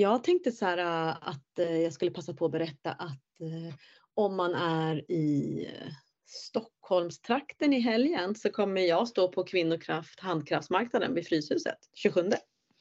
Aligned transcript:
jag 0.00 0.24
tänkte 0.24 0.52
så 0.52 0.64
här 0.66 0.78
äh, 0.78 1.16
att 1.28 1.58
äh, 1.58 1.76
jag 1.76 1.92
skulle 1.92 2.10
passa 2.10 2.34
på 2.34 2.44
att 2.46 2.52
berätta 2.52 2.92
att 2.92 3.40
äh, 3.40 3.74
om 4.14 4.36
man 4.36 4.54
är 4.54 5.10
i 5.10 5.68
Stockholmstrakten 6.26 7.72
i 7.72 7.80
helgen 7.80 8.34
så 8.34 8.50
kommer 8.50 8.80
jag 8.80 9.08
stå 9.08 9.28
på 9.32 9.44
Kvinnokraft 9.44 10.20
handkraftsmarknaden 10.20 11.14
vid 11.14 11.26
Fryshuset 11.26 11.78
27. 11.94 12.30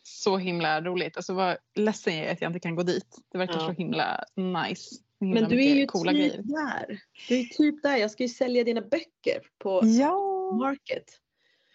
Så 0.03 0.37
himla 0.37 0.81
roligt. 0.81 1.17
Alltså 1.17 1.33
vad 1.33 1.57
ledsen 1.75 2.17
jag 2.17 2.25
är 2.27 2.31
att 2.31 2.41
jag 2.41 2.49
inte 2.49 2.59
kan 2.59 2.75
gå 2.75 2.83
dit. 2.83 3.17
Det 3.31 3.37
verkar 3.37 3.53
Ja. 3.53 3.59
så 3.59 3.71
himla 3.71 4.23
nice. 4.35 4.95
Himla 5.19 5.41
Men 5.41 5.49
du 5.49 5.63
är 5.65 5.75
ju 5.75 5.85
typ 5.87 6.03
grejer. 6.03 6.41
där. 6.43 6.99
Du 7.27 7.39
är 7.39 7.43
typ 7.43 7.83
där. 7.83 7.97
Jag 7.97 8.11
ska 8.11 8.23
ju 8.23 8.29
sälja 8.29 8.63
dina 8.63 8.81
böcker 8.81 9.41
på 9.57 9.81
Ja, 9.83 10.51
Market. 10.59 11.03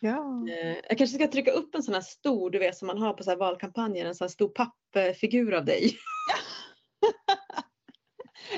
Ja. 0.01 0.47
Eh, 0.51 0.77
Jag 0.89 0.99
kanske 0.99 1.17
ska 1.19 1.29
trycka 1.29 1.51
upp 1.53 1.75
en 1.75 1.83
sån 1.83 1.95
här 1.95 2.01
stor, 2.01 2.51
du 2.51 2.59
vet 2.59 2.77
som 2.77 2.87
man 2.87 2.99
har 2.99 3.13
på 3.13 3.23
så 3.23 3.37
valkampanjer, 3.37 4.07
en 4.07 4.15
sån 4.15 4.25
här 4.25 4.31
stor 4.31 4.49
pappfigur 4.49 5.55
av 5.55 5.65
dig. 5.65 5.91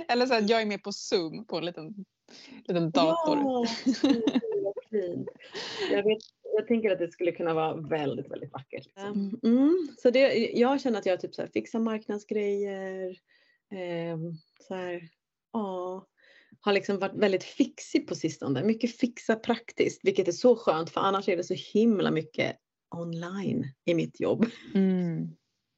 Eller 0.08 0.26
så 0.26 0.34
att 0.34 0.48
jag 0.48 0.62
är 0.62 0.66
med 0.66 0.82
på 0.82 0.92
Zoom 0.92 1.44
på 1.46 1.56
en 1.56 1.64
liten, 1.64 2.04
liten 2.64 2.90
dator. 2.90 3.38
Ja, 3.38 3.66
fint. 4.90 5.28
Jag, 5.90 6.02
vet, 6.02 6.18
jag 6.56 6.66
tänker 6.66 6.90
att 6.90 6.98
det 6.98 7.12
skulle 7.12 7.32
kunna 7.32 7.54
vara 7.54 7.74
väldigt, 7.74 8.30
väldigt 8.30 8.52
vackert. 8.52 8.86
liksom. 8.86 9.40
Mm, 9.42 9.88
så 9.98 10.10
det, 10.10 10.50
jag 10.54 10.80
känner 10.80 10.98
att 10.98 11.06
jag 11.06 11.20
typ 11.20 11.34
så 11.34 11.42
här 11.42 11.48
fixar 11.48 11.78
marknadsgrejer. 11.78 13.08
Eh, 13.72 14.18
så 14.68 14.74
här, 14.74 15.08
ja, 15.52 16.06
har 16.64 16.72
liksom 16.72 16.98
varit 16.98 17.14
väldigt 17.14 17.44
fixig 17.44 18.08
på 18.08 18.14
sistone. 18.14 18.64
Mycket 18.64 18.96
fixa 18.96 19.36
praktiskt, 19.36 20.00
vilket 20.02 20.28
är 20.28 20.32
så 20.32 20.56
skönt 20.56 20.90
för 20.90 21.00
annars 21.00 21.28
är 21.28 21.36
det 21.36 21.44
så 21.44 21.54
himla 21.72 22.10
mycket 22.10 22.56
online 22.96 23.64
i 23.84 23.94
mitt 23.94 24.20
jobb. 24.20 24.46
Mm. 24.74 25.28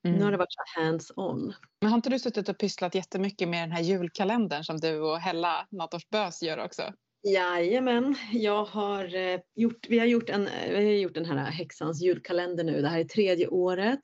Nu 0.02 0.10
har 0.10 0.19
det 0.19 0.24
Mm. 0.24 0.38
varit 0.38 0.55
hands-on. 0.77 1.55
Men 1.80 1.91
har 1.91 1.97
inte 1.97 2.10
du 2.10 2.19
suttit 2.19 2.48
och 2.48 2.59
pysslat 2.59 2.95
jättemycket 2.95 3.48
med 3.48 3.62
den 3.62 3.73
här 3.73 3.83
julkalendern 3.83 4.65
som 4.65 4.77
du 4.77 5.01
och 5.01 5.18
Hella 5.18 5.66
Nattorsbös 5.71 6.43
gör 6.43 6.59
också? 6.65 6.82
Jajamän, 7.29 8.16
jag 8.32 8.65
har 8.65 9.15
eh, 9.15 9.40
gjort, 9.55 9.87
vi 9.88 9.99
har 9.99 10.07
gjort, 10.07 10.30
en, 10.30 10.49
eh, 10.49 10.71
vi 10.71 10.74
har 10.77 10.82
gjort 10.93 11.15
den 11.15 11.24
här 11.24 11.51
häxans 11.51 12.02
julkalender 12.02 12.65
nu. 12.65 12.82
Det 12.82 12.88
här 12.88 13.01
är 13.01 13.05
tredje 13.05 13.49
året 13.49 14.01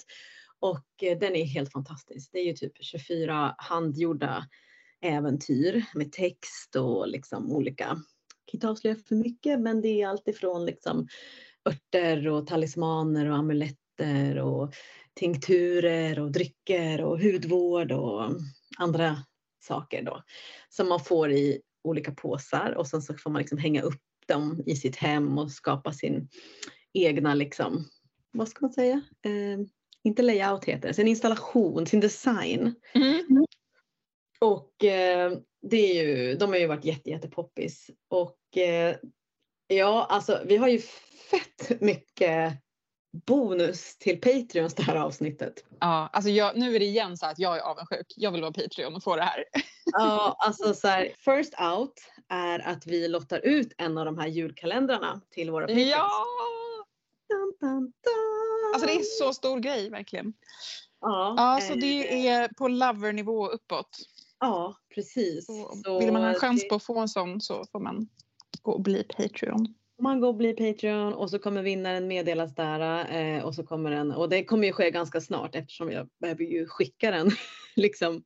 och 0.61 1.03
eh, 1.03 1.19
den 1.19 1.37
är 1.37 1.45
helt 1.45 1.73
fantastisk. 1.73 2.31
Det 2.33 2.39
är 2.39 2.45
ju 2.45 2.53
typ 2.53 2.73
24 2.81 3.55
handgjorda 3.59 4.45
äventyr 5.01 5.85
med 5.95 6.13
text 6.13 6.77
och 6.77 7.09
liksom 7.09 7.53
olika, 7.53 7.85
jag 7.85 8.47
kan 8.47 8.57
inte 8.57 8.69
avslöja 8.69 8.97
för 9.09 9.15
mycket 9.15 9.61
men 9.61 9.81
det 9.81 10.03
är 10.03 10.09
alltifrån 10.09 10.67
liksom 10.67 11.09
örter 11.69 12.29
och 12.29 12.47
talismaner 12.47 13.31
och 13.31 13.37
amuletter 13.37 14.39
och 14.39 14.75
tinkturer 15.15 16.21
och 16.21 16.31
drycker 16.31 17.01
och 17.01 17.21
hudvård 17.21 17.93
och 17.93 18.31
andra 18.79 19.17
saker 19.61 20.03
då 20.03 20.23
som 20.69 20.89
man 20.89 21.01
får 21.01 21.33
i 21.33 21.61
olika 21.85 22.13
påsar 22.13 22.75
och 22.77 22.87
sen 22.87 23.03
så 23.03 23.15
får 23.15 23.31
man 23.31 23.41
liksom 23.41 23.59
hänga 23.59 23.83
upp 23.83 24.03
dem 24.27 24.63
i 24.67 24.77
sitt 24.77 24.97
hem 24.97 25.39
och 25.39 25.51
skapa 25.51 25.93
sin 25.93 26.29
egna 26.93 27.35
liksom, 27.35 27.85
vad 28.33 28.49
ska 28.49 28.65
man 28.65 28.73
säga? 28.73 29.01
Eh, 29.25 29.67
inte 30.03 30.23
layout 30.23 30.65
heter 30.65 30.89
det, 30.89 30.95
sin 30.95 31.09
installation, 31.09 31.87
sin 31.87 32.01
design. 32.01 32.75
Mm. 32.95 33.20
Och 34.41 34.85
eh, 34.85 35.33
det 35.63 35.77
är 35.77 36.05
ju, 36.05 36.35
de 36.35 36.51
har 36.51 36.57
ju 36.57 36.67
varit 36.67 36.85
jätte, 36.85 37.11
jättepoppis. 37.11 37.91
Och 38.09 38.59
eh, 38.59 38.97
ja, 39.67 40.07
alltså 40.11 40.41
vi 40.45 40.57
har 40.57 40.69
ju 40.69 40.79
fett 41.31 41.81
mycket 41.81 42.53
bonus 43.27 43.99
till 43.99 44.21
Patreons 44.21 44.75
det 44.75 44.83
här 44.83 44.97
avsnittet. 44.97 45.65
Ja, 45.81 46.11
alltså 46.13 46.31
jag, 46.31 46.59
nu 46.59 46.75
är 46.75 46.79
det 46.79 46.85
igen 46.85 47.17
så 47.17 47.27
att 47.27 47.39
jag 47.39 47.57
är 47.57 47.61
avundsjuk. 47.61 48.07
Jag 48.17 48.33
vill 48.33 48.41
vara 48.41 48.53
Patreon 48.53 48.95
och 48.95 49.03
få 49.03 49.17
det 49.17 49.23
här. 49.23 49.45
Ja, 49.93 50.37
alltså 50.39 50.75
så 50.75 50.89
här, 50.89 51.13
first 51.19 51.55
out 51.61 51.95
är 52.29 52.59
att 52.59 52.87
vi 52.87 53.09
lottar 53.09 53.39
ut 53.47 53.73
en 53.79 53.99
av 53.99 54.05
de 54.05 54.19
här 54.19 54.27
julkalendrarna 54.27 55.21
till 55.31 55.51
våra 55.51 55.67
Patreons. 55.67 55.91
Ja! 55.91 56.11
Dun, 57.29 57.55
dun, 57.61 57.81
dun. 57.81 58.75
Alltså 58.75 58.87
det 58.87 58.95
är 58.95 59.03
så 59.03 59.33
stor 59.33 59.59
grej 59.59 59.91
verkligen. 59.91 60.33
Ja, 61.01 61.35
Ja, 61.37 61.61
så 61.61 61.73
eh, 61.73 61.79
det 61.79 62.29
är 62.29 62.49
på 62.49 62.69
lovernivå 62.69 63.49
uppåt. 63.49 63.99
Ja, 64.41 64.77
precis. 64.95 65.47
Så 65.85 65.99
vill 65.99 66.13
man 66.13 66.23
ha 66.23 66.29
en 66.29 66.35
chans 66.35 66.63
det- 66.63 66.69
på 66.69 66.75
att 66.75 66.83
få 66.85 66.99
en 66.99 67.09
sån 67.09 67.41
så 67.41 67.65
får 67.73 67.81
man 67.81 68.09
gå 68.63 68.73
och 68.73 68.83
bli 68.83 69.03
Patreon. 69.05 69.75
Man 70.03 70.21
går 70.21 70.29
och 70.29 70.35
blir 70.37 70.73
Patreon 70.73 71.13
och 71.15 71.31
så 71.31 71.39
kommer 71.39 71.63
vinnaren 71.63 72.07
meddelas 72.09 72.55
där 72.55 73.13
eh, 73.15 73.43
och 73.45 73.55
så 73.55 73.63
kommer 73.67 73.91
den 73.91 74.13
och 74.13 74.29
det 74.29 74.45
kommer 74.45 74.67
ju 74.67 74.73
ske 74.73 74.91
ganska 74.91 75.21
snart 75.21 75.55
eftersom 75.55 75.91
jag 75.91 76.09
behöver 76.21 76.45
ju 76.45 76.67
skicka 76.69 77.11
den 77.11 77.31
liksom 77.77 78.23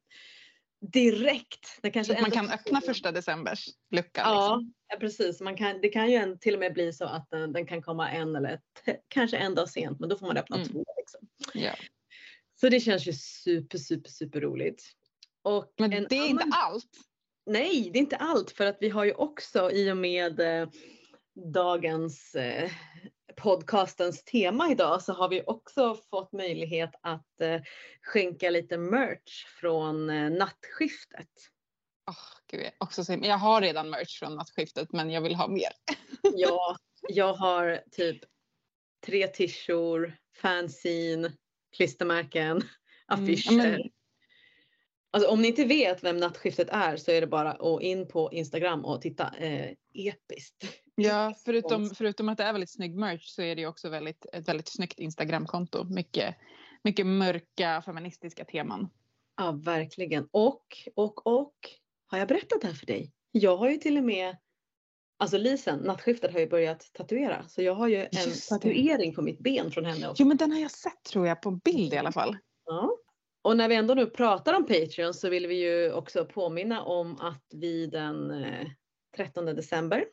direkt. 0.93 1.79
Det 1.83 1.91
kanske 1.91 2.15
Så 2.15 2.21
man 2.21 2.31
kan 2.31 2.51
öppna 2.51 2.81
första 2.81 3.13
decembers 3.13 3.67
lucka. 3.91 4.21
Ja, 4.25 4.57
Liksom. 4.57 4.75
ja 4.89 4.97
precis. 5.01 5.41
Man 5.41 5.57
kan, 5.57 5.81
det 5.81 5.89
kan 5.89 6.11
ju 6.11 6.17
en, 6.17 6.39
till 6.39 6.55
och 6.55 6.61
med 6.61 6.73
bli 6.73 6.93
så 6.93 7.05
att 7.05 7.31
den, 7.31 7.53
den 7.53 7.67
kan 7.67 7.83
komma 7.83 8.11
en 8.11 8.37
eller 8.37 8.61
t- 8.87 8.97
kanske 9.09 9.37
en 9.37 9.55
dag 9.55 9.69
sent 9.69 10.01
men 10.01 10.09
då 10.09 10.17
får 10.19 10.27
man 10.27 10.37
öppna 10.37 10.57
Mm. 10.57 10.69
två. 10.69 10.85
Liksom. 10.97 11.21
Ja. 11.55 11.73
Så 12.61 12.69
det 12.69 12.81
känns 12.81 13.09
ju 13.09 13.13
super, 13.13 13.79
super, 13.79 14.11
super 14.11 14.41
roligt. 14.41 14.83
Och 15.45 15.73
Men 15.79 15.93
en 15.93 16.07
det 16.11 16.17
är 16.17 16.27
inte 16.27 16.43
annan- 16.45 16.59
allt. 16.63 16.91
Nej, 17.47 17.91
det 17.93 17.99
är 17.99 18.01
inte 18.01 18.17
allt 18.17 18.51
för 18.51 18.67
att 18.67 18.77
vi 18.81 18.89
har 18.89 19.05
ju 19.05 19.13
också 19.13 19.71
i 19.71 19.93
och 19.93 19.97
med 19.97 20.41
eh, 20.41 20.69
dagens 21.53 22.35
eh, 22.35 22.71
podcastens 23.37 24.25
tema 24.25 24.71
idag 24.71 25.03
så 25.03 25.13
har 25.13 25.29
vi 25.29 25.43
också 25.47 25.95
fått 26.11 26.33
möjlighet 26.33 26.91
att 27.01 27.41
eh, 27.41 27.61
skänka 28.03 28.51
lite 28.51 28.77
merch 28.79 29.47
från 29.61 30.11
eh, 30.11 30.31
nattskiftet. 30.31 31.29
Oh, 32.11 32.17
gud, 32.51 32.61
jag, 32.65 32.73
också 32.79 33.05
så, 33.05 33.19
jag 33.23 33.39
har 33.39 33.61
redan 33.61 33.91
merch 33.91 34.19
från 34.19 34.35
nattskiftet 34.35 34.93
men 34.93 35.11
jag 35.11 35.21
vill 35.21 35.35
ha 35.35 35.49
mer. 35.49 35.73
Ja, 36.37 36.77
jag 37.09 37.35
har 37.35 37.83
typ 37.91 38.19
tre 39.07 39.27
tishor, 39.27 40.17
fanzine, 40.37 41.33
klistermärken, 41.77 42.63
affischer. 43.07 43.53
Mm, 43.53 43.67
ja, 43.67 43.71
men- 43.79 43.91
Alltså 45.15 45.31
om 45.31 45.43
ni 45.43 45.49
inte 45.49 45.65
vet 45.65 46.05
vem 46.05 46.17
nattskiftet 46.17 46.69
är 46.71 46.97
så 46.97 47.11
är 47.11 47.21
det 47.21 47.27
bara 47.27 47.53
att 47.53 47.83
in 47.83 48.09
på 48.09 48.33
Instagram 48.33 48.85
och 48.85 49.01
titta. 49.01 49.35
Eh, 49.39 49.71
episkt. 49.95 50.65
Ja, 50.95 51.35
förutom, 51.45 51.91
förutom 51.91 52.29
att 52.29 52.39
det 52.39 52.45
är 52.45 52.53
väldigt 52.53 52.73
snygg 52.73 52.97
merch 52.97 53.27
så 53.27 53.43
är 53.43 53.57
det 53.57 53.67
också 53.67 53.89
väldigt, 53.89 54.27
ett 54.33 54.49
väldigt 54.49 54.69
snyggt 54.69 54.99
Instagramkonto. 54.99 55.85
Mycket, 55.85 56.35
mycket 56.85 57.07
mörka 57.07 57.83
feministiska 57.83 58.45
teman. 58.45 58.89
Ja, 59.37 59.53
verkligen. 59.53 60.29
Och, 60.31 60.67
och, 60.95 61.27
och. 61.27 61.55
Har 62.07 62.19
jag 62.19 62.29
berättat 62.29 62.61
det 62.61 62.67
här 62.67 62.75
för 62.75 62.87
dig? 62.87 63.13
Jag 63.33 63.57
har 63.57 63.71
ju 63.71 63.77
till 63.77 63.99
och 63.99 64.05
med, 64.05 64.37
alltså 65.19 65.39
Lisen, 65.39 65.79
nattskiftet 65.79 66.33
har 66.33 66.41
ju 66.41 66.49
börjat 66.49 66.91
tatuera. 66.93 67.49
Så 67.49 67.63
jag 67.63 67.75
har 67.75 67.89
ju 67.89 67.97
en 67.97 68.33
tatuering 68.49 69.15
på 69.15 69.23
mitt 69.23 69.39
ben 69.39 69.71
från 69.71 69.85
henne 69.85 70.09
också. 70.09 70.23
Jo 70.23 70.29
men 70.29 70.37
den 70.37 70.53
har 70.53 70.61
jag 70.61 70.71
sett 70.71 71.03
tror 71.03 71.27
jag 71.27 71.43
på 71.43 71.51
bild 71.51 71.95
i 71.95 71.97
alla 71.97 72.13
fall. 72.13 72.37
Ja. 72.67 72.97
Och 73.45 73.57
när 73.57 73.69
vi 73.69 73.75
ändå 73.75 73.95
nu 73.95 74.07
pratar 74.07 74.55
om 74.55 74.67
Patreon 74.67 75.15
så 75.15 75.29
vill 75.29 75.47
vi 75.47 75.55
ju 75.55 75.93
också 75.93 76.25
påminna 76.25 76.83
om 76.83 77.21
att 77.21 77.45
vi 77.55 77.87
den 77.87 78.31
eh, 78.31 78.67
13 79.17 79.45
december 79.45 80.05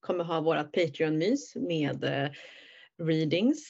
kommer 0.00 0.24
ha 0.24 0.40
vårat 0.40 0.72
Patreon-mys 0.72 1.56
med 1.56 2.04
eh, 2.04 2.30
readings, 3.06 3.68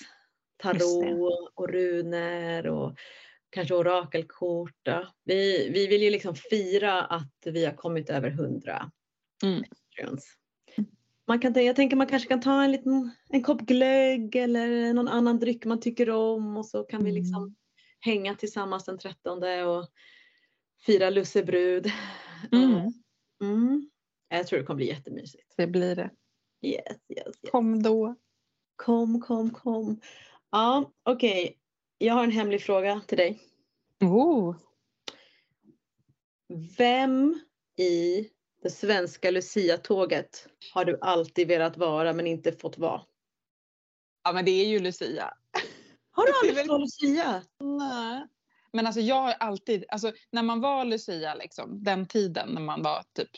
tarot 0.57 1.53
och 1.55 1.69
runer 1.69 2.67
och 2.67 2.97
kanske 3.51 3.75
orakelkort. 3.75 4.89
Vi, 5.25 5.71
vi 5.71 5.87
vill 5.87 6.03
ju 6.03 6.11
liksom 6.11 6.35
fira 6.35 7.03
att 7.03 7.33
vi 7.45 7.65
har 7.65 7.73
kommit 7.73 8.11
över 8.11 8.31
100 8.31 8.91
Mm. 9.43 9.63
Patreons. 9.63 10.37
Man 11.27 11.41
kan, 11.41 11.65
jag 11.65 11.77
tänker 11.77 11.97
man 11.97 12.07
kanske 12.07 12.29
kan 12.29 12.41
ta 12.41 12.65
en 12.65 12.73
liten 12.73 13.11
en 13.29 13.43
kopp 13.43 13.61
glögg 13.61 14.37
eller 14.37 14.95
någon 14.95 15.09
annan 15.09 15.39
dryck 15.39 15.65
man 15.65 15.81
tycker 15.81 16.11
om 16.11 16.57
och 16.57 16.67
så 16.67 16.85
kan 16.85 17.05
vi 17.05 17.13
liksom 17.13 17.43
Mm. 17.43 17.55
Hänga 18.05 18.35
tillsammans 18.35 18.85
den 18.85 18.99
13 18.99 19.43
och 19.67 19.89
fira 20.87 21.11
lussebrud. 21.11 21.93
Mm. 22.53 22.93
Mm. 23.43 23.91
Jag 24.29 24.47
tror 24.47 24.59
det 24.59 24.65
kommer 24.65 24.77
bli 24.77 24.89
jättemysigt. 24.89 25.55
Det 25.56 25.67
blir 25.67 25.97
det. 25.97 26.11
Yes, 26.62 26.83
yes, 26.87 27.27
yes. 27.27 27.51
Kom 27.51 27.83
då. 27.83 28.15
Kom, 28.77 29.21
kom, 29.21 29.51
kom. 29.51 30.01
Ja, 30.51 30.93
okej. 31.03 31.59
Jag 31.99 32.15
har 32.15 32.25
en 32.25 32.31
hemlig 32.31 32.62
fråga 32.62 33.01
till 33.06 33.19
dig. 33.19 33.43
Oh. 34.01 34.57
Vem 36.79 37.41
i 37.77 38.29
det 38.62 38.71
svenska 38.71 39.31
Lucia-tåget 39.31 40.49
har 40.75 40.85
du 40.85 40.99
alltid 41.00 41.49
velat 41.49 41.77
vara 41.77 42.12
men 42.12 42.27
inte 42.27 42.53
fått 42.53 42.79
vara? 42.79 43.03
Ja 44.25 44.33
men 44.33 44.45
det 44.45 44.50
är 44.50 44.67
ju 44.67 44.79
Lucia. 44.79 45.35
Har 46.14 46.26
du 46.26 46.32
aldrig 46.32 46.58
fått 46.58 46.69
vara 46.69 46.78
Lucia? 46.78 47.43
Nej. 47.61 48.26
Men 48.72 48.87
alltså 48.87 49.00
jag 49.00 49.22
har 49.22 49.32
alltid, 49.32 49.84
alltså 49.88 50.12
när 50.31 50.43
man 50.43 50.61
var 50.61 50.84
Lucia 50.84 51.34
liksom, 51.34 51.84
den 51.84 52.06
tiden 52.06 52.49
när 52.49 52.61
man 52.61 52.82
var 52.82 53.02
typ 53.16 53.31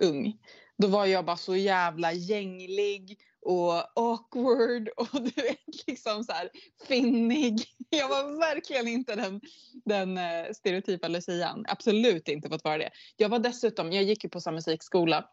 ung. 0.00 0.38
Då 0.78 0.88
var 0.88 1.06
jag 1.06 1.24
bara 1.24 1.36
så 1.36 1.56
jävla 1.56 2.12
gänglig 2.12 3.18
och 3.40 3.98
awkward 3.98 4.88
och 4.96 5.08
du 5.12 5.42
vet 5.42 5.86
liksom 5.86 6.24
så 6.24 6.32
här 6.32 6.50
finnig. 6.88 7.64
Jag 7.90 8.08
var 8.08 8.38
verkligen 8.38 8.88
inte 8.88 9.14
den, 9.14 9.40
den 9.84 10.18
uh, 10.18 10.52
stereotypa 10.52 11.08
lucian. 11.08 11.64
Absolut 11.68 12.28
inte 12.28 12.48
fått 12.48 12.64
vara 12.64 12.78
det. 12.78 12.90
Jag 13.16 13.28
var 13.28 13.38
dessutom, 13.38 13.92
jag 13.92 14.04
gick 14.04 14.24
ju 14.24 14.30
på 14.30 14.40
samma 14.40 14.54
musikskola 14.54 15.24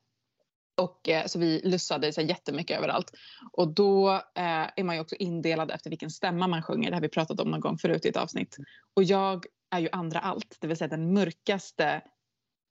och, 0.75 1.10
eh, 1.10 1.25
så 1.25 1.39
vi 1.39 1.62
lussade 1.63 2.13
så 2.13 2.22
jättemycket 2.22 2.77
överallt. 2.77 3.12
Och 3.51 3.74
då 3.74 4.13
eh, 4.13 4.69
är 4.75 4.83
man 4.83 4.95
ju 4.95 5.01
också 5.01 5.16
indelad 5.16 5.72
efter 5.72 5.89
vilken 5.89 6.10
stämma 6.10 6.48
man 6.48 6.63
sjunger. 6.63 6.89
Det 6.89 6.95
har 6.95 7.01
vi 7.01 7.10
pratat 7.10 7.39
om 7.39 7.51
någon 7.51 7.60
gång 7.60 7.77
förut 7.77 8.06
i 8.06 8.10
ett 8.10 8.18
avsnitt. 8.18 8.57
Och 8.94 9.04
jag 9.04 9.45
är 9.69 9.80
ju 9.80 9.89
andra 9.92 10.19
allt, 10.19 10.57
det 10.60 10.68
vill 10.68 10.77
säga 10.77 10.88
den 10.88 11.13
mörkaste 11.13 12.01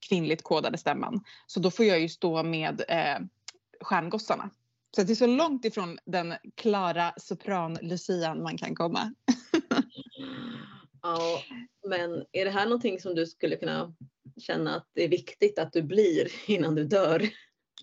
kvinnligt 0.08 0.42
kodade 0.42 0.78
stämman. 0.78 1.24
Så 1.46 1.60
då 1.60 1.70
får 1.70 1.84
jag 1.84 2.00
ju 2.00 2.08
stå 2.08 2.42
med 2.42 2.82
eh, 2.88 3.18
stjärngossarna. 3.80 4.50
Så 4.96 5.02
det 5.02 5.12
är 5.12 5.14
så 5.14 5.26
långt 5.26 5.64
ifrån 5.64 5.98
den 6.04 6.34
klara 6.54 7.12
sopran-lucian 7.16 8.42
man 8.42 8.58
kan 8.58 8.74
komma. 8.74 9.14
ja, 11.02 11.42
men 11.88 12.24
är 12.32 12.44
det 12.44 12.50
här 12.50 12.64
någonting 12.64 13.00
som 13.00 13.14
du 13.14 13.26
skulle 13.26 13.56
kunna 13.56 13.94
känna 14.36 14.76
att 14.76 14.90
det 14.94 15.04
är 15.04 15.08
viktigt 15.08 15.58
att 15.58 15.72
du 15.72 15.82
blir 15.82 16.50
innan 16.50 16.74
du 16.74 16.84
dör? 16.84 17.28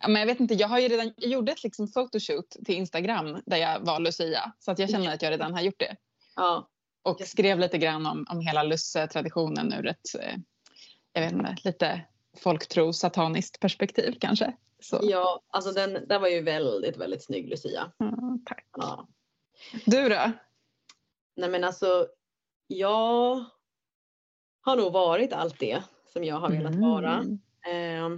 Ja, 0.02 0.08
men 0.08 0.20
jag 0.20 0.28
vet 0.28 0.40
inte, 0.40 0.54
jag 0.54 0.68
har 0.68 0.80
ju 0.80 0.88
redan 0.88 1.14
jag 1.18 1.32
gjorde 1.32 1.52
ett 1.52 1.64
liksom 1.64 1.92
photoshoot 1.92 2.50
till 2.66 2.76
Instagram 2.76 3.42
där 3.46 3.58
jag 3.58 3.80
var 3.80 4.00
Lucia. 4.00 4.54
Så 4.60 4.72
att 4.72 4.80
jag 4.80 4.90
känner 4.90 5.14
att 5.14 5.22
jag 5.22 5.32
redan 5.32 5.54
har 5.54 5.62
gjort 5.62 5.80
det. 5.80 5.96
Ja. 6.36 6.70
Och 7.04 7.22
skrev 7.22 7.60
lite 7.60 7.78
grann 7.78 8.06
om, 8.06 8.26
om 8.30 8.40
hela 8.40 8.64
Lusse-traditionen 8.64 9.74
ur 9.74 9.88
ett 9.88 10.16
eh, 10.20 10.36
jag 11.14 11.22
vet 11.22 11.32
inte, 11.32 11.56
lite 11.64 12.02
folktro 12.38 12.94
sataniskt 12.94 13.60
perspektiv 13.60 14.18
kanske. 14.20 14.54
Så. 14.80 15.00
Ja, 15.04 15.42
alltså 15.48 15.72
den, 15.72 16.08
den 16.08 16.22
var 16.22 16.28
ju 16.28 16.42
väldigt, 16.42 16.98
väldigt 16.98 17.24
snygg 17.24 17.50
Lucia. 17.50 17.92
Mm, 18.00 18.46
tack. 18.46 18.66
Ja. 18.78 19.08
Du 19.86 20.10
då? 20.10 20.32
Nej 21.36 21.50
men 21.50 21.64
alltså, 21.64 22.08
jag 22.68 23.46
har 24.62 24.76
nog 24.76 24.94
varit 24.94 25.34
allt 25.34 25.60
det 25.60 25.84
som 26.14 26.24
jag 26.24 26.36
har 26.36 26.50
velat 26.50 26.74
mm. 26.74 26.90
vara. 26.90 27.26
Eh, 27.68 28.10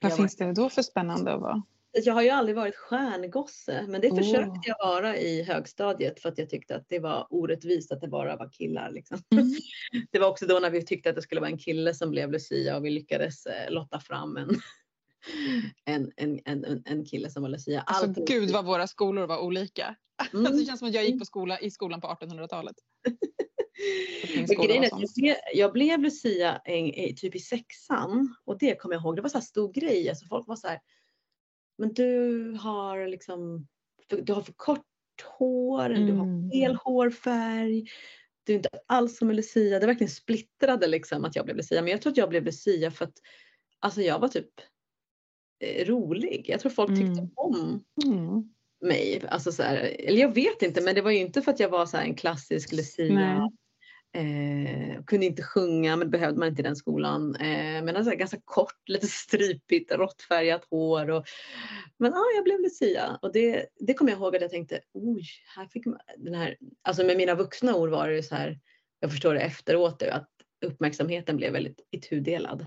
vad 0.00 0.16
finns 0.16 0.36
det 0.36 0.52
då 0.52 0.68
för 0.68 0.82
spännande 0.82 1.34
att 1.34 1.40
vara? 1.40 1.62
Jag 1.92 2.14
har 2.14 2.22
ju 2.22 2.30
aldrig 2.30 2.56
varit 2.56 2.76
stjärngosse 2.76 3.84
men 3.88 4.00
det 4.00 4.10
oh. 4.10 4.18
försökte 4.18 4.60
jag 4.64 4.76
vara 4.78 5.16
i 5.16 5.42
högstadiet 5.42 6.20
för 6.20 6.28
att 6.28 6.38
jag 6.38 6.50
tyckte 6.50 6.76
att 6.76 6.88
det 6.88 6.98
var 6.98 7.26
orättvist 7.30 7.92
att 7.92 8.00
det 8.00 8.08
bara 8.08 8.36
var 8.36 8.48
killar. 8.52 8.90
Liksom. 8.90 9.18
Mm. 9.32 9.54
Det 10.10 10.18
var 10.18 10.28
också 10.28 10.46
då 10.46 10.58
när 10.58 10.70
vi 10.70 10.86
tyckte 10.86 11.10
att 11.10 11.16
det 11.16 11.22
skulle 11.22 11.40
vara 11.40 11.50
en 11.50 11.58
kille 11.58 11.94
som 11.94 12.10
blev 12.10 12.32
Lucia 12.32 12.76
och 12.76 12.84
vi 12.84 12.90
lyckades 12.90 13.46
eh, 13.46 13.70
lotta 13.70 14.00
fram 14.00 14.36
en, 14.36 14.48
en, 15.84 16.12
en, 16.16 16.64
en, 16.64 16.82
en 16.84 17.04
kille 17.04 17.30
som 17.30 17.42
var 17.42 17.50
Lucia. 17.50 17.80
Alltså 17.80 18.04
Allt 18.04 18.28
gud 18.28 18.50
vad 18.50 18.64
våra 18.64 18.86
skolor 18.86 19.26
var 19.26 19.38
olika. 19.38 19.96
Mm. 20.32 20.46
Alltså, 20.46 20.60
det 20.60 20.66
känns 20.66 20.78
som 20.78 20.88
att 20.88 20.94
jag 20.94 21.04
gick 21.04 21.18
på 21.18 21.24
skola, 21.24 21.60
i 21.60 21.70
skolan 21.70 22.00
på 22.00 22.06
1800-talet. 22.06 22.76
Jag 25.54 25.72
blev 25.72 26.00
Lucia 26.00 26.60
en, 26.64 27.16
typ 27.16 27.34
i 27.34 27.38
sexan 27.38 28.34
och 28.44 28.58
det 28.58 28.74
kommer 28.74 28.94
jag 28.94 29.02
ihåg. 29.02 29.16
Det 29.16 29.22
var 29.22 29.28
så 29.28 29.38
här 29.38 29.44
stor 29.44 29.72
grej. 29.72 30.08
Alltså 30.08 30.26
folk 30.26 30.48
var 30.48 30.56
så 30.56 30.68
här, 30.68 30.80
men 31.78 31.94
du 31.94 32.52
har 32.60 33.06
liksom, 33.06 33.66
du 34.08 34.32
har 34.32 34.42
för 34.42 34.52
kort 34.52 34.84
hår, 35.38 35.90
mm. 35.90 36.06
du 36.06 36.12
har 36.12 36.24
mm. 36.24 36.50
fel 36.50 36.74
hårfärg. 36.74 37.84
Du 38.44 38.52
är 38.52 38.56
inte 38.56 38.68
alls 38.86 39.18
som 39.18 39.30
en 39.30 39.36
Lucia. 39.36 39.78
Det 39.78 39.86
verkligen 39.86 40.10
splittrade 40.10 40.86
liksom 40.86 41.24
att 41.24 41.36
jag 41.36 41.44
blev 41.44 41.56
Lucia. 41.56 41.82
Men 41.82 41.90
jag 41.90 42.02
tror 42.02 42.10
att 42.10 42.16
jag 42.16 42.28
blev 42.28 42.44
Lucia 42.44 42.90
för 42.90 43.04
att 43.04 43.18
alltså 43.80 44.02
jag 44.02 44.18
var 44.18 44.28
typ 44.28 44.50
eh, 45.60 45.86
rolig. 45.86 46.44
Jag 46.48 46.60
tror 46.60 46.70
folk 46.70 46.90
tyckte 46.90 47.20
mm. 47.20 47.30
om 47.34 47.84
mm. 48.04 48.54
mig. 48.80 49.22
Alltså 49.28 49.52
så 49.52 49.62
här, 49.62 49.76
eller 49.98 50.20
jag 50.20 50.34
vet 50.34 50.62
inte 50.62 50.80
men 50.80 50.94
det 50.94 51.02
var 51.02 51.10
ju 51.10 51.18
inte 51.18 51.42
för 51.42 51.52
att 51.52 51.60
jag 51.60 51.68
var 51.68 51.86
så 51.86 51.96
en 51.96 52.14
klassisk 52.14 52.72
Lucia. 52.72 53.14
Nej. 53.14 53.50
Eh, 54.12 55.02
kunde 55.04 55.26
inte 55.26 55.42
sjunga 55.42 55.96
men 55.96 56.10
det 56.10 56.18
behövde 56.18 56.38
man 56.38 56.48
inte 56.48 56.62
i 56.62 56.64
den 56.64 56.76
skolan. 56.76 57.34
Eh, 57.34 57.82
men 57.84 57.96
alltså, 57.96 58.16
ganska 58.16 58.40
kort, 58.44 58.88
lite 58.88 59.06
strypigt, 59.06 59.92
råttfärgat 59.92 60.66
hår. 60.70 61.10
Och, 61.10 61.24
men 61.98 62.12
ja, 62.12 62.24
jag 62.34 62.44
blev 62.44 62.60
Lucia 62.60 63.18
och 63.22 63.32
det, 63.32 63.66
det 63.80 63.94
kommer 63.94 64.10
jag 64.10 64.20
ihåg 64.20 64.36
att 64.36 64.42
jag 64.42 64.50
tänkte, 64.50 64.80
oj, 64.94 65.24
här 65.56 65.66
fick 65.66 65.86
man 65.86 65.98
den 66.16 66.34
här, 66.34 66.56
alltså 66.82 67.04
med 67.04 67.16
mina 67.16 67.34
vuxna 67.34 67.76
ord 67.76 67.90
var 67.90 68.08
det 68.08 68.22
så 68.22 68.34
här, 68.34 68.60
jag 69.00 69.10
förstår 69.10 69.34
det 69.34 69.40
efteråt, 69.40 70.02
att 70.02 70.28
uppmärksamheten 70.66 71.36
blev 71.36 71.52
väldigt 71.52 71.80
itudelad. 71.90 72.66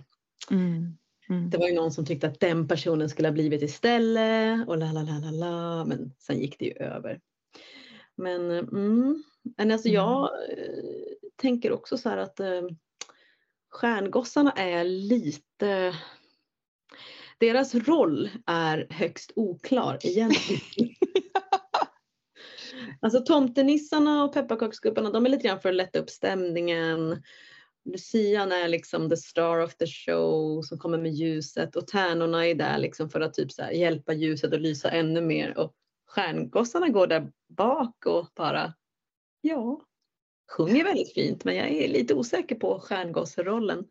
Mm. 0.51 0.97
Mm. 1.29 1.49
Det 1.49 1.57
var 1.57 1.67
ju 1.67 1.75
någon 1.75 1.91
som 1.91 2.05
tyckte 2.05 2.27
att 2.27 2.39
den 2.39 2.67
personen 2.67 3.09
skulle 3.09 3.27
ha 3.27 3.33
blivit 3.33 3.61
istället 3.61 4.67
och 4.67 4.77
la 4.77 4.91
la 4.91 5.01
la 5.01 5.19
la 5.19 5.31
la, 5.31 5.85
men 5.85 6.13
sen 6.19 6.39
gick 6.39 6.59
det 6.59 6.65
ju 6.65 6.73
över. 6.73 7.19
Men, 8.15 8.51
mm, 8.51 9.23
men 9.57 9.71
alltså 9.71 9.89
jag 9.89 10.29
mm 10.57 11.11
tänker 11.41 11.71
också 11.71 11.97
så 11.97 12.09
här 12.09 12.17
att 12.17 12.39
eh, 12.39 12.61
stjärngossarna 13.69 14.51
är 14.51 14.83
lite 14.83 15.93
deras 17.41 17.75
roll 17.75 18.29
är 18.45 18.88
högst 18.89 19.31
oklar 19.35 19.97
egentligen. 20.01 20.61
alltså 23.01 23.19
tomtenissarna 23.19 24.23
och 24.23 24.33
pepparkaksgubbarna 24.33 25.09
de 25.09 25.25
är 25.25 25.29
lite 25.29 25.47
grann 25.47 25.59
för 25.59 25.69
att 25.69 25.75
lätta 25.75 25.99
upp 25.99 26.09
stämningen. 26.09 27.23
Lucian 27.85 28.51
är 28.51 28.67
liksom 28.67 29.09
the 29.09 29.17
star 29.17 29.59
of 29.59 29.75
the 29.75 29.88
show 29.88 30.61
som 30.61 30.77
kommer 30.77 30.97
med 30.97 31.13
ljuset 31.13 31.75
och 31.75 31.88
tärnorna 31.88 32.47
är 32.47 32.55
där 32.55 32.77
liksom 32.77 33.09
för 33.09 33.21
att 33.21 33.33
typ 33.33 33.51
så 33.51 33.61
här, 33.61 33.71
hjälpa 33.71 34.13
ljuset 34.13 34.53
att 34.53 34.61
lysa 34.61 34.91
ännu 34.91 35.21
mer 35.21 35.57
och 35.57 35.73
stjärngossarna 36.07 36.89
går 36.89 37.07
där 37.07 37.31
bak 37.47 38.05
och 38.05 38.27
bara 38.35 38.73
ja, 39.41 39.81
sjunger 40.51 40.83
väldigt 40.83 41.13
fint 41.13 41.44
men 41.44 41.56
jag 41.56 41.69
är 41.69 41.88
lite 41.88 42.13
osäker 42.13 42.56
på 42.56 42.80
stjärngosserollen. 42.80 43.86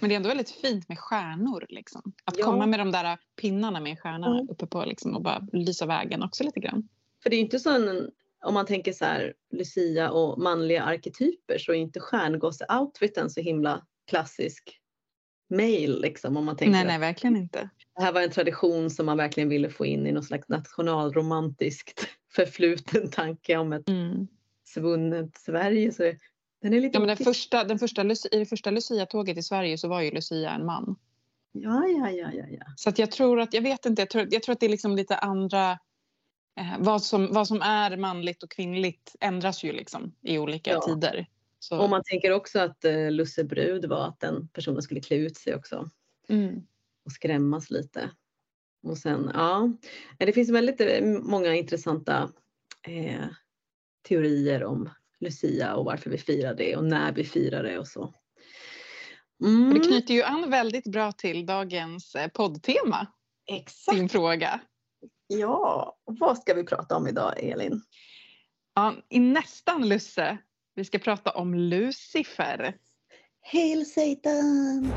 Men 0.00 0.08
det 0.08 0.14
är 0.14 0.16
ändå 0.16 0.28
väldigt 0.28 0.50
fint 0.50 0.88
med 0.88 0.98
stjärnor. 0.98 1.66
Liksom. 1.68 2.12
Att 2.24 2.38
ja. 2.38 2.44
komma 2.44 2.66
med 2.66 2.80
de 2.80 2.92
där 2.92 3.18
pinnarna 3.40 3.80
med 3.80 3.90
en 3.90 3.96
stjärna 3.96 4.26
mm. 4.26 4.48
uppe 4.48 4.66
på 4.66 4.84
liksom, 4.84 5.16
och 5.16 5.22
bara 5.22 5.46
lysa 5.52 5.86
vägen 5.86 6.22
också 6.22 6.44
lite 6.44 6.60
grann. 6.60 6.88
För 7.22 7.30
det 7.30 7.36
är 7.36 7.40
inte 7.40 7.58
så 7.58 7.70
en, 7.70 8.10
om 8.44 8.54
man 8.54 8.66
tänker 8.66 8.92
så 8.92 9.04
här 9.04 9.34
Lucia 9.50 10.10
och 10.10 10.38
manliga 10.38 10.82
arketyper 10.82 11.58
så 11.58 11.72
är 11.72 11.76
inte 11.76 12.00
stjärngosse-outfiten 12.00 13.28
så 13.28 13.40
himla 13.40 13.86
klassisk 14.10 14.80
mail 15.50 16.00
liksom 16.00 16.36
om 16.36 16.44
man 16.44 16.56
tänker. 16.56 16.72
Nej, 16.72 16.84
nej, 16.84 16.98
verkligen 16.98 17.36
inte. 17.36 17.70
Det 17.96 18.02
här 18.02 18.12
var 18.12 18.22
en 18.22 18.30
tradition 18.30 18.90
som 18.90 19.06
man 19.06 19.16
verkligen 19.16 19.48
ville 19.48 19.70
få 19.70 19.86
in 19.86 20.06
i 20.06 20.12
något 20.12 20.24
slags 20.24 20.48
nationalromantiskt 20.48 22.08
förfluten 22.34 23.10
tanke 23.10 23.56
om 23.56 23.72
ett 23.72 23.88
mm 23.88 24.28
svunnet 24.68 25.38
Sverige. 25.38 25.92
Så 25.92 26.02
den 26.62 26.74
är 26.74 26.80
lite 26.80 26.96
ja, 26.96 27.00
men 27.00 27.08
den 27.08 27.16
första, 27.16 27.64
den 27.64 27.78
första, 27.78 28.02
I 28.32 28.38
det 28.38 28.46
första 28.46 28.70
Lucia-tåget 28.70 29.38
i 29.38 29.42
Sverige 29.42 29.78
så 29.78 29.88
var 29.88 30.00
ju 30.00 30.10
Lucia 30.10 30.50
en 30.50 30.66
man. 30.66 30.96
Ja, 31.52 31.86
ja, 31.86 32.10
ja, 32.10 32.30
ja. 32.32 32.44
ja. 32.50 32.64
Så 32.76 32.88
att 32.88 32.98
jag 32.98 33.10
tror 33.10 33.40
att, 33.40 33.54
jag 33.54 33.62
vet 33.62 33.86
inte, 33.86 34.02
jag 34.02 34.10
tror, 34.10 34.28
jag 34.30 34.42
tror 34.42 34.52
att 34.52 34.60
det 34.60 34.66
är 34.66 34.70
liksom 34.70 34.96
lite 34.96 35.16
andra 35.16 35.70
eh, 36.60 36.78
vad, 36.78 37.02
som, 37.02 37.32
vad 37.32 37.48
som 37.48 37.62
är 37.62 37.96
manligt 37.96 38.42
och 38.42 38.50
kvinnligt 38.50 39.16
ändras 39.20 39.64
ju 39.64 39.72
liksom 39.72 40.14
i 40.22 40.38
olika 40.38 40.70
ja. 40.70 40.80
tider. 40.80 41.26
Så. 41.58 41.78
Och 41.78 41.90
man 41.90 42.02
tänker 42.04 42.32
också 42.32 42.58
att 42.60 42.84
eh, 42.84 43.10
Lusse 43.10 43.44
brud 43.44 43.84
var 43.84 44.06
att 44.06 44.20
den 44.20 44.48
personen 44.48 44.82
skulle 44.82 45.00
klä 45.00 45.16
ut 45.16 45.36
sig 45.36 45.54
också. 45.54 45.90
Mm. 46.28 46.62
Och 47.04 47.12
skrämmas 47.12 47.70
lite. 47.70 48.10
Och 48.82 48.98
sen, 48.98 49.30
ja, 49.34 49.72
det 50.18 50.32
finns 50.32 50.50
väldigt 50.50 50.80
eh, 50.80 51.04
många 51.04 51.54
intressanta 51.54 52.30
eh, 52.82 53.26
teorier 54.08 54.64
om 54.64 54.90
Lucia 55.20 55.74
och 55.74 55.84
varför 55.84 56.10
vi 56.10 56.18
firar 56.18 56.54
det 56.54 56.76
och 56.76 56.84
när 56.84 57.12
vi 57.12 57.24
firar 57.24 57.62
det 57.62 57.78
och 57.78 57.88
så. 57.88 58.14
Mm. 59.44 59.74
Det 59.74 59.80
knyter 59.80 60.14
ju 60.14 60.22
an 60.22 60.50
väldigt 60.50 60.86
bra 60.86 61.12
till 61.12 61.46
dagens 61.46 62.14
eh, 62.14 62.28
poddtema. 62.28 63.06
Exakt. 63.50 63.98
Din 63.98 64.08
fråga. 64.08 64.60
Ja, 65.26 65.96
vad 66.04 66.38
ska 66.38 66.54
vi 66.54 66.64
prata 66.64 66.96
om 66.96 67.08
idag 67.08 67.44
Elin? 67.44 67.82
Ja, 68.74 68.94
I 69.08 69.18
nästan 69.20 69.88
Lusse, 69.88 70.38
vi 70.74 70.84
ska 70.84 70.98
prata 70.98 71.30
om 71.30 71.54
Lucifer. 71.54 72.76
Hail 73.52 73.86
Satan! 73.86 74.92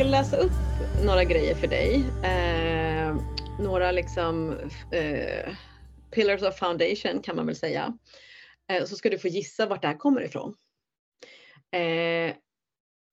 Ska 0.00 0.08
läsa 0.08 0.36
upp 0.36 0.52
några 1.04 1.24
grejer 1.24 1.54
för 1.54 1.66
dig. 1.66 2.04
Eh, 2.24 3.16
några 3.58 3.92
liksom 3.92 4.58
eh, 4.92 5.54
pillars 6.10 6.42
of 6.42 6.58
foundation 6.58 7.22
kan 7.22 7.36
man 7.36 7.46
väl 7.46 7.56
säga. 7.56 7.98
Eh, 8.72 8.84
så 8.84 8.96
ska 8.96 9.10
du 9.10 9.18
få 9.18 9.28
gissa 9.28 9.66
vart 9.66 9.82
det 9.82 9.88
här 9.88 9.96
kommer 9.96 10.24
ifrån. 10.24 10.54
Eh, 11.72 12.34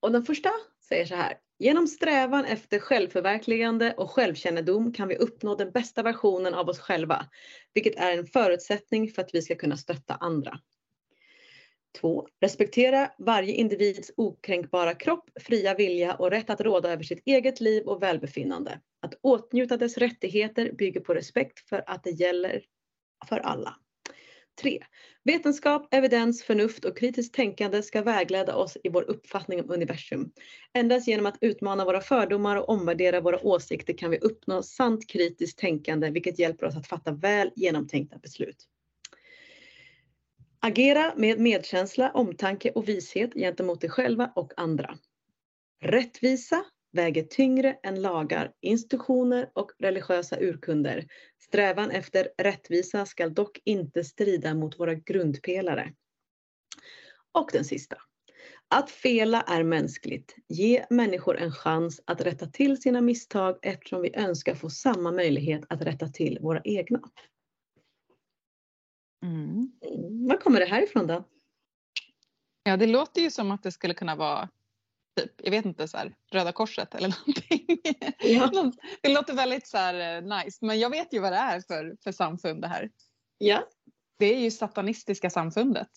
och 0.01 0.12
den 0.12 0.25
första 0.25 0.50
säger 0.89 1.06
så 1.06 1.15
här. 1.15 1.38
Genom 1.60 1.88
strävan 1.88 2.46
efter 2.46 2.79
självförverkligande 2.79 3.94
och 3.94 4.12
självkännedom 4.12 4.94
kan 4.94 5.08
vi 5.08 5.15
uppnå 5.15 5.56
den 5.56 5.72
bästa 5.72 6.03
versionen 6.03 6.53
av 6.53 6.70
oss 6.70 6.79
själva, 6.79 7.25
vilket 7.74 7.96
är 7.96 8.17
en 8.17 8.25
förutsättning 8.27 9.12
för 9.12 9.22
att 9.22 9.29
vi 9.34 9.41
ska 9.41 9.56
kunna 9.56 9.77
stötta 9.77 10.13
andra. 10.13 10.60
2. 12.01 12.27
Respektera 12.42 13.12
varje 13.18 13.54
individs 13.54 14.12
okränkbara 14.18 14.94
kropp, 14.94 15.30
fria 15.39 15.74
vilja 15.74 16.16
och 16.16 16.30
rätt 16.30 16.50
att 16.50 16.62
råda 16.62 16.92
över 16.92 17.04
sitt 17.04 17.22
eget 17.25 17.62
liv 17.62 17.84
och 17.84 18.04
välbefinnande. 18.04 18.80
Att 19.01 19.13
åtnjuta 19.22 19.77
dess 19.77 19.98
rättigheter 19.98 20.72
bygger 20.72 21.01
på 21.01 21.13
respekt 21.13 21.70
för 21.70 21.84
att 21.88 22.04
det 22.04 22.12
gäller 22.12 22.63
för 23.30 23.39
alla. 23.39 23.75
3. 24.62 24.84
Vetenskap, 25.24 25.94
evidens, 25.94 26.44
förnuft 26.44 26.86
och 26.86 26.98
kritiskt 26.98 27.34
tänkande 27.34 27.84
ska 27.84 28.01
vägleda 28.01 28.56
oss 28.56 28.77
i 28.84 28.89
vår 28.89 29.04
uppfattning 29.04 29.62
om 29.62 29.72
universum. 29.72 30.32
Endast 30.74 31.08
genom 31.08 31.25
att 31.25 31.38
utmana 31.42 31.86
våra 31.86 32.01
fördomar 32.01 32.56
och 32.56 32.70
omvärdera 32.70 33.22
våra 33.22 33.46
åsikter 33.46 33.98
kan 33.98 34.12
vi 34.12 34.18
uppnå 34.18 34.63
sant 34.63 35.10
kritiskt 35.10 35.60
tänkande 35.60 36.10
vilket 36.10 36.39
hjälper 36.39 36.66
oss 36.66 36.75
att 36.75 36.88
fatta 36.88 37.12
väl 37.12 37.51
genomtänkta 37.56 38.18
beslut. 38.18 38.68
Agera 40.60 41.14
med 41.16 41.40
medkänsla, 41.40 42.12
omtanke 42.12 42.72
och 42.72 42.90
vishet 42.90 43.34
gentemot 43.34 43.82
dig 43.82 43.90
själva 43.90 44.32
och 44.36 44.54
andra. 44.58 44.98
Rättvisa 45.82 46.64
väger 46.92 47.24
tyngre 47.24 47.78
än 47.84 48.02
lagar, 48.02 48.52
institutioner 48.62 49.50
och 49.54 49.72
religiösa 49.80 50.40
urkunder. 50.40 51.08
Strävan 51.40 51.92
efter 51.92 52.30
rättvisa 52.38 53.06
ska 53.06 53.30
dock 53.30 53.60
inte 53.64 54.04
strida 54.04 54.54
mot 54.54 54.80
våra 54.80 54.94
grundpelare. 54.94 55.94
Och 57.32 57.50
den 57.54 57.66
sista. 57.66 57.98
Att 58.70 58.92
fela 58.92 59.42
är 59.42 59.64
mänskligt. 59.64 60.36
Ge 60.48 60.86
människor 60.90 61.38
en 61.38 61.52
chans 61.52 62.02
att 62.06 62.22
rätta 62.22 62.46
till 62.46 62.82
sina 62.82 63.02
misstag 63.02 63.60
eftersom 63.62 64.02
vi 64.02 64.16
önskar 64.16 64.56
få 64.56 64.70
samma 64.70 65.12
möjlighet 65.12 65.64
att 65.70 65.82
rätta 65.82 66.08
till 66.08 66.38
våra 66.42 66.62
egna. 66.64 67.00
Mm. 69.24 69.72
Var 70.28 70.38
kommer 70.38 70.60
det 70.60 70.66
här 70.66 70.84
ifrån 70.84 71.08
då? 71.08 71.24
Ja, 72.64 72.78
det 72.78 72.88
låter 72.88 73.22
ju 73.22 73.32
som 73.32 73.52
att 73.52 73.64
det 73.64 73.72
skulle 73.72 73.94
kunna 73.94 74.16
vara 74.16 74.50
typ, 75.18 75.32
jag 75.38 75.52
vet 75.52 75.66
inte, 75.66 75.88
så 75.88 75.98
här, 75.98 76.16
Röda 76.32 76.52
Korset 76.52 76.96
eller 76.96 77.08
någonting. 77.20 77.80
Ja. 78.20 78.72
det 79.02 79.10
låter 79.10 79.34
väldigt 79.34 79.68
så 79.68 79.78
här, 79.78 80.18
eh, 80.18 80.38
nice, 80.38 80.66
men 80.66 80.80
jag 80.80 80.90
vet 80.90 81.14
ju 81.14 81.20
vad 81.20 81.32
det 81.32 81.38
är 81.38 81.62
för, 81.62 81.98
för 82.04 82.12
samfund 82.12 82.62
det 82.62 82.68
här. 82.68 82.90
Ja. 83.38 83.68
Det 84.20 84.36
är 84.36 84.40
ju 84.40 84.52
satanistiska 84.52 85.30
samfundet. 85.30 85.90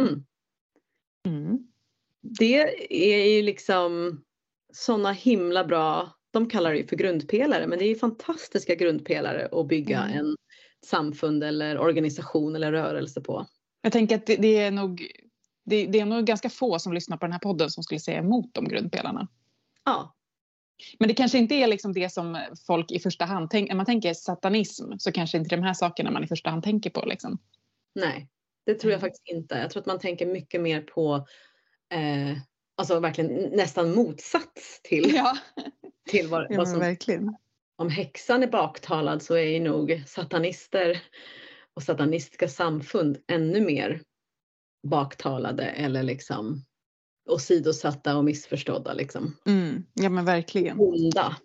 Mm. 0.00 0.24
Mm. 1.26 1.58
Det 2.20 2.58
är 2.90 3.36
ju 3.36 3.42
liksom 3.42 4.20
sådana 4.72 5.12
himla 5.12 5.64
bra, 5.64 6.10
de 6.30 6.48
kallar 6.48 6.70
det 6.70 6.78
ju 6.78 6.86
för 6.86 6.96
grundpelare, 6.96 7.66
men 7.66 7.78
det 7.78 7.84
är 7.84 7.88
ju 7.88 7.96
fantastiska 7.96 8.74
grundpelare 8.74 9.48
att 9.52 9.68
bygga 9.68 10.02
mm. 10.02 10.18
en 10.18 10.36
samfund 10.84 11.44
eller 11.44 11.78
organisation 11.78 12.56
eller 12.56 12.72
rörelse 12.72 13.20
på. 13.20 13.46
Jag 13.82 13.92
tänker 13.92 14.16
att 14.16 14.26
det, 14.26 14.36
det 14.36 14.58
är 14.58 14.70
nog 14.70 15.10
det, 15.64 15.86
det, 15.86 16.00
är 16.00 16.04
nog 16.04 16.24
ganska 16.24 16.50
få 16.50 16.78
som 16.78 16.92
lyssnar 16.92 17.16
på 17.16 17.26
den 17.26 17.32
här 17.32 17.38
podden 17.38 17.70
som 17.70 17.82
skulle 17.82 18.00
säga 18.00 18.18
emot 18.18 18.54
de 18.54 18.68
grundpelarna. 18.68 19.28
Ja. 19.84 20.14
Men 20.98 21.08
det 21.08 21.14
kanske 21.14 21.38
inte 21.38 21.54
är 21.54 21.66
liksom 21.66 21.92
det 21.92 22.12
som 22.12 22.40
folk 22.66 22.90
i 22.90 22.98
första 22.98 23.24
hand 23.24 23.50
tänker. 23.50 23.68
När 23.68 23.76
man 23.76 23.86
tänker 23.86 24.14
satanism 24.14 24.92
så 24.98 25.12
kanske 25.12 25.38
inte 25.38 25.56
de 25.56 25.62
här 25.62 25.74
sakerna 25.74 26.10
man 26.10 26.24
i 26.24 26.26
första 26.26 26.50
hand 26.50 26.62
tänker 26.62 26.90
på. 26.90 27.06
Liksom. 27.06 27.38
Nej, 27.94 28.28
det 28.66 28.74
tror 28.74 28.92
jag 28.92 28.98
mm. 28.98 29.08
faktiskt 29.08 29.28
inte. 29.28 29.58
Jag 29.58 29.70
tror 29.70 29.80
att 29.80 29.86
man 29.86 29.98
tänker 29.98 30.26
mycket 30.26 30.60
mer 30.60 30.80
på 30.80 31.14
eh, 31.92 32.38
alltså 32.76 33.00
verkligen 33.00 33.50
nästan 33.56 33.94
motsats 33.94 34.80
till, 34.82 35.14
ja. 35.14 35.36
till 36.10 36.28
vad, 36.28 36.46
ja, 36.50 36.56
vad 36.56 36.68
som... 36.68 36.78
Verkligen. 36.78 37.36
Om 37.76 37.90
häxan 37.90 38.42
är 38.42 38.50
baktalad 38.50 39.22
så 39.22 39.34
är 39.34 39.44
ju 39.44 39.60
nog 39.60 40.02
satanister 40.06 41.02
och 41.74 41.82
satanistiska 41.82 42.48
samfund 42.48 43.18
ännu 43.28 43.60
mer 43.60 44.02
baktalade 44.88 45.64
eller 45.64 46.02
liksom 46.02 46.64
åsidosatta 47.30 48.16
och 48.16 48.24
missförstådda. 48.24 48.92
Liksom. 48.92 49.36
Mm, 49.46 49.84
ja 49.94 50.08
men 50.08 50.24
verkligen. 50.24 50.80
Onda. 50.80 51.36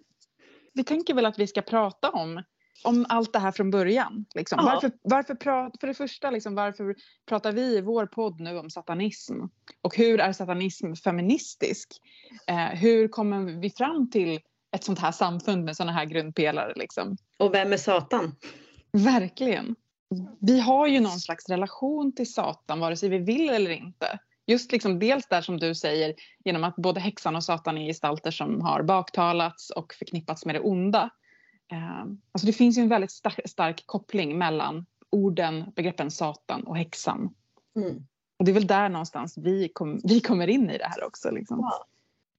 Vi 0.74 0.84
tänker 0.84 1.14
väl 1.14 1.26
att 1.26 1.40
vi 1.40 1.48
ska 1.48 1.62
prata 1.62 2.10
om, 2.10 2.44
om 2.84 3.06
allt 3.10 3.34
det 3.34 3.40
här 3.40 3.52
från 3.52 3.72
början. 3.72 4.26
Liksom. 4.36 4.60
Ja. 4.62 4.66
Varför, 4.66 4.92
varför 5.02 5.36
pra, 5.36 5.72
för 5.80 5.88
det 5.88 5.94
första, 5.94 6.32
liksom, 6.32 6.56
varför 6.56 6.96
pratar 7.26 7.52
vi 7.52 7.78
i 7.78 7.82
vår 7.82 8.06
podd 8.06 8.40
nu 8.40 8.58
om 8.58 8.70
satanism? 8.70 9.34
Och 9.82 9.96
hur 9.96 10.20
är 10.20 10.34
satanism 10.34 10.94
feministisk? 10.94 11.90
Eh, 12.48 12.80
hur 12.80 13.08
kommer 13.08 13.62
vi 13.62 13.70
fram 13.70 14.10
till 14.10 14.40
ett 14.72 14.84
sånt 14.84 15.00
här 15.00 15.12
samfund 15.12 15.66
med 15.66 15.76
såna 15.76 15.92
här 15.92 16.06
grundpelare? 16.06 16.74
Liksom? 16.76 17.18
Och 17.38 17.54
vem 17.54 17.74
är 17.74 17.78
Satan? 17.78 18.36
Verkligen 18.92 19.76
vi 20.40 20.60
har 20.60 20.88
ju 20.88 21.00
någon 21.00 21.20
slags 21.20 21.50
relation 21.50 22.12
till 22.16 22.34
Satan 22.34 22.80
vare 22.80 22.98
sig 22.98 23.10
vi 23.10 23.18
vill 23.18 23.50
eller 23.50 23.72
inte. 23.72 24.20
Just 24.48 24.72
liksom 24.72 25.00
dels 25.00 25.28
där 25.28 25.42
som 25.42 25.60
du 25.60 25.76
säger 25.76 26.16
genom 26.46 26.64
att 26.64 26.76
både 26.76 27.00
häxan 27.00 27.36
och 27.36 27.44
Satan 27.44 27.78
är 27.78 27.86
gestalter 27.86 28.32
som 28.32 28.62
har 28.62 28.84
baktalats 28.84 29.70
och 29.70 29.94
förknippats 29.94 30.46
med 30.46 30.56
det 30.56 30.60
onda. 30.60 31.10
Eh, 31.72 32.02
alltså 32.32 32.46
det 32.46 32.54
finns 32.54 32.78
ju 32.78 32.82
en 32.82 32.90
väldigt 32.90 33.12
stark, 33.12 33.50
stark 33.50 33.84
koppling 33.86 34.38
mellan 34.38 34.86
orden, 35.10 35.72
begreppen 35.76 36.12
Satan 36.12 36.64
och 36.64 36.78
häxan. 36.78 37.34
Mm. 37.76 38.08
Och 38.40 38.46
det 38.46 38.52
är 38.52 38.54
väl 38.54 38.68
där 38.68 38.90
någonstans 38.90 39.38
vi, 39.38 39.70
kom, 39.74 40.02
vi 40.04 40.20
kommer 40.20 40.48
in 40.48 40.70
i 40.70 40.78
det 40.78 40.88
här 40.88 41.04
också. 41.04 41.32
Liksom. 41.32 41.60
Ja. 41.60 41.86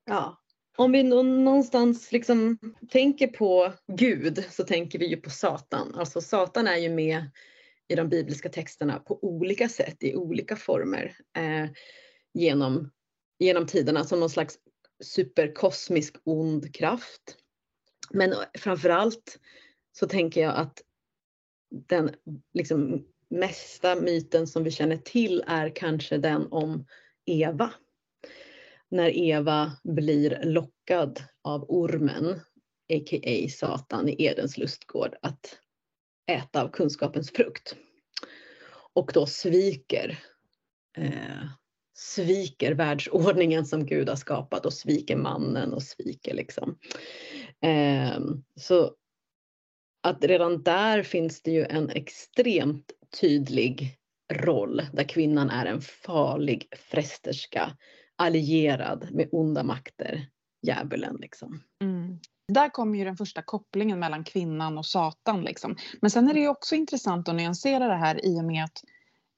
ja. 0.04 0.38
Om 0.80 0.92
vi 0.92 1.02
någonstans 1.02 2.12
liksom 2.12 2.58
tänker 2.90 3.26
på 3.26 3.72
Gud 3.86 4.44
så 4.50 4.64
tänker 4.64 4.98
vi 4.98 5.06
ju 5.06 5.16
på 5.16 5.30
Satan. 5.30 5.94
Alltså 5.94 6.20
Satan 6.20 6.66
är 6.66 6.76
ju 6.76 6.88
med 6.88 7.30
i 7.88 7.94
de 7.94 8.08
bibliska 8.08 8.48
texterna 8.48 8.98
på 8.98 9.24
olika 9.24 9.68
sätt, 9.68 9.96
i 10.00 10.14
olika 10.14 10.56
former 10.56 11.16
eh, 11.36 11.70
genom, 12.34 12.90
genom 13.38 13.66
tiderna 13.66 14.04
som 14.04 14.20
någon 14.20 14.30
slags 14.30 14.58
superkosmisk 15.04 16.16
ond 16.24 16.74
kraft. 16.74 17.36
Men 18.10 18.34
framförallt 18.58 19.38
så 19.92 20.06
tänker 20.08 20.40
jag 20.40 20.56
att 20.56 20.82
den 21.88 22.10
liksom 22.54 23.06
mesta 23.28 23.96
myten 23.96 24.46
som 24.46 24.64
vi 24.64 24.70
känner 24.70 24.96
till 24.96 25.44
är 25.46 25.76
kanske 25.76 26.18
den 26.18 26.46
om 26.50 26.86
Eva. 27.26 27.70
När 28.90 29.16
Eva 29.16 29.72
blir 29.84 30.40
lockad 30.44 31.22
av 31.42 31.64
ormen, 31.68 32.40
a.k.a. 32.92 33.48
Satan 33.48 34.08
i 34.08 34.24
Edens 34.24 34.58
lustgård, 34.58 35.16
att 35.22 35.58
äta 36.30 36.62
av 36.62 36.68
kunskapens 36.68 37.30
frukt. 37.30 37.76
Och 38.92 39.10
då 39.14 39.26
sviker, 39.26 40.18
eh, 40.96 41.44
sviker 41.94 42.74
världsordningen 42.74 43.66
som 43.66 43.86
Gud 43.86 44.08
har 44.08 44.16
skapat 44.16 44.66
och 44.66 44.72
sviker 44.72 45.16
mannen 45.16 45.72
och 45.72 45.82
sviker 45.82 46.34
liksom. 46.34 46.78
Eh, 47.62 48.20
så 48.56 48.94
att 50.02 50.24
redan 50.24 50.62
där 50.62 51.02
finns 51.02 51.42
det 51.42 51.50
ju 51.50 51.64
en 51.64 51.90
extremt 51.90 52.92
tydlig 53.20 53.98
roll 54.32 54.82
där 54.92 55.04
kvinnan 55.04 55.50
är 55.50 55.66
en 55.66 55.80
farlig 55.80 56.68
frästerska 56.76 57.76
allierad 58.20 59.08
med 59.12 59.28
onda 59.32 59.62
makter, 59.62 60.26
djävulen 60.62 61.16
liksom. 61.20 61.62
Mm 61.82 62.18
där 62.52 62.68
kommer 62.68 62.98
ju 62.98 63.04
den 63.04 63.16
första 63.16 63.42
kopplingen 63.42 63.98
mellan 63.98 64.24
kvinnan 64.24 64.78
och 64.78 64.86
Satan. 64.86 65.42
Liksom. 65.42 65.76
Men 66.00 66.10
sen 66.10 66.30
är 66.30 66.34
det 66.34 66.40
ju 66.40 66.48
också 66.48 66.74
intressant 66.74 67.28
att 67.28 67.34
nyansera 67.34 67.88
det 67.88 67.96
här 67.96 68.26
i 68.26 68.40
och 68.40 68.44
med 68.44 68.64
att, 68.64 68.84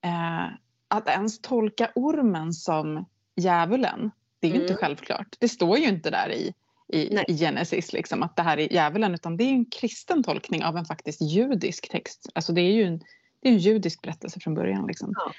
eh, 0.04 0.54
att 0.88 1.08
ens 1.08 1.40
tolka 1.40 1.92
ormen 1.94 2.52
som 2.52 3.04
djävulen, 3.36 4.10
det 4.40 4.46
är 4.46 4.50
ju 4.50 4.56
mm. 4.56 4.62
inte 4.62 4.74
självklart. 4.74 5.36
Det 5.38 5.48
står 5.48 5.78
ju 5.78 5.88
inte 5.88 6.10
där 6.10 6.32
i, 6.32 6.54
i, 6.88 7.18
i 7.28 7.38
Genesis 7.38 7.92
liksom, 7.92 8.22
att 8.22 8.36
det 8.36 8.42
här 8.42 8.58
är 8.58 8.72
djävulen 8.72 9.14
utan 9.14 9.36
det 9.36 9.44
är 9.44 9.52
en 9.52 9.64
kristen 9.64 10.22
tolkning 10.22 10.64
av 10.64 10.76
en 10.76 10.84
faktiskt 10.84 11.22
judisk 11.22 11.90
text. 11.90 12.28
Alltså 12.34 12.52
det 12.52 12.60
är 12.60 12.72
ju 12.72 12.82
en, 12.82 12.98
det 13.40 13.48
är 13.48 13.52
en 13.52 13.58
judisk 13.58 14.02
berättelse 14.02 14.40
från 14.40 14.54
början. 14.54 14.86
Liksom. 14.86 15.14
Ja. 15.16 15.32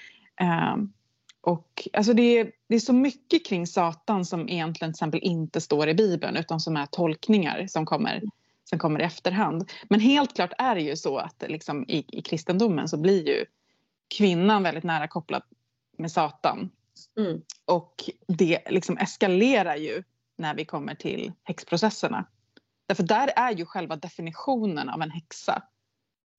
Eh, 0.46 0.78
och 1.44 1.88
alltså 1.94 2.14
det, 2.14 2.40
är, 2.40 2.52
det 2.68 2.76
är 2.76 2.80
så 2.80 2.94
mycket 2.94 3.46
kring 3.46 3.68
Satan 3.68 4.26
som 4.26 4.50
egentligen 4.50 4.94
till 4.94 5.20
inte 5.24 5.62
står 5.62 5.90
i 5.90 5.94
Bibeln 5.94 6.38
utan 6.38 6.60
som 6.60 6.78
är 6.78 6.86
tolkningar 6.86 7.68
som 7.68 7.86
kommer, 7.86 8.24
som 8.64 8.80
kommer 8.80 9.00
i 9.00 9.04
efterhand. 9.04 9.72
Men 9.90 10.00
helt 10.00 10.36
klart 10.36 10.52
är 10.58 10.76
det 10.76 10.82
ju 10.82 10.96
så 10.96 11.18
att 11.18 11.44
liksom 11.48 11.86
i, 11.88 12.06
i 12.08 12.22
kristendomen 12.22 12.88
så 12.88 12.98
blir 12.98 13.28
ju 13.28 13.46
kvinnan 14.18 14.64
väldigt 14.64 14.84
nära 14.84 15.08
kopplad 15.08 15.44
med 15.98 16.12
Satan. 16.12 16.70
Mm. 17.18 17.42
Och 17.66 18.10
det 18.28 18.60
liksom 18.70 18.98
eskalerar 18.98 19.76
ju 19.76 20.04
när 20.38 20.56
vi 20.56 20.66
kommer 20.66 20.96
till 20.96 21.32
häxprocesserna. 21.44 22.26
Därför 22.86 23.04
där 23.04 23.32
är 23.36 23.52
ju 23.52 23.66
själva 23.66 23.96
definitionen 23.96 24.90
av 24.90 25.02
en 25.02 25.12
häxa 25.12 25.64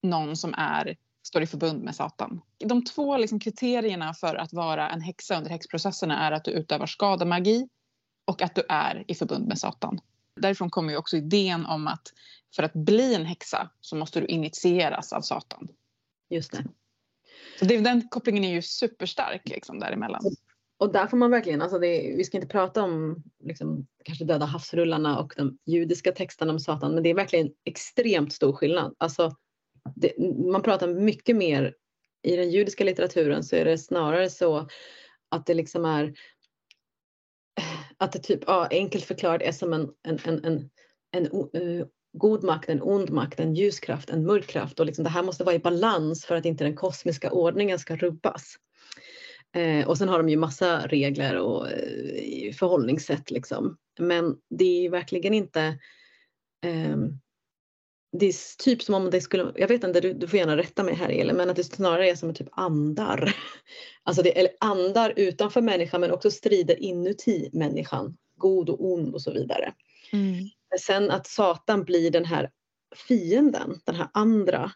någon 0.02 0.36
som 0.36 0.54
är 0.56 0.96
står 1.26 1.42
i 1.42 1.46
förbund 1.46 1.82
med 1.82 1.94
Satan. 1.94 2.40
De 2.58 2.84
två 2.84 3.16
liksom 3.16 3.40
kriterierna 3.40 4.14
för 4.14 4.34
att 4.34 4.52
vara 4.52 4.90
en 4.90 5.00
häxa 5.00 5.36
under 5.36 5.50
häxprocesserna 5.50 6.26
är 6.26 6.32
att 6.32 6.44
du 6.44 6.50
utövar 6.50 6.86
skademagi 6.86 7.68
och 8.24 8.42
att 8.42 8.54
du 8.54 8.62
är 8.68 9.04
i 9.08 9.14
förbund 9.14 9.48
med 9.48 9.58
Satan. 9.58 10.00
Därifrån 10.40 10.70
kommer 10.70 10.92
ju 10.92 10.98
också 10.98 11.16
idén 11.16 11.66
om 11.66 11.86
att 11.86 12.12
för 12.56 12.62
att 12.62 12.72
bli 12.72 13.14
en 13.14 13.26
häxa 13.26 13.70
så 13.80 13.96
måste 13.96 14.20
du 14.20 14.26
initieras 14.26 15.12
av 15.12 15.20
Satan. 15.20 15.68
Just 16.30 16.52
det. 16.52 16.64
Så 17.58 17.64
det, 17.64 17.78
den 17.78 18.08
kopplingen 18.08 18.44
är 18.44 18.52
ju 18.52 18.62
superstark 18.62 19.48
liksom 19.48 19.78
däremellan. 19.80 20.22
Och 20.76 20.92
där 20.92 21.06
får 21.06 21.16
man 21.16 21.30
verkligen, 21.30 21.62
alltså 21.62 21.78
det, 21.78 22.14
vi 22.16 22.24
ska 22.24 22.36
inte 22.36 22.48
prata 22.48 22.82
om 22.82 23.22
liksom, 23.44 23.86
kanske 24.04 24.24
döda 24.24 24.46
havsrullarna 24.46 25.18
och 25.18 25.34
de 25.36 25.58
judiska 25.66 26.12
texterna 26.12 26.52
om 26.52 26.60
Satan, 26.60 26.94
men 26.94 27.02
det 27.02 27.10
är 27.10 27.14
verkligen 27.14 27.50
extremt 27.64 28.32
stor 28.32 28.52
skillnad. 28.52 28.94
Alltså, 28.98 29.36
det, 29.94 30.18
man 30.52 30.62
pratar 30.62 30.88
mycket 30.88 31.36
mer 31.36 31.74
i 32.22 32.36
den 32.36 32.50
judiska 32.50 32.84
litteraturen 32.84 33.44
så 33.44 33.56
är 33.56 33.64
det 33.64 33.78
snarare 33.78 34.30
så 34.30 34.68
att 35.28 35.46
det 35.46 35.54
liksom 35.54 35.84
är 35.84 36.14
att 37.96 38.12
det 38.12 38.18
typ, 38.18 38.40
ja, 38.46 38.68
enkelt 38.70 39.04
förklarat 39.04 39.42
är 39.42 39.52
som 39.52 39.72
en, 39.72 39.90
en, 40.02 40.18
en, 40.24 40.44
en, 40.44 40.70
en 41.12 41.62
uh, 41.62 41.86
god 42.12 42.44
makt, 42.44 42.68
en 42.68 42.82
ond 42.82 43.10
makt, 43.10 43.40
en 43.40 43.54
ljuskraft, 43.54 44.10
en 44.10 44.26
mörk 44.26 44.46
kraft 44.46 44.80
och 44.80 44.86
liksom 44.86 45.04
det 45.04 45.10
här 45.10 45.22
måste 45.22 45.44
vara 45.44 45.54
i 45.54 45.58
balans 45.58 46.24
för 46.24 46.36
att 46.36 46.44
inte 46.44 46.64
den 46.64 46.76
kosmiska 46.76 47.30
ordningen 47.30 47.78
ska 47.78 47.96
rubbas. 47.96 48.56
Eh, 49.56 49.88
och 49.88 49.98
sen 49.98 50.08
har 50.08 50.18
de 50.18 50.28
ju 50.28 50.36
massa 50.36 50.86
regler 50.86 51.36
och 51.36 51.70
eh, 51.70 52.52
förhållningssätt 52.52 53.30
liksom. 53.30 53.76
Men 53.98 54.36
det 54.50 54.86
är 54.86 54.90
verkligen 54.90 55.34
inte 55.34 55.78
eh, 56.66 56.96
det 58.18 58.26
är 58.26 58.62
typ 58.64 58.82
som 58.82 58.94
om 58.94 59.10
det 59.10 59.20
skulle, 59.20 59.52
jag 59.56 59.68
vet 59.68 59.84
inte, 59.84 60.00
du, 60.00 60.12
du 60.12 60.28
får 60.28 60.38
gärna 60.38 60.56
rätta 60.56 60.82
mig 60.82 60.94
här 60.94 61.08
Elin, 61.08 61.36
men 61.36 61.50
att 61.50 61.56
det 61.56 61.64
snarare 61.64 62.10
är 62.10 62.14
som 62.14 62.34
typ 62.34 62.48
andar. 62.52 63.36
Alltså 64.06 64.22
det, 64.22 64.38
eller 64.38 64.50
andar 64.60 65.12
utanför 65.16 65.60
människan 65.60 66.00
men 66.00 66.10
också 66.10 66.30
strider 66.30 66.82
inuti 66.82 67.50
människan. 67.52 68.16
God 68.36 68.70
och 68.70 68.92
ond 68.92 69.14
och 69.14 69.22
så 69.22 69.32
vidare. 69.32 69.72
Mm. 70.12 70.48
Sen 70.80 71.10
att 71.10 71.26
Satan 71.26 71.84
blir 71.84 72.10
den 72.10 72.24
här 72.24 72.50
fienden, 73.08 73.80
den 73.84 73.94
här 73.94 74.08
andra, 74.14 74.72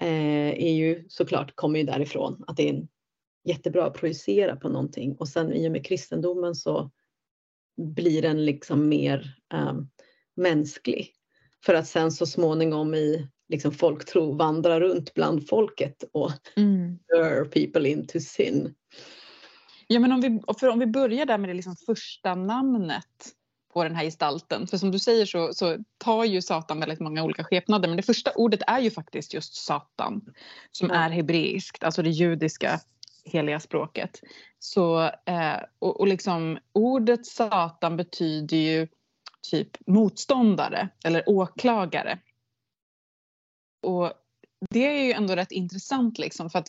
eh, 0.00 0.48
är 0.48 0.72
ju 0.72 1.04
såklart, 1.08 1.56
kommer 1.56 1.78
ju 1.78 1.84
därifrån. 1.84 2.44
Att 2.46 2.56
det 2.56 2.68
är 2.68 2.74
en, 2.74 2.88
jättebra 3.44 3.86
att 3.86 3.94
projicera 3.94 4.56
på 4.56 4.68
någonting 4.68 5.16
och 5.16 5.28
sen 5.28 5.52
i 5.52 5.68
och 5.68 5.72
med 5.72 5.86
kristendomen 5.86 6.54
så 6.54 6.90
blir 7.76 8.22
den 8.22 8.44
liksom 8.44 8.88
mer 8.88 9.36
um, 9.54 9.90
mänsklig. 10.36 11.14
För 11.64 11.74
att 11.74 11.86
sen 11.86 12.12
så 12.12 12.26
småningom 12.26 12.94
i 12.94 13.28
liksom 13.48 13.72
folktro 13.72 14.32
vandra 14.32 14.80
runt 14.80 15.14
bland 15.14 15.48
folket 15.48 16.04
och 16.12 16.32
mm. 16.56 16.98
lure 17.14 17.44
people 17.44 17.88
into 17.88 18.20
sin. 18.20 18.74
Ja 19.86 20.00
men 20.00 20.12
om 20.12 20.20
vi, 20.20 20.40
för 20.60 20.68
om 20.68 20.78
vi 20.78 20.86
börjar 20.86 21.26
där 21.26 21.38
med 21.38 21.50
det 21.50 21.54
liksom 21.54 21.76
första 21.76 22.34
namnet 22.34 23.34
på 23.72 23.84
den 23.84 23.94
här 23.94 24.04
gestalten. 24.04 24.66
För 24.66 24.76
som 24.76 24.90
du 24.90 24.98
säger 24.98 25.26
så, 25.26 25.54
så 25.54 25.78
tar 25.98 26.24
ju 26.24 26.42
Satan 26.42 26.80
väldigt 26.80 27.00
många 27.00 27.24
olika 27.24 27.44
skepnader 27.44 27.88
men 27.88 27.96
det 27.96 28.02
första 28.02 28.30
ordet 28.34 28.60
är 28.66 28.80
ju 28.80 28.90
faktiskt 28.90 29.34
just 29.34 29.54
Satan 29.54 30.20
som 30.72 30.90
är 30.90 31.10
hebreiskt, 31.10 31.84
alltså 31.84 32.02
det 32.02 32.10
judiska 32.10 32.80
heliga 33.24 33.60
språket. 33.60 34.20
Så, 34.58 35.02
eh, 35.04 35.56
och, 35.78 36.00
och 36.00 36.06
liksom 36.06 36.58
ordet 36.72 37.26
Satan 37.26 37.96
betyder 37.96 38.56
ju 38.56 38.88
typ 39.50 39.86
motståndare 39.86 40.88
eller 41.04 41.28
åklagare. 41.28 42.18
Och 43.82 44.12
det 44.70 44.86
är 44.86 45.04
ju 45.04 45.12
ändå 45.12 45.36
rätt 45.36 45.52
intressant 45.52 46.18
liksom 46.18 46.50
för 46.50 46.58
att 46.58 46.68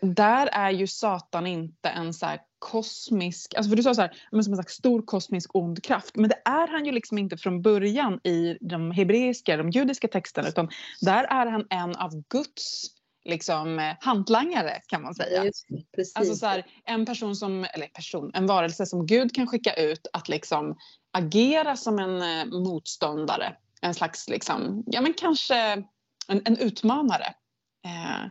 där 0.00 0.46
är 0.46 0.70
ju 0.70 0.86
Satan 0.86 1.46
inte 1.46 1.88
en 1.88 2.14
så 2.14 2.26
kosmisk, 2.58 3.54
alltså 3.54 3.70
för 3.70 3.76
du 3.76 3.82
sa 3.82 3.94
så 3.94 4.00
här, 4.00 4.16
som 4.30 4.38
en 4.38 4.44
slags 4.44 4.74
stor 4.74 5.02
kosmisk 5.02 5.54
ond 5.54 5.84
kraft. 5.84 6.16
Men 6.16 6.28
det 6.28 6.42
är 6.44 6.68
han 6.68 6.84
ju 6.84 6.92
liksom 6.92 7.18
inte 7.18 7.36
från 7.36 7.62
början 7.62 8.20
i 8.24 8.58
de 8.60 8.90
hebreiska, 8.90 9.56
de 9.56 9.70
judiska 9.70 10.08
texterna 10.08 10.48
utan 10.48 10.68
där 11.00 11.24
är 11.24 11.46
han 11.46 11.66
en 11.70 11.96
av 11.96 12.22
Guds 12.28 12.86
liksom 13.24 13.94
hantlangare 14.00 14.80
kan 14.86 15.02
man 15.02 15.14
säga. 15.14 15.44
Just, 15.44 15.66
alltså 16.14 16.34
så 16.34 16.46
här, 16.46 16.66
en 16.84 17.06
person 17.06 17.36
som, 17.36 17.64
eller 17.64 17.86
person, 17.86 18.30
en 18.34 18.46
varelse 18.46 18.86
som 18.86 19.06
Gud 19.06 19.34
kan 19.34 19.46
skicka 19.46 19.74
ut 19.74 20.06
att 20.12 20.28
liksom 20.28 20.76
agera 21.10 21.76
som 21.76 21.98
en 21.98 22.22
eh, 22.22 22.46
motståndare. 22.46 23.56
En 23.80 23.94
slags 23.94 24.28
liksom, 24.28 24.84
ja 24.86 25.00
men 25.00 25.14
kanske 25.14 25.56
en, 26.28 26.42
en 26.44 26.58
utmanare. 26.58 27.34
Eh, 27.84 28.30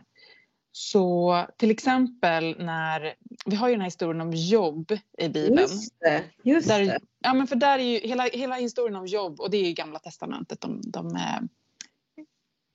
så 0.72 1.46
till 1.56 1.70
exempel 1.70 2.56
när, 2.58 3.14
vi 3.46 3.56
har 3.56 3.68
ju 3.68 3.74
den 3.74 3.80
här 3.80 3.86
historien 3.86 4.20
om 4.20 4.32
jobb 4.32 4.92
i 5.18 5.28
Bibeln. 5.28 5.58
Just 5.58 6.00
det, 6.00 6.24
just 6.42 6.68
där, 6.68 6.80
det. 6.80 6.98
Ja 7.18 7.34
men 7.34 7.46
för 7.46 7.56
där 7.56 7.78
är 7.78 7.82
ju 7.82 7.98
hela, 7.98 8.24
hela 8.24 8.54
historien 8.54 8.96
om 8.96 9.06
jobb 9.06 9.40
och 9.40 9.50
det 9.50 9.56
är 9.56 9.64
ju 9.64 9.72
gamla 9.72 9.98
testamentet, 9.98 10.60
de, 10.60 10.80
de 10.84 11.16
eh, 11.16 11.40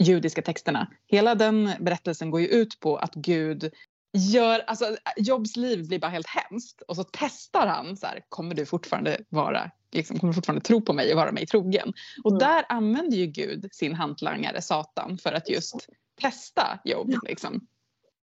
judiska 0.04 0.42
texterna. 0.42 0.92
Hela 1.08 1.36
den 1.36 1.72
berättelsen 1.80 2.32
går 2.32 2.42
ju 2.42 2.48
ut 2.48 2.80
på 2.80 2.98
att 2.98 3.16
Gud 3.16 3.72
gör, 4.14 4.60
alltså 4.68 4.98
Jobs 5.18 5.56
liv 5.56 5.88
blir 5.88 6.00
bara 6.00 6.12
helt 6.12 6.28
hemskt 6.28 6.82
och 6.82 6.96
så 6.96 7.04
testar 7.04 7.68
han 7.68 7.98
så 7.98 8.08
här, 8.08 8.24
kommer 8.30 8.56
du 8.56 8.66
fortfarande 8.66 9.18
vara, 9.30 9.72
liksom, 9.92 10.20
kommer 10.20 10.34
du 10.34 10.36
fortfarande 10.36 10.66
tro 10.66 10.82
på 10.82 10.94
mig 10.94 11.12
och 11.12 11.18
vara 11.18 11.32
mig 11.32 11.48
trogen? 11.48 11.94
Och 12.24 12.32
mm. 12.32 12.40
där 12.40 12.66
använder 12.70 13.18
ju 13.18 13.26
Gud 13.26 13.70
sin 13.72 13.96
hantlangare 13.96 14.62
Satan 14.62 15.18
för 15.18 15.34
att 15.34 15.50
just 15.50 15.88
testa 16.22 16.80
Job. 16.84 17.16
Liksom. 17.24 17.68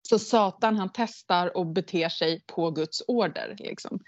Så 0.09 0.19
Satan 0.19 0.75
han 0.75 0.89
testar 0.93 1.57
och 1.57 1.65
beter 1.65 2.09
sig 2.09 2.43
på 2.45 2.71
Guds 2.71 3.03
order. 3.07 3.55
Liksom. 3.59 3.99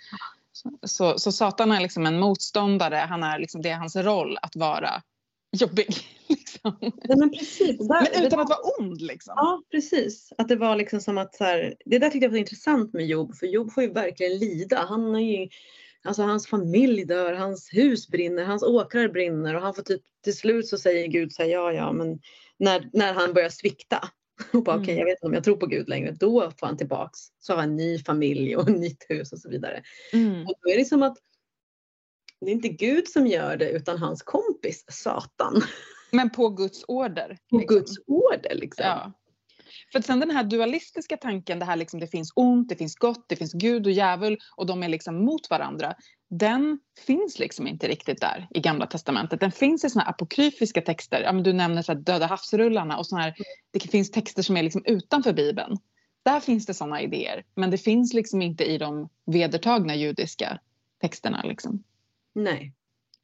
Så, 0.51 0.77
så, 0.83 1.19
så, 1.19 1.31
Satan 1.31 1.71
är 1.71 1.79
liksom 1.79 2.05
en 2.05 2.19
motståndare, 2.19 2.95
han 2.95 3.23
är 3.23 3.39
liksom, 3.39 3.61
det 3.61 3.69
är 3.69 3.77
hans 3.77 3.95
roll 3.95 4.37
att 4.41 4.55
vara 4.55 5.01
jobbig. 5.51 5.87
Liksom. 6.29 6.77
Nej, 6.81 7.17
men, 7.17 7.29
precis. 7.31 7.77
Där, 7.77 8.07
men 8.13 8.25
utan 8.25 8.39
att 8.39 8.49
vara 8.49 8.59
ond 8.79 9.01
liksom. 9.01 9.33
Ja 9.37 9.63
precis. 9.71 10.33
Att 10.37 10.47
det 10.47 10.55
var 10.55 10.75
liksom 10.75 11.01
som 11.01 11.17
att 11.17 11.35
så 11.35 11.43
här, 11.43 11.75
det 11.85 11.99
där 11.99 12.09
tyckte 12.09 12.25
jag 12.25 12.31
var 12.31 12.37
intressant 12.37 12.93
med 12.93 13.07
Job 13.07 13.35
för 13.35 13.47
Job 13.47 13.71
får 13.71 13.83
ju 13.83 13.93
verkligen 13.93 14.37
lida. 14.37 14.85
Han 14.89 15.15
är 15.15 15.39
ju, 15.39 15.49
alltså 16.03 16.21
hans 16.21 16.47
familj 16.47 17.05
dör, 17.05 17.33
hans 17.33 17.69
hus 17.73 18.07
brinner, 18.07 18.43
hans 18.43 18.63
åkrar 18.63 19.07
brinner 19.07 19.55
och 19.55 19.61
han 19.61 19.73
får 19.73 19.83
typ 19.83 20.01
till 20.23 20.37
slut 20.37 20.67
så 20.67 20.77
säger 20.77 21.07
Gud 21.07 21.31
så 21.31 21.41
här, 21.41 21.49
ja 21.49 21.73
ja 21.73 21.91
men 21.91 22.19
när, 22.59 22.89
när 22.93 23.13
han 23.13 23.33
börjar 23.33 23.49
svikta 23.49 24.09
och 24.53 24.63
bara 24.63 24.75
mm. 24.75 24.83
okej 24.83 24.93
okay, 24.93 24.99
jag 24.99 25.05
vet 25.05 25.17
inte 25.17 25.27
om 25.27 25.33
jag 25.33 25.43
tror 25.43 25.57
på 25.57 25.65
Gud 25.65 25.89
längre 25.89 26.11
då 26.11 26.51
får 26.59 26.67
han 26.67 26.77
tillbaks 26.77 27.19
så 27.39 27.53
har 27.53 27.59
han 27.59 27.69
en 27.69 27.75
ny 27.75 27.99
familj 27.99 28.55
och 28.55 28.69
ett 28.69 28.75
nytt 28.79 29.05
hus 29.09 29.33
och 29.33 29.39
så 29.39 29.49
vidare. 29.49 29.83
Mm. 30.13 30.41
Och 30.41 30.53
då 30.61 30.71
är 30.71 30.77
det 30.77 30.85
som 30.85 31.03
att 31.03 31.17
det 32.41 32.51
är 32.51 32.51
inte 32.51 32.69
Gud 32.69 33.07
som 33.07 33.27
gör 33.27 33.57
det 33.57 33.69
utan 33.69 33.97
hans 33.97 34.21
kompis 34.21 34.85
Satan. 34.87 35.61
Men 36.11 36.29
på 36.29 36.49
Guds 36.49 36.85
order. 36.87 37.37
På 37.49 37.57
liksom. 37.57 37.75
Guds 37.75 37.91
order 38.07 38.55
liksom. 38.55 38.85
Ja. 38.85 39.13
För 39.91 40.01
sen 40.01 40.19
den 40.19 40.31
här 40.31 40.43
dualistiska 40.43 41.17
tanken, 41.17 41.59
det 41.59 41.65
här 41.65 41.75
liksom 41.75 41.99
det 41.99 42.07
finns 42.07 42.31
ont, 42.35 42.69
det 42.69 42.75
finns 42.75 42.95
gott, 42.95 43.29
det 43.29 43.35
finns 43.35 43.53
Gud 43.53 43.85
och 43.85 43.91
djävul 43.91 44.37
och 44.55 44.65
de 44.65 44.83
är 44.83 44.89
liksom 44.89 45.25
mot 45.25 45.49
varandra. 45.49 45.95
Den 46.29 46.79
finns 47.05 47.39
liksom 47.39 47.67
inte 47.67 47.87
riktigt 47.87 48.21
där 48.21 48.47
i 48.49 48.59
Gamla 48.59 48.85
Testamentet. 48.85 49.39
Den 49.39 49.51
finns 49.51 49.85
i 49.85 49.89
såna 49.89 50.03
här 50.03 50.11
apokryfiska 50.11 50.81
texter. 50.81 51.21
Ja, 51.21 51.33
men 51.33 51.43
du 51.43 51.53
nämner 51.53 51.81
så 51.81 51.93
Döda 51.93 52.25
havsrullarna 52.25 52.97
och 52.97 53.07
såna 53.07 53.21
här, 53.21 53.35
det 53.71 53.79
finns 53.79 54.11
texter 54.11 54.43
som 54.43 54.57
är 54.57 54.63
liksom 54.63 54.81
utanför 54.85 55.33
Bibeln. 55.33 55.77
Där 56.23 56.39
finns 56.39 56.65
det 56.65 56.73
såna 56.73 57.01
idéer, 57.01 57.43
men 57.55 57.71
det 57.71 57.77
finns 57.77 58.13
liksom 58.13 58.41
inte 58.41 58.63
i 58.63 58.77
de 58.77 59.09
vedertagna 59.25 59.95
judiska 59.95 60.59
texterna. 61.01 61.43
Liksom. 61.43 61.83
Nej. 62.43 62.73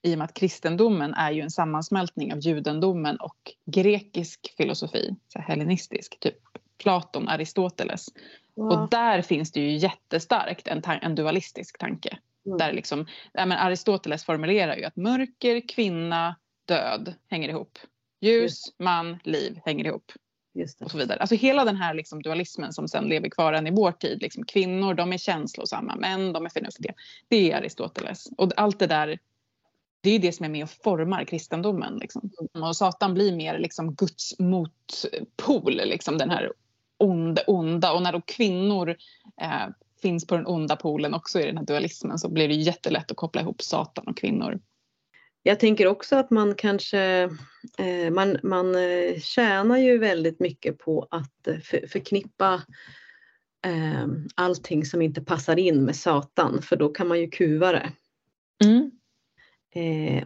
I 0.02 0.14
och 0.14 0.18
med 0.18 0.26
att 0.26 0.34
kristendomen 0.34 1.14
är 1.14 1.32
ju 1.32 1.42
en 1.42 1.52
sammansmältning 1.52 2.34
av 2.34 2.40
judendomen 2.40 3.18
och 3.18 3.54
grekisk 3.66 4.54
filosofi, 4.58 5.16
så 5.28 5.40
hellenistisk, 5.40 6.20
typ 6.20 6.38
Platon, 6.78 7.30
Aristoteles. 7.30 8.06
Ja. 8.56 8.64
Och 8.64 8.90
där 8.90 9.22
finns 9.22 9.52
det 9.52 9.60
ju 9.60 9.78
jättestarkt 9.78 10.68
en, 10.68 10.82
en 11.02 11.16
dualistisk 11.16 11.78
tanke. 11.78 12.18
Mm. 12.46 12.58
Där 12.58 12.74
liksom, 12.74 13.06
ja, 13.34 13.46
men 13.46 13.58
Aristoteles 13.58 14.26
formulerar 14.26 14.76
ju 14.76 14.84
att 14.84 14.96
mörker, 14.96 15.68
kvinna, 15.68 16.36
död 16.66 17.14
hänger 17.28 17.50
ihop. 17.50 17.78
Ljus, 18.22 18.74
man, 18.78 19.20
liv 19.24 19.60
hänger 19.66 19.86
ihop. 19.86 20.12
Och 20.82 20.92
så 20.92 20.98
vidare. 20.98 21.20
Alltså 21.20 21.36
hela 21.36 21.66
den 21.66 21.76
här 21.76 21.94
liksom 21.94 22.22
dualismen 22.22 22.74
som 22.74 22.88
sen 22.88 23.04
lever 23.04 23.30
kvar 23.30 23.54
än 23.54 23.68
i 23.68 23.72
vår 23.72 23.92
tid. 23.92 24.22
Liksom 24.22 24.46
kvinnor 24.46 24.94
de 24.94 25.14
är 25.14 25.18
känslosamma, 25.18 25.96
män 25.96 26.34
de 26.34 26.46
är 26.46 26.50
förnuftiga. 26.50 26.94
Det 27.28 27.52
är 27.52 27.58
Aristoteles. 27.58 28.28
Och 28.38 28.52
allt 28.58 28.80
det 28.80 28.88
där 28.88 29.20
det 30.02 30.10
är 30.10 30.20
det 30.20 30.32
som 30.32 30.46
är 30.46 30.50
med 30.50 30.64
och 30.64 30.70
formar 30.70 31.26
kristendomen. 31.26 31.98
Liksom. 31.98 32.30
Och 32.54 32.76
Satan 32.76 33.14
blir 33.14 33.36
mer 33.36 33.60
liksom 33.60 33.96
Guds 33.96 34.40
motpol, 34.40 35.76
liksom 35.76 36.18
den 36.18 36.30
här 36.30 36.52
onda, 36.98 37.42
onda. 37.48 37.94
Och 37.94 38.02
när 38.02 38.12
då 38.12 38.22
kvinnor 38.22 38.96
eh, 39.42 39.68
finns 40.02 40.28
på 40.28 40.36
den 40.36 40.48
onda 40.48 40.76
polen 40.76 41.14
också 41.14 41.40
i 41.40 41.46
den 41.46 41.58
här 41.58 41.66
dualismen 41.66 42.20
så 42.20 42.30
blir 42.30 42.48
det 42.48 42.54
jättelätt 42.54 43.12
att 43.12 43.18
koppla 43.18 43.42
ihop 43.42 43.62
Satan 43.62 44.08
och 44.08 44.18
kvinnor. 44.18 44.60
Jag 45.48 45.60
tänker 45.60 45.88
också 45.88 46.16
att 46.16 46.32
man 46.32 46.56
kanske, 46.56 47.30
eh, 47.78 48.12
man, 48.12 48.38
man 48.44 48.76
eh, 48.76 49.20
tjänar 49.20 49.78
ju 49.78 49.98
väldigt 49.98 50.40
mycket 50.40 50.78
på 50.78 51.08
att 51.12 51.48
eh, 51.48 51.58
för, 51.58 51.88
förknippa 51.88 52.62
allting 54.36 54.86
som 54.86 55.02
inte 55.02 55.22
passar 55.22 55.60
in 55.60 55.86
med 55.86 55.96
Satan, 55.96 56.62
för 56.62 56.76
då 56.76 56.90
kan 56.90 57.08
man 57.08 57.20
ju 57.20 57.30
kuva 57.30 57.72
det. 57.72 57.92
Mm. 58.64 58.92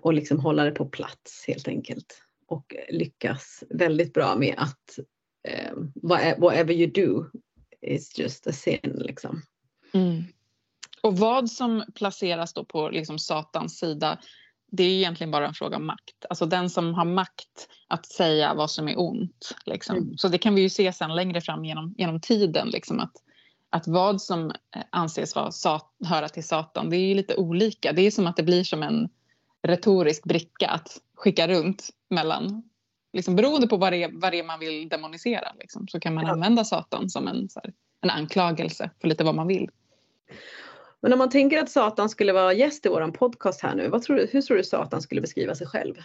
Och 0.02 0.14
liksom 0.14 0.40
hålla 0.40 0.64
det 0.64 0.72
på 0.72 0.86
plats 0.86 1.46
helt 1.48 1.68
enkelt. 1.68 2.22
Och 2.48 2.76
lyckas 2.90 3.64
väldigt 3.70 4.14
bra 4.14 4.36
med 4.36 4.56
att 4.58 5.00
whatever 6.38 6.74
you 6.74 6.92
do 6.92 7.26
is 7.82 8.20
just 8.20 8.48
a 8.48 8.52
sin 8.52 9.02
liksom. 9.06 9.42
Mm. 9.94 10.24
Och 11.02 11.18
vad 11.18 11.52
som 11.52 11.84
placeras 11.96 12.54
då 12.54 12.66
på 12.66 12.90
liksom 12.90 13.20
Satans 13.20 13.80
sida 13.80 14.20
det 14.72 14.84
är 14.84 14.90
egentligen 14.90 15.32
bara 15.32 15.48
en 15.48 15.54
fråga 15.54 15.78
om 15.78 15.86
makt. 15.86 16.26
Alltså 16.30 16.46
den 16.46 16.70
som 16.70 16.94
har 16.94 17.06
makt 17.06 17.70
att 17.88 18.06
säga 18.06 18.54
vad 18.54 18.72
som 18.72 18.88
är 18.88 19.00
ont. 19.00 19.56
Liksom. 19.66 19.98
Mm. 19.98 20.18
Så 20.18 20.28
det 20.28 20.38
kan 20.38 20.56
vi 20.56 20.62
ju 20.62 20.70
se 20.70 20.94
sen 20.94 21.16
längre 21.16 21.42
fram 21.42 21.66
genom, 21.66 21.96
genom 21.98 22.22
tiden. 22.22 22.70
Liksom, 22.70 23.00
att, 23.00 23.14
att 23.70 23.88
vad 23.88 24.22
som 24.22 24.50
eh, 24.50 24.82
anses 24.90 25.36
vara 25.36 25.52
sat, 25.52 25.96
höra 26.06 26.30
till 26.30 26.48
Satan, 26.48 26.90
det 26.90 26.98
är 26.98 27.08
ju 27.08 27.14
lite 27.14 27.36
olika. 27.36 27.94
Det 27.94 28.02
är 28.02 28.12
som 28.12 28.28
att 28.28 28.36
det 28.36 28.44
blir 28.44 28.64
som 28.64 28.84
en 28.84 29.10
retorisk 29.62 30.24
bricka 30.24 30.68
att 30.68 30.98
skicka 31.16 31.48
runt 31.48 31.90
mellan 32.10 32.64
liksom, 33.14 33.36
beroende 33.36 33.68
på 33.68 33.78
vad 33.78 33.94
det, 33.94 34.04
är, 34.04 34.12
vad 34.14 34.32
det 34.32 34.40
är 34.40 34.44
man 34.44 34.60
vill 34.60 34.90
demonisera 34.90 35.54
liksom, 35.60 35.88
så 35.88 36.00
kan 36.00 36.14
man 36.14 36.26
använda 36.26 36.64
Satan 36.64 37.10
som 37.10 37.28
en, 37.28 37.48
här, 37.56 37.74
en 38.02 38.10
anklagelse 38.10 38.90
för 39.02 39.08
lite 39.08 39.24
vad 39.24 39.36
man 39.36 39.48
vill. 39.48 39.70
Men 41.02 41.14
om 41.14 41.20
man 41.20 41.30
tänker 41.30 41.58
att 41.58 41.70
Satan 41.70 42.10
skulle 42.10 42.34
vara 42.34 42.54
gäst 42.54 42.86
i 42.86 42.90
vår 42.90 43.12
podcast 43.12 43.62
här 43.62 43.76
nu, 43.76 44.00
tror 44.00 44.16
du, 44.16 44.30
hur 44.32 44.42
tror 44.42 44.58
du 44.58 44.64
Satan 44.64 45.02
skulle 45.02 45.22
beskriva 45.22 45.56
sig 45.56 45.68
själv? 45.68 45.96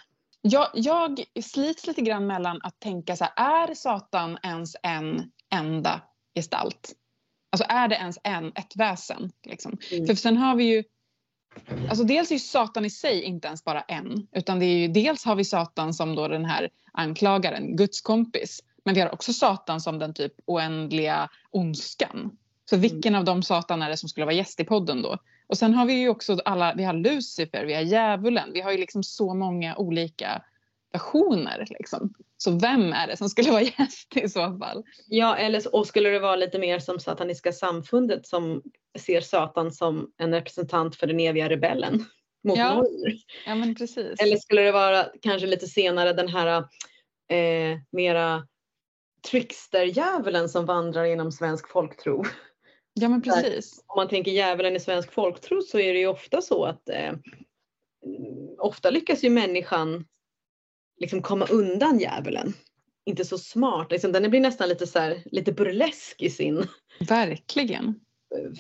Jag, 0.43 0.69
jag 0.75 1.25
slits 1.43 1.87
lite 1.87 2.01
grann 2.01 2.27
mellan 2.27 2.61
att 2.63 2.81
tänka 2.81 3.17
så 3.17 3.25
här, 3.25 3.69
är 3.69 3.75
Satan 3.75 4.39
ens 4.43 4.77
en 4.83 5.31
enda 5.51 6.01
gestalt? 6.35 6.93
Alltså 7.53 7.67
är 7.69 7.89
det 7.89 7.95
ens 7.95 8.19
en, 8.25 8.47
ett 8.47 8.77
väsen? 8.77 9.33
Liksom? 9.45 9.79
Mm. 9.93 10.07
För 10.07 10.15
sen 10.15 10.37
har 10.37 10.57
vi 10.57 10.65
ju 10.65 10.85
Alltså 11.89 12.05
dels 12.05 12.31
är 12.31 12.39
Satan 12.39 12.85
i 12.85 12.91
sig 12.91 13.23
inte 13.23 13.47
ens 13.47 13.65
bara 13.65 13.81
en. 13.81 14.27
Utan 14.33 14.59
det 14.59 14.67
är 14.67 14.79
ju, 14.79 14.89
dels 14.89 15.25
har 15.25 15.37
vi 15.37 15.45
Satan 15.45 15.95
som 15.95 16.17
då 16.17 16.29
den 16.29 16.45
här 16.45 16.69
anklagaren, 16.93 17.77
Guds 17.77 18.01
kompis. 18.01 18.61
Men 18.85 18.95
vi 18.95 19.01
har 19.01 19.15
också 19.15 19.33
Satan 19.33 19.81
som 19.81 19.99
den 19.99 20.15
typ 20.15 20.33
oändliga 20.47 21.29
ondskan. 21.51 22.37
Så 22.71 22.77
vilken 22.77 23.15
mm. 23.15 23.19
av 23.19 23.25
de 23.25 23.43
Satan 23.43 23.83
är 23.83 23.91
det 23.91 23.97
som 23.97 24.09
skulle 24.09 24.27
vara 24.27 24.35
gäst 24.35 24.61
i 24.61 24.65
podden 24.65 25.03
då? 25.03 25.19
Och 25.47 25.59
sen 25.59 25.75
har 25.75 25.87
vi 25.87 25.93
ju 25.93 26.09
också 26.09 26.39
alla, 26.45 26.75
vi 26.75 26.85
har 26.85 26.93
Lucifer, 26.93 27.65
vi 27.65 27.75
har 27.75 27.83
djävulen. 27.83 28.53
Vi 28.53 28.61
har 28.61 28.73
ju 28.73 28.79
liksom 28.79 29.03
så 29.03 29.35
många 29.35 29.77
olika 29.77 30.43
versioner. 30.93 31.67
Liksom. 31.79 32.15
Så 32.37 32.59
vem 32.59 32.93
är 32.93 33.07
det 33.07 33.17
som 33.17 33.29
skulle 33.29 33.51
vara 33.51 33.63
gäst 33.79 34.17
i 34.17 34.29
så 34.29 34.59
fall? 34.59 34.85
Ja, 35.07 35.37
eller 35.37 35.75
och 35.75 35.87
skulle 35.87 36.09
det 36.09 36.19
vara 36.19 36.37
lite 36.37 36.59
mer 36.59 36.79
som 36.79 37.01
Sataniska 37.01 37.53
samfundet 37.53 38.27
som 38.27 38.63
ser 38.99 39.21
Satan 39.21 39.73
som 39.73 40.13
en 40.19 40.35
representant 40.35 40.97
för 40.97 41.07
den 41.07 41.21
eviga 41.21 41.49
rebellen 41.49 42.05
mot 42.45 42.59
ja. 42.59 42.85
Ja, 43.47 43.55
men 43.55 43.75
precis. 43.75 44.21
Eller 44.21 44.37
skulle 44.37 44.63
det 44.63 44.73
vara 44.73 45.07
kanske 45.23 45.47
lite 45.47 45.67
senare 45.67 46.13
den 46.13 46.29
här 46.29 46.65
eh, 47.31 47.79
mera 47.93 48.47
trickster-djävulen 49.31 50.49
som 50.49 50.67
vandrar 50.67 51.05
inom 51.05 51.33
svensk 51.33 51.69
folktro? 51.69 52.25
Ja, 52.95 53.09
men 53.09 53.23
precis. 53.23 53.85
om 53.87 53.97
man 53.97 54.09
tänker 54.09 54.33
djävulen 54.33 54.77
i 54.77 54.81
svensk 54.81 55.13
folktro 55.13 55.63
så 55.63 55.79
är 55.79 55.93
det 55.93 55.99
ju 55.99 56.07
ofta 56.07 56.43
så 56.43 56.65
att 56.65 56.89
eh, 56.89 57.13
ofta 58.59 58.91
lyckas 58.91 59.25
ju 59.25 59.31
människan 59.31 60.05
liksom 60.97 61.23
komma 61.23 61.47
undan 61.47 61.99
djävulen. 61.99 62.53
Inte 63.07 63.25
så 63.25 63.39
smart, 63.39 63.91
liksom, 63.91 64.13
den 64.13 64.31
blir 64.31 64.41
nästan 64.41 64.69
lite, 64.69 64.87
så 64.87 64.99
här, 64.99 65.23
lite 65.25 65.53
burlesk 65.53 66.23
i 66.23 66.31
sin 66.31 66.67
Verkligen. 67.09 68.01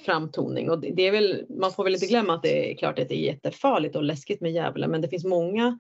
framtoning. 0.05 0.71
Och 0.71 0.81
det 0.81 1.03
är 1.03 1.13
väl, 1.13 1.47
man 1.49 1.73
får 1.73 1.85
väl 1.85 1.95
inte 1.95 2.07
glömma 2.07 2.35
att 2.35 2.43
det 2.43 2.73
är 2.73 2.77
klart 2.77 2.99
att 2.99 3.09
det 3.09 3.15
är 3.15 3.27
jättefarligt 3.27 3.97
och 3.97 4.03
läskigt 4.03 4.41
med 4.41 4.53
djävulen 4.53 4.91
men 4.91 5.01
det 5.01 5.09
finns 5.09 5.25
många 5.25 5.79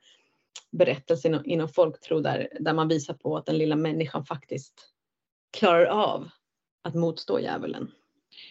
berättelser 0.70 1.28
inom, 1.28 1.42
inom 1.46 1.68
folktro 1.68 2.20
där, 2.20 2.48
där 2.60 2.72
man 2.72 2.88
visar 2.88 3.14
på 3.14 3.36
att 3.36 3.46
den 3.46 3.58
lilla 3.58 3.76
människan 3.76 4.24
faktiskt 4.24 4.90
klarar 5.56 5.86
av 5.86 6.28
att 6.82 6.94
motstå 6.94 7.40
djävulen. 7.40 7.90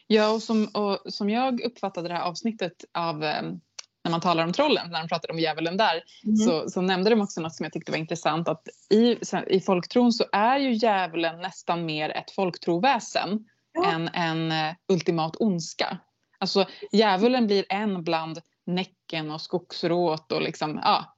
Ja, 0.08 0.32
och 0.32 0.42
som, 0.42 0.66
och 0.66 1.14
som 1.14 1.30
jag 1.30 1.62
uppfattade 1.62 2.08
det 2.08 2.14
här 2.14 2.24
avsnittet 2.24 2.86
av 2.94 3.24
eh, 3.24 3.42
när 4.04 4.12
man 4.12 4.22
talar 4.22 4.44
om 4.44 4.54
trollen, 4.54 4.92
när 4.92 5.00
de 5.00 5.08
pratade 5.08 5.34
om 5.34 5.40
djävulen 5.40 5.78
där, 5.78 6.04
mm. 6.24 6.36
så, 6.36 6.70
så 6.70 6.82
nämnde 6.82 7.10
de 7.10 7.22
också 7.22 7.42
något 7.42 7.56
som 7.56 7.64
jag 7.64 7.74
tyckte 7.74 7.92
var 7.92 8.00
intressant 8.00 8.48
att 8.48 8.68
i, 8.90 9.18
i 9.48 9.62
folktron 9.62 10.12
så 10.12 10.26
är 10.32 10.58
ju 10.58 10.74
djävulen 10.74 11.42
nästan 11.42 11.86
mer 11.86 12.10
ett 12.10 12.32
folktroväsen 12.32 13.46
ja. 13.74 13.92
än 13.92 14.08
en 14.08 14.52
uh, 14.52 14.76
ultimat 14.88 15.36
ondska. 15.40 15.98
Alltså 16.38 16.66
djävulen 16.92 17.48
blir 17.48 17.66
en 17.70 18.04
bland 18.04 18.42
Näcken 18.66 19.32
och 19.32 19.42
skogsråt 19.42 20.32
och 20.32 20.42
liksom, 20.42 20.80
ja. 20.84 21.16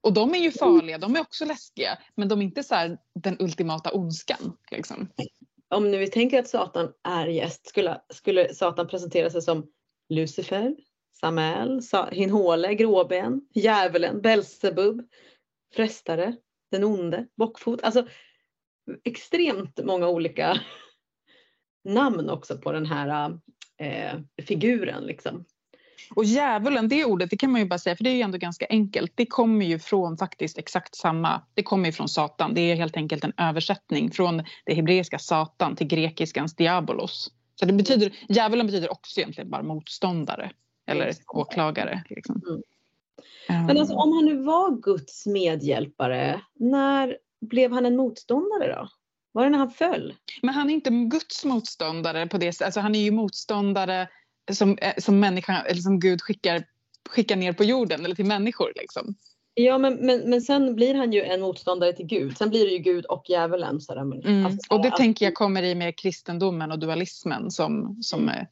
Och 0.00 0.12
de 0.12 0.34
är 0.34 0.38
ju 0.38 0.50
farliga, 0.52 0.98
de 0.98 1.16
är 1.16 1.20
också 1.20 1.44
läskiga, 1.44 1.98
men 2.14 2.28
de 2.28 2.40
är 2.40 2.44
inte 2.44 2.62
så 2.62 2.96
den 3.14 3.36
ultimata 3.40 3.92
ondskan. 3.92 4.56
Liksom. 4.70 5.08
Om 5.70 5.90
nu 5.90 5.98
vi 5.98 6.10
tänker 6.10 6.38
att 6.38 6.48
Satan 6.48 6.92
är 7.08 7.26
gäst, 7.26 7.68
skulle, 7.68 8.00
skulle 8.08 8.54
Satan 8.54 8.88
presentera 8.88 9.30
sig 9.30 9.42
som 9.42 9.66
Lucifer, 10.08 10.76
Samael, 11.20 11.80
Hinhole, 12.12 12.74
Gråben, 12.74 13.40
Djävulen, 13.54 14.20
Belsebub, 14.20 15.08
Frestare, 15.74 16.36
Den 16.70 16.84
onde, 16.84 17.26
Bockfot. 17.36 17.82
Alltså 17.82 18.06
extremt 19.04 19.84
många 19.84 20.08
olika 20.08 20.60
namn 21.84 22.30
också 22.30 22.58
på 22.58 22.72
den 22.72 22.86
här 22.86 23.38
eh, 23.78 24.20
figuren. 24.46 25.04
Liksom. 25.04 25.44
Och 26.14 26.24
djävulen, 26.24 26.88
det 26.88 27.04
ordet, 27.04 27.30
det 27.30 27.36
kan 27.36 27.52
man 27.52 27.60
ju 27.60 27.66
bara 27.66 27.78
säga, 27.78 27.96
för 27.96 28.04
det 28.04 28.10
är 28.10 28.14
ju 28.14 28.22
ändå 28.22 28.38
ganska 28.38 28.66
enkelt. 28.70 29.12
Det 29.14 29.26
kommer 29.26 29.66
ju 29.66 29.78
från 29.78 30.16
faktiskt 30.16 30.58
exakt 30.58 30.94
samma, 30.94 31.42
det 31.54 31.62
kommer 31.62 31.86
ju 31.86 31.92
från 31.92 32.08
Satan. 32.08 32.54
Det 32.54 32.60
är 32.60 32.74
helt 32.74 32.96
enkelt 32.96 33.24
en 33.24 33.32
översättning 33.36 34.10
från 34.10 34.42
det 34.64 34.74
hebreiska 34.74 35.18
Satan 35.18 35.76
till 35.76 35.86
grekiskans 35.86 36.56
diabolos. 36.56 37.32
Så 37.54 37.66
det 37.66 37.72
betyder, 37.72 38.12
djävulen 38.28 38.66
betyder 38.66 38.92
också 38.92 39.20
egentligen 39.20 39.50
bara 39.50 39.62
motståndare 39.62 40.50
eller 40.86 41.12
åklagare. 41.26 42.02
Liksom. 42.10 42.42
Mm. 42.48 43.66
Men 43.66 43.78
alltså, 43.78 43.94
om 43.94 44.12
han 44.12 44.24
nu 44.24 44.42
var 44.42 44.82
Guds 44.82 45.26
medhjälpare, 45.26 46.40
när 46.54 47.16
blev 47.40 47.72
han 47.72 47.86
en 47.86 47.96
motståndare 47.96 48.74
då? 48.74 48.88
Var 49.32 49.44
det 49.44 49.50
när 49.50 49.58
han 49.58 49.70
föll? 49.70 50.14
Men 50.42 50.54
han 50.54 50.70
är 50.70 50.74
inte 50.74 50.90
Guds 50.90 51.44
motståndare 51.44 52.26
på 52.26 52.38
det 52.38 52.52
sättet. 52.52 52.64
Alltså, 52.64 52.80
han 52.80 52.94
är 52.94 53.00
ju 53.00 53.10
motståndare 53.10 54.08
som, 54.52 54.78
eh, 54.78 54.92
som, 54.98 55.20
människa, 55.20 55.62
eller 55.62 55.80
som 55.80 56.00
Gud 56.00 56.22
skickar, 56.22 56.64
skickar 57.08 57.36
ner 57.36 57.52
på 57.52 57.64
jorden 57.64 58.04
eller 58.04 58.14
till 58.14 58.24
människor. 58.24 58.72
Liksom. 58.76 59.14
Ja 59.54 59.78
men, 59.78 59.94
men, 59.94 60.30
men 60.30 60.42
sen 60.42 60.74
blir 60.74 60.94
han 60.94 61.12
ju 61.12 61.22
en 61.22 61.40
motståndare 61.40 61.92
till 61.92 62.06
Gud. 62.06 62.36
Sen 62.36 62.50
blir 62.50 62.64
det 62.64 62.72
ju 62.72 62.78
Gud 62.78 63.04
och 63.04 63.24
djävulen. 63.28 63.80
Så 63.80 63.94
där. 63.94 64.00
Mm. 64.00 64.46
Alltså, 64.46 64.74
och 64.74 64.82
det 64.82 64.88
alltså, 64.88 65.02
tänker 65.02 65.26
jag 65.26 65.34
kommer 65.34 65.62
i 65.62 65.74
med 65.74 65.98
kristendomen 65.98 66.72
och 66.72 66.78
dualismen 66.78 67.50
som, 67.50 67.98
som 68.02 68.28
mm 68.28 68.46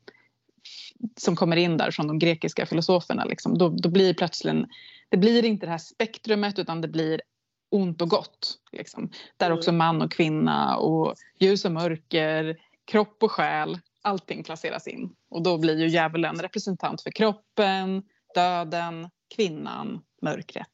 som 1.17 1.37
kommer 1.37 1.57
in 1.57 1.77
där 1.77 1.91
från 1.91 2.07
de 2.07 2.19
grekiska 2.19 2.67
filosoferna. 2.67 3.25
Liksom, 3.25 3.59
då, 3.59 3.69
då 3.69 3.89
blir 3.89 4.15
plötsligt, 4.15 4.67
det 5.09 5.17
blir 5.17 5.45
inte 5.45 5.67
det 5.67 5.71
här 5.71 5.79
spektrumet 5.79 6.59
utan 6.59 6.81
det 6.81 6.89
blir 6.89 7.21
ont 7.71 8.03
och 8.03 8.09
gott. 8.09 8.59
Liksom. 8.73 9.11
Där 9.37 9.47
mm. 9.47 9.59
också 9.59 9.73
man 9.73 10.03
och 10.03 10.13
kvinna 10.13 10.77
och 10.77 11.15
ljus 11.39 11.65
och 11.65 11.73
mörker, 11.73 12.57
kropp 12.85 13.23
och 13.23 13.31
själ, 13.31 13.79
allting 14.03 14.45
placeras 14.45 14.87
in. 14.87 15.11
Och 15.31 15.43
då 15.43 15.59
blir 15.59 15.79
ju 15.79 15.89
djävulen 15.89 16.37
representant 16.37 17.03
för 17.03 17.11
kroppen, 17.11 18.03
döden, 18.35 19.11
kvinnan, 19.37 20.01
mörkret. 20.23 20.69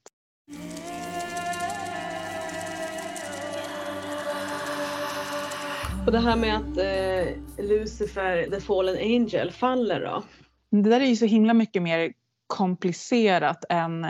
Och 6.07 6.13
det 6.13 6.19
här 6.19 6.37
med 6.37 6.57
att 6.57 6.79
eh, 6.79 7.65
Lucifer, 7.65 8.51
the 8.51 8.61
fallen 8.61 8.97
angel, 8.97 9.51
faller 9.51 10.01
då? 10.01 10.23
Det 10.71 10.91
där 10.91 11.01
är 11.01 11.07
ju 11.07 11.17
så 11.17 11.27
himla 11.27 11.55
mycket 11.55 11.83
mer 11.83 12.13
komplicerat 12.47 13.65
än, 13.69 14.07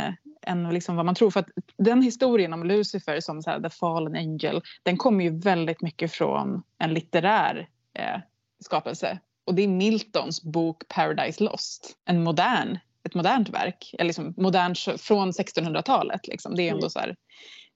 än 0.47 0.69
liksom 0.71 0.97
vad 0.97 1.07
man 1.07 1.15
tror. 1.15 1.31
För 1.31 1.41
att 1.41 1.49
den 1.79 2.03
historien 2.03 2.53
om 2.53 2.65
Lucifer 2.65 3.21
som 3.21 3.43
så 3.43 3.51
här, 3.51 3.61
the 3.61 3.71
fallen 3.71 4.17
angel, 4.17 4.63
den 4.83 4.97
kommer 4.97 5.25
ju 5.25 5.41
väldigt 5.41 5.83
mycket 5.83 6.13
från 6.13 6.63
en 6.79 6.95
litterär 6.95 7.69
eh, 7.99 8.21
skapelse. 8.65 9.19
Och 9.45 9.55
det 9.55 9.63
är 9.63 9.69
Miltons 9.69 10.43
bok 10.43 10.89
Paradise 10.89 11.45
Lost, 11.45 11.97
en 12.05 12.23
modern, 12.23 12.79
ett 13.03 13.15
modernt 13.15 13.49
verk, 13.49 13.95
eller 13.99 14.05
liksom 14.05 14.35
modernt 14.37 14.79
från 14.79 15.33
1600-talet. 15.33 16.27
Liksom. 16.29 16.55
Det 16.55 16.63
är 16.63 16.71
ändå 16.71 16.85
mm. 16.85 16.91
så 16.91 16.99
här, 16.99 17.17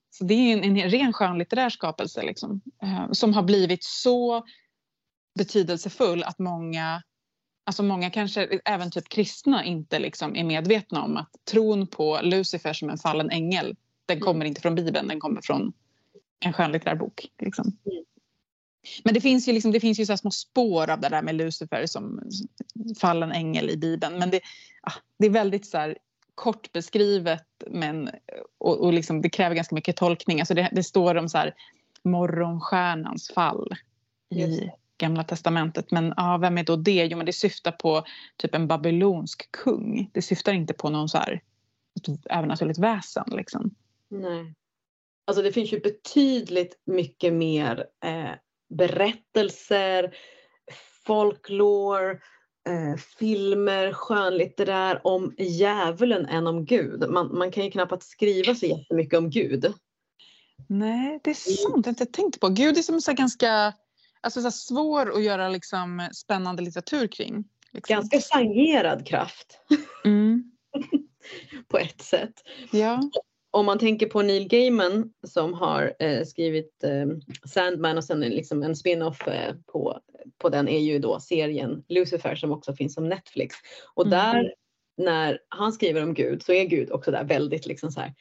så 0.09 0.23
det 0.23 0.33
är 0.33 0.57
en, 0.57 0.77
en 0.77 0.89
ren 0.89 1.13
skönlitterär 1.13 1.69
skapelse 1.69 2.21
liksom, 2.23 2.61
eh, 2.83 3.11
som 3.11 3.33
har 3.33 3.43
blivit 3.43 3.83
så 3.83 4.43
betydelsefull 5.35 6.23
att 6.23 6.39
många 6.39 7.01
Alltså 7.63 7.83
många 7.83 8.09
kanske, 8.09 8.59
även 8.65 8.91
typ 8.91 9.09
kristna, 9.09 9.65
inte 9.65 9.99
liksom 9.99 10.35
är 10.35 10.43
medvetna 10.43 11.03
om 11.03 11.17
att 11.17 11.29
tron 11.51 11.87
på 11.87 12.19
Lucifer 12.23 12.73
som 12.73 12.89
en 12.89 12.97
fallen 12.97 13.29
ängel, 13.29 13.75
den 14.05 14.17
Mm. 14.17 14.25
kommer 14.25 14.45
inte 14.45 14.61
från 14.61 14.75
Bibeln, 14.75 15.07
den 15.07 15.19
kommer 15.19 15.41
från 15.41 15.73
en 16.39 16.53
skönlitterär 16.53 16.95
bok. 16.95 17.25
Liksom. 17.41 17.77
Men 19.03 19.13
det 19.13 19.21
finns 19.21 19.47
ju, 19.47 19.53
liksom, 19.53 19.71
det 19.71 19.79
finns 19.79 19.99
ju 19.99 20.05
så 20.05 20.17
små 20.17 20.31
spår 20.31 20.89
av 20.89 20.99
det 20.99 21.09
där 21.09 21.21
med 21.21 21.35
Lucifer 21.35 21.85
som 21.85 22.21
fallen 22.99 23.31
ängel 23.31 23.69
i 23.69 23.77
Bibeln. 23.77 24.19
Men 24.19 24.29
det, 24.29 24.39
ah, 24.81 24.93
det 25.17 25.25
är 25.25 25.29
väldigt 25.29 25.65
så 25.65 25.77
här, 25.77 25.97
kort 26.35 26.71
beskrivet 26.71 27.47
men, 27.67 28.09
och, 28.57 28.85
och 28.85 28.93
liksom, 28.93 29.21
det 29.21 29.29
kräver 29.29 29.55
ganska 29.55 29.75
mycket 29.75 29.95
tolkning. 29.95 30.39
Alltså 30.39 30.53
det, 30.53 30.69
det 30.71 30.83
står 30.83 31.15
om 31.15 31.29
så 31.29 31.37
här, 31.37 31.55
morgonstjärnans 32.03 33.31
fall 33.31 33.75
Just 34.29 34.61
i 34.61 34.71
Gamla 34.97 35.23
testamentet. 35.23 35.91
Men 35.91 36.13
ja, 36.17 36.37
vem 36.37 36.57
är 36.57 36.63
då 36.63 36.75
det? 36.75 37.05
Jo, 37.05 37.17
men 37.17 37.25
det 37.25 37.33
syftar 37.33 37.71
på 37.71 38.03
typ 38.37 38.55
en 38.55 38.67
babylonsk 38.67 39.51
kung. 39.51 40.09
Det 40.13 40.21
syftar 40.21 40.53
inte 40.53 40.73
på 40.73 40.89
någon 40.89 41.09
så 41.09 41.17
här, 41.17 41.41
ett 41.95 42.25
övernaturligt 42.29 42.79
väsen. 42.79 43.25
Liksom. 43.31 43.75
Nej. 44.09 44.53
Alltså 45.25 45.43
det 45.43 45.51
finns 45.51 45.73
ju 45.73 45.79
betydligt 45.79 46.79
mycket 46.85 47.33
mer 47.33 47.85
eh, 48.05 48.31
berättelser, 48.69 50.15
folklore, 51.05 52.11
eh, 52.69 52.95
filmer, 53.19 53.93
skönlitterär 53.93 55.07
om 55.07 55.35
djävulen 55.37 56.25
än 56.25 56.47
om 56.47 56.65
Gud. 56.65 57.09
Man, 57.09 57.37
man 57.37 57.51
kan 57.51 57.65
ju 57.65 57.71
knappast 57.71 58.09
skriva 58.09 58.55
så 58.55 58.65
jättemycket 58.65 59.17
om 59.17 59.29
Gud. 59.29 59.73
Nej, 60.67 61.19
det 61.23 61.29
är 61.29 61.33
sant. 61.33 61.59
Jag 61.63 61.69
har 61.69 61.89
inte 61.89 62.05
tänkt 62.05 62.39
på. 62.39 62.49
Gud 62.49 62.77
är 62.77 62.81
som 62.81 63.01
så 63.01 63.13
ganska 63.13 63.73
alltså 64.21 64.41
så 64.41 64.51
svår 64.51 65.17
att 65.17 65.23
göra 65.23 65.49
liksom 65.49 66.09
spännande 66.13 66.61
litteratur 66.63 67.07
kring. 67.07 67.43
Liksom. 67.71 67.95
Ganska 67.95 68.19
sangerad 68.19 69.07
kraft 69.07 69.59
Mm. 70.05 70.51
på 71.67 71.77
ett 71.77 72.01
sätt. 72.01 72.33
Ja. 72.71 73.01
Om 73.51 73.65
man 73.65 73.79
tänker 73.79 74.05
på 74.05 74.21
Neil 74.21 74.47
Gaiman 74.47 75.13
som 75.27 75.53
har 75.53 75.93
eh, 75.99 76.23
skrivit 76.25 76.83
eh, 76.83 77.05
Sandman 77.49 77.97
och 77.97 78.03
sen 78.03 78.19
liksom 78.19 78.63
en 78.63 78.75
spin-off 78.75 79.27
eh, 79.27 79.55
på, 79.65 79.99
på 80.37 80.49
den 80.49 80.67
är 80.67 80.79
ju 80.79 80.99
då 80.99 81.19
serien 81.19 81.83
Lucifer 81.87 82.35
som 82.35 82.51
också 82.51 82.73
finns 82.73 82.93
som 82.93 83.09
Netflix. 83.09 83.55
Och 83.93 84.05
Mm. 84.05 84.17
där 84.19 84.53
när 84.97 85.39
han 85.49 85.73
skriver 85.73 86.03
om 86.03 86.13
Gud 86.13 86.43
så 86.43 86.53
är 86.53 86.63
Gud 86.65 86.91
också 86.91 87.11
där 87.11 87.23
väldigt 87.23 87.65
liksom 87.65 87.91
så 87.91 87.99
här 87.99 88.13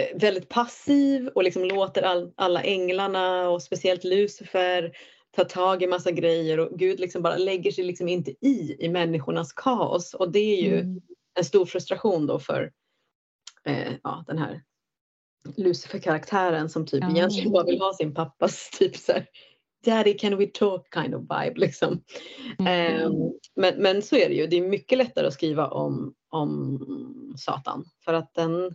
eh, 0.00 0.18
väldigt 0.20 0.48
passiv 0.48 1.28
och 1.28 1.44
liksom 1.44 1.64
låter 1.64 2.02
all, 2.02 2.32
alla 2.36 2.62
änglarna 2.62 3.48
och 3.48 3.62
speciellt 3.62 4.04
Lucifer 4.04 4.92
ta 5.36 5.44
tag 5.44 5.82
i 5.82 5.86
massa 5.86 6.10
grejer 6.10 6.60
och 6.60 6.78
Gud 6.78 7.00
liksom 7.00 7.22
bara 7.22 7.36
lägger 7.36 7.72
sig 7.72 7.84
liksom 7.84 8.08
inte 8.08 8.30
i 8.30 8.76
i 8.78 8.88
människornas 8.88 9.52
kaos 9.52 10.14
och 10.14 10.32
det 10.32 10.38
är 10.58 10.62
ju 10.62 10.80
Mm. 10.80 11.00
en 11.38 11.44
stor 11.44 11.66
frustration 11.66 12.26
då 12.26 12.38
för 12.38 12.72
eh, 13.68 13.92
ja, 14.02 14.24
den 14.26 14.38
här 14.38 14.62
Lucifer-karaktären 15.56 16.68
som 16.68 16.86
typ 16.86 17.02
Ja. 17.02 17.10
egentligen 17.10 17.52
bara 17.52 17.64
vill 17.64 17.80
ha 17.80 17.94
sin 17.94 18.14
pappas 18.14 18.70
typ 18.78 18.96
så 18.96 19.12
här, 19.12 19.26
Daddy 19.84 20.18
can 20.18 20.36
we 20.36 20.46
talk 20.46 20.94
kind 20.94 21.14
of 21.14 21.22
vibe 21.22 21.60
liksom. 21.60 22.02
Mm. 22.58 22.66
Ehm, 22.66 23.12
men, 23.56 23.82
men 23.82 24.02
så 24.02 24.16
är 24.16 24.28
det 24.28 24.34
ju, 24.34 24.46
det 24.46 24.56
är 24.56 24.68
mycket 24.68 24.98
lättare 24.98 25.26
att 25.26 25.34
skriva 25.34 25.68
om, 25.68 26.14
om 26.30 27.34
Satan 27.38 27.84
för 28.04 28.14
att 28.14 28.34
den, 28.34 28.74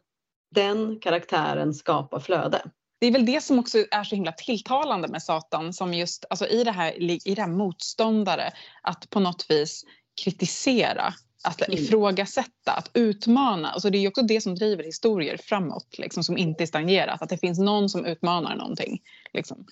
den 0.52 1.00
karaktären 1.00 1.74
skapar 1.74 2.20
flöde. 2.20 2.62
Det 3.00 3.08
är 3.08 3.12
väl 3.12 3.26
det 3.26 3.44
som 3.44 3.60
också 3.60 3.78
är 3.92 4.04
så 4.04 4.16
himla 4.16 4.32
tilltalande 4.32 5.08
med 5.08 5.24
Satan 5.24 5.74
som 5.74 5.94
just 5.94 6.26
alltså 6.30 6.48
i, 6.48 6.64
det 6.64 6.72
här, 6.72 7.02
i 7.28 7.36
det 7.36 7.42
här 7.42 7.50
motståndare 7.50 8.52
att 8.82 9.10
på 9.10 9.20
något 9.20 9.46
vis 9.50 9.86
kritisera, 10.24 11.14
att 11.44 11.62
Mm. 11.68 11.80
ifrågasätta, 11.80 12.72
att 12.72 12.92
utmana. 12.94 13.70
Alltså 13.72 13.90
det 13.90 13.98
är 13.98 14.08
också 14.08 14.22
det 14.22 14.42
som 14.42 14.56
driver 14.56 14.84
historier 14.84 15.38
framåt 15.38 15.98
liksom, 15.98 16.24
som 16.24 16.38
inte 16.38 16.64
är 16.64 16.68
stagnerat. 16.68 17.22
Att 17.22 17.30
det 17.30 17.38
finns 17.38 17.60
någon 17.60 17.90
som 17.90 18.06
utmanar 18.06 18.56
någonting. 18.56 19.02
Liksom. 19.34 19.66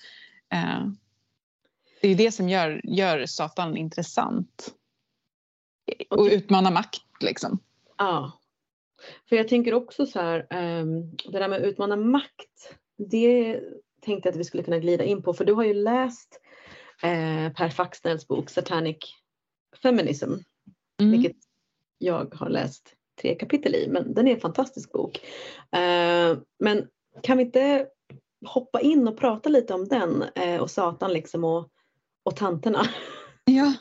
Eh, 0.52 0.86
det 2.00 2.08
är 2.08 2.14
det 2.14 2.32
som 2.32 2.48
gör, 2.48 2.80
gör 2.84 3.26
Satan 3.26 3.76
intressant. 3.76 4.74
Och 6.10 6.24
utmana 6.24 6.70
makt 6.70 7.02
liksom. 7.20 7.58
Ja. 7.98 8.32
För 9.28 9.36
jag 9.36 9.48
tänker 9.48 9.74
också 9.74 10.06
så 10.06 10.20
här, 10.20 10.46
ehm, 10.50 11.16
det 11.16 11.38
där 11.38 11.48
med 11.48 11.58
att 11.58 11.64
utmana 11.66 11.96
makt, 11.96 12.74
det 13.10 13.60
tänkte 14.00 14.28
jag 14.28 14.32
att 14.32 14.40
vi 14.40 14.44
skulle 14.44 14.62
kunna 14.62 14.78
glida 14.78 15.04
in 15.04 15.22
på 15.22 15.34
för 15.34 15.44
du 15.44 15.52
har 15.52 15.64
ju 15.64 15.74
läst 15.74 16.40
eh, 17.02 17.52
Per 17.52 17.68
Faxnells 17.68 18.28
bok 18.28 18.50
Satanic 18.50 18.96
Feminism, 19.82 20.30
Mm. 21.00 21.12
vilket 21.12 21.36
jag 22.02 22.34
har 22.34 22.48
läst 22.48 22.94
tre 23.22 23.34
kapitel 23.34 23.74
i, 23.74 23.88
men 23.88 24.14
den 24.14 24.28
är 24.28 24.34
en 24.34 24.40
fantastisk 24.40 24.92
bok. 24.92 25.20
Eh, 25.72 26.38
men 26.58 26.88
kan 27.22 27.38
vi 27.38 27.44
inte 27.44 27.86
hoppa 28.46 28.80
in 28.80 29.08
och 29.08 29.18
prata 29.18 29.48
lite 29.48 29.74
om 29.74 29.88
den 29.88 30.22
eh, 30.34 30.60
och 30.60 30.70
Satan 30.70 31.12
liksom 31.12 31.44
och, 31.44 31.68
och 32.22 32.36
tanterna? 32.36 32.86
Ja, 33.44 33.74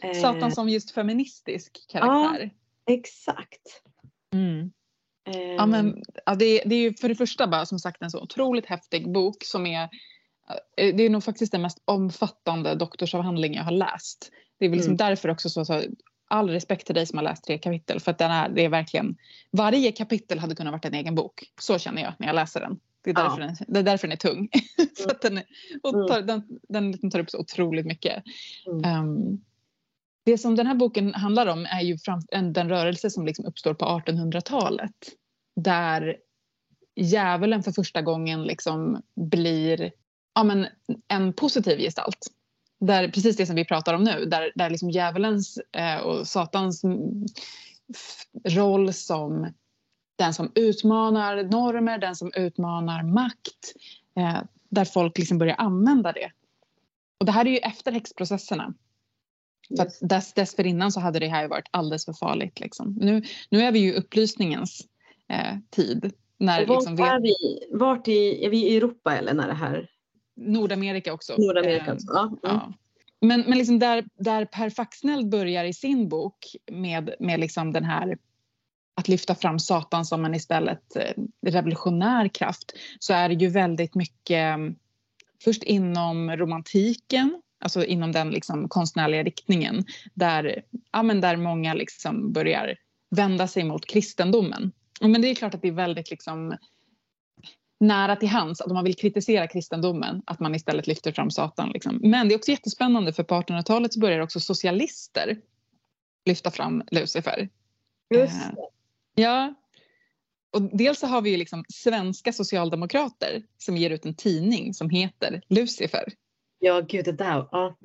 Eh, 0.00 0.12
Satan 0.20 0.52
som 0.52 0.68
just 0.68 0.90
feministisk 0.90 1.86
karaktär. 1.88 2.50
Exakt. 2.90 3.82
Mm. 4.32 4.72
Eh, 5.28 5.40
Ja, 5.54 5.66
men, 5.66 6.02
ja, 6.26 6.34
det, 6.34 6.62
det 6.66 6.74
är 6.74 6.80
ju 6.80 6.94
för 6.94 7.08
det 7.08 7.14
första 7.14 7.46
bara 7.46 7.66
som 7.66 7.78
sagt 7.78 8.02
en 8.02 8.10
så 8.10 8.22
otroligt 8.22 8.66
häftig 8.66 9.12
bok 9.12 9.44
som 9.44 9.66
är 9.66 9.82
eh, 10.76 10.96
det 10.96 11.02
är 11.02 11.10
nog 11.10 11.24
faktiskt 11.24 11.52
den 11.52 11.62
mest 11.62 11.82
omfattande 11.84 12.74
doktorsavhandling 12.74 13.54
jag 13.54 13.64
har 13.64 13.70
läst. 13.70 14.30
Det 14.58 14.64
är 14.64 14.68
väl 14.68 14.76
liksom 14.76 14.90
Mm. 14.94 14.96
därför 15.08 15.28
också 15.28 15.50
så, 15.50 15.64
så 15.64 15.82
all 16.28 16.50
respekt 16.50 16.86
till 16.86 16.94
dig 16.94 17.06
som 17.06 17.18
har 17.18 17.24
läst 17.24 17.44
tre 17.44 17.58
kapitel 17.58 18.00
för 18.00 18.10
att 18.10 18.18
den 18.18 18.30
är, 18.30 18.48
det 18.48 18.64
är 18.64 18.68
verkligen 18.68 19.16
varje 19.50 19.92
kapitel 19.92 20.38
hade 20.38 20.54
kunnat 20.54 20.72
varit 20.72 20.84
en 20.84 20.94
egen 20.94 21.14
bok. 21.14 21.44
Så 21.60 21.78
känner 21.78 22.02
jag 22.02 22.14
när 22.18 22.26
jag 22.26 22.34
läser 22.34 22.60
den. 22.60 22.78
Det 23.04 23.10
är 23.10 23.14
Ja. 23.14 23.22
därför, 23.22 23.40
den, 23.40 23.56
det 23.68 23.78
är 23.78 23.82
därför 23.82 24.08
den 24.08 24.12
är 24.12 24.16
tung. 24.16 24.48
för 25.04 25.10
att 25.10 25.22
den, 25.22 25.40
och 25.82 25.94
Mm. 25.94 26.08
tar, 26.08 26.22
den, 26.22 26.42
den 26.68 26.92
liksom 26.92 27.10
tar 27.10 27.18
upp 27.18 27.30
så 27.30 27.38
otroligt 27.38 27.86
mycket. 27.86 28.22
Mm. 28.66 28.84
Ehm, 28.84 29.38
det 30.24 30.38
som 30.38 30.56
den 30.56 30.66
här 30.66 30.74
boken 30.74 31.14
handlar 31.14 31.46
om 31.46 31.66
är 31.66 31.80
ju 31.80 31.98
fram, 31.98 32.20
en, 32.28 32.52
den 32.52 32.68
rörelse 32.68 33.10
som 33.10 33.26
liksom 33.26 33.44
uppstår 33.44 33.74
på 33.74 33.84
1800-talet. 33.84 34.90
Där 35.60 36.16
djävulen 36.96 37.62
för 37.62 37.72
första 37.72 38.02
gången 38.02 38.42
liksom 38.42 39.02
blir 39.16 39.92
ja, 40.34 40.44
men 40.44 40.66
en 41.08 41.32
positiv 41.32 41.78
gestalt. 41.78 42.18
Där, 42.80 43.08
precis 43.08 43.36
det 43.36 43.46
som 43.46 43.56
vi 43.56 43.64
pratar 43.64 43.94
om 43.94 44.04
nu, 44.04 44.24
där, 44.24 44.52
där 44.54 44.70
liksom 44.70 44.90
djävulens 44.90 45.58
eh, 45.72 45.96
och 45.96 46.26
satans 46.26 46.84
mm, 46.84 47.26
roll 48.44 48.92
som 48.92 49.52
den 50.16 50.34
som 50.34 50.52
utmanar 50.54 51.42
normer, 51.42 51.98
den 51.98 52.16
som 52.16 52.32
utmanar 52.34 53.02
makt. 53.02 53.74
Eh, 54.16 54.38
där 54.68 54.84
folk 54.84 55.18
liksom 55.18 55.38
börjar 55.38 55.56
använda 55.58 56.12
det. 56.12 56.30
Och 57.20 57.26
det 57.26 57.32
här 57.32 57.46
är 57.46 57.50
ju 57.50 57.58
efter 57.58 57.92
häxprocesserna. 57.92 58.74
För 59.76 59.82
att 59.82 59.98
dess, 60.00 60.32
dessförinnan 60.32 60.92
så 60.92 61.00
hade 61.00 61.18
det 61.18 61.28
här 61.28 61.42
ju 61.42 61.48
varit 61.48 61.68
alldeles 61.70 62.04
för 62.04 62.12
farligt. 62.12 62.60
Liksom. 62.60 62.92
Nu, 63.00 63.22
nu 63.50 63.60
är 63.60 63.72
vi 63.72 63.78
ju 63.78 63.92
upplysningens 63.92 64.86
eh, 65.28 65.56
tid. 65.70 66.12
När 66.38 66.66
vart 66.66 66.78
liksom 66.78 66.98
är 66.98 67.20
vi? 67.20 67.34
Vart 67.70 68.08
i, 68.08 68.44
är 68.44 68.50
vi 68.50 68.68
i 68.68 68.76
Europa 68.76 69.16
eller 69.16 69.34
när 69.34 69.48
det 69.48 69.54
här? 69.54 69.90
Nordamerika 70.36 71.12
också. 71.12 71.34
Nordamerika 71.38 71.84
Eh, 71.84 71.90
alltså? 71.90 72.12
Ja. 72.12 72.22
Mm. 72.22 72.36
Ja. 72.42 72.72
Men, 73.20 73.40
men 73.40 73.58
liksom 73.58 73.78
där, 73.78 74.04
där 74.18 74.44
Per 74.44 74.70
Faxnell 74.70 75.26
börjar 75.26 75.64
i 75.64 75.72
sin 75.72 76.08
bok 76.08 76.56
med, 76.72 77.14
med 77.20 77.40
liksom 77.40 77.72
den 77.72 77.84
här 77.84 78.18
att 78.96 79.08
lyfta 79.08 79.34
fram 79.34 79.58
Satan 79.58 80.04
som 80.04 80.24
en 80.24 80.34
istället 80.34 80.96
eh, 80.96 81.22
revolutionär 81.46 82.28
kraft 82.28 82.72
så 82.98 83.12
är 83.12 83.28
det 83.28 83.34
ju 83.34 83.48
väldigt 83.48 83.94
mycket 83.94 84.58
eh, 84.58 84.58
först 85.44 85.62
inom 85.62 86.36
romantiken, 86.36 87.42
alltså 87.60 87.84
inom 87.84 88.12
den 88.12 88.30
liksom 88.30 88.68
konstnärliga 88.68 89.22
riktningen 89.22 89.84
där, 90.14 90.62
ja, 90.92 91.02
men 91.02 91.20
där 91.20 91.36
många 91.36 91.74
liksom 91.74 92.32
börjar 92.32 92.76
vända 93.10 93.48
sig 93.48 93.64
mot 93.64 93.86
kristendomen. 93.86 94.72
Men 95.00 95.22
det 95.22 95.30
är 95.30 95.34
klart 95.34 95.54
att 95.54 95.62
det 95.62 95.68
är 95.68 95.72
väldigt 95.72 96.10
liksom 96.10 96.56
nära 97.80 98.16
till 98.16 98.28
hands 98.28 98.60
att 98.60 98.66
om 98.66 98.74
man 98.74 98.84
vill 98.84 98.96
kritisera 98.96 99.46
kristendomen 99.46 100.22
att 100.26 100.40
man 100.40 100.54
istället 100.54 100.86
lyfter 100.86 101.12
fram 101.12 101.30
Satan. 101.30 101.70
Liksom. 101.70 102.00
Men 102.02 102.28
det 102.28 102.34
är 102.34 102.36
också 102.36 102.50
jättespännande 102.50 103.12
för 103.12 103.22
på 103.22 103.34
1800-talet 103.34 103.92
så 103.92 104.00
börjar 104.00 104.20
också 104.20 104.40
socialister 104.40 105.38
lyfta 106.24 106.50
fram 106.50 106.82
Lucifer. 106.90 107.48
Just 108.14 108.34
Eh, 108.34 108.54
det. 108.54 109.22
Ja. 109.22 109.54
Och 110.50 110.62
dels 110.62 110.98
så 110.98 111.06
har 111.06 111.22
vi 111.22 111.30
ju 111.30 111.36
liksom 111.36 111.64
svenska 111.68 112.32
socialdemokrater 112.32 113.42
som 113.58 113.76
ger 113.76 113.90
ut 113.90 114.06
en 114.06 114.14
tidning 114.14 114.74
som 114.74 114.90
heter 114.90 115.42
Lucifer. 115.48 116.12
Ja, 116.58 116.80
gud 116.80 117.04
det 117.04 117.12
där. 117.12 117.48
Ja. 117.52 117.76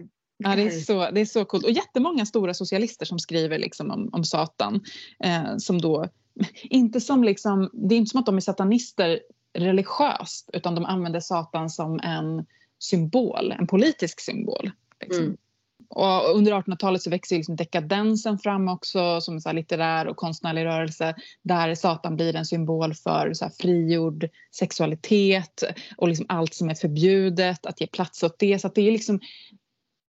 Ja, 0.43 0.55
det, 0.55 0.61
är 0.61 0.69
så, 0.69 1.11
det 1.11 1.21
är 1.21 1.25
så 1.25 1.45
coolt. 1.45 1.65
Och 1.65 1.71
jättemånga 1.71 2.25
stora 2.25 2.53
socialister 2.53 3.05
som 3.05 3.19
skriver 3.19 3.59
liksom 3.59 3.91
om, 3.91 4.09
om 4.13 4.23
Satan. 4.23 4.83
Eh, 5.23 5.57
som 5.57 5.81
då, 5.81 6.07
inte 6.63 7.01
som 7.01 7.23
liksom, 7.23 7.69
det 7.73 7.95
är 7.95 7.97
inte 7.97 8.09
som 8.09 8.19
att 8.19 8.25
de 8.25 8.37
är 8.37 8.41
satanister 8.41 9.19
religiöst 9.53 10.49
utan 10.53 10.75
de 10.75 10.85
använder 10.85 11.19
Satan 11.19 11.69
som 11.69 11.99
en 11.99 12.45
symbol, 12.79 13.51
en 13.51 13.67
politisk 13.67 14.19
symbol. 14.19 14.71
Liksom. 15.01 15.23
Mm. 15.23 15.37
och 15.89 16.35
under 16.35 16.51
1800-talet 16.51 17.01
så 17.01 17.09
växer 17.09 17.35
liksom 17.35 17.55
dekadensen 17.55 18.39
fram 18.39 18.67
också 18.67 19.21
som 19.21 19.39
en 19.45 19.55
litterär 19.55 20.07
och 20.07 20.17
konstnärlig 20.17 20.65
rörelse 20.65 21.15
där 21.41 21.75
Satan 21.75 22.15
blir 22.15 22.35
en 22.35 22.45
symbol 22.45 22.93
för 22.93 23.33
så 23.33 23.49
frigjord 23.59 24.29
sexualitet 24.55 25.63
och 25.97 26.07
liksom 26.07 26.25
allt 26.29 26.53
som 26.53 26.69
är 26.69 26.75
förbjudet, 26.75 27.65
att 27.65 27.81
ge 27.81 27.87
plats 27.87 28.23
åt 28.23 28.39
det. 28.39 28.59
Så 28.59 28.67
det 28.67 28.81
är 28.81 28.91
liksom, 28.91 29.19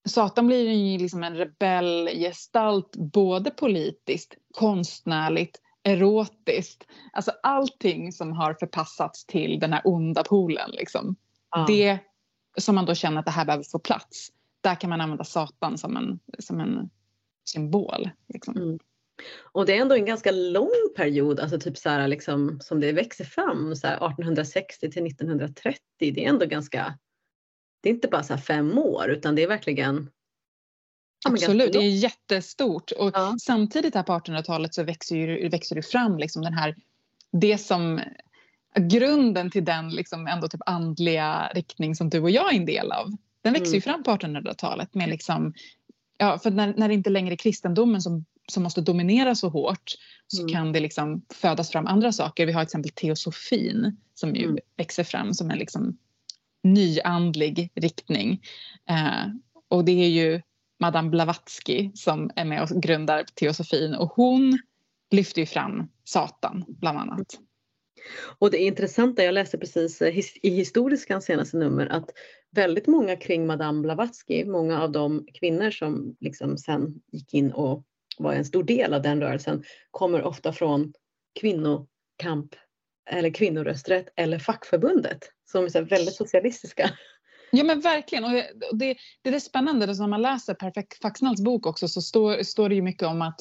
Satan 0.08 0.46
blir 0.46 0.70
ju 0.70 0.98
liksom 0.98 1.22
en 1.22 1.36
rebellgestalt 1.36 2.96
både 2.96 3.50
politiskt, 3.50 4.34
konstnärligt, 4.54 5.60
erotiskt. 5.86 6.86
Alltså 7.12 7.32
allting 7.42 8.12
som 8.12 8.32
har 8.32 8.54
förpassats 8.54 9.26
till 9.26 9.58
den 9.60 9.72
här 9.72 9.82
onda 9.84 10.24
polen. 10.24 10.70
Liksom. 10.70 11.16
Ja. 11.50 11.64
Det 11.68 11.98
som 12.58 12.74
man 12.74 12.86
då 12.86 12.94
känner 12.94 13.18
att 13.18 13.24
det 13.24 13.30
här 13.30 13.44
behöver 13.44 13.64
få 13.64 13.78
plats 13.78 14.28
där 14.60 14.74
kan 14.74 14.90
man 14.90 15.00
använda 15.00 15.24
Satan 15.24 15.78
som 15.78 15.96
en, 15.96 16.18
som 16.38 16.60
en 16.60 16.90
symbol. 17.44 18.10
Liksom. 18.28 18.56
Mm. 18.56 18.78
Och 19.52 19.66
det 19.66 19.76
är 19.76 19.80
ändå 19.80 19.94
en 19.94 20.04
ganska 20.04 20.30
lång 20.30 20.92
period, 20.96 21.40
alltså 21.40 21.58
typ 21.58 21.78
så 21.78 21.88
här, 21.88 22.08
liksom, 22.08 22.60
som 22.60 22.80
det 22.80 22.92
växer 22.92 23.24
fram, 23.24 23.76
så 23.76 23.86
här, 23.86 23.94
1860 23.96 24.90
till 24.90 25.06
1930. 25.06 25.80
Det 25.98 26.24
är 26.24 26.28
ändå 26.28 26.46
ganska, 26.46 26.98
det 27.80 27.88
är 27.88 27.94
inte 27.94 28.08
bara 28.08 28.22
så 28.22 28.36
fem 28.36 28.78
år 28.78 29.10
utan 29.10 29.34
det 29.34 29.42
är 29.42 29.48
verkligen 29.48 30.10
Absolut, 31.24 31.72
det 31.72 31.78
är 31.78 31.90
jättestort. 31.90 32.90
Och 32.90 33.10
ja. 33.14 33.36
Samtidigt 33.40 33.94
här 33.94 34.02
på 34.02 34.12
1800-talet 34.12 34.74
så 34.74 34.82
växer, 34.82 35.16
ju, 35.16 35.48
växer 35.48 35.76
det 35.76 35.82
fram 35.82 36.18
liksom 36.18 36.42
den 36.42 36.54
här, 36.54 36.76
det 37.32 37.58
som 37.58 38.00
grunden 38.80 39.50
till 39.50 39.64
den 39.64 39.90
liksom 39.90 40.26
ändå 40.26 40.48
typ 40.48 40.60
andliga 40.66 41.50
riktning 41.54 41.94
som 41.94 42.10
du 42.10 42.20
och 42.20 42.30
jag 42.30 42.54
är 42.54 42.56
en 42.56 42.66
del 42.66 42.92
av. 42.92 43.16
Den 43.42 43.52
växer 43.52 43.72
ju 43.72 43.76
mm. 43.76 43.82
fram 43.82 44.02
på 44.02 44.10
1800-talet 44.10 44.94
med 44.94 45.08
liksom, 45.08 45.54
ja, 46.18 46.38
för 46.38 46.50
när, 46.50 46.74
när 46.76 46.88
det 46.88 46.94
inte 46.94 47.10
längre 47.10 47.34
är 47.34 47.36
kristendomen 47.36 48.02
som, 48.02 48.24
som 48.48 48.62
måste 48.62 48.80
dominera 48.80 49.34
så 49.34 49.48
hårt 49.48 49.92
så 50.26 50.42
mm. 50.42 50.52
kan 50.52 50.72
det 50.72 50.80
liksom 50.80 51.22
födas 51.34 51.70
fram 51.70 51.86
andra 51.86 52.12
saker. 52.12 52.46
Vi 52.46 52.52
har 52.52 52.60
till 52.60 52.66
exempel 52.66 52.90
teosofin 52.90 53.96
som 54.14 54.34
ju 54.34 54.44
mm. 54.44 54.58
växer 54.76 55.04
fram 55.04 55.34
som 55.34 55.50
en 55.50 55.58
liksom 55.58 55.98
nyandlig 56.62 57.70
riktning. 57.74 58.42
Eh, 58.88 59.26
och 59.68 59.84
det 59.84 60.04
är 60.04 60.08
ju 60.08 60.42
Madame 60.80 61.10
Blavatsky 61.10 61.90
som 61.94 62.30
är 62.36 62.44
med 62.44 62.62
och 62.62 62.82
grundar 62.82 63.24
teosofin 63.34 63.94
och 63.94 64.08
hon 64.08 64.58
lyfter 65.10 65.40
ju 65.40 65.46
fram 65.46 65.88
Satan 66.04 66.64
bland 66.68 66.98
annat. 66.98 67.38
Och 68.38 68.50
det 68.50 68.58
intressanta, 68.58 69.24
jag 69.24 69.34
läste 69.34 69.58
precis 69.58 70.02
eh, 70.02 70.18
i 70.42 70.50
historiskans 70.50 71.24
senaste 71.24 71.56
nummer 71.56 71.86
att 71.86 72.10
väldigt 72.50 72.86
många 72.86 73.16
kring 73.16 73.46
Madame 73.46 73.82
Blavatsky, 73.82 74.44
många 74.44 74.82
av 74.82 74.92
de 74.92 75.26
kvinnor 75.34 75.70
som 75.70 76.16
liksom 76.20 76.58
sen 76.58 76.94
gick 77.12 77.34
in 77.34 77.52
och 77.52 77.84
var 78.18 78.32
en 78.32 78.44
stor 78.44 78.62
del 78.64 78.94
av 78.94 79.02
den 79.02 79.20
rörelsen, 79.20 79.64
kommer 79.90 80.22
ofta 80.22 80.52
från 80.52 80.92
kvinnokamp 81.40 82.54
eller 83.10 83.30
kvinnorösträtt 83.30 84.08
eller 84.16 84.38
fackförbundet 84.38 85.18
som 85.44 85.64
är 85.64 85.82
väldigt 85.82 86.14
socialistiska. 86.14 86.90
Ja 87.50 87.64
men 87.64 87.80
verkligen 87.80 88.24
och 88.24 88.30
det, 88.72 88.96
det, 89.22 89.28
är 89.28 89.40
spännande, 89.40 89.86
när 89.86 90.06
man 90.06 90.22
läser 90.22 90.54
Per 90.54 90.72
Faxnalls 91.02 91.40
bok 91.40 91.66
också 91.66 91.88
så 91.88 92.02
står, 92.02 92.42
står 92.42 92.68
det 92.68 92.74
ju 92.74 92.82
mycket 92.82 93.08
om 93.08 93.22
att 93.22 93.40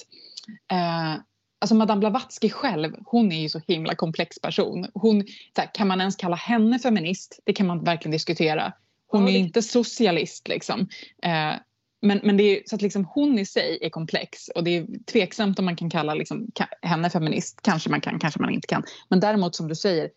eh, 0.71 1.15
Alltså 1.59 1.75
Madame 1.75 1.99
Blavatsky 1.99 2.49
själv, 2.49 2.95
hon 3.05 3.31
är 3.31 3.41
ju 3.41 3.49
så 3.49 3.61
himla 3.67 3.95
komplex 3.95 4.39
person. 4.39 4.87
Hon, 4.93 5.23
här, 5.57 5.69
kan 5.73 5.87
man 5.87 5.99
ens 5.99 6.15
kalla 6.15 6.35
henne 6.35 6.79
feminist? 6.79 7.39
Det 7.43 7.53
kan 7.53 7.67
man 7.67 7.83
verkligen 7.83 8.11
diskutera. 8.11 8.73
Hon 9.07 9.21
ja, 9.21 9.27
det... 9.27 9.37
är 9.37 9.39
inte 9.39 9.61
socialist 9.61 10.47
liksom. 10.47 10.79
Eh, 11.23 11.53
men, 12.01 12.19
men 12.23 12.37
det 12.37 12.43
är, 12.43 12.63
så 12.65 12.75
att 12.75 12.81
liksom 12.81 13.05
hon 13.05 13.39
i 13.39 13.45
sig 13.45 13.79
är 13.81 13.89
komplex 13.89 14.47
och 14.47 14.63
det 14.63 14.77
är 14.77 14.87
tveksamt 15.05 15.59
om 15.59 15.65
man 15.65 15.75
kan 15.75 15.89
kalla 15.89 16.13
liksom, 16.13 16.47
henne 16.81 17.09
feminist. 17.09 17.59
Kanske 17.61 17.89
man 17.89 18.01
kan, 18.01 18.19
kanske 18.19 18.41
man 18.41 18.53
inte 18.53 18.67
kan. 18.67 18.83
Men 19.09 19.19
däremot 19.19 19.55
som 19.55 19.67
du 19.67 19.75
säger, 19.75 20.09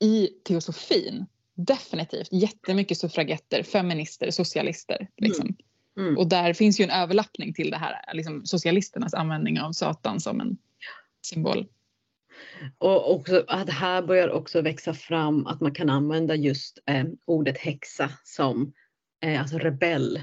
i 0.00 0.26
teosofin, 0.44 1.26
definitivt 1.66 2.28
jättemycket 2.32 2.98
suffragetter, 2.98 3.62
feminister, 3.62 4.30
socialister. 4.30 5.08
Liksom. 5.16 5.44
Mm. 5.44 5.56
Mm. 5.98 6.18
Och 6.18 6.28
där 6.28 6.52
finns 6.52 6.80
ju 6.80 6.84
en 6.84 6.90
överlappning 6.90 7.54
till 7.54 7.70
det 7.70 7.76
här, 7.76 8.14
liksom, 8.14 8.46
socialisternas 8.46 9.14
användning 9.14 9.60
av 9.60 9.72
Satan 9.72 10.20
som 10.20 10.40
en 10.40 10.56
symbol. 11.22 11.66
Och 12.78 13.14
också 13.14 13.44
att 13.48 13.70
här 13.70 14.02
börjar 14.02 14.28
också 14.28 14.62
växa 14.62 14.94
fram 14.94 15.46
att 15.46 15.60
man 15.60 15.74
kan 15.74 15.90
använda 15.90 16.34
just 16.34 16.78
eh, 16.86 17.04
ordet 17.24 17.58
häxa 17.58 18.10
som 18.24 18.72
eh, 19.24 19.40
alltså 19.40 19.58
rebell. 19.58 20.22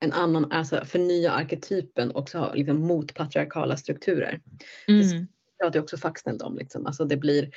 En 0.00 0.12
annan, 0.12 0.52
alltså 0.52 0.84
förnya 0.84 1.32
arketypen 1.32 2.14
också 2.14 2.52
liksom 2.54 2.80
mot 2.80 3.14
patriarkala 3.14 3.76
strukturer. 3.76 4.40
Mm. 4.88 5.08
Det 5.08 5.26
pratar 5.60 5.80
också 5.80 5.96
Faxnell 5.96 6.40
om. 6.40 6.58
Liksom. 6.58 6.86
Alltså 6.86 7.04
det 7.04 7.16
blir, 7.16 7.50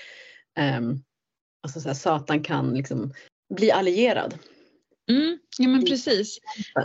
eh, 0.58 0.82
alltså 1.62 1.82
så 1.82 1.90
här, 1.90 1.96
Satan 1.96 2.44
kan 2.44 2.74
liksom 2.74 3.14
bli 3.56 3.72
allierad. 3.72 4.34
Mm, 5.10 5.40
ja 5.58 5.68
men 5.68 5.86
precis. 5.86 6.40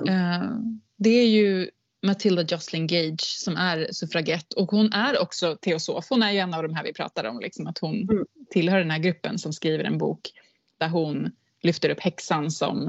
Uh, 0.08 0.58
det 0.96 1.10
är 1.10 1.26
ju 1.26 1.70
Matilda 2.02 2.42
Jocelyn 2.42 2.86
Gage 2.86 3.24
som 3.24 3.56
är 3.56 3.88
suffragett 3.92 4.52
och 4.52 4.70
hon 4.70 4.92
är 4.92 5.22
också 5.22 5.56
teosof. 5.56 6.06
Hon 6.10 6.22
är 6.22 6.32
ju 6.32 6.38
en 6.38 6.54
av 6.54 6.62
de 6.62 6.74
här 6.74 6.84
vi 6.84 6.92
pratar 6.92 7.24
om, 7.24 7.40
liksom, 7.40 7.66
att 7.66 7.78
hon 7.78 7.94
mm. 7.94 8.24
tillhör 8.50 8.78
den 8.78 8.90
här 8.90 8.98
gruppen 8.98 9.38
som 9.38 9.52
skriver 9.52 9.84
en 9.84 9.98
bok 9.98 10.30
där 10.78 10.88
hon 10.88 11.30
lyfter 11.62 11.88
upp 11.88 12.00
häxan 12.00 12.50
som 12.50 12.88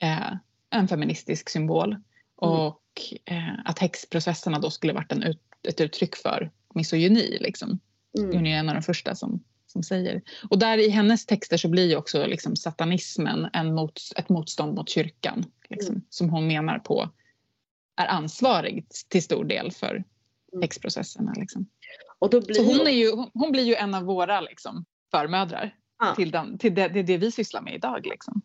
eh, 0.00 0.32
en 0.70 0.88
feministisk 0.88 1.48
symbol 1.48 1.88
mm. 1.92 2.00
och 2.38 2.82
eh, 3.24 3.54
att 3.64 3.78
häxprocesserna 3.78 4.58
då 4.58 4.70
skulle 4.70 4.92
varit 4.92 5.12
en 5.12 5.22
ut, 5.22 5.42
ett 5.68 5.80
uttryck 5.80 6.16
för 6.16 6.50
misogyni. 6.74 7.38
Liksom. 7.40 7.78
Mm. 8.18 8.36
Hon 8.36 8.46
är 8.46 8.58
en 8.58 8.68
av 8.68 8.74
de 8.74 8.82
första 8.82 9.14
som, 9.14 9.44
som 9.68 9.82
säger. 9.82 10.22
Och 10.50 10.58
där 10.58 10.78
i 10.78 10.88
hennes 10.88 11.26
texter 11.26 11.56
så 11.56 11.68
blir 11.68 11.88
ju 11.88 11.96
också 11.96 12.26
liksom 12.26 12.56
satanismen 12.56 13.50
en 13.52 13.74
mot, 13.74 14.00
ett 14.16 14.28
motstånd 14.28 14.74
mot 14.74 14.88
kyrkan 14.88 15.44
liksom, 15.68 15.94
mm. 15.94 16.06
som 16.08 16.30
hon 16.30 16.46
menar 16.46 16.78
på 16.78 17.10
är 17.96 18.06
ansvarig 18.06 18.86
till 19.08 19.22
stor 19.22 19.44
del 19.44 19.72
för 19.72 19.90
mm. 19.94 20.62
häxprocesserna. 20.62 21.32
Liksom. 21.36 21.66
Och 22.18 22.30
då 22.30 22.40
blir 22.40 22.54
Så 22.54 22.64
hon, 22.64 22.86
är 22.86 22.90
ju, 22.90 23.10
hon 23.34 23.52
blir 23.52 23.64
ju 23.64 23.74
en 23.74 23.94
av 23.94 24.02
våra 24.02 24.40
liksom, 24.40 24.84
förmödrar 25.10 25.74
ja. 25.98 26.14
till, 26.14 26.30
den, 26.30 26.58
till 26.58 26.74
det, 26.74 26.88
det, 26.88 27.02
det, 27.02 27.16
vi 27.16 27.32
sysslar 27.32 27.62
med 27.62 27.74
idag. 27.74 28.06
Liksom. 28.06 28.42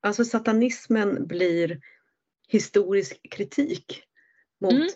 Alltså 0.00 0.24
satanismen 0.24 1.26
blir 1.26 1.80
historisk 2.48 3.30
kritik 3.30 4.02
mot 4.60 4.72
mm. 4.72 4.88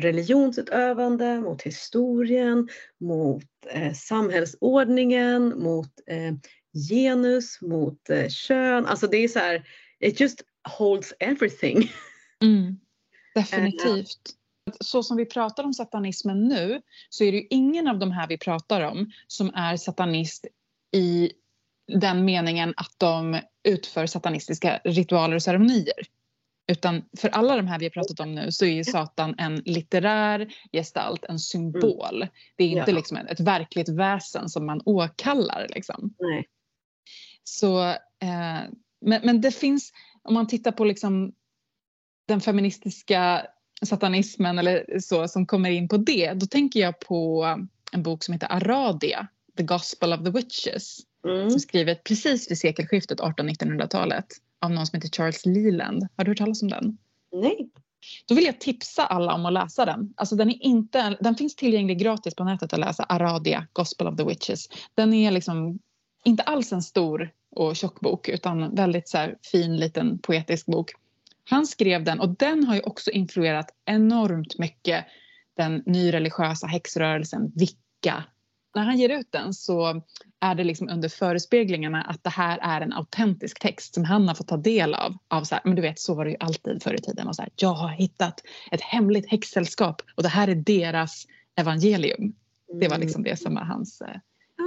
Religionsutövande, 0.00 1.40
mot 1.40 1.62
historien, 1.62 2.68
mot 3.00 3.44
eh, 3.70 3.92
samhällsordningen, 3.92 5.62
mot 5.62 5.90
eh, 6.06 6.34
genus, 6.88 7.60
mot 7.60 8.10
eh, 8.10 8.28
kön. 8.28 8.86
Alltså 8.86 9.06
det 9.06 9.16
är 9.16 9.28
så 9.28 9.38
här, 9.38 9.68
it 10.00 10.20
just 10.20 10.42
holds 10.78 11.14
everything. 11.20 11.92
Mm. 12.42 12.76
Definitivt. 13.34 14.34
Så 14.80 15.02
som 15.02 15.16
vi 15.16 15.26
pratar 15.26 15.64
om 15.64 15.74
satanismen 15.74 16.44
nu 16.44 16.82
så 17.08 17.24
är 17.24 17.32
det 17.32 17.38
ju 17.38 17.46
ingen 17.50 17.88
av 17.88 17.98
de 17.98 18.10
här 18.10 18.28
vi 18.28 18.38
pratar 18.38 18.80
om 18.80 19.10
som 19.26 19.54
är 19.54 19.76
satanist 19.76 20.46
i 20.92 21.32
den 22.00 22.24
meningen 22.24 22.74
att 22.76 22.94
de 22.98 23.40
utför 23.64 24.06
satanistiska 24.06 24.80
ritualer 24.84 25.36
och 25.36 25.42
ceremonier. 25.42 26.06
Utan 26.72 27.02
för 27.16 27.28
alla 27.28 27.56
de 27.56 27.66
här 27.66 27.78
vi 27.78 27.84
har 27.84 27.90
pratat 27.90 28.20
om 28.20 28.34
nu 28.34 28.52
så 28.52 28.64
är 28.64 28.82
Satan 28.82 29.34
en 29.38 29.56
litterär 29.56 30.54
gestalt, 30.72 31.24
en 31.24 31.38
symbol. 31.38 32.16
Mm. 32.16 32.28
Det 32.56 32.64
är 32.64 32.68
inte 32.68 32.90
ja. 32.90 32.96
liksom 32.96 33.16
ett, 33.16 33.40
verkligt 33.40 33.88
väsen 33.88 34.48
som 34.48 34.66
man 34.66 34.82
åkallar. 34.84 35.66
Liksom. 35.74 36.14
Nej. 36.18 36.48
Så, 37.44 37.88
eh, 37.88 38.62
men, 39.00 39.20
men 39.24 39.40
det 39.40 39.50
finns, 39.50 39.92
om 40.22 40.34
man 40.34 40.46
tittar 40.46 40.72
på 40.72 40.84
liksom 40.84 41.32
den 42.28 42.40
feministiska 42.40 43.46
satanismen 43.82 44.58
eller 44.58 45.00
så 45.00 45.28
som 45.28 45.46
kommer 45.46 45.70
in 45.70 45.88
på 45.88 45.96
det, 45.96 46.32
då 46.32 46.46
tänker 46.46 46.80
jag 46.80 47.00
på 47.00 47.44
en 47.92 48.02
bok 48.02 48.24
som 48.24 48.34
heter 48.34 48.52
Aradia, 48.52 49.26
The 49.56 49.62
Gospel 49.62 50.12
of 50.12 50.24
the 50.24 50.30
Witches, 50.30 50.98
mm. 51.24 51.50
som 51.50 51.60
skrivet 51.60 52.04
precis 52.04 52.50
vid 52.50 52.58
sekelskiftet 52.58 53.20
1800-1900-talet 53.20 54.26
av 54.60 54.70
någon 54.70 54.86
som 54.86 54.96
heter 54.96 55.08
Charles 55.16 55.46
Leland. 55.46 56.08
Har 56.16 56.24
du 56.24 56.30
hört 56.30 56.38
talas 56.38 56.62
om 56.62 56.68
den? 56.68 56.98
Nej. 57.32 57.68
Då 58.28 58.34
vill 58.34 58.44
jag 58.44 58.60
tipsa 58.60 59.06
alla 59.06 59.34
om 59.34 59.46
att 59.46 59.52
läsa 59.52 59.84
den. 59.84 60.14
Alltså 60.16 60.36
den, 60.36 60.50
är 60.50 60.64
inte, 60.64 61.16
den 61.20 61.34
finns 61.34 61.56
tillgänglig 61.56 61.98
gratis 61.98 62.34
på 62.34 62.44
nätet 62.44 62.72
att 62.72 62.80
läsa, 62.80 63.02
Aradia, 63.02 63.66
Gospel 63.72 64.06
of 64.06 64.16
the 64.16 64.24
Witches. 64.24 64.68
Den 64.94 65.14
är 65.14 65.30
liksom 65.30 65.78
inte 66.24 66.42
alls 66.42 66.72
en 66.72 66.82
stor 66.82 67.30
och 67.50 67.76
tjock 67.76 68.00
bok 68.00 68.28
utan 68.28 68.74
väldigt 68.74 69.08
så 69.08 69.28
fin 69.52 69.76
liten 69.76 70.18
poetisk 70.18 70.66
bok. 70.66 70.90
Han 71.48 71.66
skrev 71.66 72.04
den 72.04 72.20
och 72.20 72.28
den 72.28 72.64
har 72.64 72.74
ju 72.74 72.80
också 72.80 73.10
influerat 73.10 73.70
enormt 73.84 74.58
mycket 74.58 75.04
den 75.56 75.82
nyreligiösa 75.86 76.66
häxrörelsen 76.66 77.52
Vicka 77.54 78.24
när 78.76 78.84
han 78.84 78.98
ger 78.98 79.08
ut 79.08 79.32
den 79.32 79.54
så 79.54 80.02
är 80.40 80.54
det 80.54 80.64
liksom 80.64 80.88
under 80.88 81.08
förespeglingarna 81.08 82.02
att 82.02 82.24
det 82.24 82.30
här 82.30 82.58
är 82.62 82.80
en 82.80 82.92
autentisk 82.92 83.60
text 83.60 83.94
som 83.94 84.04
han 84.04 84.28
har 84.28 84.34
fått 84.34 84.48
ta 84.48 84.56
del 84.56 84.94
av. 84.94 85.16
av 85.28 85.44
så 85.44 85.54
här, 85.54 85.62
men 85.64 85.76
du 85.76 85.82
vet, 85.82 86.00
så 86.00 86.14
var 86.14 86.24
det 86.24 86.30
ju 86.30 86.36
alltid 86.40 86.82
förr 86.82 86.94
i 86.94 86.98
tiden. 87.02 87.28
Och 87.28 87.36
så 87.36 87.42
här, 87.42 87.50
jag 87.56 87.72
har 87.72 87.88
hittat 87.88 88.40
ett 88.70 88.80
hemligt 88.80 89.30
häxsällskap 89.30 90.02
och 90.14 90.22
det 90.22 90.28
här 90.28 90.48
är 90.48 90.54
deras 90.54 91.26
evangelium. 91.56 92.34
Det 92.80 92.88
var 92.88 92.98
liksom 92.98 93.22
det 93.22 93.36
som 93.40 93.54
var 93.54 93.62
hans... 93.62 94.00
eh, 94.00 94.16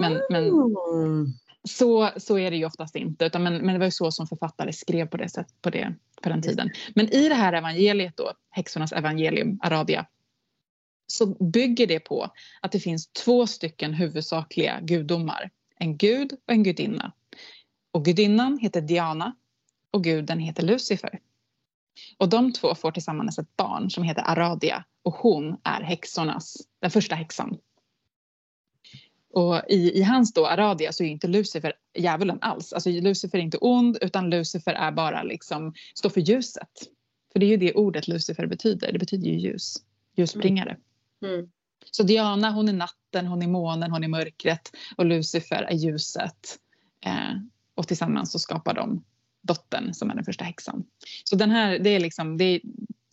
Men, 0.01 0.22
men 0.30 0.43
Mm. 0.49 1.28
så, 1.64 2.10
så 2.18 2.38
är 2.39 2.51
det 2.51 2.57
ju 2.57 2.66
oftast 2.66 2.95
inte. 2.95 3.26
Utan 3.26 3.43
men, 3.43 3.57
men 3.57 3.74
det 3.74 3.80
var 3.80 3.86
ju 3.86 3.91
så 3.91 4.12
som 4.12 4.28
författare 4.28 4.74
skrev 4.74 5.07
på 5.07 5.18
det 5.18 5.30
sätt, 5.30 5.47
på, 5.62 5.70
det, 5.70 5.95
på 6.24 6.30
den 6.30 6.41
tiden. 6.41 6.70
Men 6.95 7.10
i 7.14 7.30
det 7.30 7.36
här 7.36 7.53
evangeliet 7.53 8.18
då, 8.18 8.32
häxornas 8.49 8.91
evangelium, 8.91 9.60
Aradia, 9.64 10.05
så 11.12 11.26
bygger 11.26 11.88
det 11.88 11.99
på 11.99 12.30
att 12.62 12.72
det 12.72 12.80
finns 12.80 13.07
två 13.07 13.47
stycken 13.47 13.93
huvudsakliga 13.93 14.80
gudomar. 14.82 15.49
En 15.76 15.97
gud 15.97 16.34
och 16.34 16.53
en 16.53 16.64
gudinna. 16.64 17.12
Och 17.91 18.05
gudinnan 18.05 18.57
heter 18.57 18.82
Diana 18.82 19.36
och 19.91 20.03
guden 20.03 20.39
heter 20.39 20.64
Lucifer. 20.64 21.20
Och 22.18 22.30
de 22.30 22.53
två 22.53 22.76
får 22.76 22.91
tillsammans 22.91 23.39
ett 23.39 23.57
barn 23.57 23.89
som 23.89 24.03
heter 24.03 24.24
Aradia 24.26 24.84
och 25.03 25.14
hon 25.14 25.57
är 25.64 25.82
häxornas, 25.82 26.57
den 26.82 26.91
första 26.91 27.16
häxan. 27.16 27.57
Och 29.34 29.62
i, 29.70 29.99
i 29.99 30.03
hans 30.03 30.34
då 30.34 30.47
Aradia 30.47 30.91
så 30.91 31.03
är 31.03 31.07
inte 31.07 31.28
Lucifer 31.28 31.74
djävulen 31.97 32.38
alls. 32.41 32.74
Alltså 32.74 32.89
Lucifer 32.89 33.38
är 33.38 33.41
inte 33.41 33.57
ond 33.57 33.97
utan 34.01 34.30
Lucifer 34.30 34.74
är 34.74 34.91
bara 34.91 35.24
liksom, 35.24 35.74
står 35.95 36.10
för 36.10 36.22
ljuset. 36.22 36.70
För 37.32 37.39
det 37.39 37.45
är 37.45 37.49
ju 37.49 37.57
det 37.57 37.74
ordet 37.74 38.07
Lucifer 38.07 38.47
betyder. 38.47 38.91
Det 38.91 38.99
betyder 38.99 39.28
ju 39.28 39.39
ljus, 39.39 39.76
ljusbringare. 40.16 40.78
Mm. 41.22 41.49
Så 41.91 42.03
Diana 42.03 42.51
hon 42.51 42.70
är 42.70 42.74
natten, 42.74 43.28
hon 43.28 43.41
är 43.41 43.47
månen, 43.47 43.91
hon 43.91 44.03
är 44.03 44.07
mörkret 44.07 44.72
och 44.97 45.05
Lucifer 45.05 45.63
är 45.63 45.76
ljuset. 45.76 46.57
Eh, 47.05 47.36
och 47.76 47.88
tillsammans 47.88 48.32
så 48.32 48.39
skapar 48.39 48.74
de 48.74 49.03
dottern 49.41 49.93
som 49.93 50.11
är 50.11 50.15
den 50.15 50.26
första 50.26 50.43
häxan. 50.43 50.84
Så 51.24 51.36
den 51.36 51.51
här, 51.51 51.80
det 51.80 51.89
är 51.89 51.99
liksom, 51.99 52.38
det 52.38 52.43
är 52.43 52.61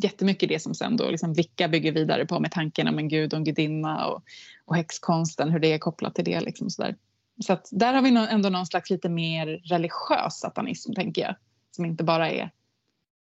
jättemycket 0.02 0.48
det 0.48 0.62
som 0.62 0.74
sen 0.74 0.96
då 0.96 1.10
liksom 1.10 1.32
Vicka 1.32 1.68
bygger 1.68 1.92
vidare 1.92 2.26
på 2.26 2.40
med 2.40 2.52
tanken 2.52 2.88
om 2.88 2.98
en 2.98 3.08
gud 3.08 3.32
och 3.32 3.38
en 3.38 3.44
gudinna 3.44 4.06
och, 4.06 4.24
och 4.64 4.76
häxkonsten, 4.76 5.50
hur 5.50 5.58
det 5.58 5.72
är 5.72 5.78
kopplat 5.78 6.14
till 6.14 6.24
det. 6.24 6.40
Liksom 6.40 6.70
sådär. 6.70 6.96
så 7.44 7.52
att 7.52 7.68
där 7.72 7.94
har 7.94 8.02
vi 8.02 8.28
ändå 8.30 8.48
någon 8.48 8.66
slags 8.66 8.90
lite 8.90 9.08
mer 9.08 9.46
religiös 9.46 10.34
satanism 10.34 10.92
tänker 10.92 11.22
jag. 11.22 11.34
Som 11.70 11.84
inte 11.84 12.04
bara 12.04 12.30
är, 12.30 12.50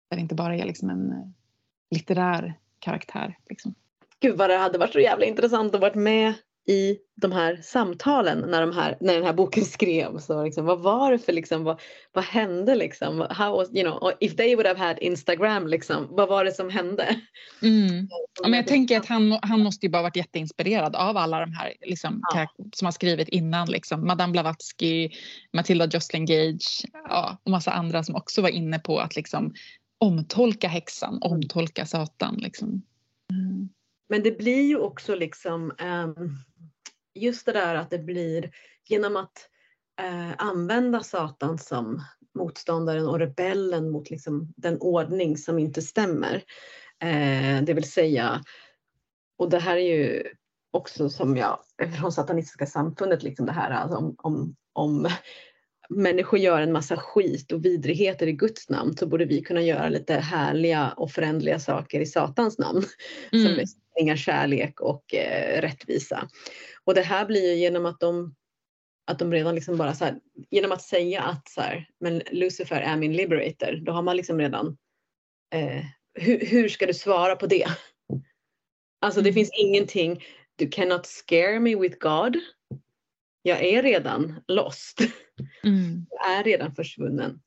där 0.09 0.17
det 0.17 0.21
inte 0.21 0.35
bara 0.35 0.57
är 0.57 0.65
liksom 0.65 0.91
en 0.91 1.13
eh, 1.13 1.29
litterär 1.91 2.59
karaktär. 2.79 3.39
Liksom. 3.49 3.75
Gud 4.21 4.37
vad 4.37 4.51
det 4.51 4.57
hade 4.57 4.79
varit 4.79 4.93
så 4.93 5.01
jävla 5.01 5.27
intressant 5.27 5.75
att 5.75 5.81
vara 5.81 5.95
med 5.95 6.35
i 6.71 6.99
de 7.17 7.33
här 7.33 7.61
samtalen 7.63 8.39
när, 8.39 8.61
de 8.61 8.73
här, 8.73 8.97
när 9.01 9.15
den 9.15 9.25
här 9.25 9.33
boken 9.33 9.65
skrevs. 9.77 10.29
Liksom, 10.45 10.67
vad 10.67 10.81
var 10.81 11.13
det 11.13 11.19
för 11.19 11.33
liksom, 11.33 11.65
vad, 11.65 11.81
vad 12.13 12.25
hände 12.25 12.75
liksom? 12.75 13.27
How 13.31 13.57
was, 13.57 13.75
you 13.75 13.83
know, 13.83 14.13
if 14.21 14.37
they 14.37 14.55
would 14.55 14.67
have 14.67 14.79
had 14.79 14.99
Instagram 14.99 15.67
liksom, 15.67 16.07
vad 16.11 16.29
var 16.29 16.45
det 16.45 16.53
som 16.53 16.71
hände? 16.71 17.21
Mm. 17.63 18.09
Ja, 18.43 18.49
men 18.49 18.59
jag 18.59 18.67
tänker 18.67 18.97
att 18.97 19.07
han, 19.07 19.39
han 19.43 19.61
måste 19.61 19.87
ju 19.87 19.91
bara 19.91 20.03
varit 20.03 20.17
jätteinspirerad 20.17 20.97
av 20.97 21.17
alla 21.17 21.41
de 21.41 21.53
här 21.53 21.73
liksom, 21.81 22.23
Ja. 22.35 22.47
som 22.75 22.87
har 22.87 22.93
skrivit 22.93 23.29
innan. 23.29 23.71
Liksom. 23.71 24.07
Madame 24.07 24.33
Blavatsky, 24.33 25.11
Matilda 25.53 25.87
Jocelyn 25.87 26.27
Gage 26.27 26.85
ja, 27.09 27.39
och 27.45 27.51
massa 27.51 27.71
andra 27.71 28.05
som 28.05 28.15
också 28.15 28.43
var 28.43 28.49
inne 28.49 28.79
på 28.79 28.99
att 28.99 29.17
liksom, 29.17 29.55
omtolka 29.99 30.69
häxan, 30.69 31.19
omtolka 31.23 31.87
Satan. 31.87 32.35
Liksom. 32.35 32.83
Mm. 33.33 33.69
Men 34.11 34.23
det 34.23 34.39
blir 34.39 34.63
ju 34.63 34.79
också 34.79 35.15
liksom 35.15 35.73
ehm, 35.79 36.31
just 37.15 37.47
det 37.47 37.53
där 37.53 37.75
att 37.75 37.91
det 37.91 37.99
blir 37.99 38.51
genom 38.89 39.17
att 39.17 39.49
eh, 40.01 40.31
använda 40.39 41.03
Satan 41.03 41.59
som 41.59 42.05
motståndaren 42.35 43.09
och 43.09 43.19
rebellen 43.19 43.91
mot 43.91 44.11
liksom 44.11 44.53
den 44.57 44.79
ordning 44.81 45.37
som 45.37 45.59
inte 45.59 45.83
stämmer. 45.83 46.35
Eh, 47.03 47.63
det 47.63 47.75
vill 47.75 47.91
säga, 47.91 48.45
och 49.39 49.51
det 49.51 49.59
här 49.59 49.77
är 49.77 49.97
ju 49.97 50.23
också 50.71 51.11
som 51.11 51.37
jag 51.37 51.59
från 51.99 52.13
satanistiska 52.13 52.67
samfundet, 52.67 53.23
liksom 53.23 53.47
det 53.47 53.53
här 53.53 53.71
alltså 53.71 53.97
om, 53.99 54.15
om, 54.19 54.57
om 54.73 55.09
människor 55.91 56.39
gör 56.39 56.61
en 56.61 56.73
massa 56.73 56.97
skit 56.97 57.53
och 57.53 57.65
vidrigheter 57.65 58.27
i 58.27 58.33
Guds 58.33 58.69
namn 58.69 58.97
så 58.97 59.07
borde 59.07 59.25
vi 59.25 59.43
kunna 59.43 59.63
göra 59.63 59.89
lite 59.89 60.15
härliga 60.15 60.93
och 60.97 61.11
förändliga 61.11 61.59
saker 61.59 62.01
i 62.01 62.07
Satans 62.07 62.59
namn 62.59 62.83
som 63.31 63.41
Mm. 63.41 63.55
liksom 63.57 63.81
bringar 63.95 64.17
kärlek 64.17 64.81
och 64.81 65.15
eh, 65.15 65.61
rättvisa. 65.61 66.29
Och 66.85 66.95
det 66.95 67.03
här 67.03 67.27
blir 67.27 67.53
ju 67.53 67.55
genom 67.61 67.87
att 67.87 68.01
de 68.01 68.35
att 69.07 69.19
de 69.19 69.33
redan 69.33 69.55
liksom 69.55 69.77
bara 69.77 69.95
så 69.95 70.05
här, 70.05 70.21
genom 70.51 70.73
att 70.73 70.83
säga 70.83 71.23
att 71.23 71.49
så 71.49 71.61
här, 71.61 71.89
men 72.01 72.23
Lucifer 72.31 72.81
är 72.81 72.97
min 72.97 73.13
liberator, 73.13 73.81
då 73.87 73.93
har 73.93 74.03
man 74.03 74.17
liksom 74.17 74.39
redan, 74.39 74.77
eh, 75.55 75.85
hur, 76.15 76.47
hur 76.47 76.69
ska 76.69 76.87
du 76.87 76.95
svara 76.95 77.37
på 77.37 77.47
det? 77.47 77.67
Alltså 79.01 79.21
det 79.21 79.29
Mm. 79.29 79.35
finns 79.35 79.51
ingenting, 79.59 80.23
du 80.57 80.69
cannot 80.69 81.07
scare 81.07 81.61
me 81.61 81.77
with 81.77 81.99
God. 81.99 82.37
Jag 83.43 83.65
är 83.65 83.83
redan 83.83 84.41
lost, 84.49 85.01
Mm. 85.65 86.07
jag 86.11 86.39
är 86.39 86.45
redan 86.45 86.75
försvunnen 86.75 87.41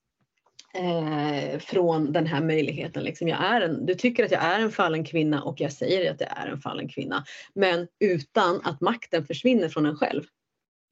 eh, 0.74 1.60
från 1.60 2.12
den 2.12 2.26
här 2.26 2.42
möjligheten. 2.42 3.04
Liksom 3.04 3.28
jag 3.28 3.44
är 3.44 3.62
en, 3.62 3.86
du 3.86 3.96
tycker 3.96 4.26
att 4.26 4.32
jag 4.32 4.44
är 4.44 4.60
en 4.60 4.72
fallen 4.72 5.06
kvinna 5.06 5.44
och 5.44 5.62
jag 5.62 5.72
säger 5.72 6.12
att 6.12 6.22
jag 6.22 6.38
är 6.38 6.48
en 6.48 6.62
fallen 6.62 6.90
kvinna. 6.90 7.24
Men 7.56 7.88
utan 8.00 8.62
att 8.64 8.82
makten 8.82 9.26
försvinner 9.26 9.70
från 9.70 9.86
en 9.86 9.98
själv. 9.98 10.24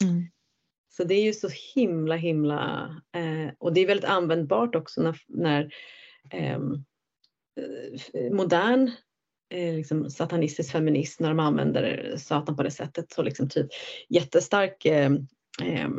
Mm. 0.03 0.23
Så 0.89 1.03
det 1.03 1.15
är 1.15 1.23
ju 1.23 1.33
så 1.33 1.49
himla 1.75 2.15
himla 2.15 2.89
eh, 3.15 3.53
och 3.57 3.73
det 3.73 3.81
är 3.81 3.87
väldigt 3.87 4.09
användbart 4.09 4.75
också 4.75 5.01
när, 5.01 5.17
när 5.27 5.73
ehm, 6.31 6.73
eh, 8.13 8.31
modern 8.31 8.91
Eh, 9.51 9.73
liksom 9.75 10.09
satanistisk 10.09 10.71
feminism 10.71 11.23
när 11.23 11.29
de 11.29 11.39
använder 11.39 12.13
Satan 12.17 12.55
på 12.55 12.63
det 12.63 12.71
sättet 12.71 13.11
så 13.11 13.21
liksom 13.21 13.49
typ 13.49 13.67
jättestark 14.09 14.85
eh, 14.85 15.11
eh 15.63 15.89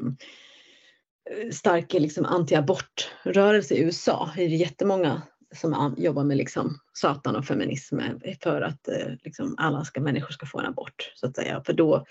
stark 1.52 1.92
liksom 1.92 2.24
antiabortrörelse 2.24 3.74
i 3.74 3.80
USA. 3.80 4.30
Det 4.36 4.42
är 4.42 4.48
jättemånga 4.48 5.22
som 5.54 5.94
jobbar 5.98 6.24
med 6.24 6.36
liksom 6.36 6.78
Satan 6.92 7.36
och 7.36 7.44
feminism 7.44 7.98
för 8.42 8.62
att 8.62 8.88
eh, 8.88 9.08
liksom 9.24 9.54
alla 9.58 9.84
ska, 9.84 10.00
människor 10.00 10.32
ska 10.32 10.46
få 10.46 10.60
en 10.60 10.66
abort. 10.66 11.12
Så 11.14 11.26
att 11.26 11.36
säga. 11.36 11.62
För 11.66 11.72
då, 11.72 12.04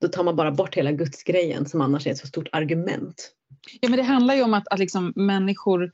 då 0.00 0.08
tar 0.08 0.24
man 0.24 0.36
bara 0.36 0.50
bort 0.50 0.74
hela 0.74 0.92
gudsgrejen 0.92 1.66
som 1.66 1.80
annars 1.80 2.06
är 2.06 2.10
ett 2.10 2.18
så 2.18 2.26
stort 2.26 2.48
argument. 2.52 3.32
Ja, 3.80 3.88
men 3.88 3.96
det 3.96 4.02
handlar 4.02 4.34
ju 4.34 4.42
om 4.42 4.54
att, 4.54 4.68
att 4.68 4.78
liksom 4.78 5.12
människor, 5.16 5.92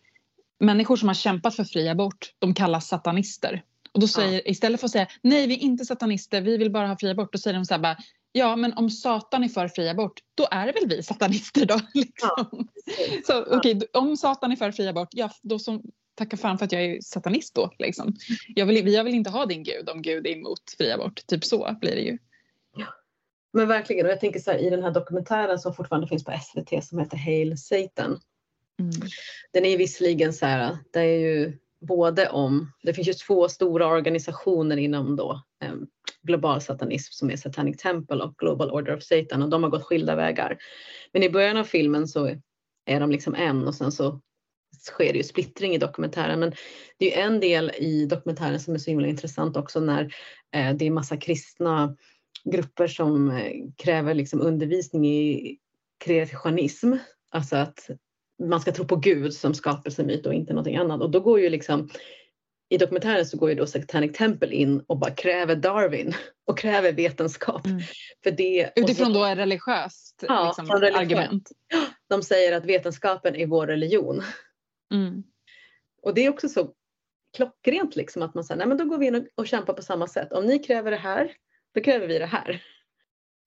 människor 0.60 0.96
som 0.96 1.08
har 1.08 1.14
kämpat 1.14 1.56
för 1.56 1.64
fri 1.64 1.88
abort, 1.88 2.34
de 2.38 2.54
kallas 2.54 2.88
satanister. 2.88 3.62
Och 3.92 4.00
då 4.00 4.08
säger, 4.08 4.48
istället 4.48 4.80
för 4.80 4.86
att 4.86 4.92
säga 4.92 5.06
nej 5.22 5.46
vi 5.46 5.54
är 5.54 5.58
inte 5.58 5.84
satanister, 5.84 6.40
vi 6.40 6.56
vill 6.56 6.72
bara 6.72 6.86
ha 6.86 6.98
fri 6.98 7.10
abort, 7.10 7.32
då 7.32 7.38
säger 7.38 7.54
de 7.54 7.64
så 7.64 7.74
här 7.74 7.80
bara, 7.80 7.96
ja 8.32 8.56
men 8.56 8.72
om 8.72 8.90
Satan 8.90 9.44
är 9.44 9.48
för 9.48 9.68
fri 9.68 9.88
abort, 9.88 10.20
då 10.34 10.48
är 10.50 10.66
det 10.66 10.72
väl 10.72 10.88
vi 10.88 11.02
satanister 11.02 11.66
då? 11.66 11.80
Liksom. 11.94 12.68
Så 13.26 13.56
okej, 13.56 13.74
d- 13.74 13.86
om 13.92 14.16
Satan 14.16 14.52
är 14.52 14.56
för 14.56 14.72
fri 14.72 14.88
abort, 14.88 15.08
ja 15.12 15.30
då 15.42 15.58
som, 15.58 15.82
tacka 16.14 16.36
fan 16.36 16.58
för 16.58 16.64
att 16.64 16.72
jag 16.72 16.84
är 16.84 17.00
satanist 17.00 17.54
då. 17.54 17.70
Liksom. 17.78 18.14
Jag, 18.48 18.66
vill, 18.66 18.88
jag 18.88 19.04
vill 19.04 19.14
inte 19.14 19.30
ha 19.30 19.46
din 19.46 19.62
gud 19.62 19.88
om 19.88 20.02
gud 20.02 20.26
är 20.26 20.30
emot 20.30 20.60
fri 20.78 20.92
abort. 20.92 21.26
Typ 21.26 21.44
så 21.44 21.76
blir 21.80 21.94
det 21.94 22.02
ju. 22.02 22.18
Men 23.52 23.68
verkligen, 23.68 24.06
och 24.06 24.12
jag 24.12 24.20
tänker 24.20 24.40
så 24.40 24.50
här, 24.50 24.58
i 24.58 24.70
den 24.70 24.82
här 24.82 24.90
dokumentären 24.90 25.58
som 25.58 25.74
fortfarande 25.74 26.08
finns 26.08 26.24
på 26.24 26.32
SVT 26.42 26.84
som 26.84 26.98
heter 26.98 27.16
Hail 27.16 27.58
Satan. 27.58 28.20
Mm. 28.80 28.92
Den 29.52 29.64
är 29.64 29.78
visserligen 29.78 30.32
så 30.32 30.46
här, 30.46 30.78
det 30.92 31.00
är 31.00 31.18
ju 31.18 31.58
både 31.80 32.28
om, 32.28 32.72
det 32.82 32.94
finns 32.94 33.08
ju 33.08 33.12
två 33.12 33.48
stora 33.48 33.86
organisationer 33.86 34.76
inom 34.76 35.16
då 35.16 35.42
eh, 35.64 35.74
global 36.22 36.60
satanism 36.60 37.12
som 37.12 37.30
är 37.30 37.36
Satanic 37.36 37.76
Temple 37.76 38.22
och 38.22 38.34
Global 38.38 38.70
Order 38.70 38.96
of 38.96 39.02
Satan 39.02 39.42
och 39.42 39.48
de 39.48 39.62
har 39.62 39.70
gått 39.70 39.84
skilda 39.84 40.16
vägar. 40.16 40.58
Men 41.12 41.22
i 41.22 41.30
början 41.30 41.56
av 41.56 41.64
filmen 41.64 42.08
så 42.08 42.26
är 42.86 43.00
de 43.00 43.10
liksom 43.10 43.34
en 43.34 43.68
och 43.68 43.74
sen 43.74 43.92
så 43.92 44.20
sker 44.80 45.12
det 45.12 45.18
ju 45.18 45.24
splittring 45.24 45.74
i 45.74 45.78
dokumentären. 45.78 46.40
Men 46.40 46.52
det 46.98 47.14
är 47.14 47.16
ju 47.16 47.22
en 47.22 47.40
del 47.40 47.70
i 47.70 48.06
dokumentären 48.06 48.60
som 48.60 48.74
är 48.74 48.78
så 48.78 48.90
himla 48.90 49.08
intressant 49.08 49.56
också 49.56 49.80
när 49.80 50.14
eh, 50.54 50.74
det 50.76 50.86
är 50.86 50.90
massa 50.90 51.16
kristna 51.16 51.96
grupper 52.44 52.86
som 52.86 53.30
eh, 53.30 53.52
kräver 53.76 54.14
liksom 54.14 54.40
undervisning 54.40 55.06
i 55.06 55.58
kreationism. 56.04 56.92
Alltså 57.30 57.56
att 57.56 57.90
man 58.42 58.60
ska 58.60 58.72
tro 58.72 58.84
på 58.84 58.96
Gud 58.96 59.34
som 59.34 59.54
skapelsemyt 59.54 60.26
och 60.26 60.34
inte 60.34 60.52
någonting 60.52 60.76
annat. 60.76 61.00
Och 61.00 61.10
då 61.10 61.20
går 61.20 61.40
ju 61.40 61.50
liksom 61.50 61.90
i 62.68 62.78
dokumentären 62.78 63.26
så 63.26 63.36
går 63.38 63.48
ju 63.48 63.54
då 63.54 63.66
Satanic 63.66 64.16
Temple 64.16 64.54
in 64.54 64.80
och 64.86 64.98
bara 64.98 65.10
kräver 65.10 65.56
Darwin 65.56 66.14
och 66.46 66.58
kräver 66.58 66.92
vetenskap. 66.92 67.66
Mm. 67.66 67.80
För 68.22 68.30
det, 68.30 68.72
Utifrån 68.76 69.06
så- 69.06 69.12
då 69.12 69.24
ett 69.24 69.38
religiöst 69.38 70.24
Ja, 70.28 70.46
liksom, 70.46 70.70
argument. 70.70 71.50
De 72.08 72.22
säger 72.22 72.56
att 72.56 72.64
vetenskapen 72.64 73.36
är 73.36 73.46
vår 73.46 73.66
religion. 73.66 74.22
Mm. 74.94 75.22
Och 76.02 76.14
det 76.14 76.26
är 76.26 76.30
också 76.30 76.48
så 76.48 76.72
klockrent 77.36 77.96
liksom 77.96 78.22
att 78.22 78.34
man 78.34 78.44
säger, 78.44 78.58
nej 78.58 78.66
men 78.66 78.76
då 78.76 78.84
går 78.84 78.98
vi 78.98 79.06
in 79.06 79.14
och, 79.14 79.24
och 79.34 79.46
kämpar 79.46 79.72
på 79.72 79.82
samma 79.82 80.08
sätt. 80.08 80.32
Om 80.32 80.46
ni 80.46 80.58
kräver 80.58 80.90
det 80.90 80.96
här, 80.96 81.32
då 81.74 81.80
kräver 81.80 82.06
vi 82.06 82.18
det 82.18 82.26
här. 82.26 82.62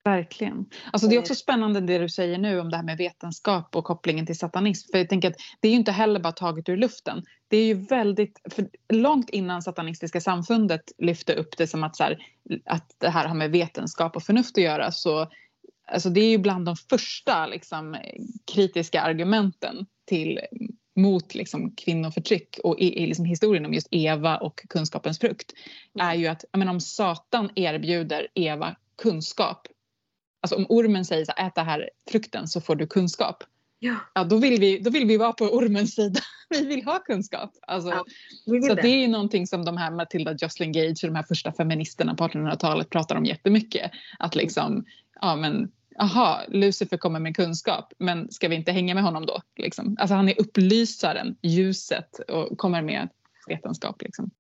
Verkligen. 0.04 0.66
Alltså 0.92 1.08
det 1.08 1.16
är 1.16 1.20
också 1.20 1.36
spännande 1.36 1.82
det 1.82 1.98
du 1.98 2.10
säger 2.10 2.38
nu 2.38 2.60
om 2.60 2.70
det 2.70 2.78
här 2.78 2.84
med 2.84 2.98
vetenskap 2.98 3.76
och 3.76 3.84
kopplingen 3.84 4.26
till 4.26 4.38
satanism. 4.38 4.92
För 4.92 4.98
jag 4.98 5.10
tänker 5.10 5.30
att 5.30 5.38
det 5.60 5.68
är 5.68 5.72
ju 5.72 5.78
inte 5.78 5.92
heller 5.92 6.20
bara 6.20 6.34
taget 6.34 6.70
ur 6.70 6.78
luften. 6.78 7.24
Det 7.48 7.58
är 7.58 7.66
ju 7.66 7.74
väldigt, 7.74 8.42
för 8.52 8.68
långt 8.94 9.30
innan 9.30 9.62
satanistiska 9.62 10.22
samfundet 10.22 10.82
lyfte 10.98 11.34
upp 11.34 11.58
det 11.58 11.68
som 11.68 11.84
att, 11.84 11.96
så 11.96 12.04
här, 12.04 12.18
att 12.66 12.96
det 12.98 13.10
här 13.10 13.28
har 13.28 13.36
med 13.36 13.52
vetenskap 13.52 14.16
och 14.16 14.24
förnuft 14.24 14.58
att 14.58 14.64
göra 14.64 14.92
så 14.92 15.28
alltså 15.92 16.10
det 16.10 16.22
är 16.22 16.30
ju 16.30 16.38
bland 16.38 16.66
de 16.66 16.76
första 16.76 17.48
liksom, 17.48 17.98
kritiska 18.54 19.02
argumenten 19.02 19.86
till 20.06 20.40
mot 20.96 21.36
liksom, 21.36 21.76
kvinnoförtryck 21.76 22.60
och 22.64 22.80
i, 22.80 23.04
i 23.04 23.08
liksom, 23.08 23.26
historien 23.26 23.66
om 23.66 23.74
just 23.74 23.88
Eva 23.92 24.38
och 24.38 24.66
kunskapens 24.70 25.20
frukt 25.20 25.54
är 26.00 26.14
ju 26.14 26.28
att 26.28 26.46
menar, 26.54 26.72
om 26.72 26.82
Satan 26.82 27.50
erbjuder 27.56 28.28
Eva 28.36 28.76
kunskap 29.02 29.68
Alltså 30.42 30.56
om 30.56 30.66
ormen 30.70 31.06
säger 31.06 31.26
så 31.26 31.32
här, 31.36 31.48
ät 31.48 31.56
den 31.56 31.66
här 31.66 31.90
frukten 32.12 32.48
så 32.48 32.62
får 32.62 32.76
du 32.76 32.88
kunskap. 32.88 33.44
Ja. 33.84 33.96
ja 34.14 34.24
då, 34.24 34.38
vill 34.38 34.60
vi, 34.60 34.80
då 34.80 34.90
vill 34.90 35.08
vi 35.08 35.18
vara 35.18 35.34
på 35.34 35.46
ormens 35.46 35.96
sida. 35.96 36.20
Vi 36.50 36.66
vill 36.66 36.84
ha 36.86 37.00
kunskap. 37.00 37.52
Alltså, 37.68 37.90
Ja, 37.90 38.06
så 38.68 38.76
det. 38.76 38.82
det 38.82 39.04
är 39.04 39.08
någonting 39.08 39.48
som 39.48 39.66
de 39.66 39.78
här 39.78 39.92
Matilda 39.92 40.36
Jocelyn 40.40 40.72
Gage 40.72 41.04
och 41.04 41.10
de 41.10 41.16
här 41.16 41.24
första 41.24 41.52
feministerna 41.52 42.16
på 42.16 42.24
1800-talet 42.28 42.90
pratar 42.90 43.16
om 43.16 43.26
jättemycket. 43.26 43.92
Att 44.20 44.36
liksom, 44.36 44.86
ja 45.22 45.36
men 45.36 45.72
aha, 46.00 46.42
Lucifer 46.48 46.98
kommer 46.98 47.20
med 47.20 47.36
kunskap, 47.36 47.94
men 47.98 48.32
ska 48.32 48.48
vi 48.48 48.56
inte 48.56 48.72
hänga 48.72 48.94
med 48.94 49.04
honom 49.04 49.26
då? 49.26 49.42
Liksom? 49.56 49.98
Alltså 50.00 50.16
han 50.16 50.30
är 50.30 50.42
upplysaren, 50.42 51.36
ljuset 51.42 52.20
och 52.20 52.58
kommer 52.58 52.82
med 52.82 53.10
vetenskap. 53.48 54.02
Liksom. 54.02 54.32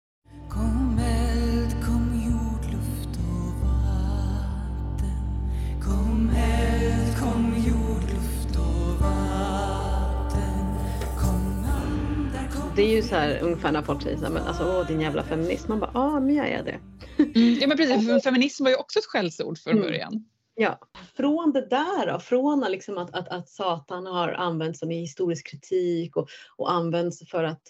Det 12.82 12.86
är 12.86 12.96
ju 12.96 13.02
så 13.02 13.16
här 13.16 13.40
ungefär 13.42 13.72
när 13.72 13.82
folk 13.82 14.02
säger 14.02 14.18
så 14.18 14.24
här, 14.24 14.32
men 14.32 14.44
alltså 14.44 14.64
åh 14.64 14.88
din 14.88 15.02
jävla 15.02 15.24
feminist. 15.24 15.68
Man 15.68 15.80
bara, 15.80 15.92
ja 15.94 16.20
men 16.20 16.36
jag 16.36 16.50
är 16.50 16.64
det. 16.64 16.80
Mm, 17.24 17.60
ja 17.60 17.68
men 17.68 17.78
precis, 17.78 18.08
för 18.08 18.20
feminism 18.20 18.64
var 18.64 18.72
ju 18.72 18.78
också 18.78 19.00
ett 19.00 19.06
skällsord 19.06 19.58
från 19.58 19.74
Mm. 19.74 19.84
början. 19.86 20.26
Ja, 20.56 20.80
från 21.18 21.52
det 21.52 21.68
där 21.70 22.12
då, 22.14 22.20
från 22.20 22.66
liksom 22.70 22.98
att, 22.98 23.16
att, 23.16 23.28
att 23.28 23.50
Satan 23.50 24.06
har 24.06 24.30
använts 24.30 24.80
som 24.80 24.92
i 24.92 25.00
historisk 25.00 25.48
kritik 25.48 26.16
och, 26.16 26.30
och 26.58 26.72
används 26.72 27.30
för 27.30 27.44
att 27.44 27.62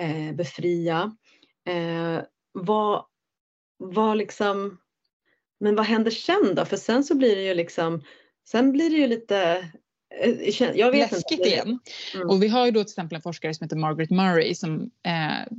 eh, 0.00 0.34
befria. 0.34 1.16
Eh, 1.68 2.22
vad, 2.52 3.04
vad 3.78 4.16
liksom, 4.16 4.78
men 5.60 5.76
vad 5.76 5.86
händer 5.86 6.10
sen 6.10 6.54
då? 6.54 6.64
För 6.64 6.76
sen 6.76 7.04
så 7.04 7.14
blir 7.14 7.36
det 7.36 7.42
ju 7.42 7.54
liksom, 7.54 8.02
sen 8.48 8.72
blir 8.72 8.90
det 8.90 8.96
ju 8.96 9.06
lite, 9.06 9.70
jag 10.74 10.90
vet 10.90 11.12
Läskigt 11.12 11.38
inte. 11.38 11.48
igen. 11.48 11.78
Mm. 12.14 12.28
Och 12.28 12.42
vi 12.42 12.48
har 12.48 12.66
ju 12.66 12.72
då 12.72 12.84
till 12.84 12.90
exempel 12.90 13.16
en 13.16 13.22
forskare 13.22 13.54
som 13.54 13.64
heter 13.64 13.76
Margaret 13.76 14.10
Murray 14.10 14.54
som 14.54 14.90
eh, 15.02 15.56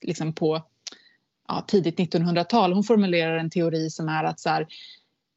liksom 0.00 0.32
på 0.32 0.62
ja, 1.48 1.64
tidigt 1.68 1.98
1900-tal, 1.98 2.72
hon 2.72 2.84
formulerar 2.84 3.36
en 3.36 3.50
teori 3.50 3.90
som 3.90 4.08
är 4.08 4.24
att 4.24 4.40
så 4.40 4.48
här, 4.48 4.66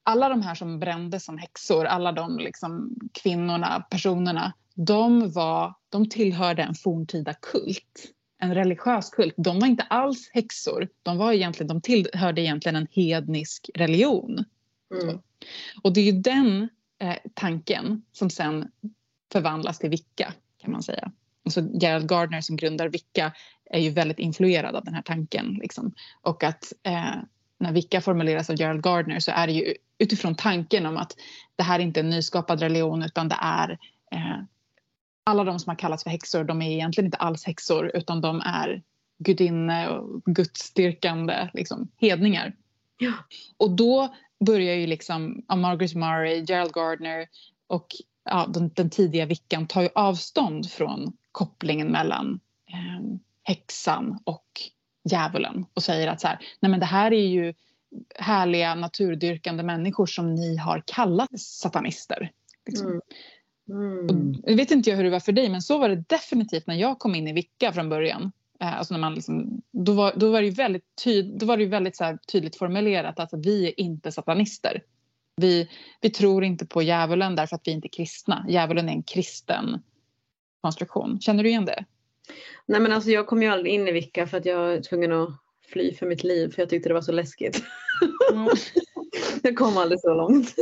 alla 0.03 0.29
de 0.29 0.41
här 0.41 0.55
som 0.55 0.79
brändes 0.79 1.25
som 1.25 1.37
häxor, 1.37 1.85
alla 1.85 2.11
de 2.11 2.39
liksom 2.39 2.95
kvinnorna, 3.11 3.85
personerna, 3.89 4.53
de, 4.73 5.31
var, 5.31 5.73
de 5.89 6.09
tillhörde 6.09 6.63
en 6.63 6.75
forntida 6.75 7.33
kult. 7.33 8.11
En 8.37 8.55
religiös 8.55 9.09
kult. 9.09 9.33
De 9.37 9.59
var 9.59 9.67
inte 9.67 9.83
alls 9.83 10.29
häxor. 10.33 10.87
De, 11.03 11.17
var 11.17 11.33
egentligen, 11.33 11.67
de 11.67 11.81
tillhörde 11.81 12.41
egentligen 12.41 12.75
en 12.75 12.87
hednisk 12.91 13.69
religion. 13.73 14.45
Mm. 15.03 15.19
Och 15.83 15.93
det 15.93 16.01
är 16.01 16.05
ju 16.05 16.21
den 16.21 16.69
eh, 17.01 17.15
tanken 17.33 18.01
som 18.11 18.29
sen 18.29 18.71
förvandlas 19.31 19.79
till 19.79 19.89
Wicca 19.89 20.33
kan 20.57 20.71
man 20.71 20.83
säga. 20.83 21.11
Alltså 21.45 21.61
Gerald 21.61 22.07
Gardner 22.07 22.41
som 22.41 22.55
grundar 22.55 22.89
Wicca 22.89 23.31
är 23.65 23.79
ju 23.79 23.89
väldigt 23.89 24.19
influerad 24.19 24.75
av 24.75 24.85
den 24.85 24.93
här 24.93 25.01
tanken. 25.01 25.59
Liksom. 25.61 25.93
Och 26.21 26.43
att 26.43 26.73
eh, 26.83 27.15
när 27.59 27.71
Wicca 27.71 28.01
formuleras 28.01 28.49
av 28.49 28.59
Gerald 28.59 28.83
Gardner 28.83 29.19
så 29.19 29.31
är 29.31 29.47
det 29.47 29.53
ju 29.53 29.73
utifrån 29.97 30.35
tanken 30.35 30.85
om 30.85 30.97
att 30.97 31.15
det 31.55 31.63
här 31.63 31.79
är 31.79 31.83
inte 31.83 31.99
en 31.99 32.09
nyskapad 32.09 32.59
religion 32.59 33.03
utan 33.03 33.29
det 33.29 33.37
är 33.41 33.77
eh, 34.11 34.37
alla 35.23 35.43
de 35.43 35.59
som 35.59 35.69
har 35.69 35.77
kallats 35.77 36.03
för 36.03 36.09
häxor 36.09 36.43
de 36.43 36.61
är 36.61 36.71
egentligen 36.71 37.05
inte 37.05 37.17
alls 37.17 37.45
häxor 37.45 37.91
utan 37.93 38.21
de 38.21 38.41
är 38.45 38.81
gudinne 39.17 39.89
och 39.89 40.23
gudsdyrkande 40.25 41.49
liksom, 41.53 41.87
hedningar. 41.97 42.55
Ja. 42.97 43.13
Och 43.57 43.71
då 43.71 44.15
börjar 44.45 44.75
ju 44.75 44.87
liksom 44.87 45.45
ja, 45.47 45.55
Margaret 45.55 45.95
Murray, 45.95 46.45
Gerald 46.47 46.73
Gardner 46.73 47.27
och 47.67 47.87
ja, 48.23 48.49
den, 48.53 48.71
den 48.75 48.89
tidiga 48.89 49.25
vickan 49.25 49.67
tar 49.67 49.81
ju 49.81 49.89
avstånd 49.95 50.69
från 50.69 51.17
kopplingen 51.31 51.87
mellan 51.87 52.39
eh, 52.69 53.17
häxan 53.43 54.19
och 54.23 54.45
djävulen 55.09 55.65
och 55.73 55.83
säger 55.83 56.07
att 56.07 56.21
så 56.21 56.27
här, 56.27 56.39
nej 56.59 56.71
men 56.71 56.79
det 56.79 56.85
här 56.85 57.13
är 57.13 57.27
ju 57.27 57.53
härliga 58.15 58.75
naturdyrkande 58.75 59.63
människor 59.63 60.05
som 60.05 60.35
ni 60.35 60.57
har 60.57 60.83
kallat 60.85 61.39
satanister. 61.39 62.31
Liksom. 62.65 62.87
Mm. 62.87 62.97
Och 62.97 64.11
Mm. 64.11 64.35
jag 64.43 64.55
vet 64.55 64.71
inte 64.71 64.91
hur 64.91 65.03
det 65.03 65.09
var 65.09 65.19
för 65.19 65.31
dig 65.31 65.49
men 65.49 65.61
så 65.61 65.77
var 65.77 65.89
det 65.89 65.95
definitivt 65.95 66.67
när 66.67 66.75
jag 66.75 66.99
kom 66.99 67.15
in 67.15 67.27
i 67.27 67.33
Vicka 67.33 67.73
från 67.73 67.89
början. 67.89 68.31
Eh, 68.61 68.77
Alltså 68.77 68.93
när 68.93 69.01
man 69.01 69.15
liksom, 69.15 69.61
då, 69.71 69.93
var, 69.93 70.13
då 70.15 70.31
var 70.31 70.41
det 70.41 70.47
ju 70.47 70.53
väldigt, 70.53 70.95
tyd, 71.03 71.37
då 71.39 71.45
var 71.45 71.57
det 71.57 71.65
väldigt 71.65 71.95
så 71.95 72.17
tydligt 72.31 72.57
formulerat 72.57 73.19
att 73.19 73.29
vi 73.33 73.67
är 73.67 73.79
inte 73.79 74.11
satanister. 74.11 74.83
Vi, 75.35 75.69
vi 76.01 76.09
tror 76.09 76.43
inte 76.43 76.65
på 76.65 76.81
djävulen 76.81 77.35
därför 77.35 77.55
att 77.55 77.67
vi 77.67 77.71
inte 77.71 77.87
är 77.87 77.89
kristna. 77.89 78.45
Djävulen 78.49 78.89
är 78.89 78.93
en 78.93 79.03
kristen 79.03 79.81
konstruktion. 80.61 81.21
Känner 81.21 81.43
du 81.43 81.49
igen 81.49 81.65
det? 81.65 81.85
Nej 82.65 82.79
men 82.79 82.91
alltså 82.91 83.09
jag 83.09 83.27
kom 83.27 83.43
ju 83.43 83.47
aldrig 83.47 83.73
in 83.73 83.87
i 83.87 83.91
Vicka 83.91 84.27
för 84.27 84.37
att 84.37 84.45
jag 84.45 84.57
var 84.57 84.81
tvungen 84.81 85.11
att 85.11 85.29
fly 85.71 85.93
för 85.93 86.05
mitt 86.05 86.23
liv 86.23 86.51
för 86.51 86.61
jag 86.61 86.69
tyckte 86.69 86.89
det 86.89 86.93
var 86.93 87.01
så 87.01 87.11
läskigt. 87.11 87.63
jag 89.43 89.55
kom 89.55 89.77
aldrig 89.77 89.99
så 89.99 90.13
långt. 90.13 90.55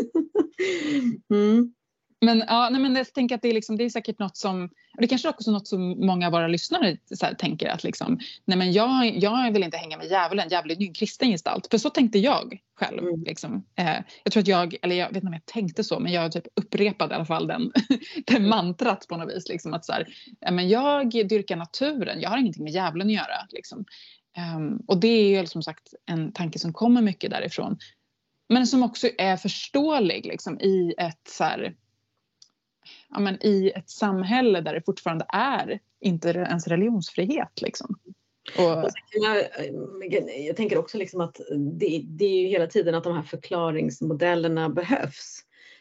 mm. 1.30 1.74
Men, 2.22 2.44
ja, 2.48 2.70
nej, 2.72 2.82
men 2.82 2.96
jag 2.96 3.14
tänker 3.14 3.36
att 3.36 3.42
det 3.42 3.50
är, 3.50 3.54
liksom, 3.54 3.78
det 3.78 3.84
är 3.84 3.90
säkert 3.90 4.20
något 4.20 4.38
som, 4.38 4.70
det 4.98 5.08
kanske 5.08 5.28
är 5.28 5.30
också 5.30 5.52
något 5.52 5.68
som 5.68 6.06
många 6.06 6.26
av 6.26 6.32
våra 6.32 6.48
lyssnare 6.48 6.98
här, 7.22 7.34
tänker 7.34 7.68
att 7.68 7.84
liksom, 7.84 8.20
nej 8.46 8.58
men 8.58 8.72
jag, 8.72 9.18
jag 9.18 9.52
vill 9.52 9.64
inte 9.64 9.78
hänga 9.78 9.98
med 9.98 10.08
djävulen, 10.08 10.50
djävulen 10.50 10.78
är 10.78 10.82
ju 10.82 10.88
en 10.88 10.94
kristen 10.94 11.30
gestalt. 11.30 11.68
För 11.72 11.78
så 11.78 11.90
tänkte 11.90 12.20
jag 12.20 12.60
själv. 12.76 13.00
Mm. 13.00 13.24
Liksom. 13.24 13.66
Eh, 13.76 13.96
jag 14.24 14.34
tror 14.34 14.42
att 14.42 14.48
jag, 14.48 14.76
eller 14.82 14.96
jag 14.96 15.08
vet 15.08 15.16
inte 15.16 15.28
om 15.28 15.34
jag 15.34 15.46
tänkte 15.46 15.84
så, 15.84 16.00
men 16.00 16.12
jag 16.12 16.32
typ 16.32 16.48
upprepade 16.56 17.14
i 17.14 17.16
alla 17.16 17.26
fall 17.26 17.48
den, 17.48 17.72
den 18.26 18.50
mantrat 18.50 19.08
på 19.08 19.18
något 19.18 19.36
vis. 19.36 19.50
Liksom, 19.50 19.74
att 19.74 19.86
så 19.86 19.94
här, 19.94 20.08
ja, 20.40 20.52
men 20.52 20.70
jag 20.70 21.10
dyrkar 21.12 21.56
naturen, 21.56 22.22
jag 22.22 22.30
har 22.30 22.38
ingenting 22.38 22.64
med 22.64 22.74
djävulen 22.74 23.08
att 23.08 23.14
göra. 23.14 23.48
Liksom. 23.50 23.86
Ehm, 24.38 24.78
och 24.88 25.00
det 25.00 25.08
är 25.08 25.42
ju 25.42 25.48
som 25.48 25.64
sagt 25.64 25.94
en 26.06 26.32
tanke 26.32 26.60
som 26.60 26.74
kommer 26.74 27.02
mycket 27.02 27.32
därifrån. 27.32 27.78
Men 28.50 28.68
som 28.68 28.84
också 28.84 29.10
är 29.18 29.38
förståelig 29.38 30.26
liksom, 30.26 30.60
i 30.60 30.94
ett 30.98 31.28
så 31.28 31.44
här, 31.44 31.76
ja, 33.10 33.20
men 33.20 33.46
i 33.46 33.72
ett 33.76 33.90
samhälle 33.90 34.62
där 34.62 34.74
det 34.74 34.82
fortfarande 34.86 35.26
är 35.30 35.80
inte 36.02 36.30
ens 36.30 36.68
religionsfrihet. 36.68 37.62
Liksom. 37.62 38.00
Och, 38.58 38.90
Jag, 39.12 39.46
jag 40.48 40.56
tänker 40.56 40.78
också 40.78 40.98
liksom 40.98 41.22
att 41.22 41.42
det, 41.80 42.02
det 42.06 42.26
är 42.26 42.42
ju 42.42 42.48
hela 42.48 42.68
tiden 42.68 42.96
att 42.96 43.04
de 43.04 43.16
här 43.16 43.24
förklaringsmodellerna 43.24 44.70
behövs. 44.70 45.40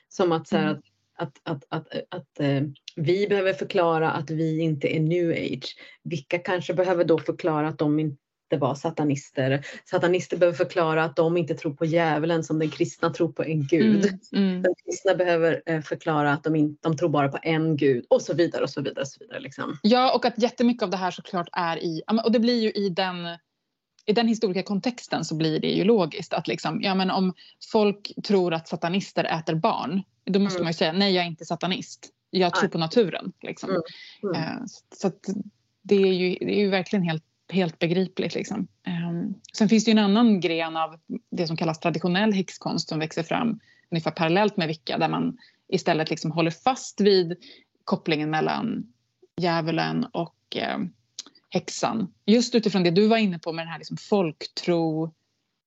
Som 0.09 0.33
att, 0.33 0.49
så 0.49 0.57
här, 0.57 0.71
Mm. 0.71 0.83
att, 1.17 1.33
att, 1.43 1.65
att, 1.69 1.95
att, 1.95 2.03
att 2.09 2.41
eh, 2.41 2.63
vi 2.97 3.27
behöver 3.29 3.53
förklara 3.53 4.11
att 4.11 4.31
vi 4.31 4.61
inte 4.61 4.97
är 4.97 5.01
new 5.01 5.31
age. 5.31 5.77
Vilka 6.03 6.39
kanske 6.39 6.75
behöver 6.75 7.05
då 7.05 7.19
förklara 7.19 7.69
att 7.69 7.79
de 7.79 7.99
inte 8.01 8.23
var 8.57 8.75
satanister. 8.75 9.67
Satanister 9.85 10.37
behöver 10.37 10.57
förklara 10.57 11.05
att 11.05 11.17
de 11.17 11.37
inte 11.37 11.55
tror 11.55 11.75
på 11.75 11.85
djävulen 11.85 12.45
som 12.45 12.59
den 12.59 12.71
kristna 12.71 13.11
tror 13.11 13.33
på 13.33 13.45
en 13.45 13.67
gud. 13.67 14.05
mm, 14.33 14.49
mm, 14.51 14.63
Den 14.63 14.75
kristna 14.85 15.15
behöver 15.15 15.63
eh, 15.67 15.81
förklara 15.81 16.33
att 16.33 16.45
de, 16.45 16.57
inte, 16.57 16.79
de 16.89 16.97
tror 16.97 17.09
bara 17.09 17.29
på 17.29 17.39
en 17.43 17.77
gud 17.77 18.05
och 18.11 18.23
så 18.23 18.35
vidare 18.35 18.63
och 18.63 18.71
så 18.71 18.81
vidare. 18.83 19.01
Och 19.01 19.09
så 19.09 19.21
vidare 19.21 19.41
liksom. 19.41 19.79
ja, 19.83 20.15
och 20.15 20.25
att 20.25 20.43
jättemycket 20.43 20.83
av 20.83 20.91
det 20.91 20.97
här 20.97 21.11
såklart 21.11 21.49
är 21.53 21.77
i, 21.85 22.03
och 22.25 22.33
det 22.33 22.39
blir 22.41 22.61
ju 22.63 22.71
i 22.71 22.89
den 22.89 23.17
i 24.07 24.13
den 24.13 24.29
historiska 24.29 24.63
kontexten 24.63 25.25
så 25.25 25.35
blir 25.35 25.61
det 25.61 25.71
ju 25.71 25.85
logiskt 25.85 26.33
att 26.33 26.49
liksom, 26.49 26.83
ja, 26.83 26.95
men 26.95 27.11
om 27.11 27.35
folk 27.73 28.13
tror 28.27 28.55
att 28.55 28.69
satanister 28.69 29.25
äter 29.25 29.55
barn, 29.55 30.03
då 30.25 30.41
måste 30.41 30.57
Mm. 30.59 30.65
man 30.65 30.71
ju 30.71 30.75
säga 30.77 30.93
nej, 30.93 31.15
jag 31.15 31.25
är 31.25 31.29
inte 31.29 31.45
satanist. 31.45 32.09
Jag 32.31 32.55
tror 32.55 32.63
Nej. 32.63 32.71
på 32.71 32.79
naturen. 32.79 33.33
Liksom. 33.43 33.71
Mm. 33.71 33.83
Mm. 34.23 34.43
Eh, 34.43 34.63
Så 34.95 35.09
att 35.09 35.21
det, 35.83 35.95
är 35.97 36.13
ju, 36.13 36.35
det 36.41 36.59
är 36.59 36.61
ju 36.61 36.71
verkligen 36.71 37.03
helt, 37.03 37.25
helt 37.49 37.79
begripligt. 37.79 38.35
Liksom. 38.35 38.69
Eh, 38.87 39.31
Sen 39.53 39.69
finns 39.69 39.85
det 39.85 39.91
en 39.91 39.99
annan 39.99 40.41
gren 40.41 40.77
av 40.77 41.01
det 41.31 41.47
som 41.47 41.57
kallas 41.57 41.81
traditionell 41.81 42.33
häxkonst 42.33 42.89
som 42.89 42.99
växer 42.99 43.23
fram 43.23 43.61
ungefär 43.91 44.11
parallellt 44.11 44.57
med 44.57 44.69
Wicca 44.69 44.99
där 44.99 45.09
man 45.09 45.39
istället 45.69 46.11
liksom 46.11 46.31
håller 46.31 46.51
fast 46.51 47.01
vid 47.01 47.37
kopplingen 47.85 48.31
mellan 48.31 48.93
djävulen 49.41 50.05
och 50.05 50.57
eh, 50.57 50.79
häxan. 51.51 52.15
Just 52.27 52.55
utifrån 52.55 52.83
det 52.83 52.91
du 52.91 53.07
var 53.07 53.17
inne 53.17 53.39
på 53.39 53.53
med 53.53 53.65
den 53.67 53.73
här 53.73 53.79
liksom 53.79 53.97
folktro 53.97 55.15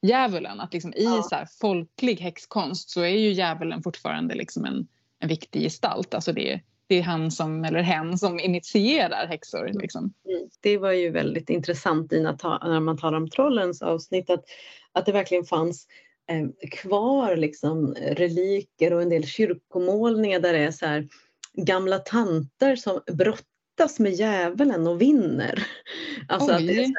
djävulen. 0.01 0.59
Att 0.59 0.73
liksom 0.73 0.93
i 0.93 1.03
Ja. 1.03 1.23
så 1.29 1.35
här 1.35 1.47
folklig 1.61 2.19
häxkonst 2.19 2.89
så 2.89 3.01
är 3.01 3.17
ju 3.17 3.31
djävulen 3.31 3.83
fortfarande 3.83 4.35
liksom 4.35 4.65
en, 4.65 4.87
en 5.19 5.27
viktig 5.29 5.61
gestalt. 5.61 6.13
Alltså 6.13 6.33
det, 6.33 6.61
det 6.91 6.99
är 6.99 7.03
han 7.03 7.31
som, 7.31 7.63
eller 7.63 7.81
hen 7.81 8.17
som 8.17 8.39
initierar 8.39 9.27
häxor. 9.27 9.71
Liksom. 9.73 10.13
Mm. 10.29 10.49
Det 10.61 10.77
var 10.77 10.91
ju 10.91 11.09
väldigt 11.09 11.49
intressant 11.49 12.13
i 12.13 12.19
när, 12.19 12.79
man 12.79 12.97
talar 12.97 13.17
om 13.17 13.29
trollens 13.29 13.81
avsnitt 13.81 14.29
att, 14.29 14.43
att 14.91 15.05
det 15.05 15.11
verkligen 15.11 15.45
fanns 15.45 15.87
eh, 16.31 16.69
kvar 16.69 17.35
liksom, 17.35 17.95
reliker 17.95 18.93
och 18.93 19.01
en 19.01 19.09
del 19.09 19.25
kyrkomålningar 19.25 20.39
där 20.39 20.53
det 20.53 20.59
är 20.59 20.71
så 20.71 20.85
här, 20.85 21.07
gamla 21.53 21.97
tanter 21.97 22.75
som 22.75 23.01
brottas 23.11 23.99
med 23.99 24.11
djävulen 24.11 24.87
och 24.87 25.01
vinner. 25.01 25.67
Alltså 26.27 26.51
att 26.51 26.67
det 26.67 26.73
är 26.73 26.85
Oj. 26.85 26.93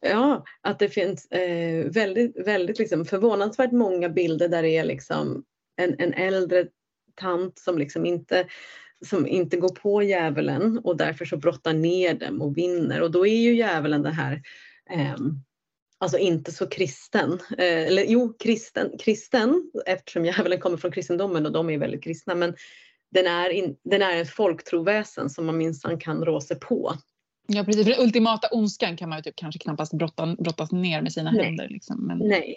Ja, 0.00 0.44
att 0.60 0.78
det 0.78 0.88
finns 0.88 1.26
eh, 1.26 1.84
väldigt, 1.90 2.46
väldigt 2.46 2.78
liksom 2.78 3.04
förvånansvärt 3.04 3.72
många 3.72 4.08
bilder 4.08 4.48
där 4.48 4.62
det 4.62 4.76
är 4.76 4.84
liksom 4.84 5.44
en, 5.76 5.94
en 5.98 6.14
äldre 6.14 6.66
tant 7.14 7.58
som 7.58 7.78
liksom 7.78 8.06
inte 8.06 8.46
som 9.06 9.26
inte 9.26 9.56
går 9.56 9.74
på 9.74 10.02
djävulen 10.02 10.78
och 10.78 10.96
därför 10.96 11.24
så 11.24 11.36
brottar 11.36 11.72
ner 11.72 12.14
dem 12.14 12.42
och 12.42 12.58
vinner. 12.58 13.02
Och 13.02 13.10
då 13.10 13.26
är 13.26 13.40
ju 13.40 13.54
djävulen 13.54 14.02
det 14.02 14.10
här, 14.10 14.42
ehm, 14.90 15.40
alltså 15.98 16.18
inte 16.18 16.52
så 16.52 16.66
kristen. 16.66 17.32
Eh, 17.58 17.86
eller 17.86 18.04
jo, 18.04 18.36
kristen, 18.38 18.90
kristen 18.98 19.70
eftersom 19.86 20.24
djävulen 20.24 20.60
kommer 20.60 20.76
från 20.76 20.92
kristendomen 20.92 21.46
och 21.46 21.52
de 21.52 21.70
är 21.70 21.78
väldigt 21.78 22.04
kristna. 22.04 22.34
Men 22.34 22.54
den 23.10 23.26
är, 23.26 23.50
in, 23.50 23.76
den 23.84 24.02
är 24.02 24.22
ett 24.22 24.30
folktroväsen 24.30 25.30
som 25.30 25.46
man 25.46 25.58
minsann 25.58 25.98
kan 25.98 26.24
rå 26.24 26.40
sig 26.40 26.60
på. 26.60 26.94
Ja, 27.46 27.64
precis. 27.64 27.84
För 27.84 27.92
den 27.92 28.04
ultimata 28.04 28.48
ondskan 28.52 28.96
kan 28.96 29.08
man 29.08 29.18
ju 29.18 29.22
typ 29.22 29.36
kanske 29.36 29.58
knappast 29.58 29.92
brotta, 29.92 30.36
brottas 30.38 30.72
ner 30.72 31.02
med 31.02 31.12
sina 31.12 31.30
Nej. 31.30 31.44
händer. 31.44 31.68
Liksom. 31.68 32.06
Men, 32.06 32.18
Nej. 32.18 32.56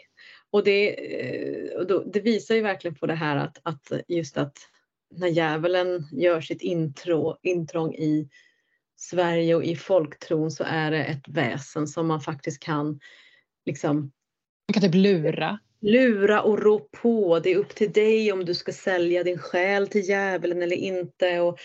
Och 0.51 0.63
det, 0.63 0.89
eh, 1.29 2.01
det 2.13 2.19
visar 2.19 2.55
ju 2.55 2.61
verkligen 2.61 2.95
på 2.95 3.05
det 3.05 3.15
här 3.15 3.35
att, 3.35 3.59
att 3.63 3.91
just 4.07 4.37
att 4.37 4.57
när 5.17 5.27
djävulen 5.27 6.07
gör 6.11 6.41
sitt 6.41 6.61
intro, 6.61 7.37
intrång 7.41 7.93
i 7.95 8.29
Sverige 8.97 9.55
och 9.55 9.63
i 9.63 9.75
folktron 9.75 10.51
så 10.51 10.63
är 10.67 10.91
det 10.91 11.03
ett 11.03 11.27
väsen 11.27 11.87
som 11.87 12.07
man 12.07 12.21
faktiskt 12.21 12.59
kan 12.59 12.99
liksom 13.65 14.11
man 14.67 14.73
kan 14.73 14.81
typ 14.83 14.95
lura. 14.95 15.59
lura 15.81 16.41
och 16.41 16.59
rå 16.59 16.79
på. 16.79 17.39
Det 17.39 17.51
är 17.51 17.57
upp 17.57 17.75
till 17.75 17.91
dig 17.91 18.31
om 18.31 18.45
du 18.45 18.53
ska 18.53 18.71
sälja 18.71 19.23
din 19.23 19.37
själ 19.37 19.87
till 19.87 20.09
djävulen 20.09 20.61
eller 20.61 20.75
inte. 20.75 21.39
Och, 21.39 21.59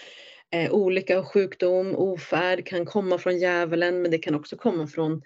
eh, 0.50 0.72
olycka 0.72 1.18
och 1.18 1.32
sjukdom, 1.32 1.94
ofärd 1.96 2.66
kan 2.66 2.86
komma 2.86 3.18
från 3.18 3.38
djävulen 3.38 4.02
men 4.02 4.10
det 4.10 4.18
kan 4.18 4.34
också 4.34 4.56
komma 4.56 4.86
från 4.86 5.22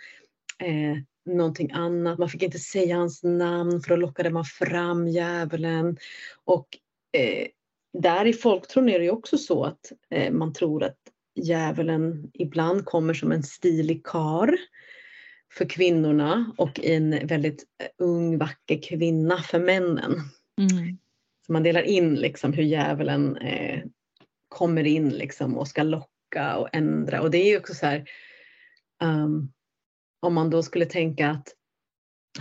eh, 0.58 0.96
någonting 1.34 1.70
annat. 1.72 2.18
Man 2.18 2.28
fick 2.28 2.42
inte 2.42 2.58
säga 2.58 2.96
hans 2.96 3.22
namn 3.22 3.80
för 3.80 3.88
då 3.88 3.96
lockade 3.96 4.30
man 4.30 4.44
fram 4.44 5.08
djävulen. 5.08 5.96
Och 6.44 6.68
eh, 7.12 7.46
där 7.98 8.26
i 8.26 8.32
folktron 8.32 8.88
är 8.88 8.98
det 8.98 9.04
ju 9.04 9.10
också 9.10 9.38
så 9.38 9.64
att 9.64 9.92
eh, 10.10 10.32
man 10.32 10.52
tror 10.52 10.82
att 10.82 10.98
djävulen 11.34 12.30
ibland 12.34 12.84
kommer 12.84 13.14
som 13.14 13.32
en 13.32 13.42
stilig 13.42 14.06
kar 14.06 14.56
för 15.52 15.64
kvinnorna 15.64 16.52
och 16.56 16.80
en 16.80 17.26
väldigt 17.26 17.64
eh, 17.82 17.88
ung 17.98 18.38
vacker 18.38 18.82
kvinna 18.82 19.38
för 19.38 19.58
männen. 19.58 20.12
Mm. 20.60 20.98
Så 21.46 21.52
man 21.52 21.62
delar 21.62 21.82
in 21.82 22.14
liksom 22.14 22.52
hur 22.52 22.62
djävulen 22.62 23.36
eh, 23.36 23.82
kommer 24.48 24.84
in 24.84 25.10
liksom 25.10 25.58
och 25.58 25.68
ska 25.68 25.82
locka 25.82 26.56
och 26.56 26.68
ändra. 26.72 27.22
Och 27.22 27.30
det 27.30 27.38
är 27.38 27.50
ju 27.50 27.58
också 27.58 27.74
så 27.74 27.86
här, 27.86 28.08
um, 29.02 29.52
om 30.20 30.34
man 30.34 30.50
då 30.50 30.62
skulle 30.62 30.86
tänka 30.86 31.30
att, 31.30 31.48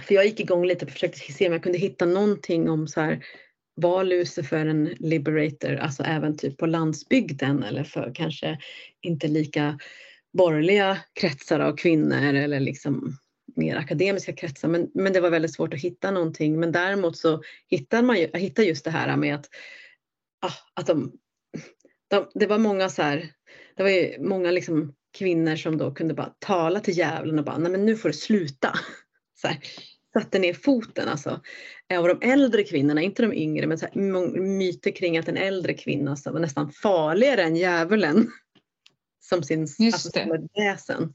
för 0.01 0.15
jag 0.15 0.25
gick 0.25 0.39
igång 0.39 0.65
lite 0.65 0.85
och 0.85 0.91
försökte 0.91 1.19
se 1.19 1.47
om 1.47 1.53
jag 1.53 1.63
kunde 1.63 1.77
hitta 1.77 2.05
någonting 2.05 2.69
om 2.69 2.87
så 2.87 3.01
här, 3.01 3.25
var 3.75 4.03
Lucifer 4.03 4.65
en 4.65 4.85
liberator, 4.85 5.75
alltså 5.75 6.03
även 6.03 6.37
typ 6.37 6.57
på 6.57 6.65
landsbygden 6.65 7.63
eller 7.63 7.83
för 7.83 8.11
kanske 8.15 8.57
inte 9.01 9.27
lika 9.27 9.79
borgerliga 10.33 10.97
kretsar 11.13 11.59
av 11.59 11.75
kvinnor 11.75 12.33
eller 12.33 12.59
liksom 12.59 13.17
mer 13.55 13.75
akademiska 13.75 14.33
kretsar. 14.33 14.67
Men, 14.67 14.91
men 14.93 15.13
det 15.13 15.21
var 15.21 15.29
väldigt 15.29 15.53
svårt 15.53 15.73
att 15.73 15.79
hitta 15.79 16.11
någonting. 16.11 16.59
Men 16.59 16.71
däremot 16.71 17.17
så 17.17 17.41
hittar 17.67 18.01
man 18.01 18.17
ju, 18.17 18.29
jag 18.33 18.39
hittar 18.39 18.63
just 18.63 18.85
det 18.85 18.91
här 18.91 19.17
med 19.17 19.35
att, 19.35 19.49
ah, 20.41 20.53
att 20.73 20.87
de, 20.87 21.11
de, 22.07 22.31
det 22.33 22.47
var 22.47 22.57
många 22.57 22.89
så 22.89 23.01
här, 23.01 23.29
det 23.75 23.83
var 23.83 23.89
ju 23.89 24.19
många 24.19 24.51
liksom 24.51 24.93
kvinnor 25.17 25.55
som 25.55 25.77
då 25.77 25.91
kunde 25.91 26.13
bara 26.13 26.33
tala 26.39 26.79
till 26.79 26.97
djävulen 26.97 27.39
och 27.39 27.45
bara, 27.45 27.57
nej 27.57 27.71
men 27.71 27.85
nu 27.85 27.95
får 27.95 28.09
du 28.09 28.13
sluta. 28.13 28.73
Så 29.41 29.47
här, 29.47 29.57
satte 30.13 30.39
ner 30.39 30.53
foten 30.53 31.07
alltså. 31.09 31.41
Eh, 31.87 31.99
Och 32.01 32.07
de 32.07 32.31
äldre 32.31 32.63
kvinnorna, 32.63 33.01
inte 33.01 33.21
de 33.21 33.33
yngre, 33.33 33.67
men 33.67 33.77
så 33.77 33.85
här, 33.85 34.01
myter 34.39 34.91
kring 34.91 35.17
att 35.17 35.27
en 35.27 35.37
äldre 35.37 35.73
kvinna 35.73 36.15
som 36.15 36.33
var 36.33 36.39
nästan 36.39 36.71
farligare 36.71 37.43
än 37.43 37.55
djävulen. 37.55 38.31
Som 39.19 39.43
sin 39.43 39.67
Just 39.79 40.17
alltså, 40.17 40.47
väsen. 40.55 41.13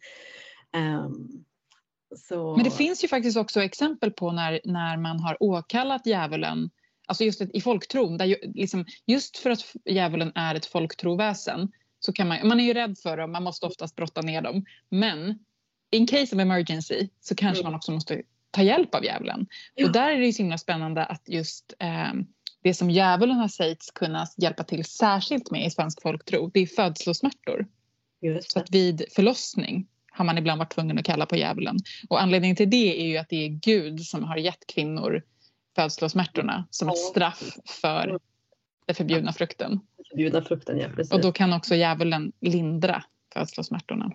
Så, 2.17 2.57
Men 2.57 2.65
det 2.65 2.71
finns 2.71 3.05
ju 3.05 3.09
faktiskt 3.09 3.37
också 3.37 3.61
exempel 3.63 4.11
på 4.11 4.33
när, 4.33 4.61
när 4.65 4.97
man 4.97 5.21
har 5.21 5.43
åkallat 5.43 6.07
djävulen, 6.07 6.71
alltså 7.07 7.25
just 7.25 7.41
i 7.41 7.61
folktron, 7.61 8.19
där 8.19 8.25
ju, 8.25 8.37
liksom, 8.55 8.85
just 9.07 9.37
för 9.37 9.51
att 9.51 9.75
djävulen 9.85 10.33
är 10.35 10.55
ett 10.55 10.67
folktroväsen 10.67 11.73
så 12.01 12.13
kan 12.13 12.29
man, 12.29 12.49
man 12.49 12.61
är 12.61 12.65
ju 12.65 12.75
rädd 12.75 12.99
för 12.99 13.17
dem, 13.17 13.33
man 13.33 13.43
måste 13.43 13.67
oftast 13.67 13.97
brotta 13.97 14.21
ner 14.21 14.43
dem. 14.43 14.65
Men 14.89 15.39
in 15.91 16.07
case 16.07 16.37
of 16.37 16.41
emergency 16.43 17.09
så 17.21 17.35
kanske 17.35 17.61
Mm. 17.61 17.73
man 17.73 17.77
också 17.77 17.93
måste 17.93 18.23
ta 18.59 18.65
hjälp 18.65 18.95
av 18.95 19.05
djävulen. 19.05 19.47
Ja. 19.75 19.87
Och 19.87 19.93
där 19.93 20.11
är 20.11 20.19
det 20.19 20.27
ju 20.27 20.33
så 20.33 20.43
himla 20.43 20.59
spännande 20.59 21.05
att 21.05 21.23
just 21.29 21.75
eh, 21.79 22.13
det 22.63 22.75
som 22.75 22.91
djävulen 22.91 23.37
har 23.37 23.49
sägs 23.49 23.91
kunna 23.91 24.27
hjälpa 24.37 24.65
till 24.65 24.85
särskilt 24.85 25.51
med 25.51 25.67
i 25.67 25.71
svensk 25.71 26.03
folktro, 26.03 26.51
det 26.55 26.61
är 26.61 26.67
födslosmärtor. 26.67 27.67
just 28.23 28.53
Så 28.53 28.59
det. 28.59 28.63
att 28.65 28.71
vid 28.71 29.05
förlossning 29.13 29.87
har 30.11 30.25
man 30.25 30.39
ibland 30.39 30.59
varit 30.59 30.73
tvungen 30.75 30.99
att 30.99 31.05
kalla 31.05 31.27
på 31.27 31.37
djävulen. 31.37 31.77
Och 32.09 32.23
anledningen 32.23 32.57
till 32.57 32.71
det 32.71 33.01
är 33.03 33.07
ju 33.07 33.17
att 33.17 33.29
det 33.29 33.45
är 33.45 33.49
Gud 33.49 34.01
som 34.01 34.25
har 34.25 34.37
gett 34.37 34.67
kvinnor 34.67 35.23
födslosmärtorna 35.77 36.67
som 36.71 36.89
ett 36.89 36.99
straff 36.99 37.43
för 37.83 38.05
Mm. 38.09 38.19
den 38.87 38.95
förbjudna 38.95 39.33
frukten. 39.33 39.81
förbjudna 40.11 40.43
frukten, 40.43 40.79
ja 40.79 40.89
precis. 40.97 41.13
Och 41.13 41.21
då 41.21 41.33
kan 41.33 41.53
också 41.53 41.75
djävulen 41.75 42.33
lindra 42.41 43.05
födslosmärtorna. 43.35 44.13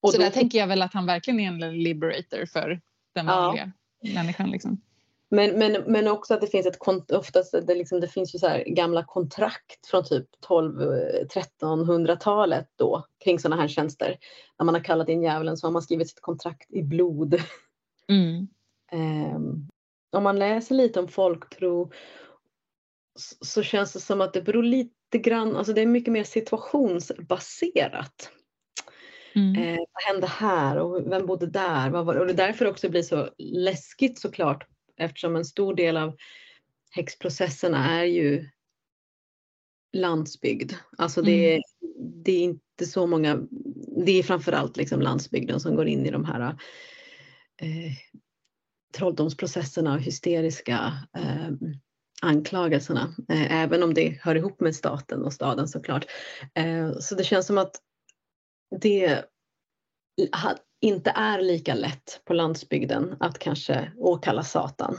Och 0.00 0.10
Så 0.12 0.16
då- 0.18 0.22
där 0.24 0.30
tänker 0.30 0.58
jag 0.58 0.66
väl 0.66 0.82
att 0.82 0.92
han 0.94 1.06
verkligen 1.06 1.40
är 1.40 1.48
en 1.66 1.82
liberator 1.82 2.46
för 2.46 2.80
den 3.16 3.26
Ja. 3.26 3.32
vanliga 3.32 3.72
människan. 4.14 4.50
Liksom. 4.50 4.80
Men, 5.28 5.58
men, 5.58 5.72
men 5.86 6.08
också 6.08 6.34
att 6.34 6.40
det 6.40 6.46
finns 6.46 6.66
ett 6.66 6.78
oftast 7.12 7.54
det, 7.66 7.74
liksom, 7.74 8.00
det 8.00 8.08
finns 8.08 8.34
ju 8.34 8.38
så 8.38 8.48
här 8.48 8.64
gamla 8.64 9.04
kontrakt 9.04 9.86
från 9.86 10.04
typ 10.04 10.26
12-1300-talet 10.48 12.68
då 12.76 13.06
kring 13.24 13.38
sådana 13.38 13.62
här 13.62 13.68
tjänster. 13.68 14.18
När 14.58 14.64
man 14.64 14.74
har 14.74 14.84
kallat 14.84 15.08
in 15.08 15.22
djävulen 15.22 15.56
så 15.56 15.66
har 15.66 15.72
man 15.72 15.82
skrivit 15.82 16.08
sitt 16.08 16.20
kontrakt 16.20 16.70
i 16.70 16.82
blod. 16.82 17.42
Mm. 18.08 18.48
Ehm, 18.92 19.68
om 20.12 20.22
man 20.22 20.38
läser 20.38 20.74
lite 20.74 21.00
om 21.00 21.08
folktro 21.08 21.90
så, 23.18 23.44
så 23.44 23.62
känns 23.62 23.92
det 23.92 24.00
som 24.00 24.20
att 24.20 24.32
det 24.32 24.42
beror 24.42 24.62
lite 24.62 25.18
grann, 25.18 25.56
alltså 25.56 25.72
det 25.72 25.80
är 25.80 25.86
mycket 25.86 26.12
mer 26.12 26.24
situationsbaserat. 26.24 28.30
Mm. 29.36 29.62
Eh, 29.62 29.78
vad 29.92 30.14
hände 30.14 30.26
här 30.26 30.78
och 30.78 31.12
vem 31.12 31.26
bodde 31.26 31.46
där? 31.46 31.90
Vad 31.90 32.06
var, 32.06 32.14
och 32.14 32.26
det 32.26 32.32
är 32.32 32.36
därför 32.36 32.66
också 32.66 32.88
blir 32.88 33.02
så 33.02 33.30
läskigt 33.38 34.18
såklart 34.18 34.66
eftersom 34.96 35.36
en 35.36 35.44
stor 35.44 35.74
del 35.74 35.96
av 35.96 36.16
häxprocesserna 36.90 38.00
är 38.00 38.04
ju 38.04 38.48
landsbygd. 39.92 40.72
Alltså 40.98 41.22
det, 41.22 41.54
är, 41.54 41.62
det 42.24 42.32
är 42.32 42.42
inte 42.42 42.86
så 42.86 43.06
många, 43.06 43.46
det 44.04 44.12
är 44.12 44.22
framförallt 44.22 44.76
liksom 44.76 45.00
landsbygden 45.00 45.60
som 45.60 45.76
går 45.76 45.86
in 45.86 46.06
i 46.06 46.10
de 46.10 46.24
här 46.24 46.40
eh, 47.62 47.92
trolldomsprocesserna 48.96 49.94
och 49.94 50.00
hysteriska 50.00 50.92
eh, 51.16 51.50
anklagelserna. 52.22 53.14
Eh, 53.28 53.52
även 53.52 53.82
om 53.82 53.94
det 53.94 54.18
hör 54.22 54.34
ihop 54.34 54.60
med 54.60 54.76
staten 54.76 55.22
och 55.22 55.32
staden 55.32 55.68
såklart. 55.68 56.06
Eh, 56.54 56.92
så 57.00 57.14
det 57.14 57.24
känns 57.24 57.46
som 57.46 57.58
att 57.58 57.76
det 58.80 59.24
inte 60.80 61.10
är 61.10 61.42
lika 61.42 61.74
lätt 61.74 62.20
på 62.24 62.34
landsbygden 62.34 63.16
att 63.20 63.38
kanske 63.38 63.92
åkalla 63.98 64.42
Satan. 64.42 64.98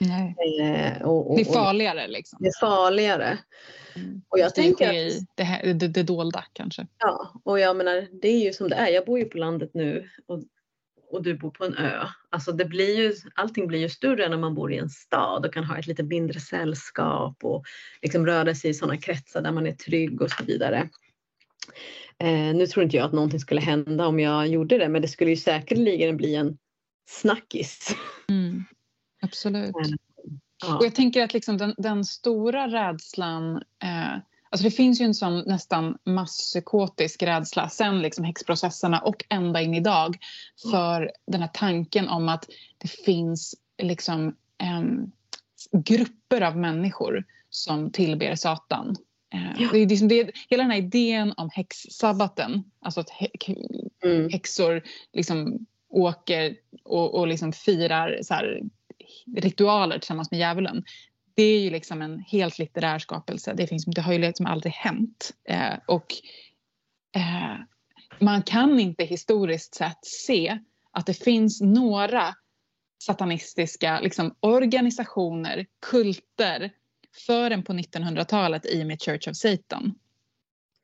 Eh, 0.00 1.02
och, 1.02 1.30
och, 1.30 1.36
Det 1.36 1.42
är 1.42 1.52
farligare 1.52 2.08
liksom. 2.08 2.38
det 2.40 2.48
är 2.48 2.60
farligare. 2.60 3.38
Mm. 3.94 4.22
Och 4.28 4.38
jag 4.38 4.50
Det 4.54 4.62
tänker 4.62 5.06
att, 5.06 5.12
det, 5.34 5.42
här, 5.42 5.74
det, 5.74 5.88
det 5.88 6.02
dolda 6.02 6.44
kanske. 6.52 6.86
ja, 6.98 7.40
och 7.44 7.60
jag 7.60 7.76
menar, 7.76 8.06
det 8.22 8.28
är 8.28 8.44
ju 8.44 8.52
som 8.52 8.68
det 8.68 8.76
är. 8.76 8.88
Jag 8.88 9.06
bor 9.06 9.18
ju 9.18 9.24
på 9.24 9.38
landet 9.38 9.70
nu 9.74 10.08
och, 10.26 10.42
och 11.10 11.22
du 11.22 11.34
bor 11.34 11.50
på 11.50 11.64
en 11.64 11.74
ö. 11.74 12.06
Alltså 12.30 12.52
det 12.52 12.64
blir 12.64 12.96
ju, 12.96 13.14
allting 13.34 13.66
blir 13.66 13.78
ju 13.78 13.88
större 13.88 14.28
när 14.28 14.36
man 14.36 14.54
bor 14.54 14.72
i 14.72 14.78
en 14.78 14.90
stad 14.90 15.46
och 15.46 15.54
kan 15.54 15.64
ha 15.64 15.78
ett 15.78 15.86
lite 15.86 16.02
mindre 16.02 16.40
sällskap 16.40 17.44
och 17.44 17.64
liksom 18.02 18.26
röra 18.26 18.54
sig 18.54 18.70
i 18.70 18.74
sådana 18.74 18.96
kretsar 18.96 19.42
där 19.42 19.52
man 19.52 19.66
är 19.66 19.72
trygg 19.72 20.22
och 20.22 20.30
så 20.30 20.44
vidare. 20.44 20.88
Eh, 22.18 22.54
nu 22.54 22.66
tror 22.66 22.84
inte 22.84 22.96
jag 22.96 23.06
att 23.06 23.12
någonting 23.12 23.40
skulle 23.40 23.60
hända 23.60 24.06
om 24.06 24.20
jag 24.20 24.48
gjorde 24.48 24.78
det, 24.78 24.88
men 24.88 25.02
det 25.02 25.08
skulle 25.08 25.30
ju 25.30 25.36
säkerligen 25.36 26.16
bli 26.16 26.34
en 26.34 26.58
snackis. 27.08 27.96
Mm. 28.28 28.64
Absolut. 29.22 29.76
Mm. 29.76 29.98
Och 30.62 30.68
Ja. 30.68 30.78
jag 30.82 30.94
tänker 30.94 31.22
att 31.24 31.34
liksom 31.34 31.56
den, 31.56 31.74
den 31.78 32.04
stora 32.04 32.68
rädslan, 32.68 33.56
eh, 33.56 34.12
alltså 34.50 34.64
det 34.64 34.70
finns 34.70 35.00
ju 35.00 35.04
en 35.04 35.14
sån 35.14 35.38
nästan 35.40 35.98
masspsykotisk 36.04 37.22
rädsla 37.22 37.68
sen 37.68 38.02
liksom 38.02 38.24
häxprocesserna 38.24 38.98
och 39.00 39.24
ända 39.28 39.60
in 39.60 39.74
idag 39.74 40.18
för 40.70 41.12
den 41.26 41.40
här 41.40 41.50
tanken 41.54 42.08
om 42.08 42.28
att 42.28 42.46
det 42.78 42.88
finns 42.88 43.54
liksom 43.82 44.36
em, 44.58 45.12
grupper 45.72 46.40
av 46.40 46.56
människor 46.56 47.24
som 47.50 47.92
tillber 47.92 48.34
Satan. 48.34 48.96
Eh, 49.34 49.62
Ja. 49.62 49.68
det 49.72 49.78
är 49.78 49.86
liksom 49.86 50.08
det, 50.08 50.30
hela 50.48 50.62
den 50.62 50.70
här 50.70 50.78
idén 50.78 51.34
om 51.36 51.50
häxsabbaten, 51.52 52.64
alltså 52.80 53.00
att 53.00 53.10
Mm. 54.04 54.28
häxor 54.30 54.82
liksom 55.12 55.66
åker 55.88 56.56
och, 56.84 57.14
och 57.14 57.26
liksom 57.28 57.52
firar 57.52 58.18
så 58.22 58.34
här, 58.34 58.62
ritualer 59.36 59.98
tillsammans 59.98 60.30
med 60.30 60.40
djävulen. 60.40 60.84
Det 61.34 61.42
är 61.42 61.60
ju 61.60 61.70
liksom 61.70 62.02
en 62.02 62.18
helt 62.18 62.58
litterär 62.58 62.98
skapelse. 62.98 63.54
Det, 63.54 63.66
finns, 63.66 63.84
det 63.84 64.00
har 64.00 64.12
ju 64.12 64.18
liksom 64.18 64.46
aldrig 64.46 64.72
hänt. 64.72 65.30
Eh, 65.48 65.74
och 65.86 66.06
eh, 67.16 67.56
man 68.18 68.42
kan 68.42 68.80
inte 68.80 69.04
historiskt 69.04 69.74
sett 69.74 69.98
se 70.04 70.58
att 70.92 71.06
det 71.06 71.14
finns 71.24 71.60
några 71.60 72.34
satanistiska 73.02 74.00
liksom, 74.00 74.34
organisationer, 74.40 75.66
kulter 75.90 76.70
förrän 77.26 77.62
på 77.62 77.72
1900-talet 77.72 78.66
i 78.66 78.82
och 78.82 78.86
med 78.86 79.02
Church 79.02 79.28
of 79.28 79.36
Satan. 79.36 79.94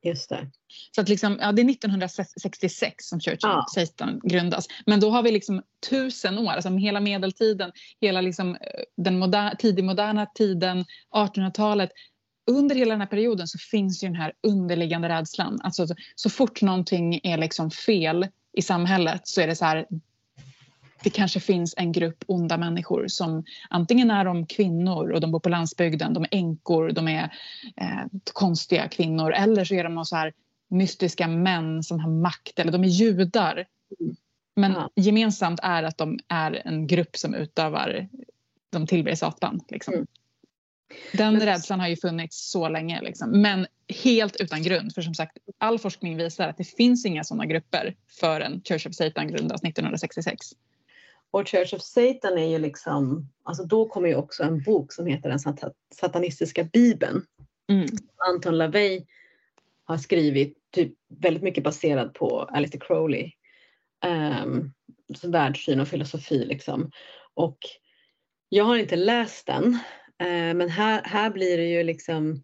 Just 0.03 0.29
det. 0.29 0.51
Så 0.95 1.01
att 1.01 1.09
liksom, 1.09 1.39
ja, 1.41 1.53
det 1.53 1.63
är 1.63 1.71
1966 1.71 3.05
som 3.05 3.21
Church 3.21 3.39
Ja. 3.43 3.59
of 3.59 3.73
Satan 3.75 4.21
grundas. 4.25 4.67
Men 4.87 5.01
då 5.01 5.11
har 5.11 5.23
vi 5.23 5.31
liksom 5.33 5.63
tusen 5.91 6.39
år, 6.39 6.53
alltså 6.53 6.69
hela 6.77 7.01
medeltiden, 7.01 7.73
hela 8.01 8.21
liksom, 8.21 8.55
eh, 8.55 8.61
den 8.97 9.19
moder- 9.19 9.55
tidigmoderna 9.59 10.27
tiden, 10.27 10.85
1800-talet. 11.15 11.91
Under 12.51 12.75
hela 12.75 12.91
den 12.95 13.01
här 13.01 13.09
perioden 13.09 13.49
så 13.49 13.59
finns 13.59 14.03
ju 14.05 14.09
den 14.09 14.17
här 14.17 14.33
underliggande 14.43 15.09
rädslan. 15.09 15.59
Alltså, 15.63 15.87
så, 15.87 15.95
så 16.15 16.31
fort 16.31 16.63
någonting 16.63 17.21
är 17.23 17.39
liksom 17.39 17.71
fel 17.71 18.29
i 18.53 18.63
samhället 18.63 19.21
så 19.29 19.41
är 19.41 19.47
det 19.47 19.57
så 19.57 19.65
här 19.65 19.87
det 21.03 21.11
kanske 21.11 21.41
finns 21.41 21.75
en 21.77 21.93
grupp 21.93 22.25
onda 22.27 22.57
människor 22.57 23.09
som 23.09 23.45
antingen 23.71 24.11
är 24.11 24.25
de 24.25 24.47
kvinnor 24.47 25.11
och 25.11 25.21
de 25.21 25.33
bor 25.33 25.41
på 25.41 25.49
landsbygden, 25.49 26.15
de 26.15 26.23
är 26.23 26.29
änkor, 26.31 26.91
de 26.93 27.09
är 27.09 27.33
eh, 27.77 28.05
konstiga 28.33 28.89
kvinnor 28.89 29.33
eller 29.33 29.65
så 29.65 29.75
är 29.75 29.85
de 29.85 30.05
så 30.05 30.17
här 30.17 30.33
mystiska 30.69 31.29
män 31.29 31.83
som 31.83 32.01
har 32.01 32.11
makt 32.11 32.59
eller 32.59 32.73
de 32.73 32.85
är 32.85 32.89
judar. 32.89 33.67
Men 34.57 34.73
Ja. 34.73 34.91
gemensamt 34.95 35.61
är 35.63 35.83
att 35.83 35.99
de 35.99 36.19
är 36.29 36.63
en 36.65 36.87
grupp 36.87 37.17
som 37.17 37.35
utövar, 37.35 38.09
de 38.73 38.87
tillber 38.87 39.15
Satan. 39.15 39.61
Liksom. 39.69 39.95
Mm. 39.95 40.07
Den 41.13 41.33
Men- 41.35 41.43
rädslan 41.47 41.81
har 41.81 41.89
ju 41.89 41.97
funnits 41.97 42.51
så 42.51 42.69
länge, 42.69 43.03
liksom. 43.03 43.31
men 43.43 43.67
helt 44.05 44.37
utan 44.37 44.63
grund. 44.63 44.95
För 44.95 45.03
som 45.03 45.15
sagt, 45.15 45.37
all 45.59 45.79
forskning 45.79 46.17
visar 46.17 46.49
att 46.49 46.57
det 46.57 46.65
finns 46.65 47.07
inga 47.07 47.25
sådana 47.25 47.47
grupper 47.47 47.95
förrän 48.21 48.63
Church 48.65 48.87
of 48.87 48.95
Satan 48.95 49.29
grundas 49.29 49.63
1966. 49.65 50.47
Och 51.31 51.49
Church 51.49 51.75
of 51.75 51.83
Satan 51.83 52.39
är 52.39 52.47
ju 52.51 52.59
liksom, 52.59 53.29
alltså 53.43 53.65
då 53.65 53.89
kommer 53.89 54.09
ju 54.09 54.15
också 54.15 54.43
en 54.43 54.63
bok 54.63 54.93
som 54.93 55.07
heter 55.07 55.29
Den 55.29 55.39
sat- 55.39 55.75
satanistiska 55.95 56.65
bibeln. 56.65 57.23
Mm. 57.73 57.87
Anton 58.29 58.59
LaVey 58.59 59.07
har 59.85 59.97
skrivit 59.99 60.59
typ 60.71 60.93
väldigt 61.09 61.43
mycket 61.43 61.65
baserad 61.65 62.15
på 62.15 62.41
Alistair 62.43 62.81
Crowley. 62.81 63.33
Um, 64.45 64.73
så 65.15 65.31
världssyn 65.31 65.81
och 65.81 65.89
filosofi 65.89 66.45
liksom. 66.45 66.91
Och 67.35 67.59
jag 68.49 68.65
har 68.65 68.77
inte 68.77 68.97
läst 68.97 69.47
den. 69.47 69.65
eh, 70.19 70.55
men 70.55 70.69
här, 70.69 71.03
här 71.05 71.31
blir 71.31 71.57
det 71.57 71.67
ju 71.67 71.83
liksom, 71.83 72.43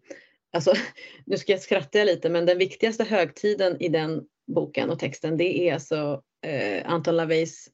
alltså 0.53 0.73
nu 1.25 1.37
ska 1.37 1.51
jag 1.51 1.61
skratta 1.61 2.03
lite 2.03 2.29
men 2.29 2.45
den 2.45 2.57
viktigaste 2.57 3.03
högtiden 3.03 3.81
i 3.81 3.89
den 3.89 4.23
boken 4.47 4.89
och 4.89 4.99
texten 4.99 5.37
det 5.37 5.69
är 5.69 5.73
alltså 5.73 6.21
eh, 6.45 6.91
Anton 6.91 7.15
LaVeys 7.15 7.69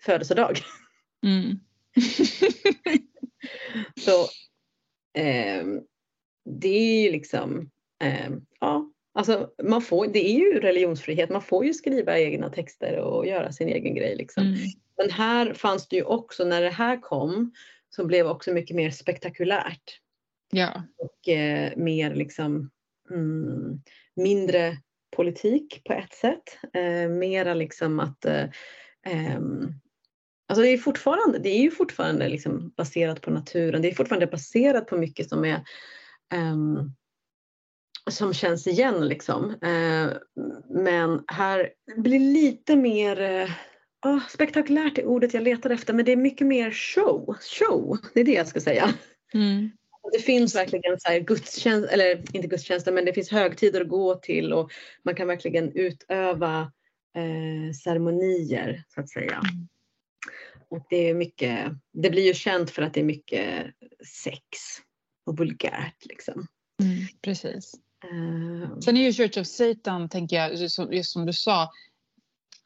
födelsedag. 0.00 0.58
Mm. 1.26 1.58
Så 4.00 4.26
ehm, 5.18 5.80
det 6.44 6.68
är 6.68 7.02
ju 7.02 7.12
liksom, 7.12 7.70
ehm, 8.02 8.40
ja, 8.60 8.90
alltså 9.14 9.50
man 9.62 9.82
får, 9.82 10.06
det 10.06 10.30
är 10.30 10.38
ju 10.38 10.60
religionsfrihet, 10.60 11.30
man 11.30 11.42
får 11.42 11.64
ju 11.64 11.74
skriva 11.74 12.18
egna 12.18 12.50
texter 12.50 12.96
och 12.96 13.26
göra 13.26 13.52
sin 13.52 13.68
egen 13.68 13.94
grej 13.94 14.16
liksom. 14.16 14.42
Mm. 14.42 14.58
Men 14.96 15.10
här 15.10 15.54
fanns 15.54 15.88
det 15.88 15.96
ju 15.96 16.02
också, 16.02 16.44
när 16.44 16.62
det 16.62 16.70
här 16.70 17.00
kom, 17.00 17.52
så 17.90 18.04
blev 18.04 18.26
också 18.26 18.52
mycket 18.52 18.76
mer 18.76 18.90
spektakulärt 18.90 20.00
Ja. 20.52 20.82
och 20.98 21.28
eh, 21.28 21.72
mer 21.76 22.14
liksom 22.14 22.70
mm, 23.10 23.82
mindre 24.16 24.76
politik 25.16 25.82
på 25.84 25.92
ett 25.92 26.12
sätt. 26.12 26.58
Eh, 26.72 27.08
mera 27.08 27.54
liksom 27.54 28.00
att 28.00 28.24
eh, 28.24 28.44
ehm, 29.06 29.74
Alltså 30.50 30.62
det 30.62 30.68
är 30.68 30.78
fortfarande, 30.78 31.38
det 31.38 31.48
är 31.48 31.62
ju 31.62 31.70
fortfarande 31.70 32.28
liksom 32.28 32.72
baserat 32.76 33.20
på 33.20 33.30
naturen. 33.30 33.82
Det 33.82 33.90
är 33.90 33.94
fortfarande 33.94 34.26
baserat 34.26 34.86
på 34.86 34.96
mycket 34.96 35.28
som 35.28 35.44
är 35.44 35.60
ehm, 36.34 36.92
som 38.10 38.34
känns 38.34 38.66
igen 38.66 39.08
liksom. 39.08 39.50
Eh, 39.50 40.10
men 40.68 41.24
här 41.26 41.70
blir 41.96 42.18
lite 42.18 42.76
mer 42.76 43.48
ah, 44.00 44.20
spektakulärt 44.28 44.98
är 44.98 45.04
ordet 45.04 45.34
jag 45.34 45.42
letar 45.42 45.70
efter 45.70 45.94
men 45.94 46.04
det 46.04 46.12
är 46.12 46.16
mycket 46.16 46.46
mer 46.46 46.70
show. 46.70 47.36
Show, 47.40 47.98
det 48.14 48.20
är 48.20 48.24
det 48.24 48.32
jag 48.32 48.48
ska 48.48 48.60
säga. 48.60 48.94
Mm. 49.34 49.70
Det 50.12 50.18
finns 50.18 50.54
verkligen 50.54 51.00
så 51.00 51.08
här 51.08 51.18
gudstjänst, 51.18 51.88
eller 51.92 52.36
inte 52.36 52.48
gudstjänster, 52.48 52.92
men 52.92 53.04
det 53.04 53.12
finns 53.12 53.30
högtider 53.30 53.80
att 53.80 53.88
gå 53.88 54.14
till 54.14 54.52
och 54.52 54.70
man 55.02 55.14
kan 55.14 55.26
verkligen 55.28 55.72
utöva 55.72 56.60
eh, 57.16 57.72
ceremonier 57.84 58.84
så 58.88 59.00
att 59.00 59.08
säga. 59.08 59.40
Mm. 59.52 59.68
Och 60.70 60.86
det 60.90 61.10
är 61.10 61.14
mycket, 61.14 61.72
det 61.92 62.10
blir 62.10 62.26
ju 62.26 62.34
känt 62.34 62.70
för 62.70 62.82
att 62.82 62.94
det 62.94 63.00
är 63.00 63.04
mycket 63.04 63.66
sex 64.24 64.40
och 65.26 65.38
vulgärt 65.38 66.06
liksom. 66.06 66.46
Mm. 66.82 67.06
Precis. 67.22 67.74
Eh, 68.04 68.78
Sen 68.78 68.96
är 68.96 69.00
ju 69.00 69.12
Church 69.12 69.38
of 69.38 69.46
Satan, 69.46 70.08
tänker 70.08 70.36
jag, 70.36 70.54
just 70.54 70.74
som, 70.74 70.92
just 70.92 71.10
som 71.10 71.26
du 71.26 71.32
sa, 71.32 71.70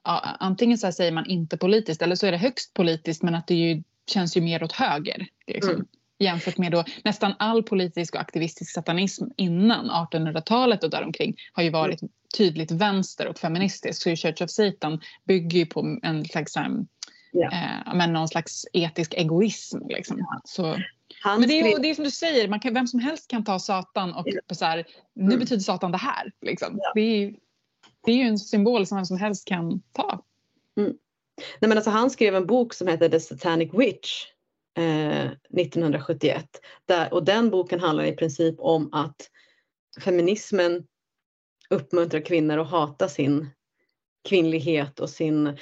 ja, 0.04 0.36
antingen 0.40 0.78
så 0.78 0.92
säger 0.92 1.12
man 1.12 1.26
inte 1.26 1.56
politiskt 1.56 2.02
eller 2.02 2.16
så 2.16 2.26
är 2.26 2.32
det 2.32 2.38
högst 2.38 2.74
politiskt 2.74 3.22
men 3.22 3.34
att 3.34 3.46
det 3.46 3.54
ju, 3.54 3.82
känns 4.10 4.36
ju 4.36 4.40
mer 4.40 4.62
åt 4.62 4.72
höger. 4.72 5.26
Liksom. 5.46 5.74
Mm. 5.74 5.86
Jämfört 6.18 6.58
med 6.58 6.72
då 6.72 6.84
nästan 7.04 7.34
all 7.38 7.62
politisk 7.62 8.14
och 8.14 8.20
aktivistisk 8.20 8.72
satanism 8.72 9.24
innan 9.36 9.90
1800-talet 9.90 10.84
och 10.84 10.90
däromkring 10.90 11.36
har 11.52 11.62
ju 11.62 11.70
varit 11.70 12.00
tydligt 12.36 12.70
vänster 12.70 13.26
och 13.26 13.38
feministisk. 13.38 14.02
Så 14.02 14.16
Church 14.16 14.42
of 14.42 14.50
Satan 14.50 15.00
bygger 15.24 15.58
ju 15.58 15.66
på 15.66 15.98
en 16.02 16.24
slags, 16.24 16.56
um, 16.56 16.86
Ja. 17.36 17.50
eh, 17.52 17.94
men 17.94 18.12
någon 18.12 18.28
slags 18.28 18.66
etisk 18.72 19.14
egoism. 19.14 19.78
Liksom. 19.88 20.26
Så, 20.44 20.62
han 21.22 21.40
men 21.40 21.48
det 21.48 21.60
är, 21.60 21.78
det 21.78 21.90
är 21.90 21.94
som 21.94 22.04
du 22.04 22.10
säger, 22.10 22.48
man 22.48 22.60
kan, 22.60 22.74
vem 22.74 22.86
som 22.86 23.00
helst 23.00 23.28
kan 23.30 23.44
ta 23.44 23.58
Satan 23.58 24.14
och 24.14 24.26
Ja. 24.26 24.54
så 24.54 24.64
här, 24.64 24.84
nu 25.14 25.24
Mm. 25.24 25.38
betyder 25.38 25.62
Satan 25.62 25.92
det 25.92 25.98
här. 25.98 26.32
Liksom. 26.40 26.78
Ja. 26.82 26.92
Det, 26.94 27.00
är, 27.00 27.34
det 28.06 28.12
är 28.12 28.16
ju 28.16 28.22
en 28.22 28.38
symbol 28.38 28.86
som 28.86 28.96
vem 28.96 29.04
som 29.06 29.16
helst 29.18 29.48
kan 29.48 29.82
ta. 29.92 30.22
Nej, 30.76 31.68
men 31.68 31.72
alltså 31.72 31.90
han 31.90 32.10
skrev 32.10 32.34
en 32.36 32.46
bok 32.46 32.74
som 32.74 32.88
heter 32.88 33.08
The 33.08 33.20
Satanic 33.20 33.70
Witch 33.74 34.24
eh, 34.78 35.24
1971. 35.26 36.46
Där, 36.86 37.14
och 37.14 37.24
den 37.24 37.50
boken 37.50 37.80
handlar 37.80 38.04
i 38.04 38.12
princip 38.12 38.54
om 38.58 38.92
att 38.92 39.30
feminismen 40.00 40.86
uppmuntrar 41.70 42.20
kvinnor 42.20 42.58
att 42.58 42.70
hata 42.70 43.08
sin 43.08 43.50
kvinnlighet 44.28 45.00
och 45.00 45.10
sin 45.10 45.58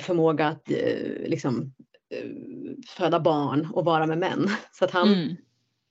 förmåga 0.00 0.46
att 0.48 0.70
eh, 0.70 1.28
liksom, 1.28 1.72
eh, 2.14 2.30
föda 2.88 3.20
barn 3.20 3.68
och 3.72 3.84
vara 3.84 4.06
med 4.06 4.18
män. 4.18 4.48
Så 4.72 4.84
att 4.84 4.90
han, 4.90 5.08
Mm. 5.12 5.36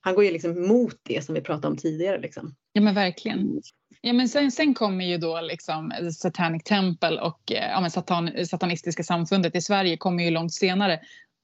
han 0.00 0.14
går 0.14 0.24
ju 0.24 0.30
liksom 0.30 0.68
mot 0.68 0.96
det 1.02 1.24
som 1.24 1.34
vi 1.34 1.40
pratade 1.40 1.66
om 1.68 1.76
tidigare. 1.76 2.20
Liksom. 2.20 2.54
Ja 2.72 2.80
men 2.82 2.94
verkligen. 2.94 3.60
Ja, 4.00 4.12
men 4.12 4.28
sen, 4.28 4.50
sen 4.50 4.74
kommer 4.74 5.04
ju 5.04 5.18
då 5.18 5.40
liksom 5.40 5.92
Satanic 6.18 6.62
Temple 6.64 7.20
och 7.20 7.52
eh, 7.52 7.70
ja, 7.70 7.80
men 7.80 7.90
satan, 7.90 8.46
satanistiska 8.46 9.02
samfundet 9.04 9.56
i 9.56 9.60
Sverige 9.60 9.96
kommer 9.96 10.24
ju 10.24 10.30
långt 10.30 10.52
senare 10.54 11.00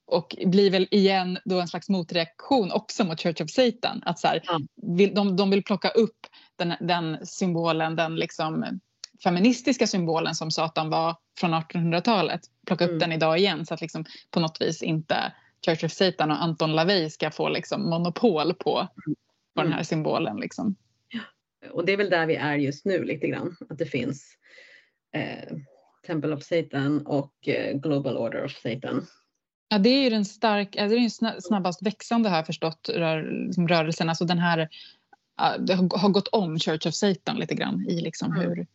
och 0.07 0.37
blir 0.47 0.71
väl 0.71 0.89
igen 0.91 1.39
då 1.45 1.61
en 1.61 1.69
slags 1.69 1.89
motreaktion 1.89 2.73
också 2.73 3.05
mot 3.05 3.21
Church 3.21 3.41
of 3.41 3.51
Satan. 3.51 4.03
Att 4.07 4.19
så 4.19 4.29
här, 4.29 4.41
Ja. 4.45 4.61
vill, 4.97 5.15
de, 5.15 5.37
de 5.37 5.51
vill 5.51 5.63
plocka 5.65 5.89
upp 5.89 6.19
den, 6.57 6.75
den 6.81 7.27
symbolen, 7.27 7.97
den 7.97 8.17
liksom 8.17 8.81
feministiska 9.25 9.87
symbolen 9.87 10.35
som 10.35 10.51
Satan 10.51 10.91
var 10.91 11.17
från 11.39 11.55
1800-talet. 11.55 12.41
Plocka 12.67 12.85
upp 12.85 12.91
Mm. 12.91 12.99
den 13.01 13.13
idag 13.13 13.39
igen 13.39 13.67
så 13.67 13.75
att 13.75 13.81
liksom 13.81 14.05
på 14.31 14.41
något 14.41 14.61
vis 14.61 14.83
inte 14.83 15.33
Church 15.67 15.85
of 15.85 15.93
Satan 15.93 16.31
och 16.31 16.43
Anton 16.43 16.73
LaVey 16.73 17.11
ska 17.11 17.31
få 17.31 17.49
liksom 17.49 17.91
monopol 17.91 18.55
på, 18.55 18.89
på 19.57 19.63
den 19.63 19.73
här 19.73 19.83
symbolen. 19.83 20.37
Liksom. 20.37 20.75
Och 21.71 21.87
det 21.87 21.93
är 21.93 21.97
väl 21.97 22.11
där 22.11 22.27
vi 22.27 22.37
är 22.37 22.55
just 22.57 22.85
nu 22.85 23.05
lite 23.05 23.27
grann. 23.29 23.57
Att 23.69 23.79
det 23.79 23.87
finns 23.87 24.37
eh, 25.15 25.57
Temple 26.07 26.33
of 26.35 26.43
Satan 26.43 27.07
och 27.07 27.49
eh, 27.49 27.77
Global 27.79 28.17
Order 28.17 28.45
of 28.45 28.53
Satan. 28.53 29.07
Ja, 29.69 29.79
det 29.79 29.89
är 29.89 30.03
ju 30.03 30.11
den 30.11 30.25
stark, 30.25 30.77
alltså 30.77 30.97
det 30.97 31.01
är 31.05 31.31
den 31.33 31.43
snabbast 31.43 31.83
växande 31.87 32.29
jag 32.29 32.47
förstått 32.47 32.89
rör, 32.95 33.45
liksom 33.47 33.69
rörelsen. 33.69 34.09
Alltså 34.09 34.25
den 34.25 34.39
här, 34.39 34.69
det 35.59 35.75
har 35.75 36.09
gått 36.09 36.29
om 36.29 36.59
Church 36.59 36.87
of 36.87 36.95
Satan 36.95 37.37
lite 37.37 37.55
grann 37.55 37.87
i 37.89 38.01
liksom 38.01 38.33
Mm. 38.33 38.41
hur... 38.49 38.67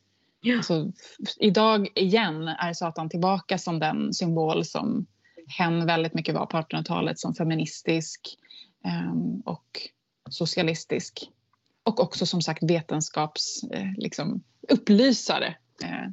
Ja. 0.42 0.58
Alltså, 0.58 0.92
idag 1.40 1.88
igen 1.96 2.48
är 2.48 2.74
Satan 2.74 3.10
tillbaka 3.10 3.58
som 3.58 3.80
den 3.80 4.14
symbol 4.14 4.66
som 4.66 5.06
hen 5.48 5.86
väldigt 5.86 6.14
mycket 6.14 6.36
var 6.36 6.46
på 6.46 6.58
1800-talet 6.58 7.20
som 7.20 7.36
feministisk 7.36 8.38
ehm, 8.84 9.42
och 9.46 9.82
socialistisk. 10.30 11.30
Och 11.84 12.00
också 12.00 12.26
som 12.26 12.42
sagt 12.42 12.64
vetenskaps 12.64 13.64
eh, 13.64 13.92
liksom, 13.98 14.44
upplysare. 14.70 15.56
Eh, 15.84 16.10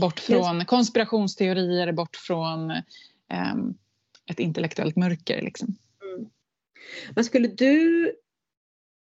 bort 0.00 0.20
från 0.20 0.64
konspirationsteorier, 0.64 1.92
bort 1.92 2.16
från 2.16 2.70
ehm, 3.28 3.74
ett 4.30 4.40
intellektuellt 4.40 4.96
mörker. 4.96 5.42
Liksom. 5.42 5.76
Men 7.14 7.24
skulle 7.24 7.48
du 7.48 8.12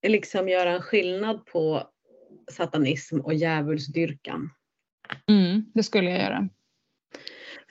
liksom 0.07 0.49
göra 0.49 0.71
en 0.71 0.81
skillnad 0.81 1.45
på 1.45 1.89
satanism 2.49 3.19
och 3.19 3.33
djävulsdyrkan? 3.33 4.49
Mm, 5.29 5.65
det 5.73 5.83
skulle 5.83 6.09
jag 6.09 6.19
göra. 6.19 6.49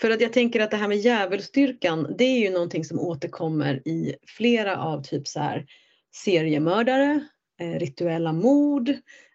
För 0.00 0.10
att 0.10 0.20
jag 0.20 0.32
tänker 0.32 0.60
att 0.60 0.70
det 0.70 0.76
här 0.76 0.88
med 0.88 0.98
djävulsdyrkan, 0.98 2.14
det 2.18 2.24
är 2.24 2.38
ju 2.38 2.50
någonting 2.50 2.84
som 2.84 3.00
återkommer 3.00 3.88
i 3.88 4.14
flera 4.26 4.76
av 4.76 5.02
typ 5.02 5.28
så 5.28 5.40
här 5.40 5.66
seriemördare, 6.14 7.28
eh, 7.60 7.78
rituella 7.78 8.32
mord, 8.32 8.88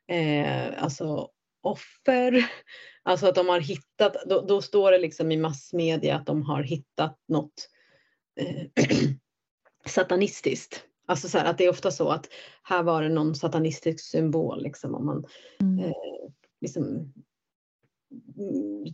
eh, 0.08 0.84
alltså 0.84 1.30
offer. 1.62 2.46
Alltså 3.06 3.28
att 3.28 3.36
de 3.36 3.50
har 3.50 3.60
hittat, 3.60 4.16
då, 4.26 4.41
då 4.41 4.62
står 4.62 4.91
det 4.91 4.98
liksom 4.98 5.32
i 5.32 5.38
massmedia 5.38 6.16
att 6.16 6.26
de 6.26 6.44
har 6.44 6.64
hittat 6.64 7.20
något 7.28 7.70
eh, 8.39 8.86
satanistiskt. 9.86 10.86
Alltså 11.06 11.28
så 11.28 11.38
här, 11.38 11.45
att 11.45 11.58
det 11.58 11.66
är 11.66 11.70
ofta 11.70 11.91
så 11.91 12.10
att 12.10 12.30
här 12.64 12.84
var 12.84 13.01
det 13.01 13.10
någon 13.10 13.36
satanistisk 13.36 13.99
symbol 13.99 14.64
liksom 14.64 14.95
om 14.95 15.06
man 15.06 15.26
Mm. 15.60 15.80
eh, 15.80 15.93
liksom 16.62 17.14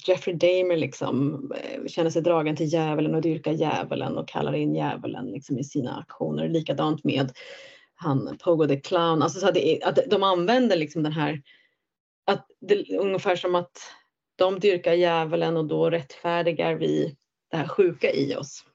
Jeffrey 0.08 0.36
Dahmer 0.36 0.78
liksom 0.78 1.44
eh, 1.56 1.86
känner 1.88 2.10
sig 2.10 2.22
dragen 2.22 2.56
till 2.56 2.74
djävulen 2.74 3.16
och 3.16 3.22
dyrkar 3.22 3.52
djävulen 3.52 4.18
och 4.18 4.28
kallar 4.28 4.54
in 4.54 4.76
djävulen 4.76 5.26
liksom 5.26 5.60
i 5.60 5.64
sina 5.64 5.98
aktioner. 5.98 6.50
Likadant 6.50 7.04
med 7.04 7.32
han 7.96 8.38
Pogo 8.44 8.68
the 8.68 8.80
Clown. 8.80 9.22
Alltså 9.22 9.40
så 9.40 9.48
att, 9.48 9.54
det 9.54 9.84
att 9.84 10.00
de 10.10 10.24
använder 10.24 10.78
liksom 10.78 11.04
den 11.04 11.12
här, 11.12 11.42
att 12.26 12.48
det, 12.60 12.98
ungefär 12.98 13.36
som 13.36 13.56
att 13.56 13.78
de 14.36 14.60
dyrkar 14.60 14.94
djävulen 14.94 15.58
och 15.58 15.66
då 15.66 15.90
rättfärdigar 15.90 16.76
vi 16.76 17.16
det 17.52 17.58
här 17.58 17.68
sjuka 17.68 18.12
i 18.12 18.36
oss. 18.36 18.66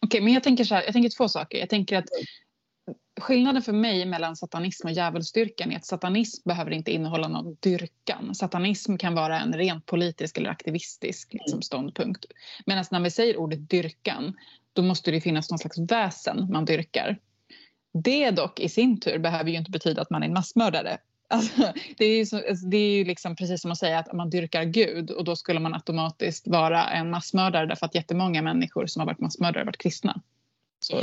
Okej, 0.00 0.20
men 0.20 0.32
jag 0.32 0.42
tänker 0.42 0.64
så 0.64 0.74
här, 0.74 0.82
jag 0.82 0.92
tänker 0.92 1.10
två 1.10 1.28
saker. 1.28 1.58
Jag 1.58 1.68
tänker 1.68 1.98
att 1.98 2.08
skillnaden 3.20 3.62
för 3.62 3.72
mig 3.72 4.06
mellan 4.06 4.36
satanism 4.36 4.86
och 4.86 4.92
djävulsdyrkan 4.92 5.72
är 5.72 5.76
att 5.76 5.86
satanism 5.86 6.48
behöver 6.48 6.70
inte 6.70 6.92
innehålla 6.92 7.28
någon 7.28 7.56
dyrkan. 7.60 8.34
Satanism 8.34 8.96
kan 8.96 9.14
vara 9.14 9.40
en 9.40 9.52
rent 9.52 9.86
politisk 9.86 10.38
eller 10.38 10.50
aktivistisk 10.50 11.32
liksom, 11.32 11.62
ståndpunkt. 11.62 12.24
Medan 12.66 12.84
när 12.90 13.00
vi 13.00 13.10
säger 13.10 13.36
ordet 13.36 13.70
dyrkan, 13.70 14.36
då 14.72 14.82
måste 14.82 15.10
det 15.10 15.20
finnas 15.20 15.50
någon 15.50 15.58
slags 15.58 15.78
väsen 15.78 16.48
man 16.52 16.64
dyrkar. 16.64 17.18
Det 17.92 18.30
dock 18.30 18.60
i 18.60 18.68
sin 18.68 19.00
tur 19.00 19.18
behöver 19.18 19.50
ju 19.50 19.56
inte 19.56 19.70
betyda 19.70 20.02
att 20.02 20.10
man 20.10 20.22
är 20.22 20.26
en 20.26 20.34
massmördare. 20.34 20.98
Alltså, 21.32 21.72
det 21.96 22.04
är 22.04 22.16
ju, 22.16 22.26
så, 22.26 22.36
alltså, 22.36 22.66
det 22.66 22.76
är 22.76 22.96
ju 22.96 23.04
liksom 23.04 23.36
precis 23.36 23.62
som 23.62 23.72
att 23.72 23.78
säga 23.78 23.98
att 23.98 24.12
man 24.12 24.30
dyrkar 24.30 24.64
Gud 24.64 25.10
och 25.10 25.24
då 25.24 25.36
skulle 25.36 25.60
man 25.60 25.74
automatiskt 25.74 26.48
vara 26.48 26.90
en 26.90 27.10
massmördare 27.10 27.66
därför 27.66 27.86
att 27.86 27.94
jättemånga 27.94 28.42
människor 28.42 28.86
som 28.86 29.00
har 29.00 29.06
varit 29.06 29.20
massmördare 29.20 29.60
har 29.60 29.66
varit 29.66 29.78
kristna. 29.78 30.20
Så 30.80 31.02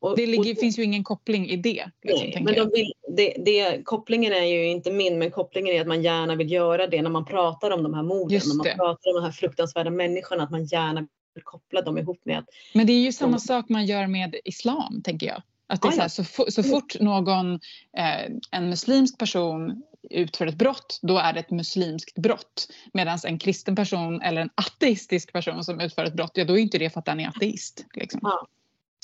Och, 0.00 0.16
det 0.16 0.26
ligger, 0.26 0.52
och- 0.52 0.58
finns 0.58 0.78
ju 0.78 0.82
ingen 0.82 1.04
koppling 1.04 1.48
i 1.48 1.56
det. 1.56 1.90
Liksom, 2.02 2.26
Nej, 2.34 2.42
men 2.44 2.54
de 2.54 2.70
vill, 2.74 2.92
det, 3.16 3.34
det, 3.44 3.82
kopplingen 3.84 4.32
är 4.32 4.44
ju 4.44 4.66
inte 4.66 4.92
min, 4.92 5.18
men 5.18 5.30
kopplingen 5.30 5.74
är 5.76 5.80
att 5.80 5.86
man 5.86 6.02
gärna 6.02 6.34
vill 6.36 6.50
göra 6.52 6.86
det 6.86 7.02
när 7.02 7.10
man 7.10 7.24
pratar 7.24 7.70
om 7.70 7.82
de 7.82 7.94
här 7.94 8.02
morden. 8.02 8.34
Just 8.34 8.46
när 8.48 8.54
man 8.54 8.64
det. 8.64 8.74
pratar 8.76 9.10
om 9.10 9.14
de 9.16 9.22
här 9.22 9.32
fruktansvärda 9.32 9.90
människorna, 9.90 10.42
att 10.42 10.50
man 10.50 10.64
gärna 10.64 11.00
vill 11.34 11.44
koppla 11.44 11.82
dem 11.82 11.98
ihop 11.98 12.20
med 12.24 12.38
att 12.38 12.44
Men 12.74 12.86
det 12.86 12.92
är 12.92 13.00
ju 13.00 13.12
samma 13.12 13.32
de- 13.32 13.40
sak 13.40 13.68
man 13.68 13.86
gör 13.86 14.06
med 14.06 14.36
islam, 14.44 15.00
tänker 15.04 15.26
jag. 15.26 15.42
Att 15.66 15.82
det 15.82 15.88
är 15.88 15.90
Ah, 16.04 16.08
så, 16.08 16.22
här, 16.22 16.28
så, 16.48 16.50
så 16.50 16.62
fort 16.62 17.00
någon, 17.00 17.54
eh, 17.96 18.30
en 18.50 18.68
muslimsk 18.70 19.18
person 19.18 19.82
utför 20.10 20.46
ett 20.46 20.54
brott, 20.54 20.98
då 21.02 21.18
är 21.18 21.32
det 21.32 21.40
ett 21.40 21.50
muslimskt 21.50 22.18
brott. 22.18 22.68
Medan 22.92 23.18
en 23.24 23.38
kristen 23.38 23.76
person 23.76 24.22
eller 24.22 24.40
en 24.42 24.50
ateistisk 24.54 25.32
person 25.32 25.64
som 25.64 25.80
utför 25.80 26.04
ett 26.04 26.14
brott, 26.14 26.30
ja 26.34 26.44
då 26.44 26.58
är 26.58 26.62
inte 26.62 26.78
det 26.78 26.90
för 26.90 26.98
att 27.00 27.06
den 27.06 27.20
är 27.20 27.28
ateist. 27.28 27.84
Liksom. 27.94 28.20
Ja. 28.22 28.46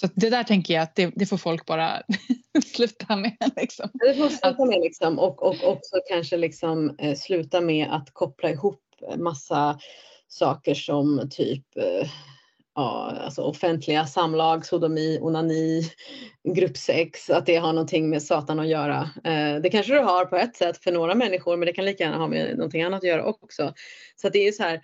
Så 0.00 0.08
det 0.14 0.30
där 0.30 0.44
tänker 0.44 0.74
jag 0.74 0.82
att 0.82 0.94
det, 0.94 1.12
det 1.16 1.26
får 1.26 1.36
folk 1.36 1.66
bara 1.66 2.02
sluta 2.74 3.16
med. 3.16 3.36
Liksom. 3.56 3.90
Det 3.92 4.18
måste 4.18 4.38
sluta 4.38 4.64
med 4.64 4.80
liksom 4.80 5.18
och, 5.18 5.42
och 5.42 5.64
också 5.64 5.96
kanske 6.08 6.36
liksom 6.36 6.96
eh, 6.98 7.14
sluta 7.14 7.60
med 7.60 7.88
att 7.90 8.10
koppla 8.12 8.50
ihop 8.50 8.82
massa 9.16 9.78
saker 10.28 10.74
som 10.74 11.28
typ 11.30 11.76
eh, 11.76 12.08
ja, 12.74 13.12
alltså 13.24 13.42
offentliga 13.42 14.06
samlag, 14.06 14.66
sodomi, 14.66 15.18
onani, 15.20 15.82
gruppsex, 16.54 17.30
att 17.30 17.46
det 17.46 17.56
har 17.56 17.72
någonting 17.72 18.10
med 18.10 18.22
Satan 18.22 18.60
att 18.60 18.68
göra. 18.68 19.10
Eh, 19.24 19.60
det 19.62 19.70
kanske 19.70 19.94
det 19.94 20.00
har 20.00 20.24
på 20.24 20.36
ett 20.36 20.56
sätt 20.56 20.78
för 20.78 20.92
några 20.92 21.14
människor, 21.14 21.56
men 21.56 21.66
det 21.66 21.72
kan 21.72 21.84
lika 21.84 22.04
gärna 22.04 22.16
ha 22.16 22.28
med 22.28 22.56
någonting 22.56 22.82
annat 22.82 22.98
att 22.98 23.08
göra 23.08 23.24
också. 23.24 23.74
Så 24.16 24.26
att 24.26 24.32
det 24.32 24.48
är 24.48 24.52
så 24.52 24.62
här 24.62 24.74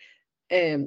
eh, 0.52 0.78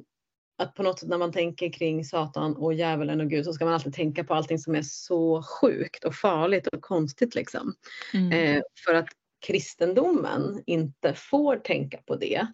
att 0.58 0.76
på 0.76 0.84
något 0.84 1.00
sätt 1.00 1.10
när 1.10 1.18
man 1.18 1.32
tänker 1.32 1.74
kring 1.74 2.06
Satan 2.06 2.56
och 2.56 2.74
djävulen 2.74 3.22
och 3.22 3.30
Gud 3.30 3.46
så 3.46 3.54
ska 3.54 3.66
man 3.66 3.74
alltid 3.74 3.94
tänka 3.94 4.24
på 4.24 4.34
allting 4.34 4.60
som 4.60 4.76
är 4.76 4.82
så 4.82 5.44
sjukt 5.44 6.04
och 6.04 6.16
farligt 6.16 6.68
och 6.68 6.82
konstigt 6.82 7.36
liksom. 7.36 7.74
Mm. 8.14 8.32
Eh, 8.32 8.62
för 8.86 8.94
att 8.94 9.08
kristendomen 9.48 10.64
inte 10.66 11.14
får 11.14 11.56
tänka 11.56 11.98
på 11.98 12.16
det. 12.16 12.48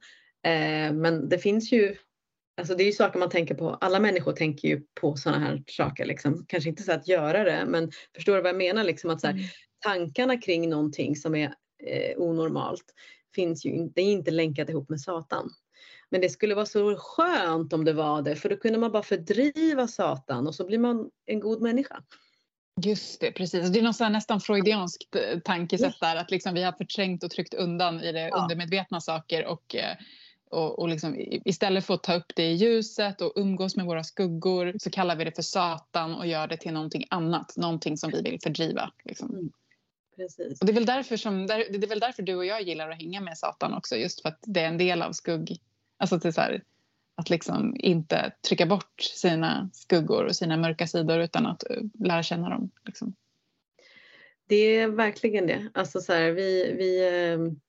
Eh, 0.44 0.94
men 0.94 1.30
det 1.30 1.38
finns 1.38 1.72
ju, 1.72 1.96
alltså 2.58 2.76
det 2.76 2.84
är 2.84 2.86
ju 2.86 2.92
saker 2.92 3.20
man 3.20 3.30
tänker 3.30 3.56
på, 3.56 3.70
alla 3.70 4.00
människor 4.00 4.32
tänker 4.34 4.68
ju 4.68 4.82
på 5.02 5.16
sådana 5.16 5.46
här 5.46 5.64
saker 5.68 6.06
liksom. 6.06 6.46
Kanske 6.48 6.70
inte 6.70 6.84
så 6.84 6.92
att 6.92 7.08
göra 7.08 7.44
det, 7.44 7.66
men 7.68 7.92
förstår 8.16 8.36
du 8.36 8.42
vad 8.42 8.50
jag 8.50 8.58
menar 8.58 8.84
liksom 8.84 9.10
att 9.10 9.22
så 9.22 9.28
här, 9.28 9.34
Mm. 9.34 9.46
tankarna 9.84 10.38
kring 10.38 10.70
någonting 10.70 11.16
som 11.16 11.36
är 11.36 11.54
eh, 11.88 12.18
onormalt 12.18 12.86
finns 13.36 13.66
ju 13.66 13.70
inte, 13.70 13.94
det 13.96 14.02
är 14.02 14.12
inte 14.12 14.32
länkat 14.32 14.70
ihop 14.70 14.90
med 14.90 15.02
Satan. 15.02 15.50
Men 16.12 16.22
det 16.22 16.30
skulle 16.30 16.56
vara 16.56 16.66
så 16.66 16.96
skönt 16.96 17.74
om 17.74 17.86
det 17.86 17.94
var 17.94 18.22
det, 18.22 18.36
för 18.36 18.50
då 18.50 18.58
kunde 18.58 18.80
man 18.80 18.92
bara 18.92 19.04
fördriva 19.04 19.88
Satan 19.88 20.48
och 20.48 20.56
så 20.56 20.66
blir 20.66 20.80
man 20.80 21.10
en 21.26 21.40
god 21.40 21.62
människa. 21.62 22.04
Just 22.84 23.22
det, 23.22 23.32
precis. 23.32 23.70
Det 23.70 23.80
är 23.80 24.04
här 24.04 24.10
nästan 24.10 24.42
freudianskt 24.42 25.16
eh, 25.16 25.40
tankesätt 25.40 26.00
där 26.02 26.16
att 26.16 26.32
liksom 26.32 26.54
vi 26.54 26.64
har 26.64 26.72
förträngt 26.72 27.24
och 27.24 27.32
tryckt 27.32 27.54
undan 27.54 28.02
i 28.02 28.12
det 28.12 28.28
Ja. 28.28 28.44
undermedvetna 28.44 29.02
saker 29.02 29.46
och, 29.46 29.76
eh, 29.76 29.98
och, 30.50 30.80
och 30.80 30.90
liksom 30.90 31.16
istället 31.46 31.86
för 31.86 31.94
att 31.94 32.04
ta 32.04 32.16
upp 32.16 32.32
det 32.36 32.44
i 32.44 32.54
ljuset 32.54 33.22
och 33.22 33.34
umgås 33.36 33.76
med 33.76 33.86
våra 33.86 34.04
skuggor 34.04 34.74
så 34.80 34.90
kallar 34.90 35.16
vi 35.16 35.24
det 35.24 35.32
för 35.32 35.42
Satan 35.42 36.16
och 36.16 36.28
gör 36.28 36.48
det 36.48 36.58
till 36.58 36.74
någonting 36.74 37.06
annat, 37.10 37.58
någonting 37.58 37.98
som 37.98 38.12
vi 38.12 38.22
vill 38.22 38.40
fördriva. 38.44 38.92
Liksom. 39.04 39.52
Precis. 40.16 40.60
Och 40.60 40.66
det, 40.66 40.72
är 40.72 40.74
väl 40.74 40.86
därför 40.86 41.18
som, 41.18 41.48
det 41.48 41.54
är 41.54 41.88
väl 41.88 42.00
därför 42.00 42.24
du 42.24 42.36
och 42.36 42.46
jag 42.46 42.62
gillar 42.62 42.90
att 42.90 42.98
hänga 42.98 43.22
med 43.22 43.38
Satan 43.38 43.74
också, 43.74 43.96
just 43.96 44.22
för 44.22 44.30
att 44.30 44.40
det 44.42 44.60
är 44.60 44.68
en 44.68 44.78
del 44.78 45.02
av 45.02 45.12
skugg... 45.12 45.58
Alltså 46.02 46.16
att, 46.16 46.34
så 46.34 46.42
här, 46.42 46.64
att 47.16 47.30
liksom 47.30 47.76
inte 47.80 48.34
trycka 48.48 48.66
bort 48.66 49.02
sina 49.02 49.70
skuggor 49.74 50.26
och 50.26 50.36
sina 50.36 50.58
mörka 50.58 50.88
sidor 50.88 51.20
utan 51.20 51.46
att 51.46 51.64
eh, 51.70 51.78
lära 52.00 52.24
känna 52.24 52.50
dem. 52.50 52.72
Liksom. 52.86 53.16
Det 54.48 54.56
är 54.56 54.88
verkligen 54.88 55.48
det. 55.48 55.70
Alltså 55.74 56.02
så 56.02 56.14
här, 56.14 56.32
vi, 56.32 56.74
vi, 56.78 57.08
ehm, 57.10 57.60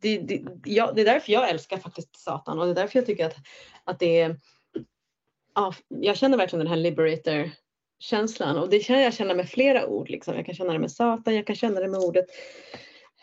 det, 0.00 0.18
det, 0.18 0.42
ja, 0.64 0.92
det 0.92 1.00
är 1.00 1.04
därför 1.04 1.32
jag 1.32 1.50
älskar 1.50 1.78
faktiskt 1.78 2.16
Satan 2.16 2.58
och 2.58 2.64
det 2.66 2.72
är 2.72 2.74
därför 2.74 2.98
jag 2.98 3.06
tycker 3.06 3.26
att, 3.26 3.36
att 3.84 3.98
det 3.98 4.20
är... 4.20 4.36
Ja, 5.54 5.74
jag 5.88 6.16
känner 6.16 6.38
verkligen 6.38 6.64
den 6.64 6.74
här 6.74 6.80
liberator-känslan 6.80 8.58
och 8.58 8.70
det 8.70 8.78
kan 8.78 9.02
jag 9.02 9.14
känna 9.14 9.34
med 9.34 9.48
flera 9.48 9.86
ord. 9.86 10.08
Liksom. 10.08 10.34
Jag 10.34 10.46
kan 10.46 10.54
känna 10.54 10.72
det 10.72 10.78
med 10.78 10.92
Satan, 10.92 11.34
jag 11.34 11.46
kan 11.46 11.56
känna 11.56 11.80
det 11.80 11.88
med 11.88 12.00
ordet 12.00 12.26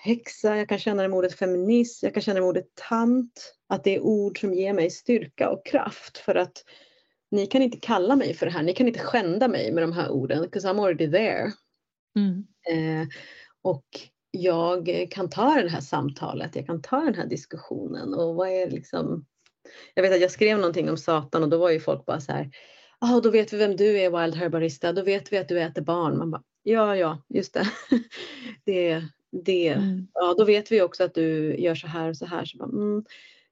häxa, 0.08 0.58
jag 0.58 0.70
kan 0.70 0.80
känna 0.80 1.02
det 1.02 1.08
med 1.10 1.18
ordet 1.18 1.34
feminist, 1.34 2.04
jag 2.04 2.14
kan 2.14 2.24
känna 2.24 2.36
det 2.36 2.42
med 2.42 2.50
ordet 2.50 2.76
tant. 2.90 3.54
Att 3.70 3.84
det 3.84 3.96
är 3.96 4.00
ord 4.00 4.40
som 4.40 4.54
ger 4.54 4.74
mig 4.74 4.90
styrka 4.90 5.50
och 5.50 5.66
kraft 5.66 6.18
för 6.18 6.36
att 6.36 6.64
ni 7.32 7.48
kan 7.48 7.62
inte 7.62 7.80
kalla 7.80 8.16
mig 8.16 8.34
för 8.34 8.46
det 8.46 8.52
här, 8.52 8.64
ni 8.64 8.74
kan 8.74 8.88
inte 8.88 9.00
skända 9.00 9.48
mig 9.48 9.72
med 9.72 9.84
de 9.84 9.92
här 9.92 10.10
orden, 10.10 10.42
because 10.42 10.68
I'm 10.68 10.82
already 10.82 11.12
there. 11.12 11.52
Mm. 12.16 12.48
Eh, 12.70 13.08
och 13.62 13.86
jag 14.32 15.08
kan 15.12 15.30
ta 15.30 15.62
det 15.62 15.70
här 15.70 15.82
samtalet, 15.82 16.56
jag 16.56 16.66
kan 16.66 16.82
ta 16.82 17.00
den 17.00 17.16
här 17.16 17.28
diskussionen 17.28 18.14
och 18.14 18.36
vad 18.36 18.50
är 18.50 18.72
liksom 18.72 19.26
Jag 19.94 20.04
vet 20.04 20.14
att 20.14 20.22
jag 20.22 20.32
skrev 20.32 20.58
någonting 20.58 20.90
om 20.90 20.98
Satan 20.98 21.44
och 21.44 21.50
då 21.50 21.58
var 21.58 21.70
ju 21.70 21.80
folk 21.80 22.06
bara 22.06 22.22
så 22.22 22.32
här 22.32 22.52
Ja, 23.00 23.22
då 23.24 23.30
vet 23.30 23.54
vi 23.54 23.58
vem 23.58 23.76
du 23.76 24.00
är 24.00 24.22
Wild 24.22 24.36
Herbarista, 24.36 24.94
då 24.94 25.02
vet 25.02 25.34
vi 25.34 25.38
att 25.38 25.50
du 25.50 25.60
äter 25.60 25.82
barn. 25.82 26.18
Man 26.18 26.32
bara, 26.32 26.44
ja, 26.64 26.96
ja, 26.96 27.24
just 27.30 27.54
det. 27.54 27.70
det, 28.66 29.04
det. 29.32 29.68
Mm. 29.68 30.08
Ja, 30.14 30.36
då 30.38 30.46
vet 30.46 30.72
vi 30.72 30.82
också 30.82 31.04
att 31.04 31.14
du 31.14 31.56
gör 31.58 31.76
så 31.76 31.88
här 31.88 32.10
och 32.10 32.18
så 32.18 32.26
här. 32.26 32.46
Så 32.46 32.58
bara, 32.58 32.70
mm, 32.70 33.06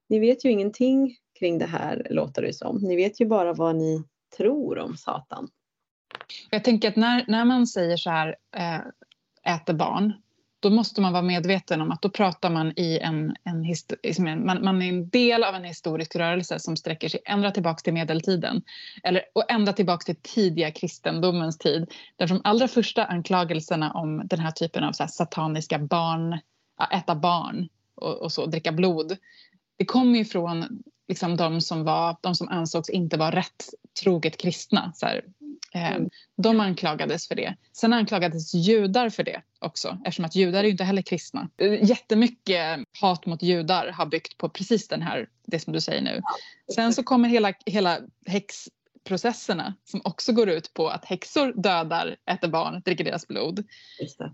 ni 0.10 0.20
vet 0.20 0.46
ju 0.46 0.52
ingenting 0.52 1.18
kring 1.40 1.58
det 1.58 1.66
här 1.66 2.08
låter 2.10 2.42
det 2.42 2.54
som. 2.54 2.78
Ni 2.78 2.96
vet 2.96 3.22
ju 3.22 3.26
bara 3.26 3.54
vad 3.54 3.76
ni 3.76 4.04
tror 4.38 4.78
om 4.80 4.98
Satan. 4.98 5.50
Jag 6.50 6.64
tänker 6.64 6.90
att 6.90 6.96
när, 6.96 7.26
när 7.28 7.46
man 7.46 7.68
säger 7.68 7.98
så 7.98 8.10
här, 8.10 8.36
äh, 8.56 9.56
äter 9.56 9.74
barn, 9.74 10.14
då 10.66 10.72
måste 10.72 11.02
man 11.02 11.14
vara 11.14 11.24
medveten 11.24 11.82
om 11.82 11.92
att 11.92 12.02
då 12.02 12.10
pratar 12.10 12.50
man 12.50 12.74
i 12.76 13.00
en, 13.00 13.36
en, 13.44 13.66
en 14.04 14.46
man, 14.46 14.64
man, 14.64 14.82
är 14.82 14.90
en 14.90 15.10
del 15.10 15.44
av 15.44 15.56
en 15.56 15.64
historisk 15.64 16.16
rörelse 16.16 16.60
som 16.60 16.78
sträcker 16.78 17.10
sig 17.10 17.20
ända 17.26 17.52
tillbaka 17.52 17.80
till 17.80 17.94
medeltiden. 17.94 18.62
Eller, 19.04 19.22
och 19.34 19.52
ända 19.52 19.74
tillbaka 19.74 20.04
till 20.04 20.22
tidiga 20.22 20.72
kristendomens 20.72 21.58
tid. 21.58 21.92
Där 22.16 22.28
de 22.28 22.42
allra 22.44 22.68
första 22.68 23.06
anklagelserna 23.06 23.92
om 23.92 24.28
den 24.28 24.40
här 24.40 24.52
typen 24.52 24.84
av 24.84 24.92
så 24.92 25.04
här 25.04 25.08
sataniska 25.08 25.80
barn, 25.80 26.40
äta 26.92 27.16
barn 27.16 27.68
och, 27.96 28.14
och 28.22 28.32
så, 28.32 28.46
dricka 28.46 28.72
blod. 28.72 29.18
Det 29.78 29.86
kommer 29.86 30.18
ju 30.18 30.26
från 30.26 30.84
liksom 31.08 31.38
de 31.38 31.62
som, 31.62 31.84
var, 31.84 32.18
de 32.22 32.36
som 32.36 32.48
ansågs 32.50 32.90
inte 32.90 33.18
vara 33.18 33.36
rätt 33.36 33.66
troget 34.04 34.38
kristna. 34.38 34.92
Så 34.96 35.06
här, 35.06 35.22
mm. 35.74 36.10
De 36.38 36.60
anklagades 36.60 37.28
för 37.28 37.36
det. 37.36 37.56
Sen 37.74 37.94
anklagades 37.94 38.54
judar 38.54 39.10
för 39.10 39.24
det 39.24 39.42
också 39.60 39.98
eftersom 40.06 40.26
att 40.26 40.36
judar 40.36 40.60
är 40.60 40.64
ju 40.64 40.72
inte 40.72 40.84
heller 40.84 41.02
kristna. 41.02 41.50
Eh, 41.58 41.84
jättemycket 41.90 42.80
hat 43.02 43.26
mot 43.26 43.44
judar 43.44 43.88
har 43.88 44.06
byggt 44.06 44.38
på 44.38 44.50
precis 44.50 44.88
den 44.88 45.02
här, 45.02 45.30
det 45.46 45.60
som 45.60 45.74
du 45.74 45.82
säger 45.82 46.02
nu. 46.02 46.22
Sen 46.76 46.94
så 46.94 47.04
kommer 47.04 47.30
hela, 47.30 47.54
hela 47.66 48.00
häxprocesserna 48.26 49.76
som 49.84 50.02
också 50.04 50.34
går 50.34 50.50
ut 50.50 50.74
på 50.74 50.88
att 50.88 51.06
häxor 51.06 51.54
dödar, 51.62 52.16
äter 52.32 52.48
barn, 52.48 52.82
dricker 52.86 53.04
deras 53.04 53.28
blod. 53.28 53.64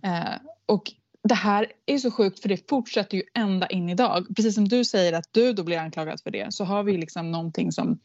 Eh, 0.03 0.35
och 0.65 0.83
det 1.23 1.35
här 1.35 1.71
är 1.85 1.97
så 1.97 2.11
sjukt 2.11 2.39
för 2.39 2.49
det 2.49 2.69
fortsätter 2.69 3.17
ju 3.17 3.23
ända 3.33 3.67
in 3.67 3.89
idag. 3.89 4.25
Precis 4.35 4.55
som 4.55 4.67
du 4.67 4.85
säger 4.85 5.13
att 5.13 5.25
du 5.31 5.53
då 5.53 5.63
blir 5.63 5.77
anklagad 5.77 6.21
för 6.23 6.31
det 6.31 6.53
så 6.53 6.63
har 6.63 6.83
vi 6.83 6.97
liksom 6.97 7.31
någonting 7.31 7.71
som 7.71 7.99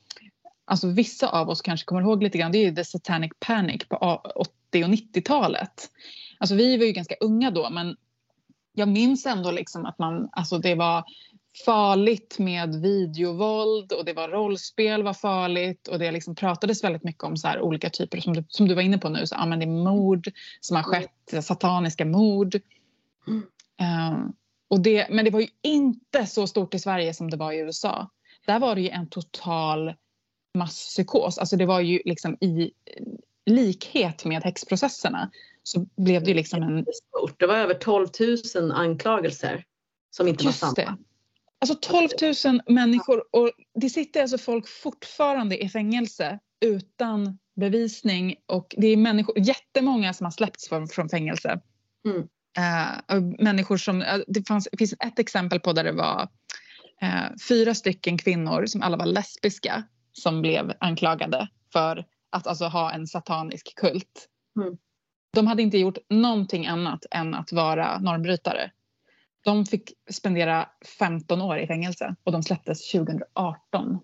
alltså 0.67 0.89
vissa 0.89 1.29
av 1.29 1.49
oss 1.49 1.63
kanske 1.63 1.85
kommer 1.85 2.01
ihåg 2.01 2.23
lite 2.23 2.39
grann, 2.39 2.53
det 2.53 2.59
är 2.59 2.65
ju 2.65 2.75
the 2.75 2.85
satanic 2.85 3.33
panic 3.39 3.89
på 3.89 3.97
80 4.35 4.85
och 4.85 4.91
90-talet. 4.91 5.91
Alltså 6.39 6.55
vi 6.55 6.77
var 6.77 6.85
ju 6.85 6.93
ganska 6.93 7.15
unga 7.21 7.51
då 7.51 7.71
men 7.71 7.97
jag 8.73 8.89
minns 8.89 9.27
ändå 9.27 9.51
liksom 9.51 9.87
att 9.87 9.99
man, 9.99 10.29
alltså 10.33 10.59
det 10.59 10.75
var 10.75 11.05
farligt 11.65 12.39
med 12.39 12.75
videovåld 12.75 13.93
och 13.93 14.05
det 14.05 14.13
var 14.13 14.29
rollspel 14.29 15.03
var 15.03 15.15
farligt 15.15 15.89
och 15.89 15.99
det 15.99 16.13
liksom 16.13 16.35
pratades 16.35 16.85
väldigt 16.85 17.05
mycket 17.05 17.25
om 17.25 17.37
så 17.37 17.49
här 17.49 17.61
olika 17.61 17.91
typer 17.91 18.21
som 18.21 18.35
du, 18.35 18.45
som 18.49 18.69
du 18.69 18.75
var 18.75 18.83
inne 18.83 18.99
på 18.99 19.09
nu, 19.09 19.27
så, 19.27 19.35
ja, 19.35 19.47
men 19.47 19.59
det 19.59 19.65
är 19.65 19.85
mord 19.85 20.29
som 20.61 20.77
har 20.77 20.83
skett, 20.83 21.45
sataniska 21.45 22.05
mord. 22.05 22.61
Mm. 23.27 23.43
Uh, 23.81 24.29
och 24.69 24.81
det, 24.81 25.07
men 25.11 25.25
det 25.25 25.31
var 25.31 25.41
ju 25.41 25.49
inte 25.63 26.27
så 26.27 26.47
stort 26.47 26.75
i 26.75 26.79
Sverige 26.79 27.15
som 27.15 27.31
det 27.31 27.37
var 27.37 27.53
i 27.53 27.59
USA. 27.59 28.11
Där 28.47 28.59
var 28.59 28.75
det 28.75 28.81
ju 28.81 28.89
en 28.89 29.09
total 29.09 29.95
masspsykos. 30.57 31.39
Alltså 31.39 31.57
det 31.57 31.67
var 31.67 31.81
ju 31.81 32.03
liksom 32.05 32.37
i 32.41 32.71
likhet 33.47 34.25
med 34.25 34.43
häxprocesserna 34.43 35.31
så 35.63 35.87
blev 35.97 36.25
det 36.25 36.35
liksom 36.35 36.63
en... 36.63 36.87
Det 37.39 37.47
var 37.47 37.57
över 37.57 37.75
12 37.75 38.07
000 38.55 38.73
anklagelser 38.73 39.65
som 40.11 40.29
inte 40.29 40.45
Just 40.45 40.63
var 40.63 40.75
sanna. 40.75 40.99
Alltså 41.59 41.75
12 41.75 42.09
000 42.45 42.61
människor 42.67 43.25
och 43.33 43.51
det 43.75 43.91
sitter 43.91 44.23
alltså 44.23 44.39
folk 44.39 44.69
fortfarande 44.69 45.65
i 45.65 45.69
fängelse 45.69 46.39
utan 46.61 47.39
bevisning 47.57 48.37
och 48.47 48.75
det 48.79 48.87
är 48.87 48.97
människor, 48.97 49.39
jättemånga 49.39 50.15
som 50.15 50.25
har 50.25 50.31
släppts 50.31 50.69
från, 50.69 50.89
från 50.89 51.09
fängelse. 51.09 51.61
Mm. 52.05 52.19
Uh, 52.59 53.35
människor 53.39 53.77
som, 53.77 54.03
uh, 54.03 54.19
det, 54.27 54.49
fanns, 54.49 54.69
finns 54.79 54.95
ett 55.05 55.19
exempel 55.19 55.61
på 55.61 55.73
där 55.73 55.85
det 55.85 55.93
var 55.93 56.29
uh, 57.03 57.37
fyra 57.49 57.75
stycken 57.75 58.19
kvinnor 58.19 58.67
som 58.67 58.83
alla 58.83 58.97
var 58.97 59.07
lesbiska 59.07 59.85
som 60.21 60.43
blev 60.43 60.73
anklagade 60.81 61.49
för 61.73 62.05
att 62.31 62.47
alltså 62.47 62.65
ha 62.65 62.93
en 62.93 63.07
satanisk 63.07 63.75
kult. 63.77 64.29
Mm. 64.61 64.79
De 65.33 65.47
hade 65.47 65.63
inte 65.63 65.79
gjort 65.79 65.99
någonting 66.09 66.67
annat 66.67 67.07
än 67.11 67.35
att 67.35 67.53
vara 67.53 67.99
normbrytare. 67.99 68.71
De 69.45 69.67
fick 69.67 69.93
spendera 70.11 70.69
15 70.99 71.43
år 71.43 71.59
i 71.59 71.67
fängelse 71.67 72.15
och 72.25 72.33
de 72.33 72.43
släpptes 72.43 72.91
2018. 72.93 73.99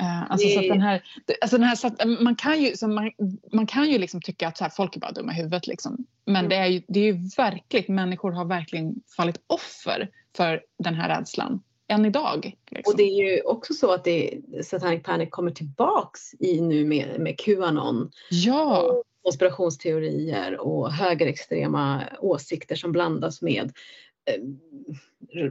Uh, 0.00 0.30
alltså, 0.30 0.48
så 0.48 0.60
den 0.60 0.80
här, 0.80 1.02
alltså 1.40 1.58
den 1.58 1.66
här, 1.66 1.76
så 1.76 1.90
man 2.24 2.36
kan 2.36 2.62
ju, 2.62 2.76
så 2.76 2.88
man, 2.88 3.10
man 3.52 3.66
kan 3.66 3.90
ju 3.90 3.98
liksom 3.98 4.20
tycka 4.20 4.48
att 4.48 4.56
så 4.56 4.64
här, 4.64 4.70
folk 4.70 4.96
är 4.96 5.00
bara 5.00 5.12
dumma 5.12 5.32
i 5.32 5.36
huvudet. 5.36 5.66
Liksom. 5.66 6.06
Men 6.24 6.36
mm. 6.36 6.48
det, 6.48 6.56
är 6.56 6.66
ju, 6.66 6.82
det 6.88 7.00
är 7.00 7.04
ju 7.04 7.28
verkligt, 7.36 7.88
människor 7.88 8.32
har 8.32 8.44
verkligen 8.44 8.94
fallit 9.16 9.44
offer 9.46 10.10
för 10.36 10.62
den 10.78 10.94
här 10.94 11.08
rädslan 11.08 11.62
än 11.88 12.04
idag. 12.04 12.56
Liksom. 12.70 12.92
Och 12.92 12.96
det 12.96 13.02
är 13.02 13.24
ju 13.24 13.42
också 13.42 13.74
så 13.74 13.92
att 13.92 14.04
det, 14.04 14.40
Satanic 14.64 15.02
Panic 15.02 15.28
kommer 15.30 15.50
tillbaks 15.50 16.34
i 16.38 16.60
nu 16.60 16.84
med, 16.84 17.20
med 17.20 17.38
Qanon. 17.38 18.10
Ja. 18.30 18.82
Och 18.82 19.02
konspirationsteorier 19.22 20.60
och 20.60 20.92
högerextrema 20.92 22.02
åsikter 22.18 22.76
som 22.76 22.92
blandas 22.92 23.42
med 23.42 23.72
eh, 24.30 25.50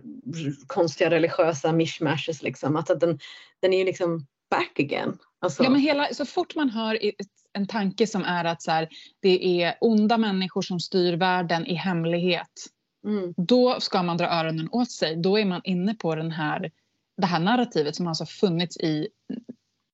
konstiga 0.67 1.09
religiösa 1.09 1.71
mishmashes 1.71 2.43
liksom. 2.43 2.75
Alltså 2.75 2.95
den, 2.95 3.19
den 3.59 3.73
är 3.73 3.77
ju 3.77 3.85
liksom 3.85 4.25
back 4.49 4.79
again. 4.79 5.17
Alltså. 5.39 5.63
Ja, 5.63 5.69
men 5.69 5.81
hela, 5.81 6.07
så 6.13 6.25
fort 6.25 6.55
man 6.55 6.69
hör 6.69 6.99
en 7.53 7.67
tanke 7.67 8.07
som 8.07 8.23
är 8.23 8.45
att 8.45 8.61
så 8.61 8.71
här, 8.71 8.89
det 9.19 9.61
är 9.63 9.75
onda 9.81 10.17
människor 10.17 10.61
som 10.61 10.79
styr 10.79 11.13
världen 11.13 11.65
i 11.65 11.73
hemlighet 11.73 12.67
Mm. 13.03 13.33
Då 13.37 13.79
ska 13.79 14.03
man 14.03 14.17
dra 14.17 14.27
öronen 14.27 14.69
åt 14.71 14.91
sig. 14.91 15.15
Då 15.15 15.39
är 15.39 15.45
man 15.45 15.61
inne 15.63 15.95
på 15.95 16.15
den 16.15 16.31
här, 16.31 16.71
det 17.17 17.25
här 17.25 17.39
narrativet 17.39 17.95
som 17.95 18.07
alltså 18.07 18.25
funnits 18.25 18.77
i 18.77 19.07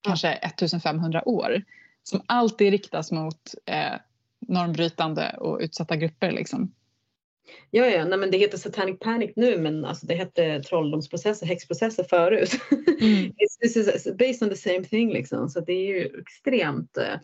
kanske 0.02 0.32
1500 0.32 1.28
år. 1.30 1.64
Som 2.04 2.22
alltid 2.26 2.72
riktas 2.72 3.12
mot 3.12 3.56
eh, 3.66 3.96
normbrytande 4.48 5.36
och 5.40 5.60
utsatta 5.62 5.96
grupper. 5.96 6.32
Liksom. 6.32 6.74
Ja, 7.72 7.86
ja, 7.86 8.06
nej, 8.06 8.20
men 8.20 8.32
det 8.32 8.38
heter 8.38 8.58
Satanic 8.58 9.00
Panic 9.00 9.32
nu 9.36 9.58
men 9.58 9.86
alltså, 9.86 10.06
det 10.06 10.16
hette 10.16 10.64
trolldomsprocesser, 10.64 11.48
häxprocesser 11.48 12.04
förut. 12.04 12.62
Mm. 13.02 13.32
it's, 13.66 13.76
it's 13.76 14.18
based 14.18 14.44
on 14.44 14.50
the 14.50 14.56
same 14.56 14.84
thing 14.84 15.14
liksom. 15.14 15.50
Så 15.50 15.60
det 15.60 15.74
är 15.74 15.88
ju 15.88 16.22
extremt 16.22 16.98
eh, 16.98 17.16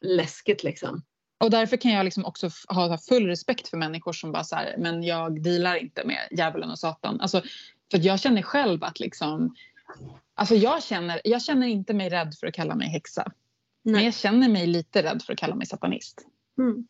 läskigt 0.00 0.64
liksom. 0.64 1.02
Och 1.38 1.50
därför 1.50 1.76
kan 1.76 1.90
jag 1.90 2.04
liksom 2.04 2.24
också 2.24 2.50
ha 2.68 2.98
full 2.98 3.26
respekt 3.26 3.68
för 3.68 3.76
människor 3.76 4.12
som 4.12 4.32
bara 4.32 4.44
så 4.44 4.56
här, 4.56 4.74
men 4.78 5.02
jag 5.02 5.42
dealar 5.42 5.76
inte 5.76 6.04
med 6.04 6.28
djävulen 6.30 6.70
och 6.70 6.78
satan. 6.78 7.20
Alltså, 7.20 7.42
för 7.90 8.06
jag 8.06 8.20
känner 8.20 8.42
själv 8.42 8.84
att 8.84 9.00
liksom, 9.00 9.54
alltså 10.34 10.54
jag 10.54 10.82
känner, 10.82 11.20
jag 11.24 11.42
känner 11.42 11.66
inte 11.66 11.94
mig 11.94 12.08
rädd 12.08 12.34
för 12.40 12.46
att 12.46 12.54
kalla 12.54 12.74
mig 12.74 12.88
häxa. 12.88 13.32
Nej. 13.82 13.94
Men 13.94 14.04
jag 14.04 14.14
känner 14.14 14.48
mig 14.48 14.66
lite 14.66 15.02
rädd 15.02 15.22
för 15.22 15.32
att 15.32 15.38
kalla 15.38 15.54
mig 15.54 15.66
satanist. 15.66 16.26
Mm. 16.58 16.86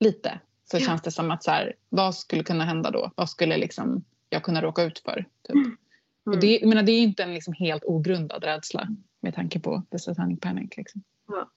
Lite. 0.00 0.40
Så 0.70 0.76
ja. 0.76 0.80
känns 0.80 1.02
det 1.02 1.10
som 1.10 1.30
att 1.30 1.44
så 1.44 1.50
här, 1.50 1.74
vad 1.88 2.14
skulle 2.14 2.44
kunna 2.44 2.64
hända 2.64 2.90
då? 2.90 3.12
Vad 3.14 3.30
skulle 3.30 3.56
liksom 3.56 4.04
jag 4.28 4.42
kunna 4.42 4.62
råka 4.62 4.82
ut 4.82 4.98
för? 4.98 5.24
Typ. 5.42 5.54
Mm. 5.54 5.76
Och 6.24 6.40
det, 6.40 6.58
jag 6.58 6.68
menar, 6.68 6.82
det 6.82 6.92
är 6.92 7.00
inte 7.00 7.22
en 7.22 7.34
liksom 7.34 7.54
helt 7.54 7.84
ogrundad 7.84 8.44
rädsla 8.44 8.88
med 9.20 9.34
tanke 9.34 9.60
på 9.60 9.82
the 9.90 9.98
satanic 9.98 10.40
panic. 10.40 10.76
Liksom. 10.76 11.02
Ja. 11.28 11.50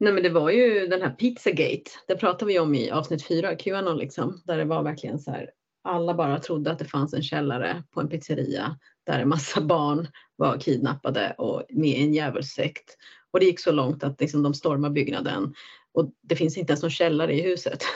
Nej 0.00 0.12
men 0.12 0.22
det 0.22 0.30
var 0.30 0.50
ju 0.50 0.86
den 0.86 1.02
här 1.02 1.10
Pizzagate, 1.10 1.90
det 2.06 2.16
pratade 2.16 2.44
vi 2.52 2.58
om 2.58 2.74
i 2.74 2.90
avsnitt 2.90 3.26
fyra, 3.26 3.56
Qanon 3.56 3.96
liksom, 3.96 4.42
där 4.44 4.58
det 4.58 4.64
var 4.64 4.82
verkligen 4.82 5.18
så 5.18 5.30
här, 5.30 5.50
alla 5.84 6.14
bara 6.14 6.38
trodde 6.38 6.70
att 6.70 6.78
det 6.78 6.84
fanns 6.84 7.14
en 7.14 7.22
källare 7.22 7.82
på 7.90 8.00
en 8.00 8.08
pizzeria 8.08 8.78
där 9.06 9.20
en 9.20 9.28
massa 9.28 9.60
barn 9.64 10.08
var 10.36 10.58
kidnappade 10.58 11.34
och 11.38 11.62
med 11.70 11.98
i 11.98 12.02
en 12.02 12.14
djävulsekt. 12.14 12.96
Och 13.30 13.40
det 13.40 13.46
gick 13.46 13.60
så 13.60 13.72
långt 13.72 14.04
att 14.04 14.20
liksom, 14.20 14.42
de 14.42 14.54
stormade 14.54 14.94
byggnaden 14.94 15.54
och 15.92 16.12
det 16.22 16.36
finns 16.36 16.56
inte 16.56 16.72
ens 16.72 16.82
någon 16.82 16.90
källare 16.90 17.34
i 17.34 17.42
huset. 17.42 17.82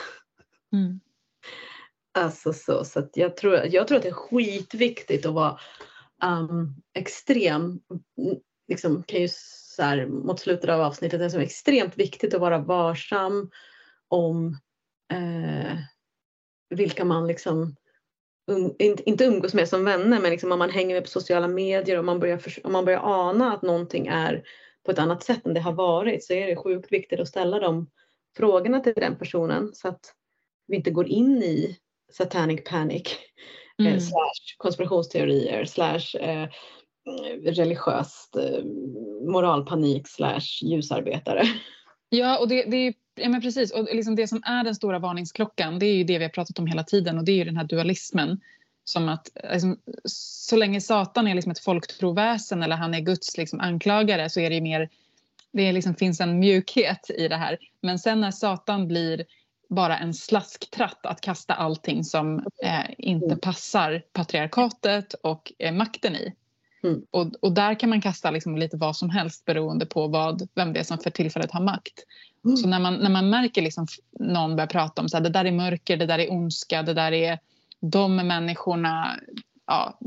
Mm. 0.71 0.99
Alltså 2.11 2.53
så, 2.53 2.83
så 2.83 2.99
att 2.99 3.17
jag, 3.17 3.37
tror, 3.37 3.55
jag 3.55 3.87
tror 3.87 3.97
att 3.97 4.03
det 4.03 4.09
är 4.09 4.13
skitviktigt 4.13 5.25
att 5.25 5.33
vara 5.33 5.59
um, 6.23 6.75
extrem, 6.93 7.79
liksom 8.67 9.03
kan 9.03 9.21
ju 9.21 9.27
så 9.79 9.85
här, 9.85 10.05
mot 10.05 10.39
slutet 10.39 10.69
av 10.69 10.81
avsnittet, 10.81 11.19
det 11.19 11.37
är 11.37 11.39
extremt 11.39 11.97
viktigt 11.97 12.33
att 12.33 12.41
vara 12.41 12.57
varsam 12.57 13.49
om 14.07 14.57
eh, 15.13 15.77
vilka 16.69 17.05
man 17.05 17.27
liksom 17.27 17.75
um, 18.51 18.75
inte 18.79 19.23
umgås 19.23 19.53
med 19.53 19.69
som 19.69 19.85
vänner, 19.85 20.19
men 20.21 20.31
liksom 20.31 20.51
om 20.51 20.59
man 20.59 20.69
hänger 20.69 20.95
med 20.95 21.03
på 21.03 21.09
sociala 21.09 21.47
medier 21.47 21.97
och 21.97 22.05
man 22.05 22.19
börjar, 22.19 22.41
om 22.63 22.71
man 22.71 22.85
börjar 22.85 22.99
ana 23.03 23.53
att 23.53 23.61
någonting 23.61 24.07
är 24.07 24.43
på 24.85 24.91
ett 24.91 24.99
annat 24.99 25.23
sätt 25.23 25.45
än 25.45 25.53
det 25.53 25.59
har 25.59 25.73
varit 25.73 26.23
så 26.23 26.33
är 26.33 26.47
det 26.47 26.55
sjukt 26.55 26.91
viktigt 26.91 27.19
att 27.19 27.27
ställa 27.27 27.59
de 27.59 27.89
frågorna 28.37 28.79
till 28.79 28.93
den 28.95 29.17
personen 29.17 29.73
så 29.73 29.87
att 29.87 30.13
vi 30.67 30.75
inte 30.75 30.91
går 30.91 31.07
in 31.07 31.43
i 31.43 31.77
satanic 32.11 32.63
panic 32.69 33.07
eh, 33.79 33.85
mm. 33.85 33.93
eh, 33.93 33.99
slash 33.99 34.57
konspirationsteorier 34.57 35.65
slash 35.65 36.19
eh, 36.19 36.49
religiöst 37.43 38.35
eh, 38.35 38.63
moralpanik 39.29 40.07
slash 40.07 40.61
ljusarbetare. 40.61 41.43
Ja, 42.09 42.39
och 42.39 42.47
det, 42.47 42.63
det 42.63 42.77
är 42.77 42.93
ja, 43.15 43.29
men 43.29 43.41
precis. 43.41 43.71
Och 43.71 43.83
liksom 43.83 44.15
det 44.15 44.27
som 44.27 44.43
är 44.45 44.63
den 44.63 44.75
stora 44.75 44.99
varningsklockan 44.99 45.79
det 45.79 45.85
är 45.85 45.95
ju 45.95 46.03
det 46.03 46.17
vi 46.17 46.23
har 46.23 46.29
pratat 46.29 46.59
om 46.59 46.67
hela 46.67 46.83
tiden 46.83 47.17
och 47.17 47.23
det 47.25 47.31
är 47.31 47.35
ju 47.35 47.43
den 47.43 47.57
här 47.57 47.63
dualismen 47.67 48.39
Som 48.83 49.09
att 49.09 49.29
liksom, 49.53 49.79
så 50.05 50.55
länge 50.55 50.81
Satan 50.81 51.27
är 51.27 51.35
liksom 51.35 51.51
ett 51.51 51.59
folktroväsen 51.59 52.63
eller 52.63 52.75
han 52.75 52.93
är 52.93 52.99
Guds 52.99 53.37
liksom, 53.37 53.59
anklagare 53.59 54.29
så 54.29 54.39
är 54.39 54.49
det 54.49 54.61
mer, 54.61 54.89
det 55.51 55.71
liksom, 55.71 55.95
finns 55.95 56.21
en 56.21 56.39
mjukhet 56.39 57.09
i 57.17 57.27
det 57.27 57.35
här. 57.35 57.57
Men 57.81 57.99
sen 57.99 58.21
när 58.21 58.31
Satan 58.31 58.87
blir 58.87 59.25
bara 59.69 59.97
en 59.97 60.13
slasktratt 60.13 61.05
att 61.05 61.21
kasta 61.21 61.53
allting 61.53 62.03
som 62.03 62.39
eh, 62.63 62.85
inte 62.97 63.25
Mm. 63.25 63.39
passar 63.39 64.03
patriarkatet 64.13 65.13
och 65.13 65.53
eh, 65.59 65.73
makten 65.73 66.15
i. 66.15 66.33
Mm. 66.83 67.01
Och, 67.11 67.27
och 67.39 67.51
där 67.51 67.79
kan 67.79 67.89
man 67.89 68.01
kasta 68.01 68.31
liksom 68.31 68.57
lite 68.57 68.77
vad 68.77 68.95
som 68.95 69.09
helst 69.09 69.45
beroende 69.45 69.85
på 69.85 70.07
vad, 70.07 70.47
vem 70.55 70.73
det 70.73 70.79
är 70.79 70.83
som 70.83 70.97
för 70.97 71.09
tillfället 71.09 71.51
har 71.51 71.61
makt. 71.61 72.03
Mm. 72.45 72.57
Så 72.57 72.67
när 72.67 72.79
man, 72.79 72.93
när 72.93 73.09
man 73.09 73.29
märker 73.29 73.61
liksom 73.61 73.87
någon 74.19 74.55
börjar 74.55 74.67
prata 74.67 75.01
om 75.01 75.09
så 75.09 75.17
här, 75.17 75.23
det 75.23 75.29
där 75.29 75.45
är 75.45 75.51
mörker, 75.51 75.97
det 75.97 76.05
där 76.05 76.19
är 76.19 76.31
ondska, 76.31 76.83
det 76.83 76.93
där 76.93 77.11
är 77.11 77.39
de 77.81 78.15
människorna 78.15 79.19
ja, 79.67 79.99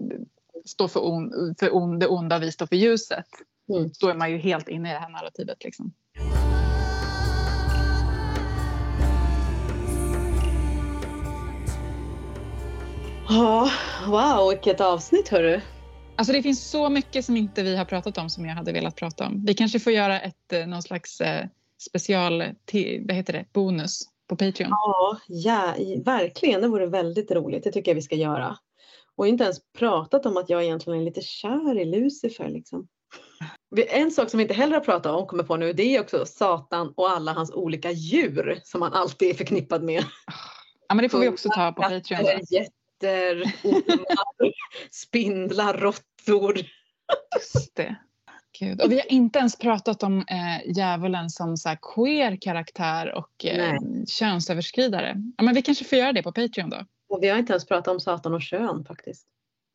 står 0.64 0.88
för, 0.88 1.04
on, 1.04 1.54
för 1.58 1.74
on, 1.74 1.98
det 1.98 2.06
onda 2.06 2.36
och 2.36 2.42
vi 2.42 2.52
står 2.52 2.66
för 2.66 2.76
ljuset. 2.76 3.26
Mm. 3.68 3.90
Då 4.00 4.08
är 4.08 4.14
man 4.14 4.30
ju 4.30 4.38
helt 4.38 4.68
inne 4.68 4.90
i 4.90 4.92
det 4.92 4.98
här 4.98 5.10
narrativet. 5.10 5.64
Liksom. 5.64 5.92
Ja, 13.28 13.70
wow, 14.06 14.50
vilket 14.50 14.80
avsnitt 14.80 15.28
hörru. 15.28 15.60
Alltså 16.16 16.32
det 16.32 16.42
finns 16.42 16.70
så 16.70 16.88
mycket 16.88 17.24
som 17.24 17.36
inte 17.36 17.62
vi 17.62 17.76
har 17.76 17.84
pratat 17.84 18.18
om 18.18 18.30
som 18.30 18.46
jag 18.46 18.54
hade 18.54 18.72
velat 18.72 18.96
prata 18.96 19.26
om. 19.26 19.44
Vi 19.46 19.54
kanske 19.54 19.80
får 19.80 19.92
göra 19.92 20.20
ett, 20.20 20.52
eh, 20.52 20.66
någon 20.66 20.82
slags 20.82 21.20
eh, 21.20 21.46
special, 21.90 22.38
vad 23.06 23.16
heter 23.16 23.32
det, 23.32 23.44
bonus 23.52 24.02
på 24.28 24.36
Patreon. 24.36 24.70
Ja, 24.70 25.18
ja, 25.28 25.74
verkligen. 26.04 26.60
Det 26.60 26.68
vore 26.68 26.86
väldigt 26.86 27.30
roligt. 27.30 27.64
Det 27.64 27.72
tycker 27.72 27.90
jag 27.90 27.94
vi 27.96 28.02
ska 28.02 28.16
göra. 28.16 28.58
Och 29.16 29.26
inte 29.26 29.44
ens 29.44 29.58
pratat 29.78 30.26
om 30.26 30.36
att 30.36 30.50
jag 30.50 30.64
egentligen 30.64 31.00
är 31.00 31.04
lite 31.04 31.20
kär 31.20 31.78
i 31.78 31.84
Lucifer. 31.84 32.48
Liksom. 32.48 32.88
En 33.88 34.10
sak 34.10 34.30
som 34.30 34.38
vi 34.38 34.42
inte 34.42 34.54
heller 34.54 34.74
har 34.74 34.84
pratat 34.84 35.12
om, 35.12 35.26
kommer 35.26 35.44
på 35.44 35.56
nu, 35.56 35.72
det 35.72 35.96
är 35.96 36.00
också 36.00 36.26
Satan 36.26 36.92
och 36.96 37.10
alla 37.10 37.32
hans 37.32 37.52
olika 37.52 37.90
djur 37.90 38.60
som 38.64 38.82
han 38.82 38.92
alltid 38.92 39.30
är 39.30 39.34
förknippad 39.34 39.82
med. 39.82 40.04
Ja, 40.88 40.94
men 40.94 41.02
det 41.02 41.08
får 41.08 41.18
vi 41.18 41.28
också 41.28 41.48
ta 41.48 41.72
på 41.72 41.82
Patreon. 41.82 42.26
Getter, 43.02 43.36
ormar, 43.64 44.52
spindlar, 44.90 45.74
råttor. 45.74 46.58
Just 47.34 47.76
det. 47.76 47.96
Gud. 48.58 48.82
Och 48.82 48.92
vi 48.92 48.94
har 48.94 49.12
inte 49.12 49.38
ens 49.38 49.58
pratat 49.58 50.02
om 50.02 50.18
eh, 50.18 50.76
djävulen 50.76 51.30
som 51.30 51.56
så 51.56 51.68
här, 51.68 51.78
queer 51.94 52.38
karaktär 52.40 53.14
och 53.14 53.44
eh, 53.44 53.76
könsöverskridare. 54.08 55.16
Ja, 55.36 55.44
men 55.44 55.54
vi 55.54 55.62
kanske 55.62 55.84
får 55.84 55.98
göra 55.98 56.12
det 56.12 56.22
på 56.22 56.32
Patreon 56.32 56.70
då. 56.70 56.76
Och 57.08 57.22
vi 57.22 57.28
har 57.28 57.38
inte 57.38 57.52
ens 57.52 57.66
pratat 57.66 57.88
om 57.88 58.00
Satan 58.00 58.34
och 58.34 58.42
kön 58.42 58.84
faktiskt. 58.84 59.26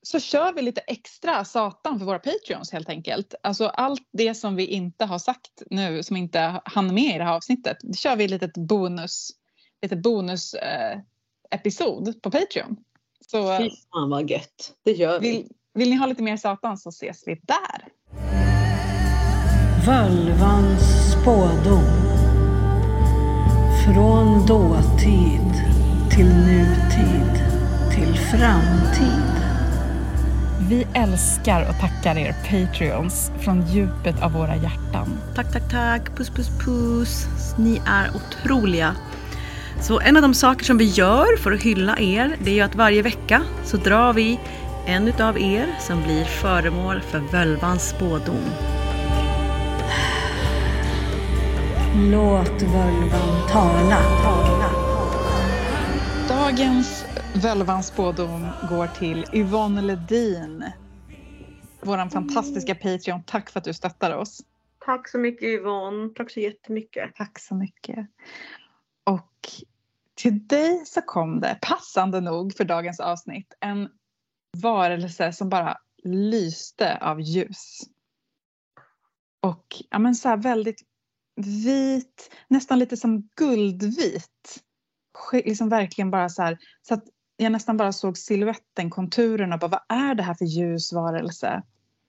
Så 0.01 0.19
kör 0.19 0.53
vi 0.53 0.61
lite 0.61 0.81
extra 0.81 1.45
Satan 1.45 1.99
för 1.99 2.05
våra 2.05 2.19
Patreons 2.19 2.71
helt 2.71 2.89
enkelt. 2.89 3.35
Alltså 3.43 3.67
allt 3.67 4.09
det 4.13 4.33
som 4.33 4.55
vi 4.55 4.65
inte 4.65 5.05
har 5.05 5.19
sagt 5.19 5.63
nu 5.69 6.03
som 6.03 6.17
inte 6.17 6.61
hann 6.65 6.93
med 6.93 7.15
i 7.15 7.17
det 7.17 7.23
här 7.23 7.35
avsnittet. 7.35 7.77
Det 7.81 7.97
kör 7.97 8.15
vi 8.15 8.23
ett 8.23 8.31
litet 8.31 8.57
bonus, 8.57 9.29
lite 9.81 9.95
bonus 9.95 10.53
eh, 10.53 10.99
episod 11.51 12.21
på 12.21 12.31
Patreon. 12.31 12.77
Så 13.31 13.51
eh, 13.51 13.57
Fy 13.57 13.69
fan 13.93 14.09
vad 14.09 14.29
gött. 14.29 14.73
Det 14.85 14.91
gör 14.91 15.19
vi. 15.19 15.31
vill, 15.31 15.47
vill 15.73 15.89
ni 15.89 15.95
ha 15.95 16.05
lite 16.05 16.23
mer 16.23 16.37
Satan 16.37 16.77
så 16.77 16.89
ses 16.89 17.23
vi 17.27 17.41
där. 17.43 17.87
Völvans 19.85 21.11
spådom. 21.11 21.83
Från 23.85 24.45
dåtid 24.45 25.53
till 26.11 26.25
nutid 26.25 27.43
till 27.95 28.17
framtid. 28.17 29.37
Vi 30.69 30.87
älskar 30.93 31.69
och 31.69 31.79
tackar 31.79 32.17
er 32.17 32.35
Patreons 32.49 33.31
från 33.39 33.67
djupet 33.67 34.23
av 34.23 34.31
våra 34.31 34.55
hjärtan. 34.55 35.19
Tack, 35.35 35.53
tack, 35.53 35.71
tack. 35.71 36.17
Puss, 36.17 36.29
puss, 36.29 36.49
puss. 36.65 37.25
Ni 37.57 37.81
är 37.85 38.11
otroliga. 38.15 38.95
Så 39.81 39.99
en 39.99 40.15
av 40.15 40.21
de 40.21 40.33
saker 40.33 40.65
som 40.65 40.77
vi 40.77 40.85
gör 40.85 41.37
för 41.37 41.51
att 41.51 41.61
hylla 41.61 41.99
er, 41.99 42.35
det 42.43 42.51
är 42.51 42.55
ju 42.55 42.61
att 42.61 42.75
varje 42.75 43.01
vecka 43.01 43.43
så 43.63 43.77
drar 43.77 44.13
vi 44.13 44.39
en 44.87 45.07
utav 45.07 45.37
er 45.37 45.75
som 45.79 46.03
blir 46.03 46.25
föremål 46.25 47.01
för 47.01 47.19
völvans 47.19 47.89
spådom. 47.89 48.43
Låt 52.11 52.61
völvan 52.61 53.49
tala. 53.51 54.01
tala. 54.23 54.71
Dagens 56.29 57.05
Völvans 57.43 57.87
spådom 57.87 58.47
går 58.69 58.87
till 58.87 59.25
Yvonne 59.33 59.81
Ledin. 59.81 60.63
Vår 61.81 62.09
fantastiska 62.09 62.75
Patreon. 62.75 63.23
Tack 63.23 63.49
för 63.49 63.59
att 63.59 63.63
du 63.63 63.73
stöttar 63.73 64.15
oss. 64.15 64.41
Tack 64.85 65.09
så 65.09 65.17
mycket 65.17 65.43
Yvonne. 65.43 66.09
Tack 66.15 66.31
så 66.31 66.39
jättemycket. 66.39 67.15
Tack 67.15 67.39
så 67.39 67.55
mycket. 67.55 68.07
Och 69.07 69.49
till 70.15 70.47
dig 70.47 70.85
så 70.85 71.01
kom 71.01 71.39
det, 71.39 71.57
passande 71.61 72.21
nog 72.21 72.57
för 72.57 72.63
dagens 72.63 72.99
avsnitt, 72.99 73.53
en 73.59 73.89
varelse 74.57 75.33
som 75.33 75.49
bara 75.49 75.77
lyste 76.03 76.97
av 76.97 77.21
ljus. 77.21 77.81
Och 79.41 79.83
ja, 79.89 79.99
men 79.99 80.15
så 80.15 80.29
här 80.29 80.37
väldigt 80.37 80.81
vit, 81.35 82.31
nästan 82.47 82.79
lite 82.79 82.97
som 82.97 83.29
guldvit. 83.35 84.63
Liksom 85.33 85.69
verkligen 85.69 86.11
bara 86.11 86.29
så 86.29 86.41
här, 86.41 86.57
så 86.81 86.93
att 86.93 87.03
jag 87.37 87.51
nästan 87.51 87.77
bara 87.77 87.91
såg 87.93 88.17
siluetten, 88.17 88.89
konturerna, 88.89 89.57
bara 89.57 89.67
vad 89.67 89.99
är 89.99 90.15
det 90.15 90.23
här 90.23 90.33
för 90.33 90.45
ljus 90.45 90.93
varelse? 90.93 91.63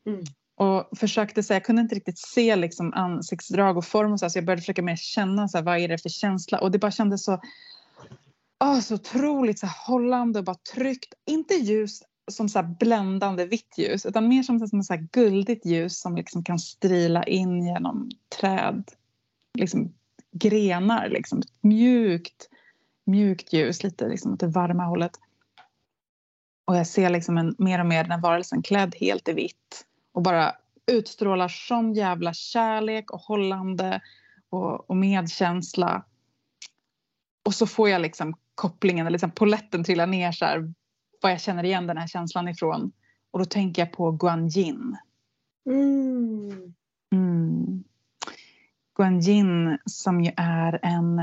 Mm. 0.07 0.25
Och 0.59 0.99
försökte 0.99 1.43
säga, 1.43 1.57
jag 1.57 1.65
kunde 1.65 1.83
inte 1.83 1.95
riktigt 1.95 2.19
se 2.19 2.57
liksom 2.57 2.93
ansiktsdrag 2.95 3.77
och 3.77 3.85
form 3.85 4.13
och 4.13 4.19
så, 4.19 4.25
här, 4.25 4.31
så 4.31 4.39
jag 4.39 4.45
började 4.45 4.63
försöka 4.63 4.83
mer 4.83 4.97
känna 4.97 5.49
så 5.49 5.59
här, 5.59 5.65
vad 5.65 5.79
är 5.79 5.89
det 5.89 5.99
för 5.99 6.09
känsla 6.09 6.59
och 6.59 6.71
det 6.71 6.79
bara 6.79 6.91
kändes 6.91 7.25
så, 7.25 7.41
åh, 8.65 8.81
så 8.81 8.95
otroligt 8.95 9.59
så 9.59 9.67
här, 9.67 9.87
hållande 9.87 10.39
och 10.39 10.45
bara 10.45 10.57
tryggt. 10.75 11.15
Inte 11.27 11.55
ljus 11.55 12.03
som 12.31 12.49
så 12.49 12.59
här, 12.59 12.77
bländande 12.81 13.47
vitt 13.47 13.79
ljus 13.79 14.07
utan 14.07 14.29
mer 14.29 14.43
som, 14.43 14.69
som 14.69 14.83
så 14.83 14.95
här, 14.95 15.09
guldigt 15.13 15.67
ljus 15.67 16.01
som 16.01 16.17
liksom 16.17 16.45
kan 16.45 16.59
strila 16.59 17.25
in 17.25 17.65
genom 17.65 18.11
träd, 18.41 18.85
liksom 19.59 19.95
grenar, 20.33 21.09
liksom 21.09 21.43
mjukt, 21.61 22.49
mjukt 23.07 23.53
ljus, 23.53 23.83
lite 23.83 24.09
liksom 24.09 24.33
åt 24.33 24.41
det 24.41 24.47
varma 24.47 24.85
hållet. 24.85 25.13
Och 26.67 26.77
jag 26.77 26.87
ser 26.87 27.11
liksom 27.11 27.39
en, 27.39 27.55
mer 27.59 27.81
och 27.81 27.87
mer 27.87 28.03
den 28.03 28.13
här 28.13 28.21
varelsen 28.21 28.63
klädd 28.63 28.95
helt 29.01 29.29
i 29.29 29.33
vitt 29.33 29.85
och 30.19 30.23
bara 30.23 30.55
utstrålar 30.87 31.49
sån 31.49 31.95
jävla 31.95 32.33
kärlek 32.33 33.11
och 33.11 33.21
hållande 33.21 34.01
och, 34.51 34.91
och 34.91 34.97
medkänsla. 34.97 36.05
Och 37.45 37.55
så 37.55 37.67
får 37.67 37.89
jag 37.89 38.03
liksom 38.03 38.37
kopplingen, 38.55 39.07
eller 39.07 39.15
liksom 39.15 39.31
poletten 39.31 39.85
trillar 39.85 40.07
ner 40.07 40.33
så 40.33 40.45
här, 40.45 40.73
vad 41.23 41.33
jag 41.33 41.41
känner 41.41 41.65
igen 41.65 41.87
den 41.87 41.97
här 41.97 42.07
känslan 42.07 42.49
ifrån. 42.49 42.93
Och 43.31 43.39
då 43.39 43.45
tänker 43.45 43.83
jag 43.83 43.93
på 43.93 44.11
Guan 44.11 44.49
Yin. 44.49 44.97
Mm. 45.67 46.75
Mm. 47.13 47.85
Guan 48.97 49.21
Yin 49.21 49.79
som 49.85 50.21
ju 50.21 50.33
är 50.37 50.81
en, 50.83 51.21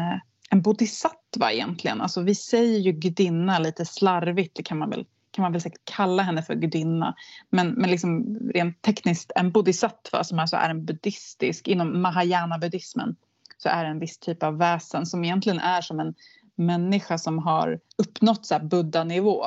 en 0.49 0.61
bodhisattva 0.61 1.51
egentligen. 1.51 2.01
Alltså 2.01 2.21
vi 2.21 2.35
säger 2.35 2.79
ju 2.79 2.91
gudinna 2.91 3.59
lite 3.59 3.85
slarvigt, 3.85 4.55
det 4.55 4.63
kan 4.63 4.77
man 4.77 4.89
väl, 4.89 5.05
kan 5.35 5.43
man 5.43 5.51
väl 5.51 5.61
säkert 5.61 5.85
kalla 5.95 6.23
henne 6.23 6.41
för 6.41 6.55
gudinna. 6.55 7.15
Men, 7.49 7.71
men 7.71 7.89
liksom 7.89 8.39
rent 8.53 8.81
tekniskt 8.81 9.31
en 9.35 9.51
bodhisattva 9.51 10.23
som 10.23 10.39
alltså 10.39 10.55
är 10.55 10.69
en 10.69 10.85
buddhistisk, 10.85 11.67
inom 11.67 12.01
mahayana-buddhismen 12.01 13.15
så 13.57 13.69
är 13.69 13.83
det 13.83 13.89
en 13.89 13.99
viss 13.99 14.17
typ 14.17 14.43
av 14.43 14.57
väsen 14.57 15.05
som 15.05 15.23
egentligen 15.23 15.59
är 15.59 15.81
som 15.81 15.99
en 15.99 16.13
människa 16.55 17.17
som 17.17 17.39
har 17.39 17.79
uppnått 17.97 18.45
så 18.45 18.55
här 18.55 18.63
buddha-nivå 18.63 19.45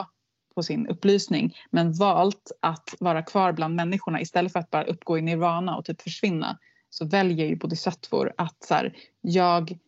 på 0.54 0.62
sin 0.62 0.86
upplysning 0.86 1.56
men 1.70 1.92
valt 1.92 2.52
att 2.60 2.94
vara 3.00 3.22
kvar 3.22 3.52
bland 3.52 3.74
människorna 3.74 4.20
istället 4.20 4.52
för 4.52 4.60
att 4.60 4.70
bara 4.70 4.84
uppgå 4.84 5.18
i 5.18 5.22
nirvana 5.22 5.76
och 5.76 5.84
typ 5.84 6.02
försvinna 6.02 6.58
så 6.90 7.06
väljer 7.06 7.46
ju 7.46 7.56
bodhisattvor 7.56 8.32
att 8.36 8.64
så 8.64 8.74
här, 8.74 8.96
jag 9.20 9.78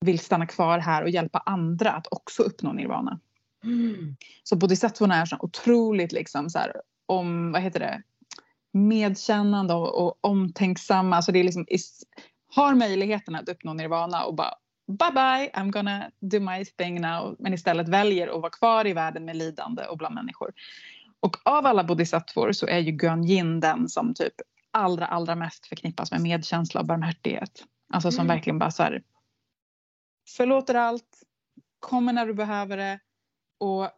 vill 0.00 0.18
stanna 0.18 0.46
kvar 0.46 0.78
här 0.78 1.02
och 1.02 1.10
hjälpa 1.10 1.38
andra 1.38 1.92
att 1.92 2.06
också 2.10 2.42
uppnå 2.42 2.72
nirvana. 2.72 3.20
Mm. 3.66 4.16
Så 4.42 4.56
bodhisattvorna 4.56 5.16
är 5.16 5.26
så 5.26 5.36
otroligt 5.40 6.12
liksom 6.12 6.50
så 6.50 6.58
här, 6.58 6.72
om, 7.06 7.52
vad 7.52 7.62
heter 7.62 7.80
det, 7.80 8.02
medkännande 8.72 9.74
och, 9.74 10.06
och 10.06 10.18
omtänksamma. 10.20 11.22
Så 11.22 11.32
det 11.32 11.38
är 11.38 11.44
liksom, 11.44 11.64
is, 11.68 12.04
har 12.54 12.74
möjligheten 12.74 13.34
att 13.34 13.48
uppnå 13.48 13.74
nirvana 13.74 14.24
och 14.24 14.34
bara 14.34 14.54
bye 14.86 15.12
bye, 15.12 15.50
I'm 15.54 15.70
gonna 15.70 16.10
do 16.20 16.40
my 16.40 16.64
thing 16.64 17.00
now. 17.00 17.36
Men 17.38 17.54
istället 17.54 17.88
väljer 17.88 18.28
att 18.28 18.40
vara 18.40 18.50
kvar 18.50 18.86
i 18.86 18.92
världen 18.92 19.24
med 19.24 19.36
lidande 19.36 19.84
och 19.84 19.98
bland 19.98 20.14
människor. 20.14 20.52
Och 21.20 21.36
av 21.44 21.66
alla 21.66 21.84
bodhisattvor 21.84 22.52
så 22.52 22.66
är 22.66 22.78
ju 22.78 22.92
Guan 22.92 23.24
Yin 23.24 23.60
den 23.60 23.88
som 23.88 24.14
typ 24.14 24.34
allra, 24.70 25.06
allra 25.06 25.34
mest 25.34 25.66
förknippas 25.66 26.10
med 26.10 26.20
medkänsla 26.20 26.80
och 26.80 26.86
barmhärtighet. 26.86 27.64
Alltså 27.92 28.10
som 28.10 28.24
Mm. 28.24 28.36
verkligen 28.36 28.58
bara 28.58 28.70
så 28.70 28.82
här 28.82 29.02
förlåter 30.36 30.74
allt, 30.74 31.22
kommer 31.80 32.12
när 32.12 32.26
du 32.26 32.34
behöver 32.34 32.76
det 32.76 32.98
och 33.58 33.90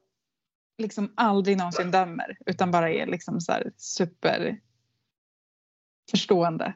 liksom 0.79 1.13
aldrig 1.17 1.57
någonsin 1.57 1.91
dömer 1.91 2.39
utan 2.47 2.71
bara 2.71 2.91
är 2.91 3.07
liksom 3.07 3.41
så 3.41 3.53
här 3.53 3.73
super 3.77 4.61
förstående. 6.11 6.75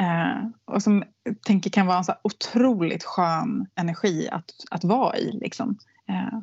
Eh, 0.00 0.48
och 0.64 0.82
som 0.82 1.04
jag 1.22 1.42
tänker 1.42 1.70
kan 1.70 1.86
vara 1.86 1.98
en 1.98 2.04
så 2.04 2.12
här 2.12 2.20
otroligt 2.24 3.04
skön 3.04 3.66
energi 3.74 4.28
att, 4.28 4.50
att 4.70 4.84
vara 4.84 5.18
i. 5.18 5.32
Liksom. 5.32 5.78
Eh, 6.08 6.38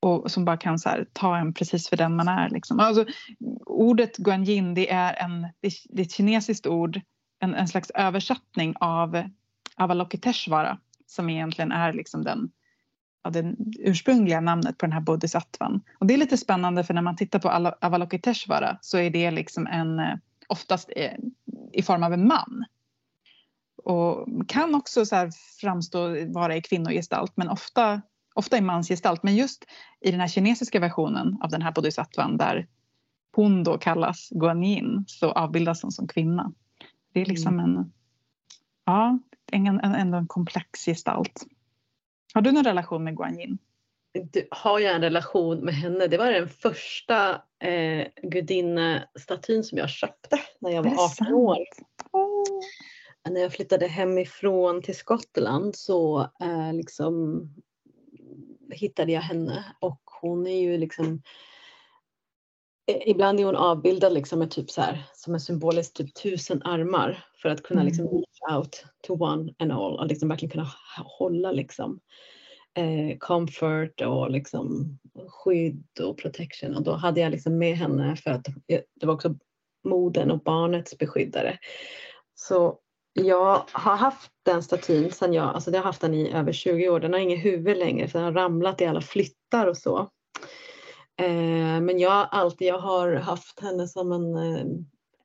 och 0.00 0.30
som 0.30 0.44
bara 0.44 0.56
kan 0.56 0.78
så 0.78 0.88
här, 0.88 1.06
ta 1.12 1.36
en 1.36 1.54
precis 1.54 1.88
för 1.88 1.96
den 1.96 2.16
man 2.16 2.28
är. 2.28 2.50
Liksom. 2.50 2.80
Alltså, 2.80 3.04
ordet 3.66 4.16
guanyin 4.16 4.74
det 4.74 4.90
är, 4.90 5.14
en, 5.24 5.48
det 5.60 6.00
är 6.00 6.04
ett 6.04 6.12
kinesiskt 6.12 6.66
ord, 6.66 7.00
en, 7.38 7.54
en 7.54 7.68
slags 7.68 7.90
översättning 7.90 8.74
av 8.80 9.22
Avalokiteshvara 9.76 10.78
som 11.06 11.30
egentligen 11.30 11.72
är 11.72 11.92
liksom 11.92 12.24
den, 12.24 12.50
ja, 13.22 13.30
det 13.30 13.54
ursprungliga 13.78 14.40
namnet 14.40 14.78
på 14.78 14.86
den 14.86 14.92
här 14.92 15.00
bodhisattvan. 15.00 15.80
Och 15.98 16.06
det 16.06 16.14
är 16.14 16.18
lite 16.18 16.36
spännande 16.36 16.84
för 16.84 16.94
när 16.94 17.02
man 17.02 17.16
tittar 17.16 17.38
på 17.38 17.74
Avalokiteshvara 17.80 18.78
så 18.80 18.98
är 18.98 19.10
det 19.10 19.30
liksom 19.30 19.66
en, 19.66 19.98
eh, 19.98 20.14
oftast 20.48 20.90
i 21.72 21.82
form 21.82 22.02
av 22.02 22.12
en 22.12 22.28
man. 22.28 22.64
Och 23.84 24.26
kan 24.48 24.74
också 24.74 25.06
så 25.06 25.30
framstå 25.60 26.26
vara 26.26 26.56
i 26.56 26.62
kvinnogestalt 26.62 27.36
men 27.36 27.48
ofta, 27.48 28.02
ofta 28.34 28.58
i 28.58 28.60
mansgestalt. 28.60 29.22
Men 29.22 29.36
just 29.36 29.64
i 30.00 30.10
den 30.10 30.20
här 30.20 30.28
kinesiska 30.28 30.80
versionen 30.80 31.38
av 31.42 31.50
den 31.50 31.62
här 31.62 31.72
bodhisattvan 31.72 32.36
där 32.36 32.66
hon 33.32 33.64
då 33.64 33.78
kallas 33.78 34.28
Guanyin 34.30 35.04
så 35.06 35.30
avbildas 35.30 35.82
hon 35.82 35.92
som 35.92 36.08
kvinna. 36.08 36.52
Det 37.12 37.20
är 37.20 37.26
liksom 37.26 37.54
mm. 37.54 37.76
en, 37.76 37.92
ja, 38.84 39.18
en, 39.52 39.66
en, 39.66 39.94
ändå 39.94 40.18
en 40.18 40.26
komplex 40.26 40.84
gestalt. 40.84 41.46
Har 42.34 42.40
du 42.40 42.52
någon 42.52 42.64
relation 42.64 43.04
med 43.04 43.16
Guanyin? 43.16 43.58
Du, 44.12 44.48
har 44.50 44.78
jag 44.78 44.94
en 44.94 45.02
relation 45.02 45.64
med 45.64 45.74
henne? 45.74 46.06
Det 46.06 46.18
var 46.18 46.32
den 46.32 46.48
första 46.48 47.42
eh, 47.62 48.06
gudinnestatyn 48.22 49.64
som 49.64 49.78
jag 49.78 49.90
köpte 49.90 50.40
när 50.58 50.70
jag 50.70 50.82
var 50.82 50.90
18 50.90 51.08
sant? 51.08 51.30
år. 51.30 51.58
Oh. 52.12 52.60
När 53.30 53.40
jag 53.40 53.52
flyttade 53.52 53.86
hemifrån 53.86 54.82
till 54.82 54.96
Skottland 54.96 55.76
så 55.76 56.20
eh, 56.20 56.72
liksom 56.72 57.42
hittade 58.70 59.12
jag 59.12 59.20
henne 59.20 59.64
och 59.80 60.00
hon 60.20 60.46
är 60.46 60.60
ju 60.60 60.78
liksom 60.78 61.22
eh, 62.86 63.08
Ibland 63.08 63.40
är 63.40 63.44
hon 63.44 63.56
avbildad 63.56 64.12
liksom 64.12 64.38
med 64.38 64.50
typ 64.50 64.70
så 64.70 64.80
här, 64.80 65.02
som 65.14 65.34
en 65.34 65.40
symboliskt 65.40 65.96
typ 65.96 66.14
tusen 66.14 66.62
armar 66.62 67.24
för 67.42 67.48
att 67.48 67.62
kunna 67.62 67.82
liksom 67.82 68.06
mm. 68.06 68.16
reach 68.16 68.56
out 68.56 68.84
to 69.02 69.14
one 69.22 69.54
and 69.58 69.72
all 69.72 69.98
och 69.98 70.06
liksom 70.06 70.28
verkligen 70.28 70.50
kunna 70.50 70.68
hålla 71.18 71.52
liksom 71.52 72.00
eh, 72.74 73.18
comfort 73.18 74.00
och 74.00 74.30
liksom 74.30 74.98
skydd 75.28 76.00
och 76.02 76.18
protection 76.18 76.76
och 76.76 76.82
då 76.82 76.92
hade 76.92 77.20
jag 77.20 77.30
liksom 77.30 77.58
med 77.58 77.76
henne 77.76 78.16
för 78.16 78.30
att 78.30 78.46
det 78.66 79.06
var 79.06 79.14
också 79.14 79.34
moden 79.84 80.30
och 80.30 80.38
barnets 80.38 80.98
beskyddare. 80.98 81.58
Så 82.34 82.78
jag 83.12 83.62
har 83.72 83.96
haft 83.96 84.30
den 84.42 84.62
statyn 84.62 85.10
sen 85.12 85.32
jag, 85.32 85.54
alltså 85.54 85.70
jag 85.70 85.78
har 85.78 85.84
haft 85.84 86.00
den 86.00 86.14
i 86.14 86.32
över 86.32 86.52
20 86.52 86.88
år. 86.88 87.00
Den 87.00 87.12
har 87.12 87.20
inget 87.20 87.44
huvud 87.44 87.76
längre 87.76 88.08
för 88.08 88.18
den 88.18 88.26
har 88.26 88.32
ramlat 88.42 88.80
i 88.80 88.86
alla 88.86 89.00
flyttar 89.00 89.66
och 89.66 89.76
så. 89.76 89.98
Eh, 91.16 91.80
men 91.80 91.98
jag 91.98 92.28
alltid, 92.30 92.68
jag 92.68 92.78
har 92.78 93.14
haft 93.14 93.60
henne 93.60 93.88
som 93.88 94.12
en, 94.12 94.36
eh, 94.36 94.66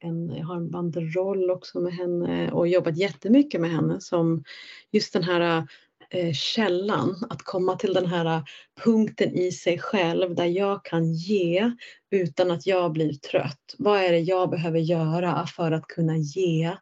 en, 0.06 0.36
jag 0.36 0.46
har 0.46 0.56
en 0.56 0.72
banderoll 0.72 1.52
också 1.52 1.80
med 1.80 1.94
henne 1.94 2.52
och 2.52 2.68
jobbat 2.68 2.98
jättemycket 2.98 3.62
med 3.62 3.72
henne 3.72 4.02
som 4.02 4.44
just 4.92 5.14
den 5.14 5.24
här 5.24 5.68
eh, 6.10 6.34
källan, 6.34 7.16
att 7.30 7.42
komma 7.42 7.76
till 7.76 7.94
den 7.94 8.06
här 8.06 8.44
punkten 8.84 9.36
i 9.36 9.52
sig 9.52 9.80
själv 9.80 10.36
där 10.36 10.46
jag 10.46 10.86
kan 10.86 11.14
ge 11.14 11.72
utan 12.12 12.52
att 12.52 12.68
jag 12.68 12.92
blir 12.92 13.14
trött. 13.14 13.76
Vad 13.78 14.00
är 14.00 14.12
det 14.12 14.20
jag 14.20 14.50
behöver 14.50 14.80
göra 14.80 15.46
för 15.48 15.72
att 15.72 15.88
kunna 15.88 16.18
ge 16.18 16.78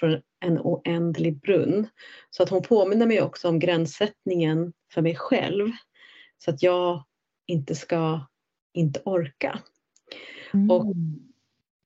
från 0.00 0.20
en 0.44 0.58
oändlig 0.58 1.40
brunn? 1.40 1.88
Så 2.30 2.42
att 2.42 2.48
hon 2.48 2.62
påminner 2.62 3.06
mig 3.06 3.22
också 3.22 3.48
om 3.48 3.58
gränssättningen 3.58 4.72
för 4.92 5.02
mig 5.02 5.16
själv 5.16 5.70
så 6.38 6.50
att 6.50 6.62
jag 6.62 7.04
inte 7.46 7.74
ska 7.74 8.20
inte 8.74 9.00
orka. 9.04 9.58
Mm. 10.54 10.70
Och 10.70 10.94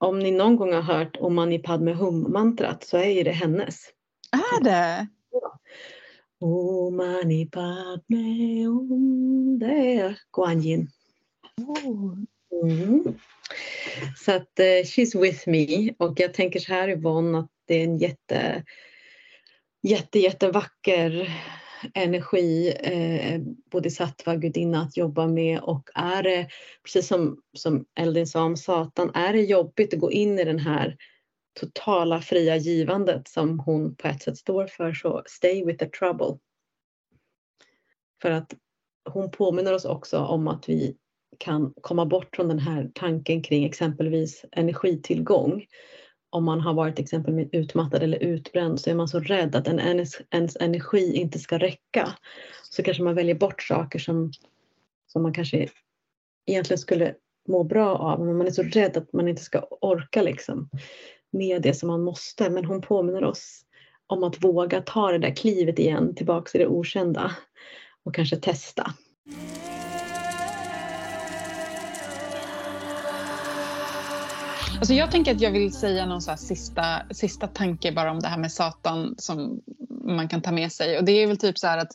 om 0.00 0.18
ni 0.18 0.30
någon 0.30 0.56
gång 0.56 0.72
har 0.72 0.82
hört 0.82 1.16
Om 1.16 1.34
Mani 1.34 1.58
Padme 1.58 1.92
Hum-mantrat 1.92 2.84
så 2.84 2.96
är 2.96 3.10
ju 3.10 3.22
det 3.22 3.30
hennes. 3.30 3.88
Är 4.32 4.64
det? 4.64 5.08
Ja. 5.30 5.58
Om 6.40 6.96
Mani 6.96 7.46
Padme 7.46 8.64
Hum, 8.64 9.58
det 9.58 9.94
är 9.96 10.18
Guanyin. 10.32 10.90
Oh. 11.56 12.14
Mm. 12.62 13.04
Så 14.16 14.32
att 14.32 14.60
uh, 14.60 14.84
she's 14.84 15.20
with 15.20 15.48
me 15.48 15.94
och 15.98 16.20
jag 16.20 16.34
tänker 16.34 16.60
så 16.60 16.72
här 16.72 16.88
Yvonne 16.88 17.38
att 17.38 17.50
det 17.66 17.74
är 17.74 17.84
en 17.84 17.98
jätte, 17.98 18.64
jätte, 19.82 20.18
jättevacker 20.18 21.30
energi, 21.94 22.72
eh, 22.80 23.40
bodhisattva, 23.70 24.36
gudinna 24.36 24.82
att 24.82 24.96
jobba 24.96 25.26
med 25.26 25.60
och 25.60 25.90
är 25.94 26.22
det, 26.22 26.48
precis 26.82 27.06
som, 27.06 27.42
som 27.56 27.84
Eldin 27.94 28.26
sa 28.26 28.42
om 28.42 28.56
Satan, 28.56 29.10
är 29.14 29.32
det 29.32 29.42
jobbigt 29.42 29.94
att 29.94 30.00
gå 30.00 30.12
in 30.12 30.38
i 30.38 30.44
den 30.44 30.58
här 30.58 30.96
totala 31.60 32.20
fria 32.20 32.56
givandet 32.56 33.28
som 33.28 33.58
hon 33.58 33.96
på 33.96 34.08
ett 34.08 34.22
sätt 34.22 34.36
står 34.36 34.66
för 34.66 34.92
så 34.92 35.22
stay 35.26 35.64
with 35.64 35.78
the 35.78 35.90
trouble. 35.90 36.38
För 38.22 38.30
att 38.30 38.54
hon 39.10 39.30
påminner 39.30 39.72
oss 39.72 39.84
också 39.84 40.18
om 40.18 40.48
att 40.48 40.68
vi 40.68 40.96
kan 41.38 41.74
komma 41.80 42.06
bort 42.06 42.36
från 42.36 42.48
den 42.48 42.58
här 42.58 42.90
tanken 42.94 43.42
kring 43.42 43.64
exempelvis 43.64 44.44
energitillgång 44.52 45.66
om 46.30 46.44
man 46.44 46.60
har 46.60 46.74
varit 46.74 46.98
exempelvis 46.98 47.48
utmattad 47.52 48.02
eller 48.02 48.18
utbränd 48.18 48.80
så 48.80 48.90
är 48.90 48.94
man 48.94 49.08
så 49.08 49.20
rädd 49.20 49.56
att 49.56 49.68
en, 49.68 49.80
ens, 49.80 50.20
ens 50.30 50.56
energi 50.56 51.14
inte 51.14 51.38
ska 51.38 51.58
räcka. 51.58 52.08
Så 52.70 52.82
kanske 52.82 53.02
man 53.02 53.14
väljer 53.14 53.34
bort 53.34 53.62
saker 53.62 53.98
som, 53.98 54.32
som 55.06 55.22
man 55.22 55.34
kanske 55.34 55.68
egentligen 56.46 56.78
skulle 56.78 57.14
må 57.48 57.64
bra 57.64 57.96
av 57.96 58.26
men 58.26 58.36
man 58.36 58.46
är 58.46 58.50
så 58.50 58.62
rädd 58.62 58.96
att 58.96 59.12
man 59.12 59.28
inte 59.28 59.42
ska 59.42 59.60
orka 59.80 60.22
liksom 60.22 60.70
med 61.32 61.62
det 61.62 61.74
som 61.74 61.86
man 61.86 62.02
måste. 62.02 62.50
Men 62.50 62.64
hon 62.64 62.80
påminner 62.80 63.24
oss 63.24 63.60
om 64.06 64.24
att 64.24 64.44
våga 64.44 64.80
ta 64.80 65.12
det 65.12 65.18
där 65.18 65.36
klivet 65.36 65.78
igen 65.78 66.14
tillbaks 66.14 66.52
till 66.52 66.60
det 66.60 66.66
okända 66.66 67.36
och 68.04 68.14
kanske 68.14 68.36
testa. 68.36 68.94
Alltså 74.80 74.94
jag 74.94 75.10
tänker 75.10 75.34
att 75.34 75.40
jag 75.40 75.50
vill 75.50 75.72
säga 75.72 76.06
någon 76.06 76.22
så 76.22 76.36
sista, 76.36 77.02
sista 77.10 77.46
tanke 77.46 77.92
bara 77.92 78.10
om 78.10 78.20
det 78.20 78.28
här 78.28 78.38
med 78.38 78.52
Satan 78.52 79.14
som 79.18 79.60
man 80.04 80.28
kan 80.28 80.42
ta 80.42 80.52
med 80.52 80.72
sig. 80.72 80.98
Och 80.98 81.04
det 81.04 81.12
är 81.12 81.26
väl 81.26 81.38
typ 81.38 81.58
så 81.58 81.66
här 81.66 81.78
att 81.78 81.92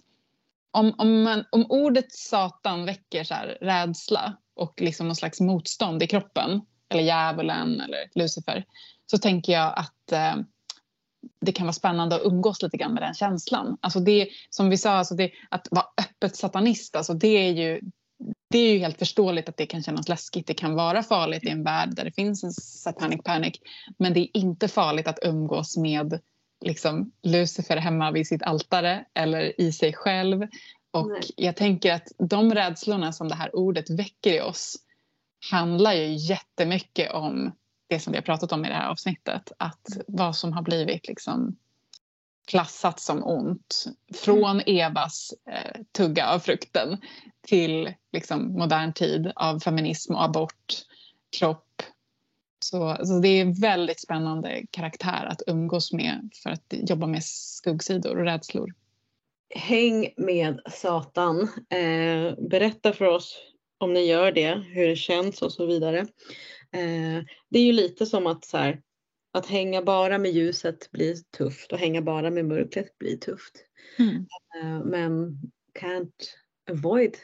om, 0.71 0.95
om, 0.97 1.23
man, 1.23 1.43
om 1.51 1.65
ordet 1.69 2.11
Satan 2.11 2.85
väcker 2.85 3.23
så 3.23 3.33
här 3.33 3.57
rädsla 3.61 4.37
och 4.55 4.81
liksom 4.81 5.07
någon 5.07 5.15
slags 5.15 5.41
motstånd 5.41 6.03
i 6.03 6.07
kroppen, 6.07 6.61
eller 6.89 7.03
djävulen 7.03 7.81
eller 7.81 8.09
Lucifer, 8.15 8.65
så 9.05 9.17
tänker 9.17 9.53
jag 9.53 9.73
att 9.77 10.11
eh, 10.11 10.35
det 11.41 11.51
kan 11.51 11.65
vara 11.65 11.73
spännande 11.73 12.15
att 12.15 12.25
umgås 12.25 12.61
lite 12.61 12.77
grann 12.77 12.93
med 12.93 13.03
den 13.03 13.13
känslan. 13.13 13.77
Alltså 13.81 13.99
det, 13.99 14.29
som 14.49 14.69
vi 14.69 14.77
sa, 14.77 14.91
alltså 14.91 15.15
det, 15.15 15.31
att 15.49 15.67
vara 15.71 15.85
öppet 15.97 16.35
satanist, 16.35 16.95
alltså 16.95 17.13
det 17.13 17.27
är 17.47 17.51
ju 17.51 17.81
det 18.49 18.57
är 18.59 18.73
ju 18.73 18.79
helt 18.79 18.99
förståeligt 18.99 19.49
att 19.49 19.57
det 19.57 19.65
kan 19.65 19.83
kännas 19.83 20.09
läskigt. 20.09 20.47
Det 20.47 20.53
kan 20.53 20.75
vara 20.75 21.03
farligt 21.03 21.43
i 21.43 21.49
en 21.49 21.63
värld 21.63 21.95
där 21.95 22.05
det 22.05 22.11
finns 22.11 22.43
en 22.43 22.53
satanic 22.53 23.23
panic. 23.23 23.59
Men 23.97 24.13
det 24.13 24.19
är 24.19 24.37
inte 24.37 24.67
farligt 24.67 25.07
att 25.07 25.19
umgås 25.21 25.77
med 25.77 26.19
liksom, 26.65 27.11
Lucifer 27.23 27.77
hemma 27.77 28.11
vid 28.11 28.27
sitt 28.27 28.43
altare 28.43 29.05
eller 29.13 29.61
i 29.61 29.71
sig 29.71 29.93
själv. 29.93 30.47
Och 30.91 31.07
Nej. 31.07 31.21
jag 31.35 31.55
tänker 31.55 31.93
att 31.93 32.07
de 32.17 32.53
rädslorna 32.53 33.13
som 33.13 33.27
det 33.27 33.35
här 33.35 33.55
ordet 33.55 33.89
väcker 33.89 34.33
i 34.33 34.41
oss 34.41 34.75
handlar 35.51 35.93
ju 35.93 36.13
jättemycket 36.13 37.11
om 37.13 37.51
det 37.87 37.99
som 37.99 38.11
vi 38.11 38.17
har 38.17 38.23
pratat 38.23 38.51
om 38.51 38.65
i 38.65 38.67
det 38.67 38.75
här 38.75 38.89
avsnittet. 38.89 39.51
Att 39.59 39.87
vad 40.07 40.35
som 40.35 40.53
har 40.53 40.61
blivit 40.61 41.07
liksom 41.07 41.55
klassat 42.45 42.99
som 42.99 43.23
ont. 43.23 43.85
Från 44.13 44.61
Evas 44.65 45.33
eh, 45.49 45.81
tugga 45.91 46.27
av 46.27 46.39
frukten 46.39 46.97
till 47.47 47.93
liksom, 48.11 48.53
modern 48.53 48.93
tid 48.93 49.31
av 49.35 49.59
feminism 49.59 50.13
och 50.13 50.23
abort, 50.23 50.73
kropp. 51.39 51.81
Så, 52.59 52.97
så 53.03 53.19
det 53.19 53.27
är 53.27 53.61
väldigt 53.61 54.01
spännande 54.01 54.65
karaktär 54.71 55.25
att 55.25 55.41
umgås 55.47 55.93
med 55.93 56.29
för 56.43 56.49
att 56.49 56.73
jobba 56.89 57.07
med 57.07 57.23
skuggsidor 57.23 58.17
och 58.17 58.25
rädslor. 58.25 58.73
Häng 59.55 60.13
med 60.17 60.61
Satan. 60.71 61.41
Eh, 61.69 62.47
berätta 62.49 62.93
för 62.93 63.05
oss 63.05 63.37
om 63.77 63.93
ni 63.93 64.05
gör 64.05 64.31
det, 64.31 64.53
hur 64.53 64.87
det 64.87 64.95
känns 64.95 65.41
och 65.41 65.51
så 65.51 65.65
vidare. 65.65 65.99
Eh, 66.71 67.23
det 67.49 67.59
är 67.59 67.63
ju 67.63 67.71
lite 67.71 68.05
som 68.05 68.27
att 68.27 68.45
så 68.45 68.57
här, 68.57 68.81
att 69.33 69.45
hänga 69.45 69.81
bara 69.81 70.17
med 70.17 70.31
ljuset 70.31 70.91
blir 70.91 71.15
tufft 71.37 71.71
och 71.71 71.79
hänga 71.79 72.01
bara 72.01 72.29
med 72.31 72.45
mörkret 72.45 72.97
blir 72.97 73.17
tufft. 73.17 73.53
Mm. 73.99 74.15
Eh, 74.55 74.85
men 74.85 75.39
can't 75.79 76.11
avoid 76.71 77.17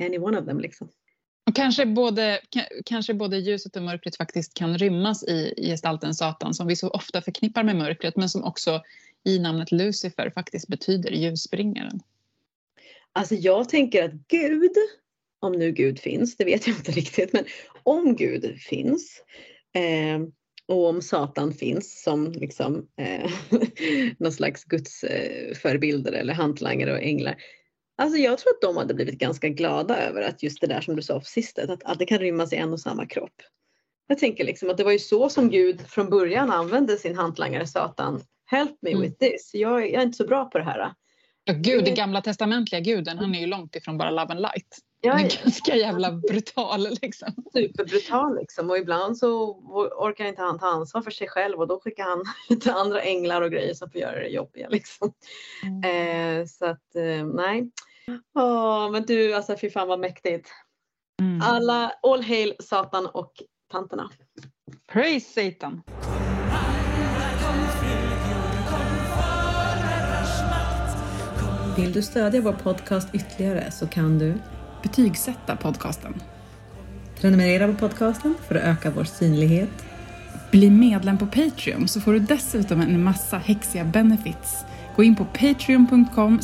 any 0.00 0.18
one 0.18 0.38
of 0.38 0.46
them 0.46 0.60
liksom. 0.60 0.88
Och 1.46 1.56
kanske 1.56 1.86
både, 1.86 2.40
ka- 2.56 2.82
kanske 2.86 3.14
både 3.14 3.38
ljuset 3.38 3.76
och 3.76 3.82
mörkret 3.82 4.16
faktiskt 4.16 4.54
kan 4.54 4.78
rymmas 4.78 5.24
i, 5.24 5.54
i 5.56 5.66
gestalten 5.66 6.14
Satan 6.14 6.54
som 6.54 6.66
vi 6.66 6.76
så 6.76 6.88
ofta 6.88 7.22
förknippar 7.22 7.62
med 7.62 7.76
mörkret 7.76 8.16
men 8.16 8.28
som 8.28 8.44
också 8.44 8.82
i 9.24 9.38
namnet 9.38 9.72
Lucifer 9.72 10.30
faktiskt 10.30 10.68
betyder 10.68 11.10
ljusbringaren. 11.10 12.00
Alltså 13.12 13.34
jag 13.34 13.68
tänker 13.68 14.04
att 14.04 14.12
Gud, 14.28 14.72
om 15.40 15.52
nu 15.52 15.72
Gud 15.72 15.98
finns, 16.00 16.36
det 16.36 16.44
vet 16.44 16.66
jag 16.66 16.76
inte 16.76 16.92
riktigt, 16.92 17.32
men 17.32 17.44
om 17.82 18.16
Gud 18.16 18.60
finns 18.60 19.22
eh, 19.74 20.20
och 20.66 20.88
om 20.88 21.02
Satan 21.02 21.54
finns 21.54 22.02
som 22.02 22.32
liksom 22.32 22.88
eh, 22.96 23.30
någon 24.18 24.32
slags 24.32 24.64
Guds 24.64 25.04
eh, 25.04 25.56
eller 25.64 26.32
hantlangare 26.32 26.92
och 26.92 27.02
änglar. 27.02 27.36
Alltså 28.00 28.18
jag 28.18 28.38
tror 28.38 28.50
att 28.50 28.60
de 28.60 28.76
hade 28.76 28.94
blivit 28.94 29.18
ganska 29.18 29.48
glada 29.48 29.96
över 29.96 30.22
att 30.22 30.42
just 30.42 30.60
det 30.60 30.66
där 30.66 30.80
som 30.80 30.96
du 30.96 31.02
sa 31.02 31.18
på 31.18 31.24
sistet, 31.24 31.70
att, 31.70 31.82
att 31.84 31.98
det 31.98 32.06
kan 32.06 32.18
rymmas 32.18 32.52
i 32.52 32.56
en 32.56 32.72
och 32.72 32.80
samma 32.80 33.06
kropp. 33.06 33.34
Jag 34.06 34.18
tänker 34.18 34.44
liksom 34.44 34.70
att 34.70 34.76
det 34.76 34.84
var 34.84 34.92
ju 34.92 34.98
så 34.98 35.28
som 35.28 35.50
Gud 35.50 35.80
från 35.80 36.10
början 36.10 36.50
använde 36.50 36.96
sin 36.96 37.16
hantlangare 37.16 37.66
Satan. 37.66 38.22
Help 38.46 38.76
me 38.82 38.90
Mm. 38.90 39.02
with 39.02 39.18
this, 39.18 39.50
jag, 39.54 39.80
jag 39.80 39.94
är 39.94 40.02
inte 40.02 40.16
så 40.16 40.26
bra 40.26 40.44
på 40.44 40.58
det 40.58 40.64
här. 40.64 40.92
Ja, 41.44 41.54
Gud, 41.56 41.84
den 41.84 41.94
gamla 41.94 42.20
testamentliga 42.20 42.80
guden, 42.80 43.18
han 43.18 43.34
är 43.34 43.40
ju 43.40 43.46
långt 43.46 43.76
ifrån 43.76 43.98
bara 43.98 44.10
love 44.10 44.30
and 44.32 44.40
light. 44.40 44.78
Jag 45.00 45.12
Han 45.12 45.20
är 45.20 45.24
är 45.24 45.42
ganska 45.42 45.76
jävla 45.76 46.12
brutal 46.12 46.88
liksom. 47.02 47.28
superbrutal 47.52 48.36
liksom 48.36 48.70
och 48.70 48.78
ibland 48.78 49.18
så 49.18 49.52
orkar 49.98 50.24
inte 50.24 50.42
han 50.42 50.58
ta 50.58 50.66
ansvar 50.66 51.02
för 51.02 51.10
sig 51.10 51.28
själv 51.28 51.58
och 51.60 51.68
då 51.68 51.80
skickar 51.80 52.04
han 52.04 52.24
till 52.60 52.70
andra 52.70 53.02
änglar 53.02 53.42
och 53.42 53.50
grejer 53.50 53.74
som 53.74 53.90
får 53.90 54.00
göra 54.00 54.18
det 54.20 54.28
jobbiga 54.28 54.68
liksom. 54.68 55.12
Eh, 55.84 56.46
så 56.46 56.66
att 56.66 56.96
eh, 56.96 57.26
nej. 57.26 57.70
Åh, 58.38 58.90
men 58.90 59.02
du 59.02 59.34
alltså 59.34 59.56
fy 59.60 59.70
fan 59.70 59.88
vad 59.88 60.00
mäktigt. 60.00 60.48
Mm. 61.22 61.40
Alla 61.42 61.92
all 62.02 62.22
hail 62.22 62.54
Satan 62.58 63.06
och 63.06 63.32
tanterna. 63.72 64.10
Praise 64.92 65.50
Satan! 65.50 65.82
Vill 71.76 71.92
du 71.92 72.02
stödja 72.02 72.40
vår 72.40 72.52
podcast 72.52 73.08
ytterligare 73.14 73.70
så 73.70 73.86
kan 73.86 74.18
du 74.18 74.34
Betygsätta 74.82 75.56
podcasten. 75.56 76.14
prenumerera 77.20 77.66
på 77.66 77.74
podcasten 77.74 78.34
för 78.48 78.54
att 78.54 78.62
öka 78.62 78.90
vår 78.90 79.04
synlighet. 79.04 79.86
Bli 80.50 80.70
medlem 80.70 81.18
på 81.18 81.26
Patreon 81.26 81.88
så 81.88 82.00
får 82.00 82.12
du 82.12 82.18
dessutom 82.18 82.80
en 82.80 83.04
massa 83.04 83.38
häxiga 83.38 83.84
benefits. 83.84 84.64
Gå 84.96 85.02
in 85.02 85.16
på 85.16 85.24
patreon.com 85.24 86.40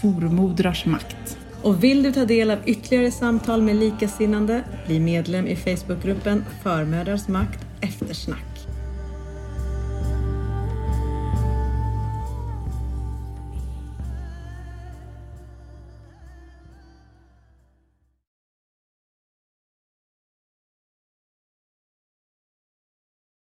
formodrarsmakt. 0.00 1.38
Och 1.62 1.84
vill 1.84 2.02
du 2.02 2.12
ta 2.12 2.24
del 2.24 2.50
av 2.50 2.58
ytterligare 2.66 3.10
samtal 3.10 3.62
med 3.62 3.76
likasinnande, 3.76 4.64
bli 4.86 5.00
medlem 5.00 5.46
i 5.46 5.56
Facebookgruppen 5.56 6.44
Förmödrars 6.62 7.28
makt 7.28 7.66
eftersnack. 7.80 8.53